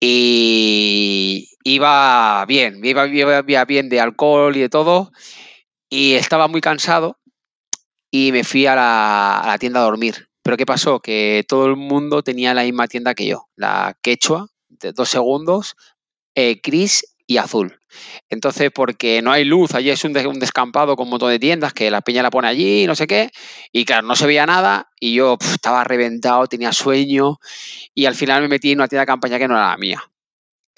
y 0.00 1.48
iba 1.64 2.44
bien, 2.46 2.80
iba, 2.84 3.06
iba 3.08 3.64
bien 3.64 3.88
de 3.88 4.00
alcohol 4.00 4.56
y 4.56 4.60
de 4.60 4.68
todo, 4.68 5.10
y 5.88 6.14
estaba 6.14 6.48
muy 6.48 6.60
cansado 6.60 7.18
y 8.10 8.32
me 8.32 8.44
fui 8.44 8.66
a 8.66 8.74
la, 8.74 9.40
a 9.40 9.46
la 9.48 9.58
tienda 9.58 9.80
a 9.80 9.84
dormir. 9.84 10.25
Pero 10.46 10.56
¿qué 10.56 10.64
pasó? 10.64 11.00
Que 11.00 11.44
todo 11.48 11.66
el 11.66 11.74
mundo 11.74 12.22
tenía 12.22 12.54
la 12.54 12.62
misma 12.62 12.86
tienda 12.86 13.16
que 13.16 13.26
yo, 13.26 13.48
la 13.56 13.98
quechua, 14.00 14.46
de 14.68 14.92
dos 14.92 15.08
segundos, 15.08 15.74
eh, 16.36 16.60
gris 16.62 17.16
y 17.26 17.38
azul. 17.38 17.80
Entonces, 18.28 18.70
porque 18.72 19.22
no 19.22 19.32
hay 19.32 19.44
luz, 19.44 19.74
allí 19.74 19.90
es 19.90 20.04
un, 20.04 20.12
descampado 20.12 20.94
con 20.94 21.06
un 21.06 21.10
montón 21.10 21.30
de 21.30 21.40
tiendas 21.40 21.72
que 21.72 21.90
la 21.90 22.00
peña 22.00 22.22
la 22.22 22.30
pone 22.30 22.46
allí, 22.46 22.86
no 22.86 22.94
sé 22.94 23.08
qué, 23.08 23.30
y 23.72 23.84
claro, 23.84 24.06
no 24.06 24.14
se 24.14 24.24
veía 24.24 24.46
nada 24.46 24.88
y 25.00 25.14
yo 25.14 25.36
estaba 25.40 25.82
reventado, 25.82 26.46
tenía 26.46 26.72
sueño 26.72 27.38
y 27.92 28.06
al 28.06 28.14
final 28.14 28.42
me 28.42 28.48
metí 28.48 28.70
en 28.70 28.78
una 28.78 28.86
tienda 28.86 29.00
de 29.00 29.06
campaña 29.06 29.38
que 29.38 29.48
no 29.48 29.54
era 29.56 29.70
la 29.70 29.76
mía. 29.76 30.00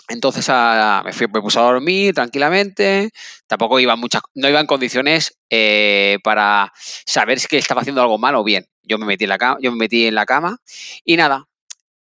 Entonces 0.08 0.46
ah, 0.48 1.02
me, 1.04 1.12
fui, 1.12 1.26
me 1.32 1.40
puse 1.40 1.58
a 1.58 1.62
dormir 1.62 2.14
tranquilamente, 2.14 3.10
tampoco 3.46 3.78
iba 3.78 3.94
muchas, 3.94 4.22
no 4.34 4.48
iba 4.48 4.58
en 4.58 4.66
condiciones 4.66 5.38
eh, 5.50 6.18
para 6.24 6.72
saber 7.06 7.38
si 7.38 7.56
estaba 7.56 7.82
haciendo 7.82 8.00
algo 8.00 8.18
mal 8.18 8.34
o 8.34 8.42
bien. 8.42 8.66
Yo 8.82 8.96
me 8.96 9.04
metí 9.04 9.24
en 9.24 9.30
la 9.30 9.38
cama, 9.38 9.58
yo 9.60 9.70
me 9.70 9.76
metí 9.76 10.06
en 10.06 10.14
la 10.14 10.24
cama 10.24 10.58
y 11.04 11.16
nada, 11.16 11.46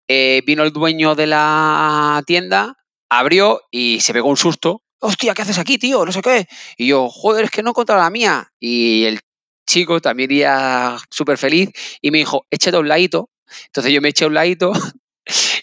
eh, 0.08 0.42
vino 0.46 0.62
el 0.62 0.72
dueño 0.72 1.16
de 1.16 1.26
la 1.26 2.22
tienda, 2.26 2.76
abrió 3.08 3.62
y 3.72 3.98
se 4.00 4.12
pegó 4.12 4.28
un 4.28 4.36
susto. 4.36 4.82
Hostia, 5.00 5.34
¿qué 5.34 5.42
haces 5.42 5.58
aquí, 5.58 5.76
tío? 5.78 6.06
No 6.06 6.12
sé 6.12 6.22
qué. 6.22 6.46
Y 6.76 6.86
yo, 6.86 7.08
joder, 7.08 7.46
es 7.46 7.50
que 7.50 7.62
no 7.62 7.70
encontrado 7.70 8.00
la 8.00 8.10
mía. 8.10 8.52
Y 8.60 9.04
el 9.04 9.20
chico 9.66 10.00
también 10.00 10.30
iría 10.30 10.96
súper 11.10 11.38
feliz 11.38 11.70
y 12.00 12.10
me 12.12 12.18
dijo, 12.18 12.46
échate 12.50 12.78
un 12.78 12.88
ladito. 12.88 13.30
Entonces 13.66 13.92
yo 13.92 14.00
me 14.00 14.10
eché 14.10 14.26
un 14.26 14.34
ladito 14.34 14.72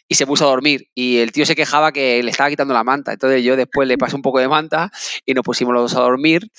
y 0.08 0.16
se 0.16 0.28
puso 0.28 0.46
a 0.46 0.50
dormir. 0.50 0.90
Y 0.94 1.18
el 1.18 1.32
tío 1.32 1.46
se 1.46 1.56
quejaba 1.56 1.92
que 1.92 2.22
le 2.22 2.32
estaba 2.32 2.50
quitando 2.50 2.74
la 2.74 2.84
manta. 2.84 3.14
Entonces 3.14 3.44
yo 3.44 3.56
después 3.56 3.88
le 3.88 3.98
pasé 3.98 4.16
un 4.16 4.22
poco 4.22 4.40
de 4.40 4.48
manta 4.48 4.92
y 5.26 5.34
nos 5.34 5.44
pusimos 5.44 5.74
los 5.74 5.92
dos 5.92 6.00
a 6.00 6.04
dormir. 6.04 6.50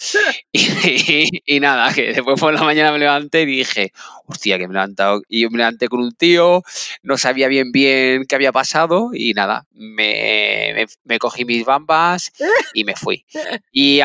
Y, 1.46 1.60
nada, 1.60 1.92
que 1.92 2.12
después 2.12 2.40
por 2.40 2.52
la 2.54 2.62
mañana 2.62 2.90
me 2.92 2.98
levanté 2.98 3.42
y 3.42 3.46
dije, 3.46 3.92
hostia, 4.26 4.58
que 4.58 4.66
me 4.66 4.72
he 4.72 4.74
levantado. 4.74 5.22
Y 5.28 5.42
yo 5.42 5.50
me 5.50 5.58
levanté 5.58 5.88
con 5.88 6.00
un 6.00 6.12
tío, 6.12 6.62
no 7.02 7.18
sabía 7.18 7.48
bien 7.48 7.70
bien 7.72 8.24
qué 8.26 8.34
había 8.34 8.52
pasado 8.52 9.10
y 9.12 9.34
nada, 9.34 9.66
me, 9.72 10.86
me, 11.04 11.18
cogí 11.18 11.44
mis 11.44 11.64
bambas 11.64 12.32
y 12.72 12.84
me 12.84 12.94
fui. 12.96 13.24
Y, 13.72 14.00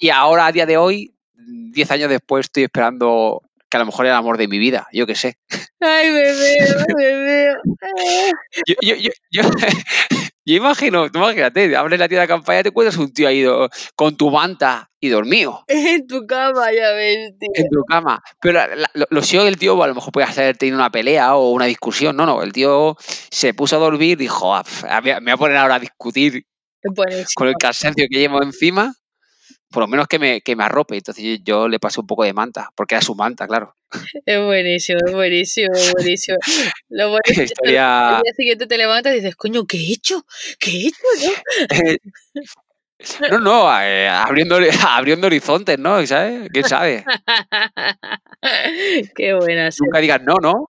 y 0.00 0.10
ahora, 0.10 0.46
a 0.46 0.52
día 0.52 0.66
de 0.66 0.76
hoy, 0.76 1.14
10 1.34 1.90
años 1.90 2.10
después, 2.10 2.46
estoy 2.46 2.64
esperando 2.64 3.42
que 3.68 3.76
a 3.76 3.80
lo 3.80 3.86
mejor 3.86 4.06
era 4.06 4.14
el 4.14 4.18
amor 4.18 4.38
de 4.38 4.48
mi 4.48 4.58
vida, 4.58 4.88
yo 4.92 5.06
qué 5.06 5.14
sé. 5.14 5.38
Ay, 5.80 6.10
me 6.10 6.22
veo. 6.22 7.56
yo, 8.66 8.74
yo, 8.82 8.94
yo, 8.96 9.10
yo, 9.30 9.42
yo 10.44 10.54
imagino, 10.54 11.10
tú 11.10 11.18
imagínate, 11.18 11.76
abres 11.76 11.98
la 11.98 12.08
tienda 12.08 12.22
de 12.22 12.28
campaña 12.28 12.62
te 12.62 12.70
encuentras 12.70 12.96
un 12.96 13.12
tío 13.12 13.28
ahí 13.28 13.44
con 13.94 14.16
tu 14.16 14.30
manta 14.30 14.90
y 15.00 15.08
dormido. 15.08 15.64
En 15.68 16.06
tu 16.06 16.26
cama, 16.26 16.72
ya 16.72 16.92
ves, 16.92 17.32
tío. 17.38 17.50
En 17.54 17.68
tu 17.68 17.84
cama. 17.84 18.22
Pero 18.40 18.60
lo, 18.94 19.06
lo 19.10 19.22
sé 19.22 19.36
el 19.46 19.58
tío, 19.58 19.82
a 19.82 19.86
lo 19.86 19.94
mejor 19.94 20.12
puede 20.12 20.26
haber 20.26 20.56
tenido 20.56 20.76
una 20.78 20.90
pelea 20.90 21.36
o 21.36 21.50
una 21.50 21.66
discusión. 21.66 22.16
No, 22.16 22.26
no, 22.26 22.42
el 22.42 22.52
tío 22.52 22.96
se 23.30 23.54
puso 23.54 23.76
a 23.76 23.80
dormir 23.80 24.12
y 24.12 24.24
dijo, 24.24 24.54
ah, 24.54 24.64
me 25.02 25.18
voy 25.20 25.30
a 25.32 25.36
poner 25.36 25.56
ahora 25.56 25.76
a 25.76 25.80
discutir 25.80 26.44
con 27.34 27.48
el 27.48 27.54
cansancio 27.56 28.06
que 28.10 28.18
llevo 28.18 28.42
encima 28.42 28.94
por 29.70 29.82
lo 29.82 29.88
menos 29.88 30.06
que 30.06 30.18
me, 30.18 30.40
que 30.40 30.56
me 30.56 30.64
arrope. 30.64 30.96
Entonces 30.96 31.40
yo, 31.42 31.68
le 31.68 31.78
pasé 31.78 32.00
un 32.00 32.06
poco 32.06 32.24
de 32.24 32.32
manta, 32.32 32.70
porque 32.74 32.94
era 32.94 33.02
su 33.02 33.14
manta, 33.14 33.46
claro. 33.46 33.74
Es 34.26 34.44
buenísimo, 34.44 34.98
es 35.06 35.12
buenísimo, 35.12 35.74
es 35.74 35.92
buenísimo. 35.92 36.38
Lo 36.88 37.08
bueno 37.08 37.22
es 37.24 37.36
que 37.36 37.42
el 37.62 37.70
día 37.70 38.20
siguiente 38.36 38.66
te 38.66 38.78
levantas 38.78 39.12
y 39.12 39.16
dices, 39.16 39.36
coño, 39.36 39.66
¿qué 39.66 39.78
he 39.78 39.92
hecho? 39.92 40.24
¿Qué 40.58 40.70
he 40.70 40.86
hecho? 40.88 40.98
No, 42.34 42.42
no, 43.40 43.80
eh, 43.80 44.08
abriendo, 44.08 44.58
abriendo 44.88 45.28
horizontes, 45.28 45.78
¿no? 45.78 46.04
¿Sabes? 46.06 46.48
¿Quién 46.52 46.64
sabe? 46.64 47.04
Qué 49.16 49.34
buena. 49.34 49.68
Nunca 49.78 49.98
digas 50.00 50.20
no, 50.22 50.34
¿no? 50.40 50.68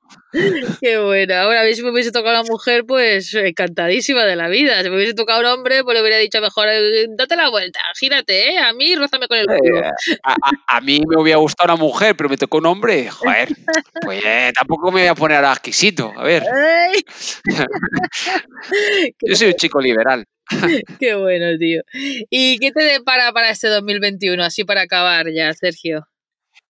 Qué 0.79 0.99
buena. 0.99 1.41
Ahora, 1.41 1.63
si 1.73 1.81
me 1.81 1.89
hubiese 1.89 2.11
tocado 2.11 2.39
una 2.39 2.49
mujer, 2.49 2.85
pues 2.85 3.33
encantadísima 3.33 4.25
de 4.25 4.35
la 4.35 4.47
vida. 4.47 4.83
Si 4.83 4.89
me 4.89 4.97
hubiese 4.97 5.15
tocado 5.15 5.39
un 5.39 5.47
hombre, 5.47 5.83
pues 5.83 5.95
le 5.95 6.01
hubiera 6.01 6.17
dicho 6.17 6.39
mejor, 6.39 6.67
eh, 6.69 7.07
date 7.09 7.35
la 7.35 7.49
vuelta, 7.49 7.79
gírate, 7.99 8.51
¿eh? 8.51 8.59
A 8.59 8.73
mí, 8.73 8.95
rózame 8.95 9.27
con 9.27 9.37
el 9.37 9.47
culo. 9.47 9.79
Eh, 9.79 9.91
a, 10.23 10.35
a, 10.67 10.81
mí 10.81 11.01
me 11.07 11.19
hubiera 11.19 11.39
gustado 11.39 11.73
una 11.73 11.81
mujer, 11.81 12.15
pero 12.15 12.29
me 12.29 12.37
tocó 12.37 12.59
un 12.59 12.67
hombre. 12.67 13.09
Joder, 13.09 13.49
pues 14.01 14.23
eh, 14.23 14.51
tampoco 14.53 14.91
me 14.91 15.01
voy 15.01 15.09
a 15.09 15.15
poner 15.15 15.37
ahora 15.37 15.53
exquisito. 15.53 16.13
A 16.15 16.23
ver. 16.23 16.43
Yo 19.21 19.35
soy 19.35 19.47
un 19.47 19.55
chico 19.55 19.81
liberal. 19.81 20.25
Qué 20.99 21.15
bueno, 21.15 21.57
tío. 21.57 21.81
¿Y 22.29 22.57
qué 22.59 22.71
te 22.71 22.83
depara 22.83 23.31
para 23.31 23.49
este 23.49 23.67
2021, 23.67 24.43
así 24.43 24.63
para 24.63 24.81
acabar 24.81 25.27
ya, 25.33 25.53
Sergio? 25.53 26.07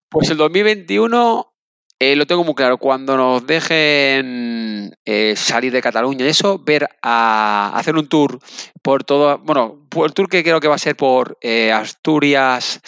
Pues 0.10 0.30
el 0.30 0.38
2021 0.38 1.54
eh, 2.00 2.16
lo 2.16 2.26
tengo 2.26 2.44
muy 2.44 2.56
claro. 2.56 2.78
Cuando 2.78 3.18
nos 3.18 3.46
dejen 3.46 4.96
eh, 5.06 5.34
salir 5.36 5.72
de 5.72 5.82
Cataluña 5.82 6.26
y 6.26 6.30
eso, 6.30 6.60
ver 6.60 6.88
a 7.02 7.72
hacer 7.76 7.96
un 7.96 8.08
tour 8.08 8.40
por 8.82 9.04
todo, 9.04 9.38
bueno, 9.40 9.86
por 9.90 10.08
el 10.08 10.14
tour 10.14 10.30
que 10.30 10.44
creo 10.44 10.60
que 10.60 10.68
va 10.68 10.76
a 10.76 10.80
ser 10.80 10.96
por 10.96 11.38
eh, 11.42 11.72
Asturias, 11.72 12.82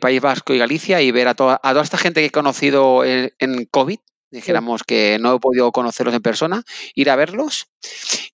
País 0.00 0.20
Vasco 0.20 0.54
y 0.54 0.58
Galicia 0.58 1.02
y 1.02 1.10
ver 1.10 1.28
a 1.28 1.34
toda, 1.34 1.60
a 1.62 1.70
toda 1.70 1.82
esta 1.82 1.98
gente 1.98 2.20
que 2.20 2.26
he 2.26 2.30
conocido 2.30 3.04
en 3.04 3.66
COVID, 3.70 3.98
dijéramos 4.32 4.82
que 4.82 5.18
no 5.20 5.36
he 5.36 5.38
podido 5.38 5.70
conocerlos 5.70 6.14
en 6.14 6.22
persona, 6.22 6.64
ir 6.94 7.10
a 7.10 7.16
verlos 7.16 7.68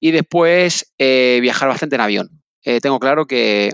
y 0.01 0.13
después 0.13 0.93
eh, 0.99 1.39
viajar 1.43 1.69
bastante 1.69 1.97
en 1.97 2.01
avión. 2.01 2.43
Eh, 2.63 2.81
tengo 2.81 2.99
claro 3.01 3.27
que 3.27 3.73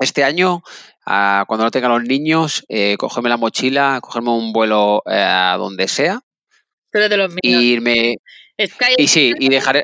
este 0.00 0.24
año, 0.24 0.62
ah, 1.06 1.44
cuando 1.46 1.64
no 1.64 1.70
tenga 1.70 1.88
los 1.88 2.02
niños, 2.02 2.64
eh, 2.68 2.96
cogerme 2.98 3.28
la 3.28 3.36
mochila, 3.36 4.00
cogerme 4.02 4.30
un 4.30 4.52
vuelo 4.52 5.02
a 5.06 5.56
donde 5.58 5.86
sea. 5.86 6.20
Pero 6.90 7.08
de 7.08 7.16
los 7.16 7.30
míos. 7.30 7.40
Y 7.42 7.72
irme. 7.72 8.16
Sky 8.60 8.94
Y 8.96 9.08
sí, 9.08 9.34
y 9.38 9.48
dejaré. 9.48 9.82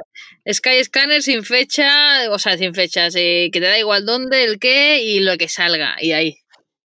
Sky 0.50 0.82
Scanner 0.84 1.22
sin 1.22 1.44
fecha, 1.44 2.30
o 2.30 2.38
sea, 2.38 2.56
sin 2.56 2.74
fechas, 2.74 3.14
que 3.14 3.50
te 3.52 3.60
da 3.60 3.78
igual 3.78 4.06
dónde, 4.06 4.44
el 4.44 4.58
qué 4.58 5.02
y 5.02 5.20
lo 5.20 5.36
que 5.36 5.48
salga, 5.48 5.96
y 6.00 6.12
ahí. 6.12 6.38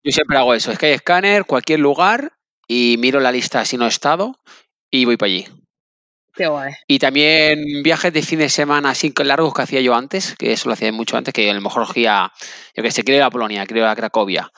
Yo 0.02 0.12
siempre 0.12 0.36
hago 0.36 0.54
eso, 0.54 0.74
Sky 0.74 0.98
Scanner, 0.98 1.44
cualquier 1.44 1.80
lugar, 1.80 2.32
y 2.66 2.96
miro 2.98 3.20
la 3.20 3.32
lista 3.32 3.64
si 3.64 3.76
no 3.76 3.84
he 3.84 3.88
estado, 3.88 4.38
y 4.94 5.04
voy 5.04 5.16
para 5.16 5.32
allí. 5.32 5.46
Qué 6.34 6.46
guay. 6.46 6.72
Y 6.86 6.98
también 6.98 7.82
viajes 7.82 8.12
de 8.12 8.22
fin 8.22 8.38
de 8.38 8.48
semana 8.48 8.90
así 8.90 9.12
largos 9.24 9.52
que 9.52 9.62
hacía 9.62 9.80
yo 9.80 9.94
antes, 9.94 10.34
que 10.36 10.52
eso 10.52 10.68
lo 10.68 10.74
hacía 10.74 10.92
mucho 10.92 11.16
antes, 11.16 11.34
que 11.34 11.50
a 11.50 11.54
lo 11.54 11.60
mejor 11.60 11.82
hacía, 11.82 12.32
yo 12.76 12.82
que 12.82 12.90
sé, 12.90 13.02
quiero 13.02 13.18
ir 13.18 13.22
a 13.22 13.30
Polonia, 13.30 13.66
quiero 13.66 13.82
ir 13.82 13.88
a 13.88 13.96
Cracovia. 13.96 14.50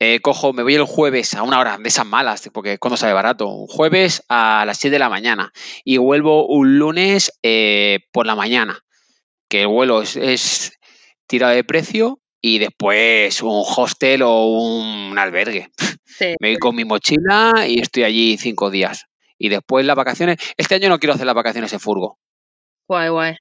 Eh, 0.00 0.20
cojo, 0.20 0.52
me 0.52 0.62
voy 0.62 0.76
el 0.76 0.84
jueves 0.84 1.34
a 1.34 1.42
una 1.42 1.58
hora 1.58 1.76
de 1.76 1.88
esas 1.88 2.06
malas, 2.06 2.48
porque 2.52 2.78
cuando 2.78 2.96
sale 2.96 3.12
barato, 3.12 3.48
un 3.48 3.66
jueves 3.66 4.22
a 4.28 4.62
las 4.64 4.78
7 4.78 4.92
de 4.92 4.98
la 5.00 5.08
mañana 5.08 5.52
y 5.84 5.96
vuelvo 5.96 6.46
un 6.46 6.78
lunes 6.78 7.32
eh, 7.42 7.98
por 8.12 8.26
la 8.26 8.36
mañana, 8.36 8.78
que 9.48 9.62
el 9.62 9.68
vuelo 9.68 10.02
es, 10.02 10.16
es 10.16 10.78
tirado 11.26 11.52
de 11.52 11.64
precio 11.64 12.20
y 12.40 12.60
después 12.60 13.42
un 13.42 13.64
hostel 13.64 14.22
o 14.22 14.46
un 14.46 15.18
albergue. 15.18 15.68
Sí. 16.06 16.34
Me 16.40 16.50
voy 16.50 16.58
con 16.58 16.76
mi 16.76 16.84
mochila 16.84 17.66
y 17.68 17.80
estoy 17.80 18.04
allí 18.04 18.36
cinco 18.38 18.70
días. 18.70 19.07
Y 19.38 19.48
después 19.48 19.86
las 19.86 19.96
vacaciones. 19.96 20.38
Este 20.56 20.74
año 20.74 20.88
no 20.88 20.98
quiero 20.98 21.14
hacer 21.14 21.26
las 21.26 21.34
vacaciones 21.34 21.72
en 21.72 21.80
furgo. 21.80 22.18
Guay, 22.88 23.08
guay. 23.08 23.36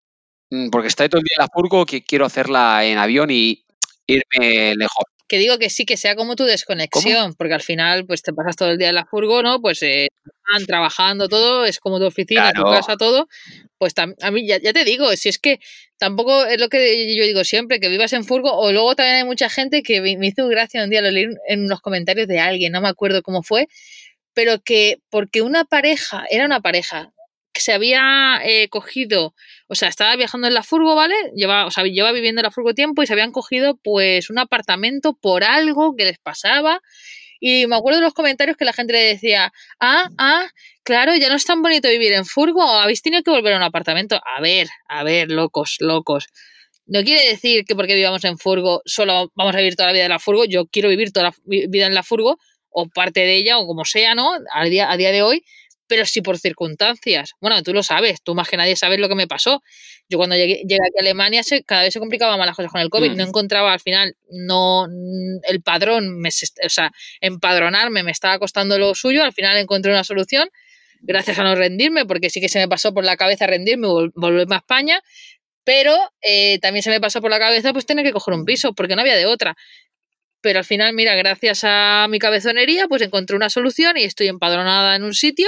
mm, 0.52 0.70
Porque 0.70 0.88
está 0.88 1.08
todo 1.10 1.20
el 1.20 1.26
día 1.26 1.36
en 1.38 1.44
la 1.44 1.50
furgo 1.54 1.86
que 1.86 2.04
quiero 2.04 2.26
hacerla 2.26 2.86
en 2.86 2.98
avión 2.98 3.30
y 3.32 3.66
irme 4.06 4.76
lejos. 4.76 5.06
Que 5.28 5.40
digo 5.40 5.58
que 5.58 5.70
sí, 5.70 5.86
que 5.86 5.98
sea 5.98 6.16
como 6.16 6.38
tu 6.38 6.46
desconexión, 6.46 7.34
porque 7.34 7.54
al 7.54 7.62
final, 7.62 8.06
pues 8.06 8.22
te 8.22 8.32
pasas 8.32 8.56
todo 8.56 8.70
el 8.70 8.78
día 8.78 8.90
en 8.90 8.96
la 8.96 9.06
furgo, 9.06 9.44
¿no? 9.44 9.60
Pues 9.60 9.84
eh, 9.84 10.08
están 10.26 10.66
trabajando 10.66 11.28
todo, 11.28 11.66
es 11.66 11.80
como 11.80 12.00
tu 12.00 12.06
oficina, 12.06 12.54
tu 12.54 12.64
casa, 12.64 12.96
todo. 12.96 13.28
Pues 13.78 13.94
a 13.98 14.32
mí, 14.32 14.48
ya, 14.48 14.58
ya 14.58 14.72
te 14.72 14.86
digo, 14.86 15.14
si 15.18 15.28
es 15.28 15.38
que 15.38 15.60
tampoco 15.98 16.46
es 16.46 16.60
lo 16.62 16.70
que 16.70 17.14
yo 17.16 17.26
digo 17.26 17.44
siempre, 17.44 17.82
que 17.82 17.90
vivas 17.90 18.14
en 18.14 18.24
furgo, 18.24 18.54
o 18.54 18.72
luego 18.72 18.96
también 18.96 19.18
hay 19.18 19.24
mucha 19.26 19.50
gente 19.50 19.84
que 19.84 20.00
me 20.00 20.28
hizo 20.28 20.48
gracia 20.48 20.84
un 20.84 20.90
día, 20.90 21.02
lo 21.02 21.12
leí 21.12 21.28
en 21.50 21.68
los 21.68 21.82
comentarios 21.82 22.28
de 22.28 22.40
alguien, 22.40 22.72
no 22.72 22.80
me 22.80 22.88
acuerdo 22.88 23.22
cómo 23.22 23.44
fue, 23.44 23.68
pero 24.38 24.62
que 24.64 25.00
porque 25.10 25.42
una 25.42 25.66
pareja, 25.66 26.26
era 26.30 26.46
una 26.46 26.62
pareja, 26.62 27.12
que 27.54 27.62
se 27.62 27.74
había 27.74 28.40
eh, 28.46 28.70
cogido, 28.70 29.34
o 29.68 29.74
sea, 29.74 29.90
estaba 29.90 30.16
viajando 30.16 30.46
en 30.48 30.54
la 30.54 30.62
furgo, 30.62 30.94
¿vale? 30.94 31.16
Lleva, 31.36 31.66
o 31.66 31.72
sea, 31.72 31.86
lleva 31.86 32.12
viviendo 32.12 32.40
en 32.42 32.44
la 32.44 32.52
furgo 32.52 32.76
tiempo 32.76 33.02
y 33.02 33.08
se 33.08 33.14
habían 33.14 33.32
cogido 33.32 33.78
pues 33.84 34.30
un 34.30 34.38
apartamento 34.38 35.16
por 35.20 35.44
algo 35.44 35.96
que 35.98 36.06
les 36.06 36.20
pasaba. 36.20 36.82
Y 37.40 37.66
me 37.66 37.76
acuerdo 37.76 37.98
de 38.00 38.06
los 38.06 38.14
comentarios 38.14 38.58
que 38.58 38.66
la 38.66 38.74
gente 38.74 38.94
le 38.94 39.00
decía, 39.02 39.52
ah, 39.80 40.08
ah, 40.20 40.48
claro, 40.84 41.16
ya 41.16 41.30
no 41.30 41.36
es 41.36 41.46
tan 41.46 41.64
bonito 41.64 41.90
vivir 41.90 42.14
en 42.14 42.26
furgo, 42.26 42.62
habéis 42.64 43.02
tenido 43.02 43.24
que 43.24 43.32
volver 43.32 43.54
a 43.54 43.58
un 43.58 43.64
apartamento. 43.64 44.22
A 44.38 44.40
ver, 44.40 44.68
a 44.88 45.04
ver, 45.04 45.32
locos, 45.32 45.78
locos. 45.80 46.28
No 46.86 47.04
quiere 47.04 47.28
decir 47.28 47.66
que 47.66 47.76
porque 47.76 47.96
vivamos 47.96 48.24
en 48.24 48.38
furgo 48.38 48.82
solo 48.86 49.32
vamos 49.36 49.56
a 49.56 49.58
vivir 49.58 49.76
toda 49.76 49.88
la 49.88 49.94
vida 49.94 50.06
en 50.06 50.12
la 50.12 50.20
furgo. 50.20 50.46
Yo 50.46 50.68
quiero 50.68 50.90
vivir 50.90 51.12
toda 51.12 51.28
la 51.32 51.34
vi- 51.44 51.66
vida 51.68 51.88
en 51.88 51.96
la 51.96 52.04
furgo 52.04 52.38
o 52.80 52.88
parte 52.88 53.22
de 53.22 53.36
ella 53.38 53.58
o 53.58 53.66
como 53.66 53.86
sea, 53.86 54.14
¿no? 54.14 54.32
A 54.54 54.66
día, 54.66 54.92
a 54.92 54.98
día 54.98 55.12
de 55.12 55.22
hoy, 55.24 55.44
pero 55.88 56.06
sí 56.06 56.22
por 56.22 56.38
circunstancias. 56.38 57.32
Bueno, 57.42 57.64
tú 57.64 57.74
lo 57.74 57.82
sabes, 57.82 58.22
tú 58.22 58.36
más 58.36 58.48
que 58.50 58.58
nadie 58.58 58.76
sabes 58.76 59.00
lo 59.00 59.08
que 59.10 59.16
me 59.16 59.26
pasó. 59.28 59.64
Yo 60.10 60.18
cuando 60.18 60.36
llegué, 60.36 60.56
llegué 60.68 60.76
aquí 60.86 60.98
a 60.98 61.02
Alemania 61.02 61.44
se, 61.44 61.64
cada 61.64 61.82
vez 61.84 61.94
se 61.94 62.00
complicaban 62.00 62.38
más 62.38 62.46
las 62.46 62.56
cosas 62.56 62.72
con 62.72 62.82
el 62.82 62.90
COVID. 62.90 63.12
Mm. 63.12 63.16
No 63.18 63.24
encontraba 63.24 63.74
al 63.74 63.80
final, 63.80 64.16
no 64.30 64.86
el 65.44 65.62
padrón, 65.62 66.20
me, 66.20 66.30
o 66.30 66.70
sea, 66.70 66.92
empadronarme 67.22 68.04
me 68.04 68.12
estaba 68.12 68.38
costando 68.40 68.78
lo 68.78 68.94
suyo. 68.96 69.24
Al 69.24 69.34
final 69.34 69.58
encontré 69.58 69.92
una 69.92 70.04
solución 70.04 70.50
gracias 71.02 71.38
a 71.40 71.44
no 71.44 71.56
rendirme, 71.56 72.06
porque 72.06 72.30
sí 72.30 72.42
que 72.42 72.50
se 72.50 72.60
me 72.60 72.68
pasó 72.68 72.94
por 72.94 73.04
la 73.06 73.16
cabeza 73.18 73.48
rendirme 73.48 73.88
y 73.88 73.90
vol- 73.92 74.12
volverme 74.16 74.56
a 74.56 74.60
España. 74.60 75.02
Pero 75.64 75.94
eh, 76.22 76.60
también 76.60 76.84
se 76.84 76.90
me 76.90 77.00
pasó 77.02 77.22
por 77.22 77.30
la 77.30 77.40
cabeza 77.40 77.74
pues 77.74 77.86
tener 77.86 78.06
que 78.06 78.12
coger 78.14 78.34
un 78.34 78.46
piso, 78.46 78.74
porque 78.74 78.96
no 78.96 79.02
había 79.02 79.16
de 79.16 79.26
otra. 79.26 79.56
Pero 80.42 80.60
al 80.60 80.66
final, 80.66 80.94
mira, 80.94 81.16
gracias 81.16 81.62
a 81.64 82.08
mi 82.10 82.20
cabezonería, 82.20 82.88
pues 82.88 83.02
encontré 83.02 83.36
una 83.36 83.50
solución 83.50 83.98
y 83.98 84.04
estoy 84.04 84.28
empadronada 84.28 84.96
en 84.96 85.04
un 85.04 85.14
sitio 85.14 85.48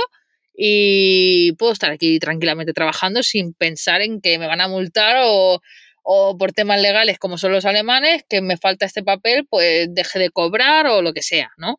y 0.56 1.54
puedo 1.54 1.72
estar 1.74 1.92
aquí 1.92 2.20
tranquilamente 2.20 2.74
trabajando 2.74 3.24
sin 3.24 3.54
pensar 3.54 4.02
en 4.02 4.20
que 4.22 4.38
me 4.40 4.48
van 4.48 4.62
a 4.62 4.68
multar 4.68 5.18
o, 5.24 5.62
o 6.04 6.38
por 6.38 6.52
temas 6.54 6.82
legales 6.82 7.18
como 7.20 7.38
son 7.38 7.52
los 7.54 7.66
alemanes, 7.66 8.24
que 8.28 8.42
me 8.42 8.58
falta 8.58 8.86
este 8.86 9.04
papel, 9.04 9.46
pues 9.50 9.88
deje 9.94 10.20
de 10.20 10.32
cobrar 10.32 10.88
o 10.88 11.02
lo 11.02 11.14
que 11.14 11.22
sea, 11.22 11.52
¿no? 11.58 11.78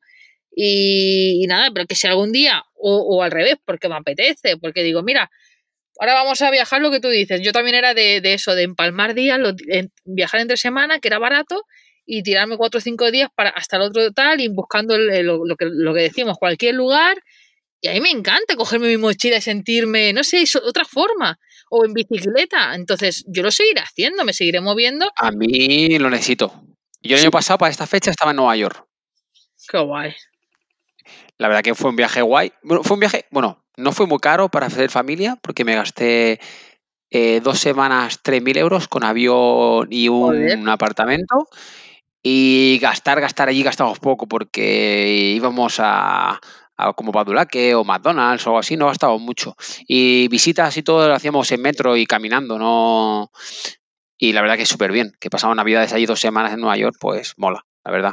Y, 0.54 1.46
nada, 1.48 1.70
pero 1.74 1.86
que 1.86 1.94
si 1.96 2.06
algún 2.08 2.32
día, 2.32 2.64
o, 2.76 2.96
o 2.98 3.22
al 3.22 3.30
revés, 3.30 3.56
porque 3.64 3.88
me 3.88 3.96
apetece, 3.96 4.56
porque 4.58 4.82
digo, 4.82 5.02
mira, 5.02 5.30
ahora 6.00 6.14
vamos 6.14 6.40
a 6.42 6.50
viajar 6.50 6.80
lo 6.82 6.90
que 6.90 7.00
tú 7.00 7.08
dices. 7.08 7.40
Yo 7.42 7.52
también 7.52 7.76
era 7.76 7.94
de, 7.94 8.20
de 8.20 8.34
eso, 8.34 8.54
de 8.54 8.62
empalmar 8.64 9.14
días, 9.14 9.38
lo- 9.38 9.54
en- 9.68 9.92
viajar 10.04 10.40
entre 10.40 10.56
semana, 10.56 10.98
que 11.00 11.08
era 11.08 11.18
barato, 11.18 11.64
y 12.10 12.22
tirarme 12.22 12.56
cuatro 12.56 12.78
o 12.78 12.80
cinco 12.80 13.10
días 13.10 13.28
para 13.34 13.50
hasta 13.50 13.76
el 13.76 13.82
otro 13.82 14.10
tal, 14.12 14.40
y 14.40 14.48
buscando 14.48 14.94
el- 14.94 15.24
lo, 15.26 15.44
lo 15.46 15.56
que, 15.56 15.66
lo 15.70 15.94
que 15.94 16.00
decimos, 16.02 16.36
cualquier 16.38 16.74
lugar. 16.74 17.16
Y 17.80 17.88
a 17.88 17.92
mí 17.92 18.00
me 18.00 18.10
encanta 18.10 18.56
cogerme 18.56 18.88
mi 18.88 18.96
mochila 18.96 19.36
y 19.38 19.40
sentirme, 19.40 20.12
no 20.12 20.22
sé, 20.24 20.42
es 20.42 20.56
otra 20.56 20.84
forma. 20.84 21.38
O 21.70 21.84
en 21.84 21.94
bicicleta. 21.94 22.74
Entonces, 22.74 23.24
yo 23.28 23.42
lo 23.42 23.50
seguiré 23.50 23.80
haciendo, 23.80 24.24
me 24.24 24.32
seguiré 24.32 24.60
moviendo. 24.60 25.10
A 25.16 25.30
mí 25.30 25.98
lo 25.98 26.10
necesito. 26.10 26.52
Yo 27.00 27.14
el 27.16 27.22
año 27.22 27.30
pasado, 27.30 27.58
para 27.58 27.70
esta 27.70 27.86
fecha, 27.86 28.10
estaba 28.10 28.32
en 28.32 28.36
Nueva 28.38 28.56
York. 28.56 28.84
Qué 29.68 29.78
guay. 29.78 30.14
La 31.38 31.48
verdad 31.48 31.62
que 31.62 31.74
fue 31.74 31.90
un 31.90 31.96
viaje 31.96 32.20
guay. 32.22 32.52
Bueno, 32.62 32.82
fue 32.82 32.94
un 32.94 33.00
viaje, 33.00 33.24
bueno, 33.30 33.64
no 33.76 33.92
fue 33.92 34.06
muy 34.06 34.18
caro 34.18 34.48
para 34.50 34.66
hacer 34.66 34.90
familia, 34.90 35.38
porque 35.40 35.64
me 35.64 35.74
gasté 35.74 36.38
eh, 37.10 37.40
dos 37.42 37.58
semanas 37.58 38.20
3.000 38.22 38.56
euros 38.58 38.88
con 38.88 39.04
avión 39.04 39.88
y 39.90 40.08
un 40.08 40.68
apartamento. 40.68 41.48
Y 42.22 42.78
gastar, 42.80 43.20
gastar 43.20 43.48
allí 43.48 43.62
gastamos 43.62 43.98
poco, 43.98 44.26
porque 44.26 45.32
íbamos 45.34 45.76
a, 45.80 46.38
a 46.76 46.92
como 46.92 47.12
Badulaque 47.12 47.74
o 47.74 47.84
McDonald's 47.84 48.46
o 48.46 48.50
algo 48.50 48.58
así, 48.58 48.76
no 48.76 48.86
gastamos 48.86 49.20
mucho. 49.20 49.56
Y 49.86 50.28
visitas 50.28 50.76
y 50.76 50.82
todo 50.82 51.08
lo 51.08 51.14
hacíamos 51.14 51.50
en 51.52 51.62
metro 51.62 51.96
y 51.96 52.06
caminando, 52.06 52.58
no. 52.58 53.30
Y 54.18 54.32
la 54.32 54.42
verdad 54.42 54.56
que 54.58 54.66
súper 54.66 54.92
bien, 54.92 55.12
que 55.18 55.30
pasamos 55.30 55.56
navidades 55.56 55.92
allí 55.94 56.04
dos 56.04 56.20
semanas 56.20 56.52
en 56.52 56.60
Nueva 56.60 56.76
York, 56.76 56.96
pues 57.00 57.34
mola, 57.38 57.64
la 57.84 57.90
verdad 57.90 58.12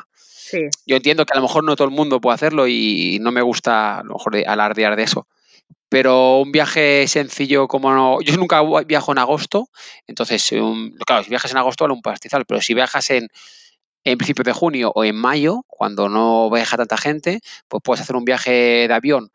Sí. 0.49 0.59
yo 0.85 0.95
entiendo 0.95 1.25
que 1.25 1.33
a 1.33 1.35
lo 1.35 1.41
mejor 1.41 1.65
no 1.65 1.75
todo 1.75 1.89
el 1.89 1.93
mundo 1.93 2.21
puede 2.21 2.35
hacerlo 2.35 2.69
y 2.69 3.17
no 3.19 3.33
me 3.33 3.41
gusta 3.41 3.99
a 3.99 4.03
lo 4.03 4.13
mejor 4.13 4.33
de- 4.33 4.45
alardear 4.45 4.95
de 4.95 5.03
eso. 5.03 5.27
Pero 5.89 6.39
un 6.39 6.53
viaje 6.53 7.05
sencillo 7.09 7.67
como 7.67 7.93
no. 7.93 8.21
Yo 8.21 8.37
nunca 8.37 8.61
viajo 8.85 9.11
en 9.11 9.17
agosto, 9.17 9.67
entonces, 10.05 10.49
um, 10.53 10.93
claro, 11.05 11.23
si 11.23 11.29
viajas 11.29 11.51
en 11.51 11.57
agosto 11.57 11.83
vale 11.83 11.95
un 11.95 12.01
pastizal, 12.01 12.45
pero 12.45 12.61
si 12.61 12.73
viajas 12.73 13.09
en, 13.09 13.27
en 14.11 14.17
principios 14.17 14.45
de 14.45 14.53
junio 14.53 14.91
o 14.95 15.03
en 15.03 15.15
mayo, 15.15 15.63
cuando 15.67 16.07
no 16.07 16.49
viaja 16.49 16.77
tanta 16.77 16.97
gente, 16.97 17.41
pues 17.67 17.81
puedes 17.83 18.01
hacer 18.01 18.15
un 18.15 18.25
viaje 18.25 18.87
de 18.87 18.93
avión 18.93 19.31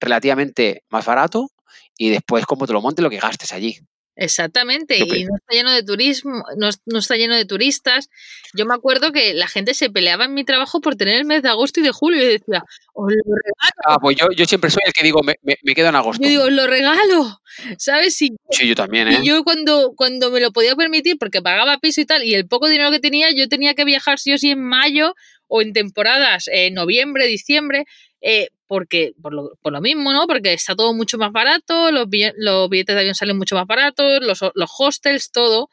relativamente 0.00 0.84
más 0.88 1.04
barato 1.04 1.50
y 1.98 2.10
después, 2.10 2.46
como 2.46 2.66
te 2.66 2.72
lo 2.72 2.80
montes, 2.80 3.02
lo 3.02 3.10
que 3.10 3.18
gastes 3.18 3.52
allí. 3.52 3.78
Exactamente, 4.18 4.96
y 4.96 5.24
no 5.24 5.36
está 5.36 5.52
lleno 5.52 5.70
de 5.70 5.82
turismo, 5.82 6.42
no, 6.56 6.70
no, 6.86 6.98
está 6.98 7.16
lleno 7.16 7.36
de 7.36 7.44
turistas. 7.44 8.08
Yo 8.54 8.64
me 8.64 8.74
acuerdo 8.74 9.12
que 9.12 9.34
la 9.34 9.46
gente 9.46 9.74
se 9.74 9.90
peleaba 9.90 10.24
en 10.24 10.32
mi 10.32 10.42
trabajo 10.42 10.80
por 10.80 10.96
tener 10.96 11.16
el 11.16 11.26
mes 11.26 11.42
de 11.42 11.50
agosto 11.50 11.80
y 11.80 11.82
de 11.82 11.90
julio 11.90 12.22
y 12.22 12.26
decía, 12.26 12.64
os 12.94 13.12
lo 13.12 13.34
regalo. 13.34 13.74
Ah, 13.84 13.98
pues 14.00 14.16
yo, 14.16 14.28
yo 14.34 14.46
siempre 14.46 14.70
soy 14.70 14.80
el 14.86 14.94
que 14.94 15.02
digo, 15.02 15.20
me, 15.22 15.34
me, 15.42 15.74
quedo 15.74 15.90
en 15.90 15.96
agosto. 15.96 16.22
Yo 16.22 16.30
digo, 16.30 16.44
os 16.44 16.52
lo 16.52 16.66
regalo, 16.66 17.42
¿sabes? 17.76 18.16
sí, 18.16 18.34
yo 18.64 18.74
también, 18.74 19.08
¿eh? 19.08 19.18
Y 19.22 19.26
yo 19.26 19.44
cuando, 19.44 19.92
cuando 19.94 20.30
me 20.30 20.40
lo 20.40 20.50
podía 20.50 20.74
permitir, 20.74 21.18
porque 21.18 21.42
pagaba 21.42 21.76
piso 21.76 22.00
y 22.00 22.06
tal, 22.06 22.24
y 22.24 22.34
el 22.34 22.48
poco 22.48 22.68
dinero 22.68 22.90
que 22.90 23.00
tenía, 23.00 23.30
yo 23.32 23.50
tenía 23.50 23.74
que 23.74 23.84
viajar 23.84 24.18
sí 24.18 24.32
o 24.32 24.38
sí 24.38 24.50
en 24.50 24.62
mayo 24.62 25.14
o 25.46 25.60
en 25.60 25.74
temporadas, 25.74 26.48
en 26.50 26.72
noviembre, 26.72 27.26
diciembre, 27.26 27.84
eh, 28.22 28.48
porque 28.66 29.12
por 29.22 29.32
lo, 29.32 29.56
por 29.62 29.72
lo, 29.72 29.80
mismo, 29.80 30.12
¿no? 30.12 30.26
Porque 30.26 30.52
está 30.52 30.74
todo 30.74 30.92
mucho 30.94 31.18
más 31.18 31.32
barato, 31.32 31.90
los, 31.92 32.06
los 32.36 32.68
billetes 32.68 32.94
de 32.94 33.00
avión 33.00 33.14
salen 33.14 33.38
mucho 33.38 33.54
más 33.54 33.66
baratos, 33.66 34.20
los, 34.22 34.40
los 34.54 34.70
hostels, 34.78 35.30
todo. 35.30 35.70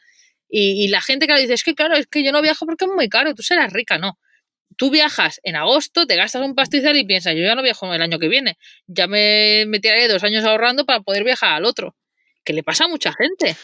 Y, 0.49 0.85
y, 0.85 0.87
la 0.89 1.01
gente 1.01 1.25
que 1.27 1.35
dice, 1.37 1.53
es 1.53 1.63
que 1.63 1.73
claro, 1.73 1.95
es 1.95 2.07
que 2.07 2.23
yo 2.23 2.31
no 2.31 2.41
viajo 2.41 2.65
porque 2.65 2.85
es 2.85 2.91
muy 2.91 3.09
caro, 3.09 3.33
tú 3.33 3.41
serás 3.41 3.73
rica, 3.73 3.97
no. 3.97 4.19
Tú 4.77 4.89
viajas 4.89 5.39
en 5.43 5.55
agosto, 5.55 6.05
te 6.05 6.15
gastas 6.15 6.43
un 6.43 6.55
pastizal 6.55 6.95
y 6.97 7.05
piensas, 7.05 7.33
yo 7.35 7.41
ya 7.41 7.55
no 7.55 7.63
viajo 7.63 7.91
el 7.93 8.01
año 8.01 8.19
que 8.19 8.27
viene, 8.27 8.57
ya 8.87 9.07
me, 9.07 9.65
me 9.67 9.79
tiraré 9.79 10.07
dos 10.07 10.23
años 10.23 10.43
ahorrando 10.45 10.85
para 10.85 11.01
poder 11.01 11.23
viajar 11.23 11.53
al 11.53 11.65
otro. 11.65 11.95
Que 12.43 12.53
le 12.53 12.63
pasa 12.63 12.85
a 12.85 12.87
mucha 12.87 13.13
gente. 13.13 13.55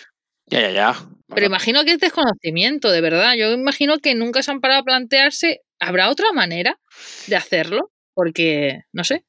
Ya, 0.47 0.61
ya, 0.61 0.71
ya. 0.71 0.95
Pero 1.27 1.45
imagino 1.45 1.83
que 1.83 1.91
es 1.91 1.99
desconocimiento, 1.99 2.91
de 2.91 3.01
verdad. 3.01 3.35
Yo 3.35 3.51
imagino 3.51 3.99
que 3.99 4.15
nunca 4.15 4.41
se 4.41 4.51
han 4.51 4.61
parado 4.61 4.81
a 4.81 4.83
plantearse, 4.83 5.61
¿habrá 5.79 6.09
otra 6.09 6.31
manera 6.31 6.79
de 7.27 7.35
hacerlo? 7.35 7.91
Porque, 8.19 8.81
no 8.91 9.05
sé. 9.05 9.23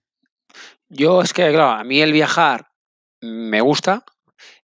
Yo 0.88 1.22
es 1.22 1.32
que, 1.32 1.48
claro, 1.50 1.70
a 1.70 1.84
mí 1.84 2.00
el 2.00 2.12
viajar 2.12 2.66
me 3.22 3.60
gusta, 3.60 4.04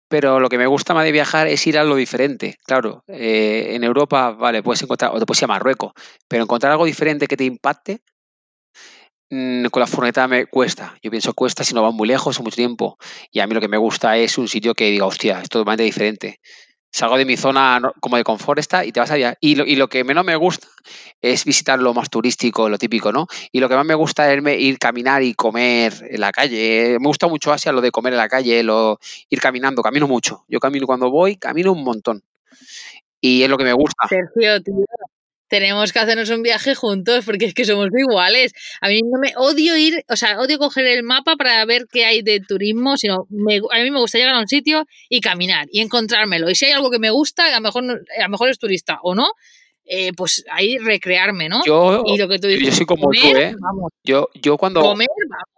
pero 0.09 0.41
lo 0.41 0.49
que 0.49 0.59
me 0.59 0.67
gusta 0.67 0.95
más 0.95 1.05
de 1.05 1.13
viajar 1.13 1.47
es 1.47 1.65
ir 1.69 1.79
a 1.79 1.85
lo 1.85 1.95
diferente. 1.95 2.57
Claro, 2.65 3.05
eh, 3.07 3.69
en 3.71 3.85
Europa, 3.85 4.33
vale, 4.33 4.65
puedes 4.65 4.83
encontrar, 4.83 5.13
o 5.15 5.21
te 5.21 5.27
puedes 5.27 5.41
ir 5.43 5.45
a 5.45 5.55
Marruecos, 5.55 5.93
pero 6.27 6.43
encontrar 6.43 6.73
algo 6.73 6.87
diferente 6.87 7.29
que 7.29 7.37
te 7.37 7.45
impacte, 7.45 8.03
mm, 9.31 9.67
con 9.67 9.79
la 9.79 9.87
furgoneta 9.87 10.27
me 10.27 10.47
cuesta. 10.47 10.97
Yo 11.05 11.13
pienso 11.13 11.33
cuesta 11.33 11.63
si 11.63 11.73
no 11.73 11.83
vas 11.83 11.95
muy 11.95 12.09
lejos 12.09 12.41
o 12.41 12.43
mucho 12.43 12.57
tiempo. 12.57 12.99
Y 13.31 13.39
a 13.39 13.47
mí 13.47 13.55
lo 13.55 13.61
que 13.61 13.69
me 13.69 13.79
gusta 13.79 14.17
es 14.17 14.39
un 14.39 14.49
sitio 14.49 14.75
que 14.75 14.91
diga, 14.91 15.07
hostia, 15.07 15.41
es 15.41 15.49
totalmente 15.49 15.85
diferente 15.85 16.41
salgo 16.91 17.17
de 17.17 17.25
mi 17.25 17.37
zona 17.37 17.81
como 18.01 18.17
de 18.17 18.25
confort 18.25 18.59
esta 18.59 18.85
y 18.85 18.93
te 18.93 19.01
vas 19.01 19.11
allá. 19.11 19.37
Y 19.41 19.55
lo, 19.55 19.65
y 19.65 19.77
lo 19.77 19.89
que 19.89 20.05
menos 20.05 20.25
me 20.25 20.37
gusta 20.37 20.67
es 21.21 21.45
visitar 21.45 21.79
lo 21.79 21.95
más 21.95 22.11
turístico, 22.11 22.69
lo 22.69 22.79
típico, 22.79 23.13
¿no? 23.13 23.27
Y 23.53 23.61
lo 23.61 23.69
que 23.69 23.77
más 23.77 23.87
me 23.87 23.95
gusta 23.95 24.33
es 24.33 24.43
ir 24.59 24.79
caminar 24.79 25.23
y 25.23 25.35
comer 25.35 25.93
en 26.09 26.21
la 26.21 26.33
calle. 26.33 26.99
Me 27.01 27.07
gusta 27.07 27.29
mucho 27.29 27.53
Asia 27.53 27.73
lo 27.73 27.81
de 27.81 27.91
comer 27.91 28.15
en 28.15 28.19
la 28.19 28.29
calle, 28.29 28.63
lo, 28.63 28.99
ir 29.29 29.41
caminando, 29.41 29.83
camino 29.83 30.09
mucho. 30.09 30.45
Yo 30.49 30.59
camino 30.61 30.87
cuando 30.87 31.11
voy, 31.11 31.37
camino 31.37 31.73
un 31.73 31.85
montón. 31.85 32.23
Y 33.21 33.43
es 33.43 33.51
lo 33.51 33.59
que 33.59 33.65
me 33.65 33.73
gusta. 33.73 34.09
Sergio, 34.09 34.63
tío, 34.63 34.85
tenemos 35.51 35.93
que 35.93 35.99
hacernos 35.99 36.31
un 36.31 36.43
viaje 36.43 36.75
juntos 36.75 37.25
porque 37.27 37.47
es 37.47 37.55
que 37.55 37.65
somos 37.65 37.89
iguales. 37.93 38.53
A 38.81 38.89
mí 38.89 39.01
no 39.03 39.19
me 39.21 39.33
odio 39.37 39.77
ir, 39.77 40.05
o 40.09 40.17
sea, 40.17 40.41
odio 40.41 40.59
coger 40.59 40.87
el 40.87 41.03
mapa 41.03 41.35
para 41.37 41.63
ver 41.65 41.87
qué 41.93 42.07
hay 42.07 42.23
de 42.23 42.41
turismo, 42.41 42.97
sino 42.97 43.27
a 43.71 43.79
mí 43.79 43.91
me 43.91 43.99
gusta 43.99 44.19
llegar 44.19 44.35
a 44.37 44.41
un 44.41 44.49
sitio 44.49 44.87
y 45.09 45.21
caminar 45.21 45.67
y 45.73 45.81
encontrármelo. 45.81 46.49
Y 46.49 46.55
si 46.55 46.67
hay 46.67 46.73
algo 46.73 46.91
que 46.91 47.01
me 47.01 47.11
gusta, 47.11 47.47
a 47.47 47.51
lo 47.51 47.61
mejor, 47.61 47.85
a 47.85 48.23
lo 48.23 48.29
mejor 48.29 48.49
es 48.49 48.59
turista 48.59 49.01
o 49.03 49.17
no, 49.17 49.27
eh, 49.85 50.13
pues 50.17 50.45
ahí 50.53 50.79
recrearme, 50.79 51.49
¿no? 51.49 51.63
Yo, 51.67 52.05
y 52.07 52.17
lo 52.17 52.29
que 52.29 52.39
tú 52.39 52.47
dices, 52.47 52.65
yo 52.65 52.73
soy 52.73 52.87
como 52.87 53.11
tú, 53.11 53.37
¿eh? 53.37 53.53
Yo, 54.05 54.29
yo 54.35 54.57
cuando... 54.57 54.83
Comer, 54.83 55.09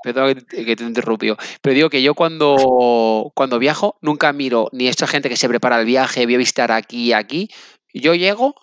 Perdón 0.03 0.43
que 0.49 0.75
te 0.75 0.85
interrumpió. 0.85 1.37
Pero 1.61 1.75
digo 1.75 1.91
que 1.91 2.03
yo 2.03 2.15
cuando, 2.15 3.31
cuando 3.35 3.59
viajo 3.59 3.99
nunca 4.01 4.33
miro 4.33 4.71
ni 4.73 4.89
esta 4.89 5.07
gente 5.07 5.29
que 5.29 5.37
se 5.37 5.49
prepara 5.49 5.79
el 5.79 5.85
viaje, 5.85 6.25
voy 6.25 6.37
a 6.37 6.39
visitar 6.39 6.73
aquí 6.73 7.09
y 7.09 7.13
aquí. 7.13 7.51
Yo 7.93 8.15
llego, 8.15 8.55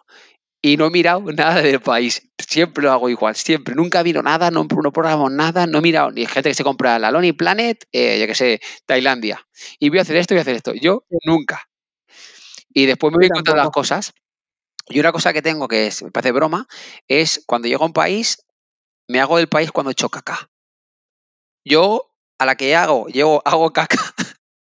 y 0.61 0.77
no 0.77 0.87
he 0.87 0.89
mirado 0.89 1.21
nada 1.33 1.61
del 1.61 1.81
país. 1.81 2.21
Siempre 2.37 2.83
lo 2.83 2.91
hago 2.91 3.09
igual, 3.09 3.35
siempre. 3.35 3.75
Nunca 3.75 4.03
miro 4.03 4.23
nada, 4.23 4.51
no, 4.51 4.67
no 4.69 5.29
nada, 5.29 5.67
no 5.67 5.79
he 5.79 5.81
mirado 5.81 6.11
ni 6.11 6.25
gente 6.25 6.49
que 6.49 6.55
se 6.55 6.63
compra 6.63 6.99
la 6.99 7.11
Lonely 7.11 7.33
Planet, 7.33 7.85
eh, 7.91 8.19
ya 8.19 8.27
que 8.27 8.35
sé, 8.35 8.59
Tailandia. 8.85 9.45
Y 9.79 9.89
voy 9.89 9.99
a 9.99 10.01
hacer 10.03 10.17
esto, 10.17 10.33
voy 10.33 10.39
a 10.39 10.41
hacer 10.41 10.55
esto. 10.55 10.73
Yo 10.73 11.03
nunca. 11.25 11.63
Y 12.73 12.85
después 12.85 13.11
me 13.11 13.17
voy 13.17 13.25
encontrando 13.27 13.61
las 13.63 13.71
cosas. 13.71 14.13
Y 14.87 14.99
una 14.99 15.11
cosa 15.13 15.33
que 15.33 15.41
tengo 15.41 15.67
que 15.67 15.87
es, 15.87 16.03
me 16.03 16.11
parece 16.11 16.31
broma, 16.33 16.67
es 17.07 17.43
cuando 17.47 17.67
llego 17.67 17.83
a 17.83 17.87
un 17.87 17.93
país, 17.93 18.45
me 19.07 19.19
hago 19.21 19.37
del 19.37 19.49
país 19.49 19.71
cuando 19.71 19.91
he 19.91 19.93
hecho 19.93 20.09
caca. 20.09 20.49
Yo, 21.65 22.11
a 22.37 22.45
la 22.45 22.55
que 22.55 22.75
hago, 22.75 23.07
llego, 23.07 23.41
hago 23.45 23.71
caca 23.71 23.97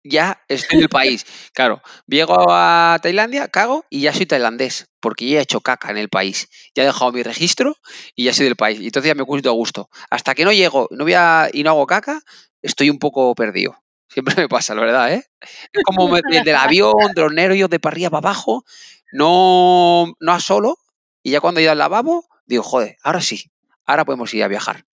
ya 0.08 0.42
estoy 0.48 0.78
en 0.78 0.82
el 0.84 0.88
país. 0.88 1.26
Claro, 1.52 1.82
llego 2.06 2.36
a 2.50 2.98
Tailandia, 3.02 3.48
cago 3.48 3.84
y 3.90 4.02
ya 4.02 4.12
soy 4.12 4.26
tailandés, 4.26 4.88
porque 5.00 5.28
ya 5.28 5.38
he 5.38 5.42
hecho 5.42 5.60
caca 5.60 5.90
en 5.90 5.98
el 5.98 6.08
país. 6.08 6.48
Ya 6.74 6.82
he 6.82 6.86
dejado 6.86 7.12
mi 7.12 7.22
registro 7.22 7.76
y 8.14 8.24
ya 8.24 8.34
soy 8.34 8.46
del 8.46 8.56
país. 8.56 8.80
Y 8.80 8.86
entonces 8.86 9.08
ya 9.08 9.14
me 9.14 9.24
cuento 9.24 9.48
a 9.50 9.52
gusto. 9.52 9.88
Hasta 10.10 10.34
que 10.34 10.44
no 10.44 10.52
llego 10.52 10.88
no 10.90 11.04
voy 11.04 11.14
y 11.52 11.62
no 11.62 11.70
hago 11.70 11.86
caca, 11.86 12.20
estoy 12.62 12.90
un 12.90 12.98
poco 12.98 13.34
perdido. 13.34 13.76
Siempre 14.08 14.34
me 14.36 14.48
pasa, 14.48 14.74
la 14.74 14.82
verdad, 14.82 15.12
¿eh? 15.12 15.24
Es 15.72 15.82
como 15.84 16.08
del 16.44 16.56
avión, 16.56 16.92
de 17.14 17.22
los 17.22 17.32
nervios, 17.32 17.70
de 17.70 17.80
para 17.80 17.94
arriba 17.94 18.10
para 18.10 18.28
abajo, 18.28 18.64
no, 19.12 20.14
no 20.20 20.32
a 20.32 20.40
solo. 20.40 20.78
Y 21.22 21.32
ya 21.32 21.40
cuando 21.40 21.60
he 21.60 21.64
ido 21.64 21.72
al 21.72 21.78
lavabo, 21.78 22.26
digo, 22.46 22.62
joder, 22.62 22.96
ahora 23.02 23.20
sí, 23.20 23.50
ahora 23.84 24.04
podemos 24.04 24.32
ir 24.34 24.44
a 24.44 24.48
viajar. 24.48 24.84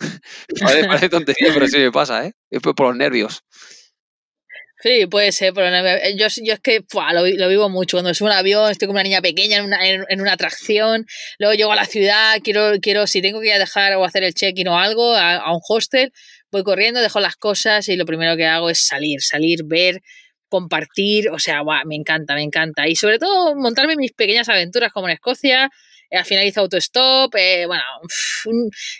parece 0.88 1.08
tontería, 1.08 1.52
pero 1.52 1.68
sí 1.68 1.78
me 1.78 1.92
pasa, 1.92 2.26
¿eh? 2.26 2.32
Es 2.50 2.60
por 2.60 2.80
los 2.80 2.96
nervios. 2.96 3.44
Sí, 4.84 5.06
puede 5.06 5.32
ser, 5.32 5.54
pero 5.54 5.70
yo, 6.14 6.26
yo 6.42 6.52
es 6.52 6.60
que 6.60 6.84
lo, 7.14 7.48
vivo 7.48 7.70
mucho. 7.70 7.96
Cuando 7.96 8.12
subo 8.12 8.28
un 8.28 8.34
avión, 8.34 8.70
estoy 8.70 8.86
como 8.86 8.96
una 8.96 9.02
niña 9.02 9.22
pequeña 9.22 9.56
en 9.56 9.64
una, 9.64 9.78
en, 9.88 10.20
una 10.20 10.34
atracción, 10.34 11.06
luego 11.38 11.54
llego 11.54 11.72
a 11.72 11.74
la 11.74 11.86
ciudad, 11.86 12.36
quiero, 12.44 12.72
quiero 12.82 13.06
si 13.06 13.22
tengo 13.22 13.40
que 13.40 13.46
ir 13.46 13.52
a 13.54 13.58
dejar 13.58 13.94
o 13.94 14.04
hacer 14.04 14.24
el 14.24 14.34
check-in 14.34 14.68
o 14.68 14.78
algo 14.78 15.14
a, 15.16 15.50
un 15.54 15.60
hostel, 15.66 16.12
voy 16.52 16.64
corriendo, 16.64 17.00
dejo 17.00 17.18
las 17.20 17.36
cosas 17.36 17.88
y 17.88 17.96
lo 17.96 18.04
primero 18.04 18.36
que 18.36 18.44
hago 18.44 18.68
es 18.68 18.86
salir, 18.86 19.22
salir, 19.22 19.60
ver, 19.64 20.02
compartir, 20.50 21.30
o 21.30 21.38
sea, 21.38 21.62
me 21.86 21.96
encanta, 21.96 22.34
me 22.34 22.42
encanta. 22.42 22.86
Y 22.86 22.94
sobre 22.94 23.18
todo 23.18 23.56
montarme 23.56 23.96
mis 23.96 24.12
pequeñas 24.12 24.50
aventuras 24.50 24.92
como 24.92 25.08
en 25.08 25.14
Escocia, 25.14 25.70
eh, 26.10 26.18
al 26.18 26.26
final 26.26 26.44
hice 26.44 26.60
autostop, 26.60 27.34
eh, 27.36 27.64
bueno, 27.64 27.82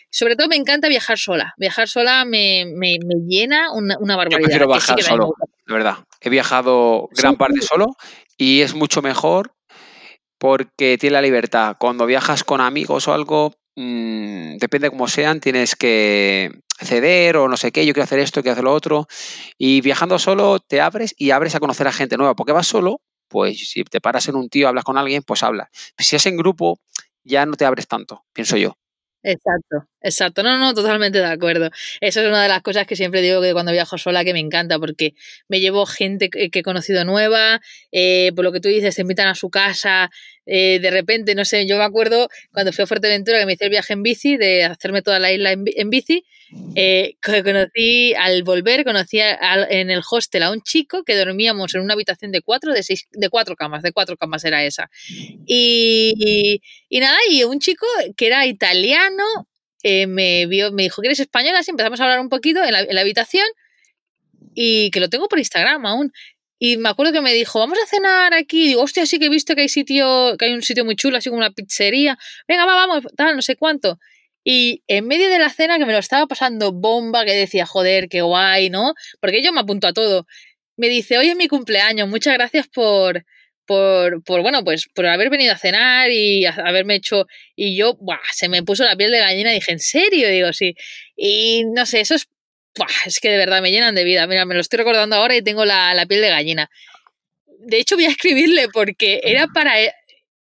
sobre 0.09 0.35
todo 0.35 0.49
me 0.49 0.57
encanta 0.57 0.89
viajar 0.89 1.19
sola. 1.19 1.53
Viajar 1.59 1.89
sola 1.89 2.25
me, 2.25 2.65
me, 2.75 2.97
llena 3.29 3.71
una, 3.71 3.99
una 3.99 4.17
barbaridad. 4.17 4.41
Yo 4.41 4.45
prefiero 4.47 4.69
viajar 4.69 5.03
solo 5.03 5.35
de 5.67 5.75
verdad. 5.75 5.99
He 6.21 6.31
viajado 6.31 7.09
gran 7.13 7.37
parte 7.37 7.61
solo 7.63 7.87
y 8.37 8.61
es 8.63 8.75
mucho 8.75 9.03
mejor 9.03 9.53
porque 10.39 10.99
tiene 10.99 11.15
la 11.15 11.23
libertad. 11.23 11.77
Cuando 11.79 12.07
viajas 12.07 12.45
con 12.45 12.61
amigos 12.61 13.09
o 13.09 13.15
algo, 13.15 13.55
mmm, 13.77 14.57
depende 14.57 14.91
cómo 14.91 15.09
sean, 15.09 15.41
tienes 15.41 15.77
que 15.77 16.51
ceder 16.79 17.37
o 17.37 17.49
no 17.49 17.57
sé 17.57 17.73
qué, 17.73 17.87
yo 17.87 17.93
quiero 17.93 18.05
hacer 18.05 18.19
esto, 18.19 18.43
quiero 18.43 18.53
hacer 18.53 18.65
lo 18.65 18.73
otro. 18.73 19.07
Y 19.59 19.81
viajando 19.81 20.19
solo 20.19 20.59
te 20.59 20.81
abres 20.81 21.15
y 21.17 21.31
abres 21.31 21.55
a 21.55 21.61
conocer 21.61 21.87
a 21.87 21.93
gente 21.93 22.17
nueva, 22.17 22.35
porque 22.35 22.53
vas 22.53 22.67
solo, 22.67 23.01
pues 23.29 23.71
si 23.71 23.85
te 23.85 24.01
paras 24.01 24.29
en 24.29 24.37
un 24.37 24.49
tío, 24.49 24.69
hablas 24.69 24.85
con 24.85 24.99
alguien, 24.99 25.23
pues 25.23 25.43
hablas. 25.43 25.69
Si 25.99 26.17
es 26.17 26.27
en 26.27 26.37
grupo, 26.37 26.79
ya 27.25 27.47
no 27.47 27.55
te 27.55 27.65
abres 27.65 27.87
tanto, 27.87 28.25
pienso 28.33 28.57
yo. 28.57 28.77
Exacto, 29.23 29.89
exacto. 30.05 30.43
No, 30.43 30.59
no, 30.59 30.75
totalmente 30.75 31.19
de 31.19 31.27
acuerdo. 31.27 31.71
Eso 32.01 32.21
es 32.21 32.27
una 32.29 32.43
de 32.43 32.49
las 32.49 32.63
cosas 32.63 32.87
que 32.87 32.97
siempre 32.97 33.23
digo 33.23 33.41
que 33.43 33.53
cuando 33.53 33.73
viajo 33.73 33.99
sola 33.99 34.25
que 34.25 34.33
me 34.33 34.41
encanta 34.41 34.79
porque 34.79 35.15
me 35.49 35.61
llevo 35.61 35.87
gente 35.87 36.31
que 36.31 36.51
he 36.53 36.63
conocido 36.63 37.05
nueva, 37.05 37.61
eh, 37.91 38.33
por 38.37 38.45
lo 38.45 38.53
que 38.53 38.61
tú 38.61 38.69
dices, 38.69 38.95
te 38.95 39.03
invitan 39.03 39.29
a 39.29 39.35
su 39.35 39.51
casa, 39.51 40.11
eh, 40.47 40.79
de 40.81 40.91
repente, 40.91 41.35
no 41.35 41.45
sé, 41.45 41.67
yo 41.67 41.79
me 41.79 41.85
acuerdo 41.85 42.29
cuando 42.53 42.73
fui 42.73 42.85
a 42.85 42.87
Fuerteventura 42.87 43.39
que 43.39 43.47
me 43.47 43.55
hice 43.55 43.65
el 43.65 43.71
viaje 43.71 43.95
en 43.95 44.03
bici, 44.03 44.37
de 44.37 44.65
hacerme 44.65 45.03
toda 45.03 45.19
la 45.19 45.33
isla 45.33 45.53
en, 45.53 45.91
bici, 45.91 46.25
eh, 46.75 47.17
conocí, 47.45 48.15
al 48.15 48.43
volver, 48.43 48.85
conocí 48.85 49.19
en 49.21 49.91
el 49.91 50.03
hostel 50.09 50.43
a 50.43 50.51
un 50.51 50.61
chico 50.63 51.03
que 51.05 51.17
dormíamos 51.17 51.75
en 51.75 51.81
una 51.81 51.95
habitación 51.95 52.31
de 52.33 52.43
cuatro, 52.43 52.73
de 52.73 52.83
seis, 52.83 53.07
de 53.13 53.29
cuatro 53.31 53.57
camas, 53.57 53.83
de 53.83 53.93
cuatro 53.93 54.17
camas 54.17 54.45
era 54.45 54.65
esa. 54.65 54.91
Y, 55.47 56.61
y, 56.89 57.01
nada, 57.01 57.17
y 57.31 57.45
un 57.45 57.59
chico 57.59 57.87
que 58.17 58.27
era 58.27 58.47
italiano, 58.47 59.25
eh, 59.85 60.07
me 60.07 60.47
vio, 60.47 60.73
me 60.73 60.83
dijo 60.83 61.03
que 61.03 61.09
eres 61.09 61.21
española, 61.21 61.59
así 61.59 61.71
empezamos 61.71 62.01
a 62.01 62.05
hablar 62.05 62.21
un 62.21 62.31
poquito 62.31 62.65
en 62.65 62.73
la, 62.73 62.81
en 62.81 62.95
la 62.95 63.03
habitación 63.03 63.47
y 64.55 64.91
que 64.91 64.99
lo 64.99 65.11
tengo 65.11 65.29
por 65.29 65.39
Instagram 65.39 65.85
aún. 65.85 66.13
Y 66.59 66.79
me 66.79 66.89
acuerdo 66.89 67.13
que 67.13 67.21
me 67.21 67.35
dijo, 67.35 67.59
vamos 67.59 67.79
a 67.79 67.87
cenar 67.87 68.33
aquí. 68.33 68.65
Y 68.65 68.69
digo, 68.69 68.83
hostia, 68.83 69.05
sí 69.05 69.19
que 69.19 69.27
he 69.27 69.29
visto 69.29 69.55
que 69.55 69.63
hay 69.63 69.69
sitio, 69.69 70.37
que 70.39 70.47
hay 70.47 70.55
un 70.55 70.63
sitio 70.63 70.85
muy 70.87 70.97
chulo, 70.97 71.19
así 71.19 71.29
como 71.29 71.39
una 71.39 71.51
pizzería. 71.51 72.17
Venga, 72.49 72.65
va, 72.65 72.75
vamos, 72.75 73.05
tal, 73.17 73.37
no 73.37 73.43
sé 73.43 73.57
cuánto. 73.57 73.99
Y 74.43 74.83
en 74.87 75.07
medio 75.07 75.29
de 75.29 75.39
la 75.39 75.51
cena 75.51 75.79
que 75.79 75.85
me 75.85 75.93
lo 75.93 75.99
estaba 75.99 76.27
pasando 76.27 76.73
bomba, 76.73 77.27
que 77.27 77.33
decía, 77.33 77.67
joder, 77.67 78.09
qué 78.09 78.23
guay, 78.23 78.71
¿no? 78.71 78.95
Porque 79.21 79.43
yo 79.43 79.53
me 79.53 79.61
apunto 79.61 79.87
a 79.87 79.93
todo. 79.93 80.27
Me 80.77 80.89
dice, 80.89 81.19
hoy 81.19 81.29
es 81.29 81.37
mi 81.37 81.49
cumpleaños, 81.49 82.09
muchas 82.09 82.35
gracias 82.35 82.69
por, 82.69 83.25
por, 83.67 84.23
por, 84.25 84.43
bueno, 84.43 84.65
pues 84.65 84.87
por 84.95 85.07
haber 85.07 85.31
venido 85.31 85.53
a 85.53 85.59
cenar 85.59 86.11
y 86.11 86.45
haberme 86.47 86.97
hecho. 86.97 87.27
Y 87.57 87.77
yo, 87.77 87.95
buah, 87.95 88.19
se 88.33 88.49
me 88.49 88.63
puso 88.63 88.85
la 88.85 88.97
piel 88.97 89.13
de 89.13 89.19
gallina 89.19 89.53
y 89.53 89.57
dije, 89.57 89.73
¿en 89.73 89.81
serio? 89.81 90.29
digo, 90.29 90.53
sí. 90.53 90.75
Y 91.17 91.65
no 91.75 91.87
sé, 91.87 92.01
eso 92.01 92.15
es 92.15 92.29
es 93.07 93.21
que 93.21 93.31
de 93.31 93.37
verdad 93.37 93.63
me 93.63 93.71
llenan 93.71 93.95
de 93.95 94.05
vida. 94.05 94.27
Mira, 94.27 94.45
me 94.45 94.55
lo 94.55 94.61
estoy 94.61 94.79
recordando 94.79 95.17
ahora 95.17 95.37
y 95.37 95.43
tengo 95.43 95.65
la, 95.65 96.05
piel 96.09 96.21
de 96.21 96.29
gallina. 96.29 96.71
de 97.47 97.79
hecho 97.79 97.97
voy 97.97 98.07
a 98.07 98.11
escribirle 98.11 98.69
porque 98.69 99.21
era 99.23 99.47
para, 99.47 99.75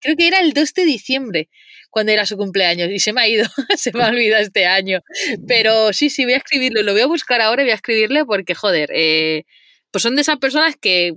creo 0.01 0.17
que 0.17 0.27
era 0.27 0.41
el 0.41 0.53
2 0.53 0.75
de 0.75 0.85
diciembre 0.85 1.49
cuando 1.91 2.11
era 2.11 2.27
su 2.27 2.37
cumpleaños 2.37 2.91
y 2.91 2.99
se 2.99 3.13
me 3.13 3.21
ha 3.21 3.29
ido, 3.29 3.47
se 3.77 3.93
me 3.93 4.03
ha 4.03 4.09
olvidado 4.09 4.43
este 4.43 4.67
año. 4.67 5.01
Pero 5.47 5.93
sí, 5.93 6.11
sí, 6.11 6.25
voy 6.25 6.35
a 6.35 6.39
escribirlo, 6.39 6.83
lo 6.83 6.93
voy 6.93 7.03
a 7.03 7.07
buscar 7.07 7.41
ahora 7.41 7.63
y 7.63 7.67
voy 7.67 7.73
a 7.73 7.77
escribirle 7.77 8.25
porque, 8.25 8.55
joder, 8.55 8.91
eh, 8.93 9.45
pues 9.93 10.03
son 10.03 10.17
de 10.17 10.23
esas 10.23 10.39
personas 10.39 10.77
que, 10.77 11.13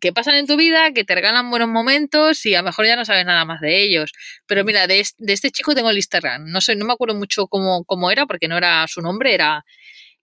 que 0.00 0.12
pasan 0.12 0.34
en 0.34 0.46
tu 0.46 0.56
vida, 0.56 0.92
que 0.92 1.04
te 1.04 1.14
regalan 1.14 1.50
buenos 1.50 1.68
momentos 1.68 2.44
y 2.46 2.54
a 2.54 2.58
lo 2.58 2.64
mejor 2.64 2.86
ya 2.86 2.96
no 2.96 3.04
sabes 3.04 3.24
nada 3.24 3.44
más 3.44 3.60
de 3.60 3.82
ellos. 3.82 4.12
Pero 4.46 4.64
mira, 4.64 4.86
de, 4.86 5.00
este 5.00 5.50
chico 5.50 5.74
tengo 5.74 5.90
el 5.90 5.96
Instagram. 5.96 6.46
No 6.46 6.60
sé, 6.60 6.76
no 6.76 6.84
me 6.84 6.92
acuerdo 6.92 7.14
mucho 7.14 7.46
cómo, 7.46 7.84
cómo 7.84 8.10
era, 8.10 8.26
porque 8.26 8.48
no 8.48 8.56
era 8.56 8.86
su 8.88 9.00
nombre, 9.00 9.34
era, 9.34 9.64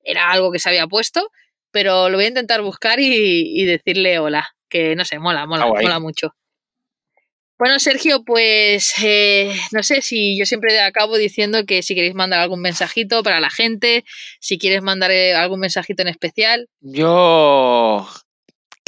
era 0.04 0.32
algo 0.32 0.52
que 0.52 0.60
se 0.60 0.70
había 0.70 0.88
puesto, 0.88 1.32
pero 1.72 2.10
lo 2.10 2.18
voy 2.18 2.26
a 2.26 2.30
intentar 2.30 2.62
buscar 2.62 3.00
y, 3.00 3.66
decirle 3.66 4.20
hola, 4.20 4.50
que 4.70 4.96
no 4.96 5.06
sé, 5.06 5.20
mola, 5.20 5.46
mola, 5.46 5.68
mola 5.68 6.00
mucho. 6.00 6.34
Bueno, 7.60 7.80
Sergio, 7.80 8.24
pues 8.24 8.94
eh, 9.04 9.52
no 9.72 9.82
sé 9.82 10.04
si 10.04 10.38
yo 10.38 10.46
siempre 10.46 10.80
acabo 10.80 11.18
diciendo 11.18 11.66
que 11.66 11.82
si 11.82 11.96
queréis 11.96 12.14
mandar 12.14 12.40
algún 12.40 12.62
mensajito 12.62 13.24
para 13.24 13.40
la 13.40 13.50
gente, 13.50 14.06
si 14.40 14.60
quieres 14.60 14.84
mandar 14.84 15.10
eh, 15.10 15.34
algún 15.34 15.62
mensajito 15.62 16.04
en 16.04 16.10
especial. 16.10 16.70
Yo 16.82 18.08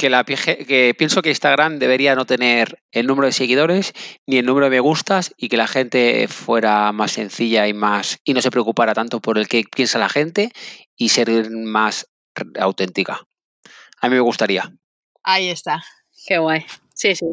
que, 0.00 0.08
la, 0.08 0.24
que 0.24 0.94
pienso 0.96 1.20
que 1.20 1.28
Instagram 1.28 1.78
debería 1.78 2.14
no 2.14 2.24
tener 2.24 2.82
el 2.90 3.06
número 3.06 3.26
de 3.26 3.32
seguidores 3.32 3.92
ni 4.26 4.38
el 4.38 4.46
número 4.46 4.64
de 4.64 4.70
me 4.70 4.80
gustas 4.80 5.34
y 5.36 5.50
que 5.50 5.58
la 5.58 5.66
gente 5.66 6.26
fuera 6.26 6.90
más 6.92 7.12
sencilla 7.12 7.68
y 7.68 7.74
más 7.74 8.18
y 8.24 8.32
no 8.32 8.40
se 8.40 8.50
preocupara 8.50 8.94
tanto 8.94 9.20
por 9.20 9.36
el 9.36 9.46
que 9.46 9.62
piensa 9.64 9.98
la 9.98 10.08
gente 10.08 10.52
y 10.96 11.10
ser 11.10 11.50
más 11.50 12.06
auténtica. 12.58 13.20
A 14.00 14.08
mí 14.08 14.14
me 14.14 14.22
gustaría. 14.22 14.72
Ahí 15.22 15.50
está. 15.50 15.82
Qué 16.26 16.38
guay. 16.38 16.64
Sí, 16.94 17.14
sí 17.14 17.26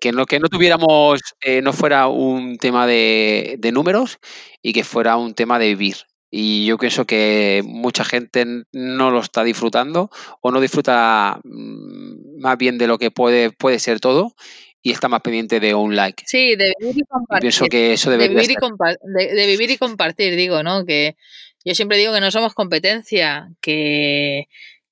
que 0.00 0.12
no, 0.12 0.26
que 0.26 0.40
no 0.40 0.48
tuviéramos, 0.48 1.20
eh, 1.40 1.62
no 1.62 1.72
fuera 1.72 2.06
un 2.08 2.58
tema 2.58 2.86
de, 2.86 3.58
números 3.72 4.18
y 4.62 4.72
que 4.72 4.84
fuera 4.84 5.16
un 5.16 5.34
tema 5.34 5.58
de 5.58 5.68
vivir. 5.68 5.96
Y 6.30 6.66
yo 6.66 6.76
pienso 6.78 7.06
que 7.06 7.62
mucha 7.64 8.04
gente 8.04 8.44
no 8.72 9.10
lo 9.10 9.20
está 9.20 9.44
disfrutando 9.44 10.10
o 10.40 10.50
no 10.50 10.60
disfruta 10.60 11.40
mm, 11.44 12.40
más 12.40 12.58
bien 12.58 12.78
de 12.78 12.86
lo 12.86 12.98
que 12.98 13.10
puede, 13.10 13.50
puede 13.52 13.78
ser 13.78 14.00
todo 14.00 14.34
y 14.82 14.92
está 14.92 15.08
más 15.08 15.22
pendiente 15.22 15.60
de 15.60 15.74
un 15.74 15.96
like. 15.96 16.24
Sí, 16.26 16.56
de 16.56 16.72
vivir 16.80 16.98
y 16.98 17.02
compartir. 17.08 17.40
pienso 17.40 17.66
que 17.66 17.92
eso 17.92 18.10
de 18.10 18.16
vivir, 18.18 18.50
y 18.50 19.34
de 19.34 19.46
vivir 19.46 19.70
y 19.70 19.78
compartir, 19.78 20.36
digo, 20.36 20.62
¿no? 20.62 20.84
Que 20.84 21.16
yo 21.64 21.74
siempre 21.74 21.98
digo 21.98 22.12
que 22.12 22.20
no 22.20 22.30
somos 22.30 22.54
competencia, 22.54 23.48
que 23.60 24.46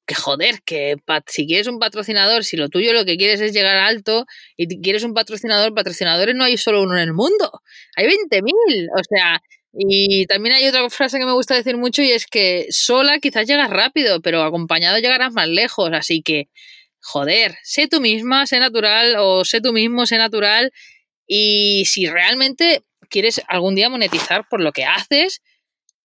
que 0.06 0.14
joder, 0.14 0.62
que 0.64 0.96
si 1.26 1.46
quieres 1.46 1.66
un 1.66 1.78
patrocinador, 1.78 2.44
si 2.44 2.56
lo 2.56 2.68
tuyo 2.68 2.92
lo 2.92 3.04
que 3.04 3.16
quieres 3.16 3.40
es 3.40 3.52
llegar 3.52 3.76
alto 3.76 4.26
y 4.56 4.80
quieres 4.82 5.04
un 5.04 5.14
patrocinador, 5.14 5.74
patrocinadores 5.74 6.34
no 6.34 6.44
hay 6.44 6.56
solo 6.56 6.82
uno 6.82 6.94
en 6.94 7.02
el 7.02 7.14
mundo, 7.14 7.62
hay 7.96 8.06
20.000, 8.06 8.88
o 8.98 9.02
sea, 9.08 9.42
y 9.76 10.26
también 10.26 10.54
hay 10.54 10.66
otra 10.66 10.88
frase 10.90 11.18
que 11.18 11.26
me 11.26 11.32
gusta 11.32 11.54
decir 11.54 11.76
mucho 11.76 12.02
y 12.02 12.10
es 12.10 12.26
que 12.26 12.66
sola 12.70 13.18
quizás 13.18 13.46
llegas 13.46 13.70
rápido, 13.70 14.20
pero 14.20 14.42
acompañado 14.42 14.98
llegarás 14.98 15.32
más 15.32 15.48
lejos, 15.48 15.90
así 15.92 16.22
que, 16.22 16.48
joder, 17.00 17.56
sé 17.62 17.88
tú 17.88 18.00
misma, 18.00 18.46
sé 18.46 18.60
natural 18.60 19.16
o 19.18 19.44
sé 19.44 19.60
tú 19.60 19.72
mismo, 19.72 20.06
sé 20.06 20.18
natural. 20.18 20.72
Y 21.26 21.84
si 21.86 22.06
realmente 22.06 22.82
quieres 23.08 23.42
algún 23.48 23.74
día 23.74 23.88
monetizar 23.88 24.48
por 24.48 24.60
lo 24.60 24.72
que 24.72 24.84
haces, 24.84 25.40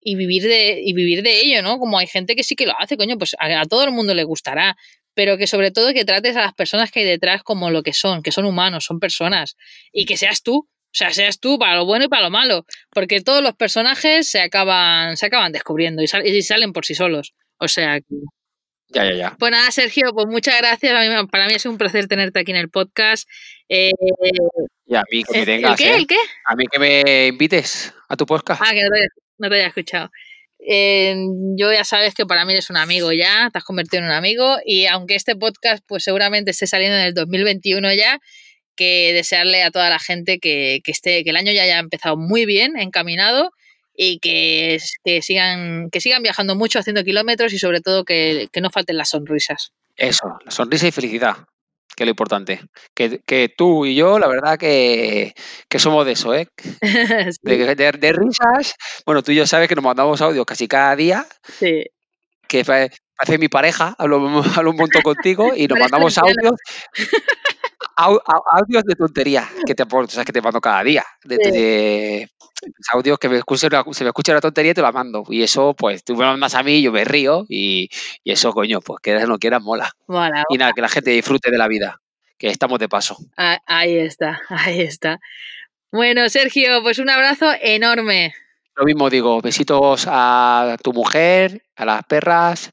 y 0.02 0.16
vivir 0.16 0.44
de, 0.44 0.82
y 0.84 0.94
vivir 0.94 1.24
de 1.24 1.42
ello, 1.42 1.62
¿no? 1.62 1.78
Como 1.78 1.98
hay 2.00 2.08
gente 2.08 2.36
que 2.36 2.44
sí 2.44 2.56
que 2.56 2.66
lo 2.66 2.74
hace, 2.80 2.98
coño, 2.98 3.18
pues 3.18 3.36
a, 3.40 3.66
todo 3.66 3.84
el 3.84 3.92
mundo 3.92 4.14
le 4.14 4.24
gustará, 4.24 4.78
pero 5.14 5.38
que 5.38 5.48
sobre 5.48 5.72
todo 5.72 5.94
que 5.94 6.06
trates 6.06 6.36
a 6.36 6.42
las 6.42 6.54
personas 6.54 6.92
que 6.92 7.02
hay 7.02 7.06
detrás 7.06 7.44
como 7.44 7.70
lo 7.70 7.84
que 7.84 7.94
son, 7.94 8.24
que 8.24 8.32
son 8.32 8.46
humanos, 8.46 8.86
son 8.86 9.00
personas, 9.00 9.58
y 9.92 10.06
que 10.06 10.18
seas 10.18 10.44
tú, 10.44 10.68
o 10.90 10.96
sea, 10.98 11.14
seas 11.14 11.40
tú 11.40 11.60
para 11.60 11.76
lo 11.76 11.86
bueno 11.86 12.06
y 12.06 12.08
para 12.08 12.24
lo 12.24 12.32
malo, 12.32 12.66
porque 12.92 13.22
todos 13.22 13.44
los 13.44 13.54
personajes 13.56 14.28
se 14.28 14.42
acaban, 14.42 15.18
se 15.18 15.28
acaban 15.28 15.52
descubriendo 15.52 16.02
y, 16.02 16.08
salen 16.42 16.74
por 16.74 16.86
sí 16.86 16.96
solos. 16.96 17.34
O 17.60 17.68
sea 17.68 18.00
Ya, 18.90 19.06
ya, 19.06 19.14
ya. 19.14 19.36
Pues 19.38 19.52
nada, 19.52 19.70
Sergio, 19.70 20.12
pues 20.14 20.26
muchas 20.28 20.58
gracias. 20.58 20.94
para 21.32 21.48
mí 21.48 21.54
es 21.54 21.66
un 21.68 21.78
placer 21.78 22.08
tenerte 22.08 22.40
aquí 22.40 22.52
en 22.52 22.58
el 22.58 22.70
podcast. 22.70 23.30
Eh, 23.70 23.92
y 24.88 24.96
a 24.96 25.04
mí 25.12 25.24
que 25.24 25.40
me 25.40 25.46
tengas. 25.46 25.72
¿El 25.72 25.78
qué? 25.78 25.92
¿eh? 25.92 25.96
¿El 25.96 26.08
qué? 26.08 26.18
A 26.46 26.56
mí 26.56 26.66
que 26.72 26.80
me 26.80 27.28
invites 27.28 27.94
a 28.08 28.16
tu 28.16 28.26
podcast. 28.26 28.62
Ah, 28.66 28.72
que 28.72 28.82
no 28.82 28.90
no 29.38 29.50
te 29.50 29.56
haya 29.56 29.68
escuchado. 29.68 30.10
Eh, 30.60 31.16
yo 31.56 31.72
ya 31.72 31.86
sabes 31.86 32.14
que 32.14 32.26
para 32.26 32.44
mí 32.44 32.52
eres 32.52 32.70
un 32.70 32.78
amigo 32.78 33.14
ya, 33.14 33.50
te 33.52 33.58
has 33.58 33.64
convertido 33.64 34.04
en 34.04 34.10
un 34.10 34.16
amigo 34.16 34.58
y 34.66 34.88
aunque 34.88 35.16
este 35.16 35.36
podcast 35.38 35.84
pues 35.88 36.04
seguramente 36.04 36.52
esté 36.52 36.68
saliendo 36.68 36.98
en 36.98 37.06
el 37.06 37.14
2021 37.14 37.94
ya, 37.94 38.20
que 38.80 39.12
desearle 39.12 39.62
a 39.62 39.72
toda 39.72 39.90
la 39.90 40.00
gente 40.00 40.40
que, 40.40 40.82
esté, 40.86 41.26
que 41.26 41.32
el 41.32 41.36
año 41.36 41.52
ya 41.52 41.64
haya 41.64 41.80
empezado 41.80 42.16
muy 42.16 42.46
bien, 42.46 42.80
encaminado 42.80 43.52
y 43.94 44.20
que, 44.20 44.80
que, 45.04 45.22
sigan, 45.22 45.90
que 45.90 46.00
sigan 46.00 46.24
viajando 46.24 46.56
mucho, 46.56 46.80
haciendo 46.80 47.04
kilómetros 47.04 47.52
y 47.52 47.60
sobre 47.60 47.82
todo 47.82 48.06
que, 48.06 48.48
que 48.54 48.62
no 48.62 48.70
falten 48.70 48.96
las 48.96 49.10
sonrisas. 49.10 49.74
Eso, 49.98 50.40
la 50.46 50.52
sonrisa 50.52 50.88
y 50.88 50.92
felicidad 50.92 51.36
que 51.94 52.04
es 52.04 52.08
lo 52.08 52.12
importante. 52.12 52.62
Que, 52.94 53.54
tú 53.58 53.86
y 53.86 53.96
yo, 53.96 54.20
la 54.20 54.28
verdad 54.28 54.58
que, 54.58 55.34
somos 55.78 56.06
de 56.06 56.14
eso, 56.14 56.34
¿eh? 56.34 56.48
de, 57.42 58.12
risas. 58.14 58.76
Bueno, 59.06 59.22
tú 59.22 59.34
y 59.34 59.36
yo 59.36 59.46
sabes 59.46 59.68
que 59.68 59.76
nos 59.76 59.84
mandamos 59.84 60.22
audios 60.22 60.46
casi 60.46 60.70
cada 60.70 60.96
día. 60.96 61.26
Sí. 61.60 61.84
Que 62.48 62.64
parece 62.64 63.38
mi 63.38 63.50
pareja, 63.50 63.96
hablo, 63.98 64.42
hablo 64.56 64.72
un 64.72 64.78
montón 64.78 65.02
contigo 65.02 65.52
y 65.54 65.68
nos 65.68 65.78
mandamos 65.78 66.18
audios. 66.18 66.54
audios 68.00 68.84
de 68.84 68.96
tontería 68.96 69.48
que 69.66 69.76
te, 69.76 69.84
o 69.84 70.08
sea, 70.08 70.26
que 70.26 70.32
te 70.32 70.42
mando 70.42 70.62
cada 70.62 70.84
día. 70.84 71.04
De, 71.24 72.30
audios 72.94 73.18
que 73.20 73.30
me 73.30 73.40
se 73.40 74.04
me 74.04 74.10
escucha 74.10 74.34
la 74.34 74.42
tontería 74.42 74.72
y 74.72 74.76
te 74.76 74.82
la 74.82 74.92
mando. 74.92 75.24
Y 75.30 75.44
eso, 75.44 75.74
pues, 75.74 76.04
tú 76.04 76.16
me 76.16 76.26
mandas 76.26 76.56
a 76.56 76.64
mí, 76.64 76.82
yo 76.82 76.92
me 76.92 77.06
río 77.06 77.46
y, 77.48 77.90
eso, 78.24 78.52
coño, 78.54 78.82
pues 78.82 79.00
quieras 79.02 79.26
o 79.26 79.28
no 79.28 79.40
quieras, 79.40 79.62
mola. 79.62 79.92
Y 80.50 80.58
nada, 80.58 80.74
que 80.74 80.82
la 80.82 80.90
gente 80.90 81.12
disfrute 81.12 81.52
de 81.52 81.58
la 81.58 81.68
vida, 81.68 82.02
que 82.38 82.48
estamos 82.48 82.80
de 82.80 82.90
paso. 82.90 83.18
Ah, 83.38 83.60
ahí 83.66 83.98
está, 83.98 84.42
ahí 84.50 84.82
está. 84.82 85.20
Bueno, 85.92 86.30
Sergio, 86.30 86.82
pues 86.84 87.00
un 87.00 87.10
abrazo 87.10 87.52
enorme. 87.62 88.34
Lo 88.76 88.86
mismo 88.86 89.10
digo, 89.10 89.42
besitos 89.42 90.06
a 90.08 90.78
tu 90.82 90.94
mujer, 90.94 91.64
a 91.76 91.84
las 91.84 92.04
perras, 92.06 92.72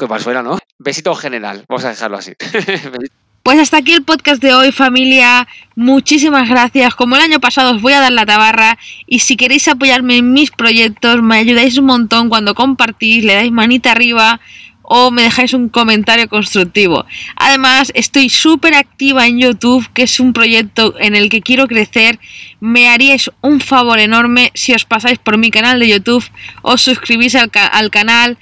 que 0.00 0.06
más 0.08 0.24
fuera, 0.24 0.42
¿no? 0.42 0.58
Besitos 0.78 1.18
en 1.18 1.22
general, 1.22 1.64
vamos 1.68 1.84
a 1.84 1.90
dejarlo 1.90 2.16
así. 2.16 2.32
Pues 3.44 3.58
hasta 3.58 3.76
aquí 3.76 3.92
el 3.92 4.02
podcast 4.02 4.40
de 4.40 4.54
hoy 4.54 4.72
familia, 4.72 5.46
muchísimas 5.76 6.48
gracias, 6.48 6.94
como 6.94 7.14
el 7.14 7.20
año 7.20 7.40
pasado 7.40 7.74
os 7.74 7.82
voy 7.82 7.92
a 7.92 8.00
dar 8.00 8.10
la 8.10 8.24
tabarra 8.24 8.78
y 9.06 9.18
si 9.18 9.36
queréis 9.36 9.68
apoyarme 9.68 10.16
en 10.16 10.32
mis 10.32 10.50
proyectos 10.50 11.22
me 11.22 11.36
ayudáis 11.36 11.76
un 11.76 11.84
montón 11.84 12.30
cuando 12.30 12.54
compartís, 12.54 13.22
le 13.22 13.34
dais 13.34 13.52
manita 13.52 13.92
arriba 13.92 14.40
o 14.80 15.10
me 15.10 15.24
dejáis 15.24 15.52
un 15.52 15.68
comentario 15.68 16.26
constructivo. 16.26 17.04
Además 17.36 17.92
estoy 17.94 18.30
súper 18.30 18.72
activa 18.72 19.26
en 19.26 19.38
YouTube, 19.38 19.86
que 19.92 20.04
es 20.04 20.20
un 20.20 20.32
proyecto 20.32 20.94
en 20.98 21.14
el 21.14 21.28
que 21.28 21.42
quiero 21.42 21.68
crecer, 21.68 22.18
me 22.60 22.88
haríais 22.88 23.30
un 23.42 23.60
favor 23.60 23.98
enorme 23.98 24.52
si 24.54 24.72
os 24.72 24.86
pasáis 24.86 25.18
por 25.18 25.36
mi 25.36 25.50
canal 25.50 25.78
de 25.80 25.88
YouTube, 25.88 26.24
os 26.62 26.80
suscribís 26.80 27.34
al, 27.34 27.50
al 27.72 27.90
canal 27.90 28.38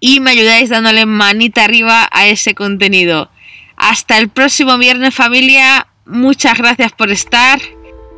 y 0.00 0.18
me 0.18 0.32
ayudáis 0.32 0.70
dándole 0.70 1.06
manita 1.06 1.62
arriba 1.62 2.08
a 2.10 2.26
ese 2.26 2.56
contenido. 2.56 3.30
Hasta 3.80 4.18
el 4.18 4.28
próximo 4.28 4.76
viernes 4.76 5.14
familia, 5.14 5.86
muchas 6.04 6.58
gracias 6.58 6.92
por 6.92 7.10
estar 7.10 7.60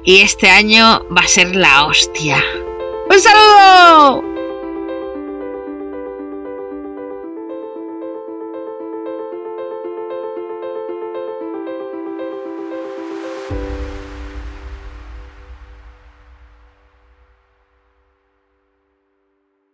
y 0.04 0.20
este 0.20 0.50
año 0.50 1.06
va 1.16 1.20
a 1.20 1.28
ser 1.28 1.54
la 1.54 1.84
hostia. 1.84 2.42
¡Un 3.08 3.20
saludo! 3.20 4.31